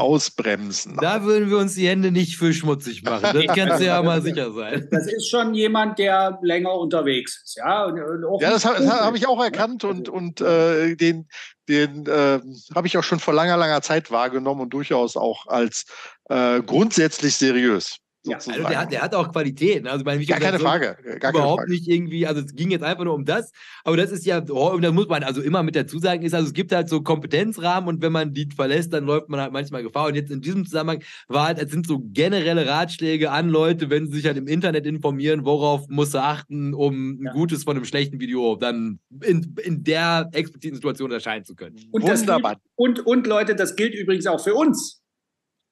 ausbremsen. 0.00 0.96
Da 1.00 1.24
würden 1.24 1.50
wir 1.50 1.58
uns 1.58 1.74
die 1.74 1.88
Hände 1.88 2.10
nicht 2.10 2.36
für 2.36 2.52
schmutzig 2.52 3.02
machen. 3.02 3.22
Das 3.22 3.46
kannst 3.56 3.80
du 3.80 3.86
ja 3.86 4.02
mal 4.02 4.22
sicher 4.22 4.52
sein. 4.52 4.88
Das 4.90 5.06
ist 5.06 5.28
schon 5.28 5.54
jemand, 5.54 5.98
der 5.98 6.38
länger 6.42 6.74
unterwegs 6.74 7.42
ist. 7.44 7.56
Ja, 7.56 7.88
ja 7.88 8.50
das 8.50 8.64
habe 8.64 8.86
hab 8.88 9.14
ich 9.14 9.26
auch 9.26 9.42
erkannt 9.42 9.84
und, 9.84 10.08
und 10.08 10.40
äh, 10.40 10.96
den, 10.96 11.28
den 11.68 12.06
äh, 12.06 12.40
habe 12.74 12.86
ich 12.86 12.96
auch 12.96 13.04
schon 13.04 13.20
vor 13.20 13.34
langer, 13.34 13.56
langer 13.56 13.82
Zeit 13.82 14.10
wahrgenommen 14.10 14.62
und 14.62 14.70
durchaus 14.70 15.16
auch 15.16 15.46
als 15.46 15.84
äh, 16.28 16.60
grundsätzlich 16.62 17.36
seriös. 17.36 17.98
Ja, 18.24 18.36
also 18.36 18.52
der 18.52 18.78
hat, 18.78 18.92
der 18.92 19.00
hat 19.00 19.14
auch 19.14 19.32
Qualitäten. 19.32 19.86
Also 19.86 20.04
meine, 20.04 20.22
Gar 20.26 20.40
keine 20.40 20.58
Frage. 20.58 20.98
Gar 21.20 21.30
überhaupt 21.30 21.60
keine 21.60 21.68
Frage. 21.68 21.70
nicht 21.70 21.88
irgendwie, 21.88 22.26
also 22.26 22.42
es 22.42 22.54
ging 22.54 22.70
jetzt 22.70 22.82
einfach 22.82 23.04
nur 23.04 23.14
um 23.14 23.24
das, 23.24 23.50
aber 23.82 23.96
das 23.96 24.10
ist 24.10 24.26
ja, 24.26 24.42
oh, 24.50 24.78
da 24.78 24.92
muss 24.92 25.08
man 25.08 25.22
also 25.22 25.40
immer 25.40 25.62
mit 25.62 25.74
dazu 25.74 25.98
sagen, 25.98 26.22
ist, 26.22 26.34
also 26.34 26.46
es 26.46 26.52
gibt 26.52 26.70
halt 26.72 26.90
so 26.90 27.00
Kompetenzrahmen 27.00 27.88
und 27.88 28.02
wenn 28.02 28.12
man 28.12 28.34
die 28.34 28.46
verlässt, 28.54 28.92
dann 28.92 29.06
läuft 29.06 29.30
man 29.30 29.40
halt 29.40 29.52
manchmal 29.52 29.82
Gefahr. 29.82 30.08
Und 30.08 30.16
jetzt 30.16 30.30
in 30.30 30.42
diesem 30.42 30.66
Zusammenhang 30.66 31.02
war 31.28 31.46
halt, 31.46 31.58
es 31.58 31.70
sind 31.70 31.86
so 31.86 32.02
generelle 32.12 32.66
Ratschläge 32.66 33.30
an 33.30 33.48
Leute, 33.48 33.88
wenn 33.88 34.06
sie 34.06 34.16
sich 34.16 34.26
halt 34.26 34.36
im 34.36 34.46
Internet 34.46 34.84
informieren, 34.84 35.46
worauf 35.46 35.88
muss 35.88 36.12
sie 36.12 36.22
achten, 36.22 36.74
um 36.74 37.22
ein 37.22 37.24
ja. 37.24 37.32
gutes 37.32 37.64
von 37.64 37.76
einem 37.76 37.86
schlechten 37.86 38.20
Video 38.20 38.54
dann 38.56 38.98
in, 39.22 39.56
in 39.62 39.82
der 39.82 40.28
expliziten 40.32 40.74
Situation 40.76 41.10
erscheinen 41.10 41.46
zu 41.46 41.54
können. 41.54 41.76
Und 41.90 42.02
Wunderbar. 42.02 42.56
Gilt, 42.56 42.62
und, 42.74 43.06
und 43.06 43.26
Leute, 43.26 43.54
das 43.54 43.76
gilt 43.76 43.94
übrigens 43.94 44.26
auch 44.26 44.44
für 44.44 44.54
uns. 44.54 45.00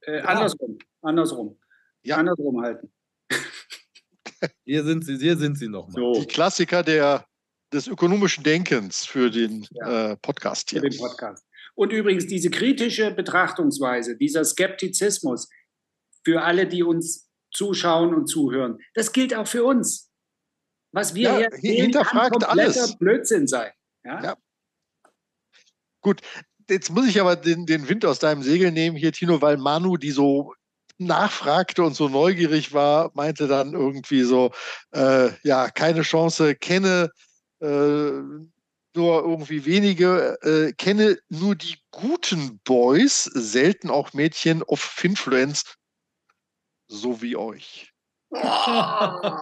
Äh, 0.07 0.19
ja. 0.19 0.25
Andersrum. 0.25 0.79
Andersrum 1.03 1.59
ja. 2.09 2.17
andersrum 2.17 2.63
halten. 2.63 2.93
Hier 4.65 4.85
sind 4.85 5.05
sie, 5.05 5.17
hier 5.17 5.37
sind 5.37 5.59
sie 5.59 5.69
nochmal. 5.69 5.95
So. 5.95 6.21
Die 6.21 6.27
Klassiker 6.27 6.83
der, 6.83 7.27
des 7.73 7.89
ökonomischen 7.89 8.45
Denkens 8.45 9.05
für 9.05 9.31
den 9.31 9.67
ja. 9.73 10.13
äh, 10.13 10.17
Podcast 10.17 10.71
hier. 10.71 10.81
Für 10.81 10.89
den 10.89 10.99
Podcast. 10.99 11.45
Und 11.75 11.93
übrigens 11.93 12.27
diese 12.27 12.51
kritische 12.51 13.11
Betrachtungsweise, 13.11 14.17
dieser 14.17 14.45
Skeptizismus 14.45 15.49
für 16.25 16.43
alle, 16.43 16.67
die 16.67 16.83
uns 16.83 17.29
zuschauen 17.53 18.15
und 18.15 18.27
zuhören, 18.27 18.79
das 18.95 19.13
gilt 19.13 19.35
auch 19.35 19.49
für 19.49 19.65
uns. 19.65 20.11
Was 20.93 21.15
wir 21.15 21.41
ja, 21.41 21.49
hier 21.61 21.83
hinterfragt 21.83 22.45
alles. 22.45 22.97
Blödsinn 22.99 23.47
sein. 23.47 23.73
Ja? 24.05 24.23
ja. 24.23 24.37
Gut, 26.01 26.23
jetzt 26.69 26.91
muss 26.91 27.07
ich 27.07 27.21
aber 27.21 27.37
den, 27.37 27.67
den 27.67 27.89
Wind 27.89 28.05
aus 28.05 28.19
deinem 28.19 28.43
Segel 28.43 28.73
nehmen 28.73 28.97
hier, 28.97 29.13
Tino, 29.13 29.43
weil 29.43 29.57
Manu 29.57 29.97
die 29.97 30.11
so 30.11 30.55
nachfragte 30.99 31.83
und 31.83 31.95
so 31.95 32.09
neugierig 32.09 32.73
war, 32.73 33.11
meinte 33.15 33.47
dann 33.47 33.73
irgendwie 33.73 34.23
so, 34.23 34.51
äh, 34.93 35.31
ja, 35.43 35.71
keine 35.71 36.03
Chance, 36.03 36.55
kenne 36.57 37.11
äh, 37.61 38.11
nur 38.95 39.23
irgendwie 39.23 39.65
wenige, 39.65 40.39
äh, 40.43 40.73
kenne 40.73 41.19
nur 41.29 41.55
die 41.55 41.77
guten 41.91 42.59
Boys, 42.65 43.25
selten 43.25 43.91
auch 43.91 44.13
Mädchen 44.13 44.63
auf 44.65 44.81
Finfluence, 44.81 45.63
so 46.89 47.23
wie 47.23 47.37
euch. 47.37 47.93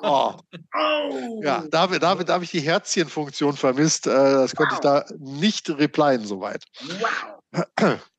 Oh. 0.09 0.35
Oh. 0.75 1.43
Ja, 1.43 1.65
da, 1.69 1.87
da, 1.89 2.15
da 2.15 2.35
habe 2.35 2.45
ich 2.45 2.51
die 2.53 2.61
Herzchenfunktion 2.61 3.57
vermisst. 3.57 4.07
Äh, 4.07 4.11
das 4.11 4.55
konnte 4.55 4.75
wow. 4.75 4.79
ich 4.79 4.81
da 4.81 5.05
nicht 5.19 5.69
replyen 5.71 6.25
soweit. 6.25 6.65
Wow. 7.01 7.36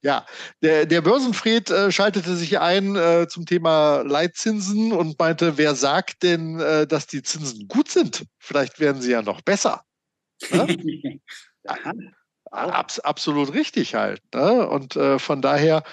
Ja, 0.02 0.26
der, 0.62 0.86
der 0.86 1.02
Börsenfried 1.02 1.70
äh, 1.70 1.92
schaltete 1.92 2.36
sich 2.36 2.60
ein 2.60 2.96
äh, 2.96 3.28
zum 3.28 3.46
Thema 3.46 4.02
Leitzinsen 4.02 4.94
und 4.94 5.20
meinte, 5.20 5.58
wer 5.58 5.76
sagt 5.76 6.24
denn, 6.24 6.60
äh, 6.60 6.88
dass 6.88 7.08
die 7.08 7.24
Zinsen 7.24 7.68
gut 7.68 7.90
sind? 7.90 8.26
Vielleicht 8.40 8.80
werden 8.80 9.02
sie 9.02 9.12
ja 9.12 9.22
noch 9.22 9.42
besser. 9.42 9.84
Ne? 10.50 11.22
Abs 12.52 13.00
absolut 13.00 13.54
richtig 13.54 13.96
halt. 13.96 14.22
Ne? 14.34 14.68
Und 14.68 14.96
äh, 14.96 15.20
von 15.20 15.42
daher 15.42 15.84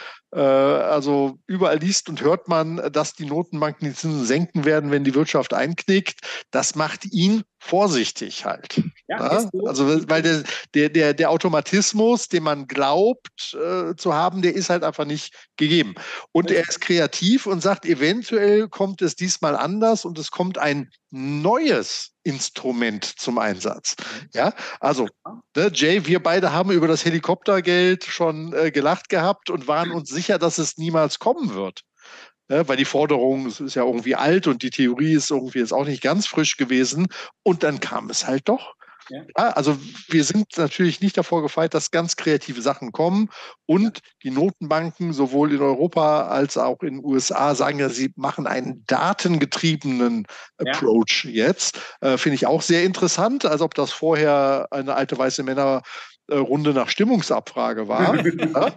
also 0.40 1.38
überall 1.46 1.78
liest 1.78 2.08
und 2.08 2.20
hört 2.22 2.48
man, 2.48 2.76
dass 2.92 3.14
die 3.14 3.26
Notenbanken 3.26 3.88
die 3.88 3.94
Zinsen 3.94 4.24
senken 4.24 4.64
werden, 4.64 4.90
wenn 4.90 5.04
die 5.04 5.14
Wirtschaft 5.14 5.54
einknickt. 5.54 6.20
Das 6.50 6.74
macht 6.74 7.04
ihn 7.12 7.44
vorsichtig 7.58 8.44
halt. 8.44 8.82
Ja, 9.08 9.42
ja? 9.42 9.50
Also 9.66 10.08
weil 10.08 10.22
der, 10.22 10.44
der, 10.74 10.88
der, 10.90 11.14
der 11.14 11.30
Automatismus, 11.30 12.28
den 12.28 12.42
man 12.42 12.66
glaubt 12.66 13.54
äh, 13.54 13.94
zu 13.96 14.14
haben, 14.14 14.42
der 14.42 14.54
ist 14.54 14.70
halt 14.70 14.84
einfach 14.84 15.06
nicht 15.06 15.34
gegeben. 15.56 15.94
Und 16.32 16.50
er 16.50 16.68
ist 16.68 16.80
kreativ 16.80 17.46
und 17.46 17.62
sagt, 17.62 17.86
eventuell 17.86 18.68
kommt 18.68 19.02
es 19.02 19.16
diesmal 19.16 19.56
anders 19.56 20.04
und 20.04 20.18
es 20.18 20.30
kommt 20.30 20.58
ein 20.58 20.90
neues 21.10 22.10
Instrument 22.24 23.04
zum 23.04 23.38
Einsatz. 23.38 23.96
Mhm. 23.98 24.28
Ja, 24.32 24.54
also 24.80 25.06
ne, 25.54 25.70
Jay, 25.72 26.06
wir 26.06 26.22
beide 26.22 26.52
haben 26.52 26.70
über 26.70 26.88
das 26.88 27.04
Helikoptergeld 27.04 28.04
schon 28.04 28.52
äh, 28.52 28.70
gelacht 28.70 29.10
gehabt 29.10 29.50
und 29.50 29.68
waren 29.68 29.92
uns 29.92 30.08
sicher, 30.08 30.23
dass 30.28 30.58
es 30.58 30.76
niemals 30.76 31.18
kommen 31.18 31.54
wird. 31.54 31.82
Ja, 32.48 32.68
weil 32.68 32.76
die 32.76 32.84
Forderung 32.84 33.46
ist 33.46 33.74
ja 33.74 33.84
irgendwie 33.84 34.16
alt 34.16 34.46
und 34.46 34.62
die 34.62 34.70
Theorie 34.70 35.14
ist 35.14 35.30
irgendwie 35.30 35.60
jetzt 35.60 35.72
auch 35.72 35.86
nicht 35.86 36.02
ganz 36.02 36.26
frisch 36.26 36.56
gewesen. 36.56 37.06
Und 37.42 37.62
dann 37.62 37.80
kam 37.80 38.10
es 38.10 38.26
halt 38.26 38.48
doch. 38.48 38.74
Ja. 39.08 39.22
ja. 39.36 39.48
also 39.50 39.76
wir 40.08 40.24
sind 40.24 40.56
natürlich 40.56 41.00
nicht 41.00 41.16
davor 41.16 41.42
gefeit, 41.42 41.72
dass 41.72 41.90
ganz 41.90 42.16
kreative 42.16 42.60
Sachen 42.60 42.92
kommen. 42.92 43.30
Und 43.66 44.00
die 44.22 44.30
Notenbanken 44.30 45.14
sowohl 45.14 45.52
in 45.52 45.62
Europa 45.62 46.28
als 46.28 46.58
auch 46.58 46.82
in 46.82 46.96
den 46.96 47.04
USA 47.04 47.54
sagen 47.54 47.78
ja, 47.78 47.88
sie 47.88 48.12
machen 48.16 48.46
einen 48.46 48.84
datengetriebenen 48.86 50.26
Approach 50.58 51.24
jetzt. 51.24 51.80
Äh, 52.02 52.18
Finde 52.18 52.34
ich 52.34 52.46
auch 52.46 52.60
sehr 52.60 52.84
interessant, 52.84 53.46
als 53.46 53.62
ob 53.62 53.74
das 53.74 53.90
vorher 53.90 54.68
eine 54.70 54.94
alte 54.94 55.16
weiße 55.16 55.42
Männer 55.42 55.82
Runde 56.32 56.72
nach 56.72 56.88
Stimmungsabfrage 56.88 57.88
war. 57.88 58.24
ja? 58.26 58.76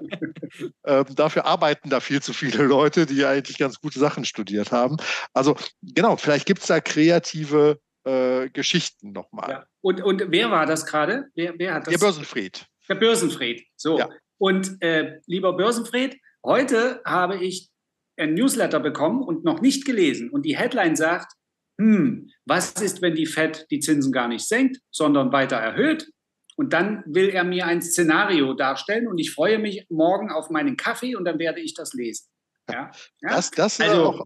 ähm, 0.86 1.06
dafür 1.16 1.46
arbeiten 1.46 1.90
da 1.90 2.00
viel 2.00 2.22
zu 2.22 2.34
viele 2.34 2.64
Leute, 2.64 3.06
die 3.06 3.26
eigentlich 3.26 3.58
ganz 3.58 3.80
gute 3.80 4.00
Sachen 4.00 4.26
studiert 4.26 4.72
haben. 4.72 4.98
Also 5.34 5.56
genau, 5.82 6.18
vielleicht 6.18 6.46
gibt 6.46 6.62
es 6.62 6.68
da 6.68 6.80
kreative 6.80 7.80
äh, 8.04 8.50
Geschichten 8.50 9.12
nochmal. 9.12 9.50
Ja. 9.50 9.66
Und, 9.82 10.02
und 10.02 10.24
wer 10.28 10.52
war 10.52 10.66
das 10.66 10.86
gerade? 10.86 11.28
Wer, 11.36 11.54
wer 11.58 11.74
hat 11.74 11.88
das? 11.88 11.92
Der 11.92 12.00
Börsenfried. 12.00 12.66
Der 12.90 12.96
Börsenfried. 12.96 13.66
So. 13.76 14.00
Ja. 14.00 14.10
Und 14.38 14.82
äh, 14.82 15.20
lieber 15.26 15.54
Börsenfried, 15.54 16.20
heute 16.44 17.02
habe 17.06 17.38
ich 17.38 17.70
ein 18.18 18.34
Newsletter 18.34 18.80
bekommen 18.80 19.22
und 19.22 19.44
noch 19.44 19.62
nicht 19.62 19.86
gelesen. 19.86 20.30
Und 20.30 20.44
die 20.44 20.58
Headline 20.58 20.96
sagt, 20.96 21.34
hm, 21.80 22.30
was 22.46 22.72
ist, 22.74 23.02
wenn 23.02 23.16
die 23.16 23.28
Fed 23.28 23.68
die 23.70 23.80
Zinsen 23.80 24.12
gar 24.12 24.28
nicht 24.28 24.48
senkt, 24.48 24.80
sondern 24.92 25.32
weiter 25.32 25.58
erhöht? 25.58 26.10
Und 26.58 26.74
dann 26.74 27.04
will 27.06 27.30
er 27.30 27.44
mir 27.44 27.68
ein 27.68 27.82
Szenario 27.82 28.54
darstellen 28.54 29.08
und 29.08 29.20
ich 29.20 29.32
freue 29.32 29.60
mich 29.60 29.86
morgen 29.90 30.32
auf 30.32 30.50
meinen 30.50 30.76
Kaffee 30.76 31.16
und 31.16 31.24
dann 31.24 31.40
werde 31.40 31.62
ich 31.62 31.74
das 31.74 31.94
lesen. 31.94 32.28
Ja? 32.70 32.92
ja? 33.22 33.30
Das, 33.30 33.52
das 33.52 33.80
also, 33.80 34.06
auch 34.06 34.26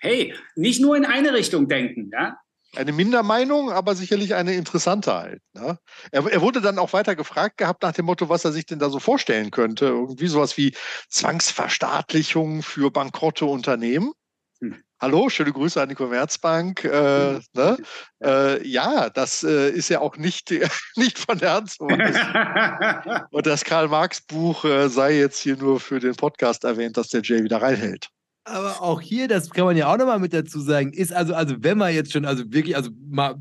hey, 0.00 0.34
nicht 0.56 0.80
nur 0.80 0.96
in 0.96 1.04
eine 1.04 1.32
Richtung 1.32 1.68
denken, 1.68 2.10
ja? 2.12 2.38
Eine 2.76 2.92
Mindermeinung, 2.92 3.72
aber 3.72 3.96
sicherlich 3.96 4.34
eine 4.36 4.54
interessante 4.54 5.12
halt. 5.12 5.42
Ne? 5.54 5.76
Er, 6.12 6.24
er, 6.24 6.40
wurde 6.40 6.60
dann 6.60 6.78
auch 6.78 6.92
weiter 6.92 7.16
gefragt 7.16 7.56
gehabt 7.56 7.82
nach 7.82 7.92
dem 7.92 8.04
Motto, 8.04 8.28
was 8.28 8.44
er 8.44 8.52
sich 8.52 8.64
denn 8.64 8.78
da 8.78 8.90
so 8.90 9.00
vorstellen 9.00 9.50
könnte. 9.50 9.86
Irgendwie 9.86 10.28
sowas 10.28 10.56
wie 10.56 10.72
Zwangsverstaatlichung 11.08 12.62
für 12.62 12.92
bankrotte 12.92 13.44
Unternehmen. 13.44 14.12
Hallo, 15.02 15.30
schöne 15.30 15.50
Grüße 15.50 15.80
an 15.80 15.88
die 15.88 15.94
Commerzbank. 15.94 16.84
Äh, 16.84 17.40
ne? 17.54 17.78
äh, 18.22 18.68
ja, 18.68 19.08
das 19.08 19.42
äh, 19.42 19.70
ist 19.70 19.88
ja 19.88 20.00
auch 20.00 20.18
nicht, 20.18 20.50
nicht 20.96 21.18
von 21.18 21.38
der 21.38 21.54
Hand 21.54 21.70
zu 21.70 21.84
weisen. 21.84 23.24
Und 23.30 23.46
das 23.46 23.64
Karl-Marx-Buch 23.64 24.66
äh, 24.66 24.88
sei 24.90 25.16
jetzt 25.16 25.40
hier 25.40 25.56
nur 25.56 25.80
für 25.80 26.00
den 26.00 26.16
Podcast 26.16 26.64
erwähnt, 26.64 26.98
dass 26.98 27.08
der 27.08 27.22
Jay 27.22 27.42
wieder 27.42 27.62
reinhält. 27.62 28.10
Aber 28.50 28.82
auch 28.82 29.00
hier, 29.00 29.28
das 29.28 29.50
kann 29.50 29.64
man 29.64 29.76
ja 29.76 29.92
auch 29.92 29.96
nochmal 29.96 30.18
mit 30.18 30.32
dazu 30.32 30.60
sagen, 30.60 30.92
ist 30.92 31.12
also, 31.12 31.34
also 31.34 31.54
wenn 31.60 31.78
man 31.78 31.94
jetzt 31.94 32.12
schon, 32.12 32.24
also 32.24 32.42
wirklich, 32.52 32.76
also 32.76 32.90
mal 33.08 33.36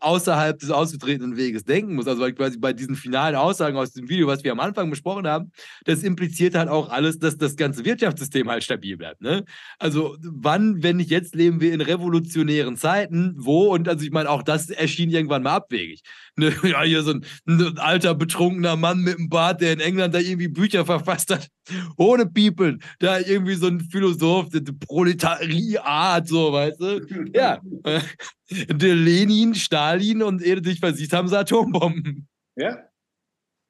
außerhalb 0.00 0.58
des 0.58 0.70
ausgetretenen 0.70 1.36
Weges 1.36 1.64
denken 1.64 1.94
muss, 1.94 2.06
also 2.06 2.24
quasi 2.32 2.58
bei 2.58 2.72
diesen 2.72 2.96
finalen 2.96 3.36
Aussagen 3.36 3.76
aus 3.76 3.92
dem 3.92 4.08
Video, 4.08 4.26
was 4.26 4.44
wir 4.44 4.52
am 4.52 4.60
Anfang 4.60 4.88
besprochen 4.88 5.26
haben, 5.26 5.52
das 5.84 6.02
impliziert 6.02 6.54
halt 6.54 6.68
auch 6.68 6.88
alles, 6.88 7.18
dass 7.18 7.36
das 7.36 7.56
ganze 7.56 7.84
Wirtschaftssystem 7.84 8.48
halt 8.48 8.64
stabil 8.64 8.96
bleibt. 8.96 9.20
Ne? 9.20 9.44
Also 9.78 10.16
wann, 10.22 10.82
wenn 10.82 10.96
nicht 10.96 11.10
jetzt, 11.10 11.34
leben 11.34 11.60
wir 11.60 11.74
in 11.74 11.82
revolutionären 11.82 12.76
Zeiten, 12.76 13.34
wo, 13.36 13.74
und 13.74 13.88
also 13.88 14.04
ich 14.04 14.10
meine, 14.10 14.30
auch 14.30 14.42
das 14.42 14.70
erschien 14.70 15.10
irgendwann 15.10 15.42
mal 15.42 15.56
abwegig. 15.56 16.02
Ne? 16.38 16.52
Ja, 16.64 16.82
hier 16.82 17.02
so 17.02 17.12
ein, 17.12 17.24
ein 17.46 17.78
alter, 17.78 18.14
betrunkener 18.14 18.76
Mann 18.76 19.00
mit 19.00 19.16
einem 19.16 19.30
Bart, 19.30 19.62
der 19.62 19.72
in 19.72 19.80
England 19.80 20.14
da 20.14 20.18
irgendwie 20.18 20.48
Bücher 20.48 20.84
verfasst 20.84 21.30
hat, 21.30 21.48
ohne 21.96 22.26
People, 22.26 22.78
da 22.98 23.18
irgendwie 23.18 23.54
so 23.54 23.68
ein 23.68 23.80
Philosoph, 23.80 24.45
der 24.50 24.72
Proletariat, 24.72 26.28
so, 26.28 26.52
weißt 26.52 26.80
du? 26.80 27.30
Ja. 27.32 27.60
Der 28.48 28.94
Lenin, 28.94 29.56
Stalin 29.56 30.22
und 30.22 30.40
er 30.40 30.62
sich 30.62 30.78
versieht 30.78 31.12
haben 31.12 31.26
sie 31.26 31.36
Atombomben. 31.36 32.28
Ja. 32.54 32.78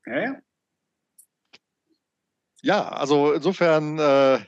Ja, 0.05 0.21
ja. 0.21 0.37
Ja, 2.61 2.89
also 2.91 3.33
insofern, 3.33 3.99
äh, 3.99 4.39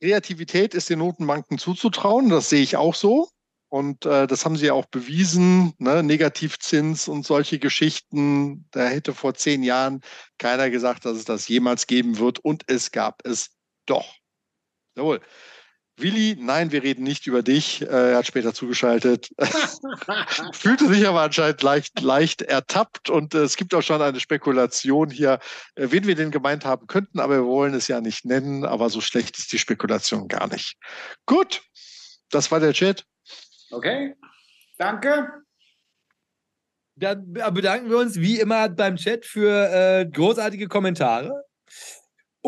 Kreativität 0.00 0.74
ist 0.74 0.90
den 0.90 1.00
Notenbanken 1.00 1.58
zuzutrauen, 1.58 2.28
das 2.28 2.48
sehe 2.48 2.62
ich 2.62 2.76
auch 2.76 2.94
so. 2.94 3.28
Und 3.70 4.06
äh, 4.06 4.26
das 4.26 4.44
haben 4.44 4.56
sie 4.56 4.66
ja 4.66 4.72
auch 4.72 4.86
bewiesen, 4.86 5.74
ne? 5.78 6.02
Negativzins 6.02 7.06
und 7.06 7.26
solche 7.26 7.58
Geschichten. 7.58 8.66
Da 8.70 8.86
hätte 8.86 9.12
vor 9.12 9.34
zehn 9.34 9.62
Jahren 9.62 10.00
keiner 10.38 10.70
gesagt, 10.70 11.04
dass 11.04 11.18
es 11.18 11.26
das 11.26 11.48
jemals 11.48 11.86
geben 11.86 12.18
wird. 12.18 12.38
Und 12.38 12.64
es 12.68 12.92
gab 12.92 13.26
es 13.26 13.50
doch. 13.84 14.14
Jawohl. 14.96 15.20
Willi, 16.00 16.36
nein, 16.38 16.72
wir 16.72 16.82
reden 16.82 17.02
nicht 17.02 17.26
über 17.26 17.42
dich. 17.42 17.82
Äh, 17.82 18.12
er 18.12 18.18
hat 18.18 18.26
später 18.26 18.54
zugeschaltet. 18.54 19.30
Fühlte 20.52 20.86
sich 20.88 21.06
aber 21.06 21.22
anscheinend 21.22 21.62
leicht, 21.62 22.00
leicht 22.00 22.42
ertappt. 22.42 23.10
Und 23.10 23.34
äh, 23.34 23.38
es 23.38 23.56
gibt 23.56 23.74
auch 23.74 23.82
schon 23.82 24.00
eine 24.00 24.20
Spekulation 24.20 25.10
hier, 25.10 25.38
äh, 25.74 25.88
wen 25.90 26.06
wir 26.06 26.14
denn 26.14 26.30
gemeint 26.30 26.64
haben 26.64 26.86
könnten, 26.86 27.20
aber 27.20 27.36
wir 27.36 27.46
wollen 27.46 27.74
es 27.74 27.88
ja 27.88 28.00
nicht 28.00 28.24
nennen. 28.24 28.64
Aber 28.64 28.90
so 28.90 29.00
schlecht 29.00 29.38
ist 29.38 29.52
die 29.52 29.58
Spekulation 29.58 30.28
gar 30.28 30.48
nicht. 30.48 30.76
Gut, 31.26 31.62
das 32.30 32.50
war 32.50 32.60
der 32.60 32.72
Chat. 32.72 33.04
Okay, 33.70 34.14
danke. 34.78 35.28
Dann 36.96 37.32
bedanken 37.32 37.90
wir 37.90 37.98
uns 37.98 38.16
wie 38.16 38.40
immer 38.40 38.68
beim 38.68 38.96
Chat 38.96 39.24
für 39.24 39.70
äh, 39.70 40.06
großartige 40.06 40.68
Kommentare. 40.68 41.44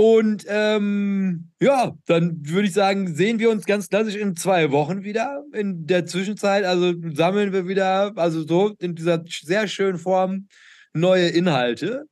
Und 0.01 0.47
ähm, 0.49 1.51
ja, 1.61 1.95
dann 2.07 2.39
würde 2.49 2.69
ich 2.69 2.73
sagen, 2.73 3.15
sehen 3.15 3.39
wir 3.39 3.51
uns 3.51 3.67
ganz 3.67 3.91
klassisch 3.91 4.17
in 4.17 4.35
zwei 4.35 4.73
Wochen 4.73 5.05
wieder. 5.05 5.45
In 5.53 5.87
der 5.87 6.07
Zwischenzeit, 6.07 6.65
also 6.65 6.95
sammeln 7.13 7.53
wir 7.53 7.69
wieder, 7.69 8.11
also 8.17 8.47
so 8.47 8.73
in 8.79 8.95
dieser 8.95 9.23
sehr 9.29 9.69
schönen 9.69 9.99
Form 9.99 10.49
neue 10.95 11.29
Inhalte. 11.29 12.07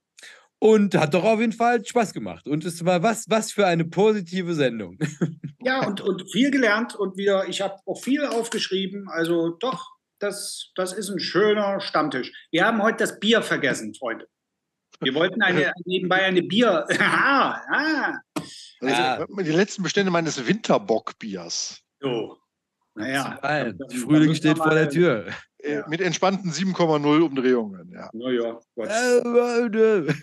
Und 0.59 0.97
hat 0.97 1.15
doch 1.15 1.25
auf 1.25 1.41
jeden 1.41 1.55
Fall 1.55 1.83
Spaß 1.83 2.13
gemacht. 2.13 2.47
Und 2.47 2.67
es 2.67 2.85
war 2.85 3.03
was, 3.03 3.25
was 3.31 3.53
für 3.53 3.67
eine 3.67 3.87
positive 3.87 4.53
Sendung. 4.55 4.99
Ja, 5.61 5.85
und, 5.85 6.01
und 6.01 6.31
viel 6.31 6.53
gelernt 6.53 6.95
und 6.95 7.17
wieder, 7.17 7.49
ich 7.49 7.61
habe 7.61 7.75
auch 7.85 8.01
viel 8.01 8.25
aufgeschrieben. 8.25 9.09
Also 9.09 9.57
doch, 9.59 9.91
das, 10.21 10.71
das 10.77 10.93
ist 10.93 11.11
ein 11.11 11.19
schöner 11.19 11.81
Stammtisch. 11.81 12.33
Wir 12.53 12.65
haben 12.65 12.81
heute 12.81 12.99
das 12.99 13.19
Bier 13.19 13.43
vergessen, 13.43 13.93
Freunde. 13.93 14.29
Wir 15.01 15.15
wollten 15.15 15.43
eine, 15.43 15.73
nebenbei 15.85 16.23
eine 16.23 16.43
Bier. 16.43 16.87
ah, 17.01 17.61
ah. 17.71 18.21
Also, 18.81 19.27
die 19.43 19.51
letzten 19.51 19.83
Bestände 19.83 20.11
meines 20.11 20.47
Winterbockbiers. 20.47 21.81
So. 22.01 22.39
Naja. 22.95 23.39
Frühling 23.91 24.35
steht 24.35 24.59
vor 24.59 24.71
der 24.71 24.91
Tür. 24.91 25.27
Äh, 25.59 25.77
ja. 25.77 25.89
Mit 25.89 26.01
entspannten 26.01 26.51
7,0 26.51 27.21
Umdrehungen. 27.21 27.93
Ja. 27.93 28.11
Naja, 28.13 28.59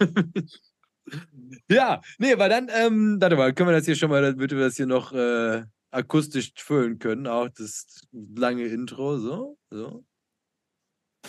ja, 1.69 2.01
nee, 2.17 2.37
weil 2.37 2.49
dann, 2.49 2.69
ähm, 2.73 3.17
warte 3.19 3.35
mal, 3.35 3.53
können 3.53 3.69
wir 3.69 3.75
das 3.75 3.85
hier 3.85 3.95
schon 3.95 4.09
mal, 4.09 4.21
damit 4.21 4.51
wir 4.51 4.59
das 4.59 4.75
hier 4.75 4.87
noch 4.87 5.13
äh, 5.13 5.63
akustisch 5.91 6.51
füllen 6.57 6.99
können, 6.99 7.27
auch 7.27 7.49
das 7.49 8.01
lange 8.11 8.65
Intro, 8.65 9.17
so, 9.17 9.57
so. 9.69 10.03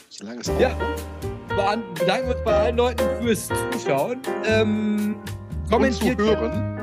So 0.08 0.24
lange 0.24 0.40
ist 0.40 0.48
Ja, 0.58 0.76
bedanken 1.94 2.28
uns 2.28 2.44
bei 2.44 2.52
allen 2.52 2.76
Leuten 2.76 3.02
fürs 3.20 3.48
Zuschauen. 3.70 4.18
Ähm, 4.44 5.16
kommentiert. 5.70 6.18
Zu 6.18 6.26
hören 6.26 6.76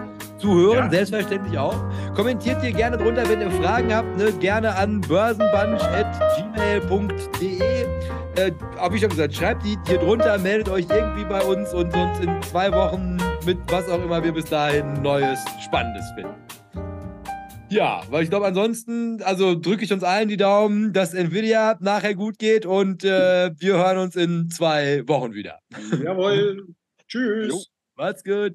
zuhören, 0.44 0.78
ja. 0.78 0.90
selbstverständlich 0.90 1.58
auch. 1.58 1.76
Kommentiert 2.16 2.62
hier 2.62 2.74
gerne 2.74 2.98
drunter, 2.98 3.28
wenn 3.28 3.42
ihr 3.42 3.50
Fragen 3.52 3.96
habt, 3.96 4.16
ne? 4.18 4.32
gerne 4.34 4.76
an 4.76 5.02
börsenbunch.gmail.de. 5.02 7.86
Äh, 8.36 8.52
Habe 8.78 8.96
ich 8.96 9.02
schon 9.02 9.10
gesagt, 9.10 9.34
schreibt 9.34 9.66
die 9.66 9.78
hier 9.88 9.98
drunter, 10.00 10.38
meldet 10.38 10.70
euch 10.70 10.86
irgendwie 10.90 11.24
bei 11.24 11.42
uns 11.42 11.74
und 11.74 11.96
uns 11.96 12.20
in 12.20 12.30
zwei 12.44 12.72
Wochen 12.72 13.18
mit 13.46 13.58
was 13.72 13.90
auch 13.90 14.04
immer 14.04 14.24
wir 14.24 14.34
bis 14.34 14.46
dahin 14.46 15.02
Neues, 15.02 15.44
Spannendes 15.64 16.06
finden. 16.16 16.43
Ja, 17.74 18.04
weil 18.10 18.24
ich 18.24 18.30
glaube, 18.30 18.46
ansonsten, 18.46 19.22
also 19.24 19.56
drücke 19.56 19.84
ich 19.84 19.92
uns 19.92 20.04
allen 20.04 20.28
die 20.28 20.38
Daumen, 20.38 20.94
dass 20.94 21.16
Nvidia 21.16 21.76
nachher 21.80 22.14
gut 22.14 22.38
geht 22.38 22.68
und 22.68 23.04
äh, 23.04 23.52
wir 23.58 23.74
hören 23.74 23.98
uns 23.98 24.16
in 24.16 24.50
zwei 24.52 25.08
Wochen 25.08 25.34
wieder. 25.34 25.60
Jawohl. 26.04 26.68
Tschüss. 27.08 27.48
Jo. 27.50 27.62
Macht's 27.96 28.24
gut. 28.24 28.54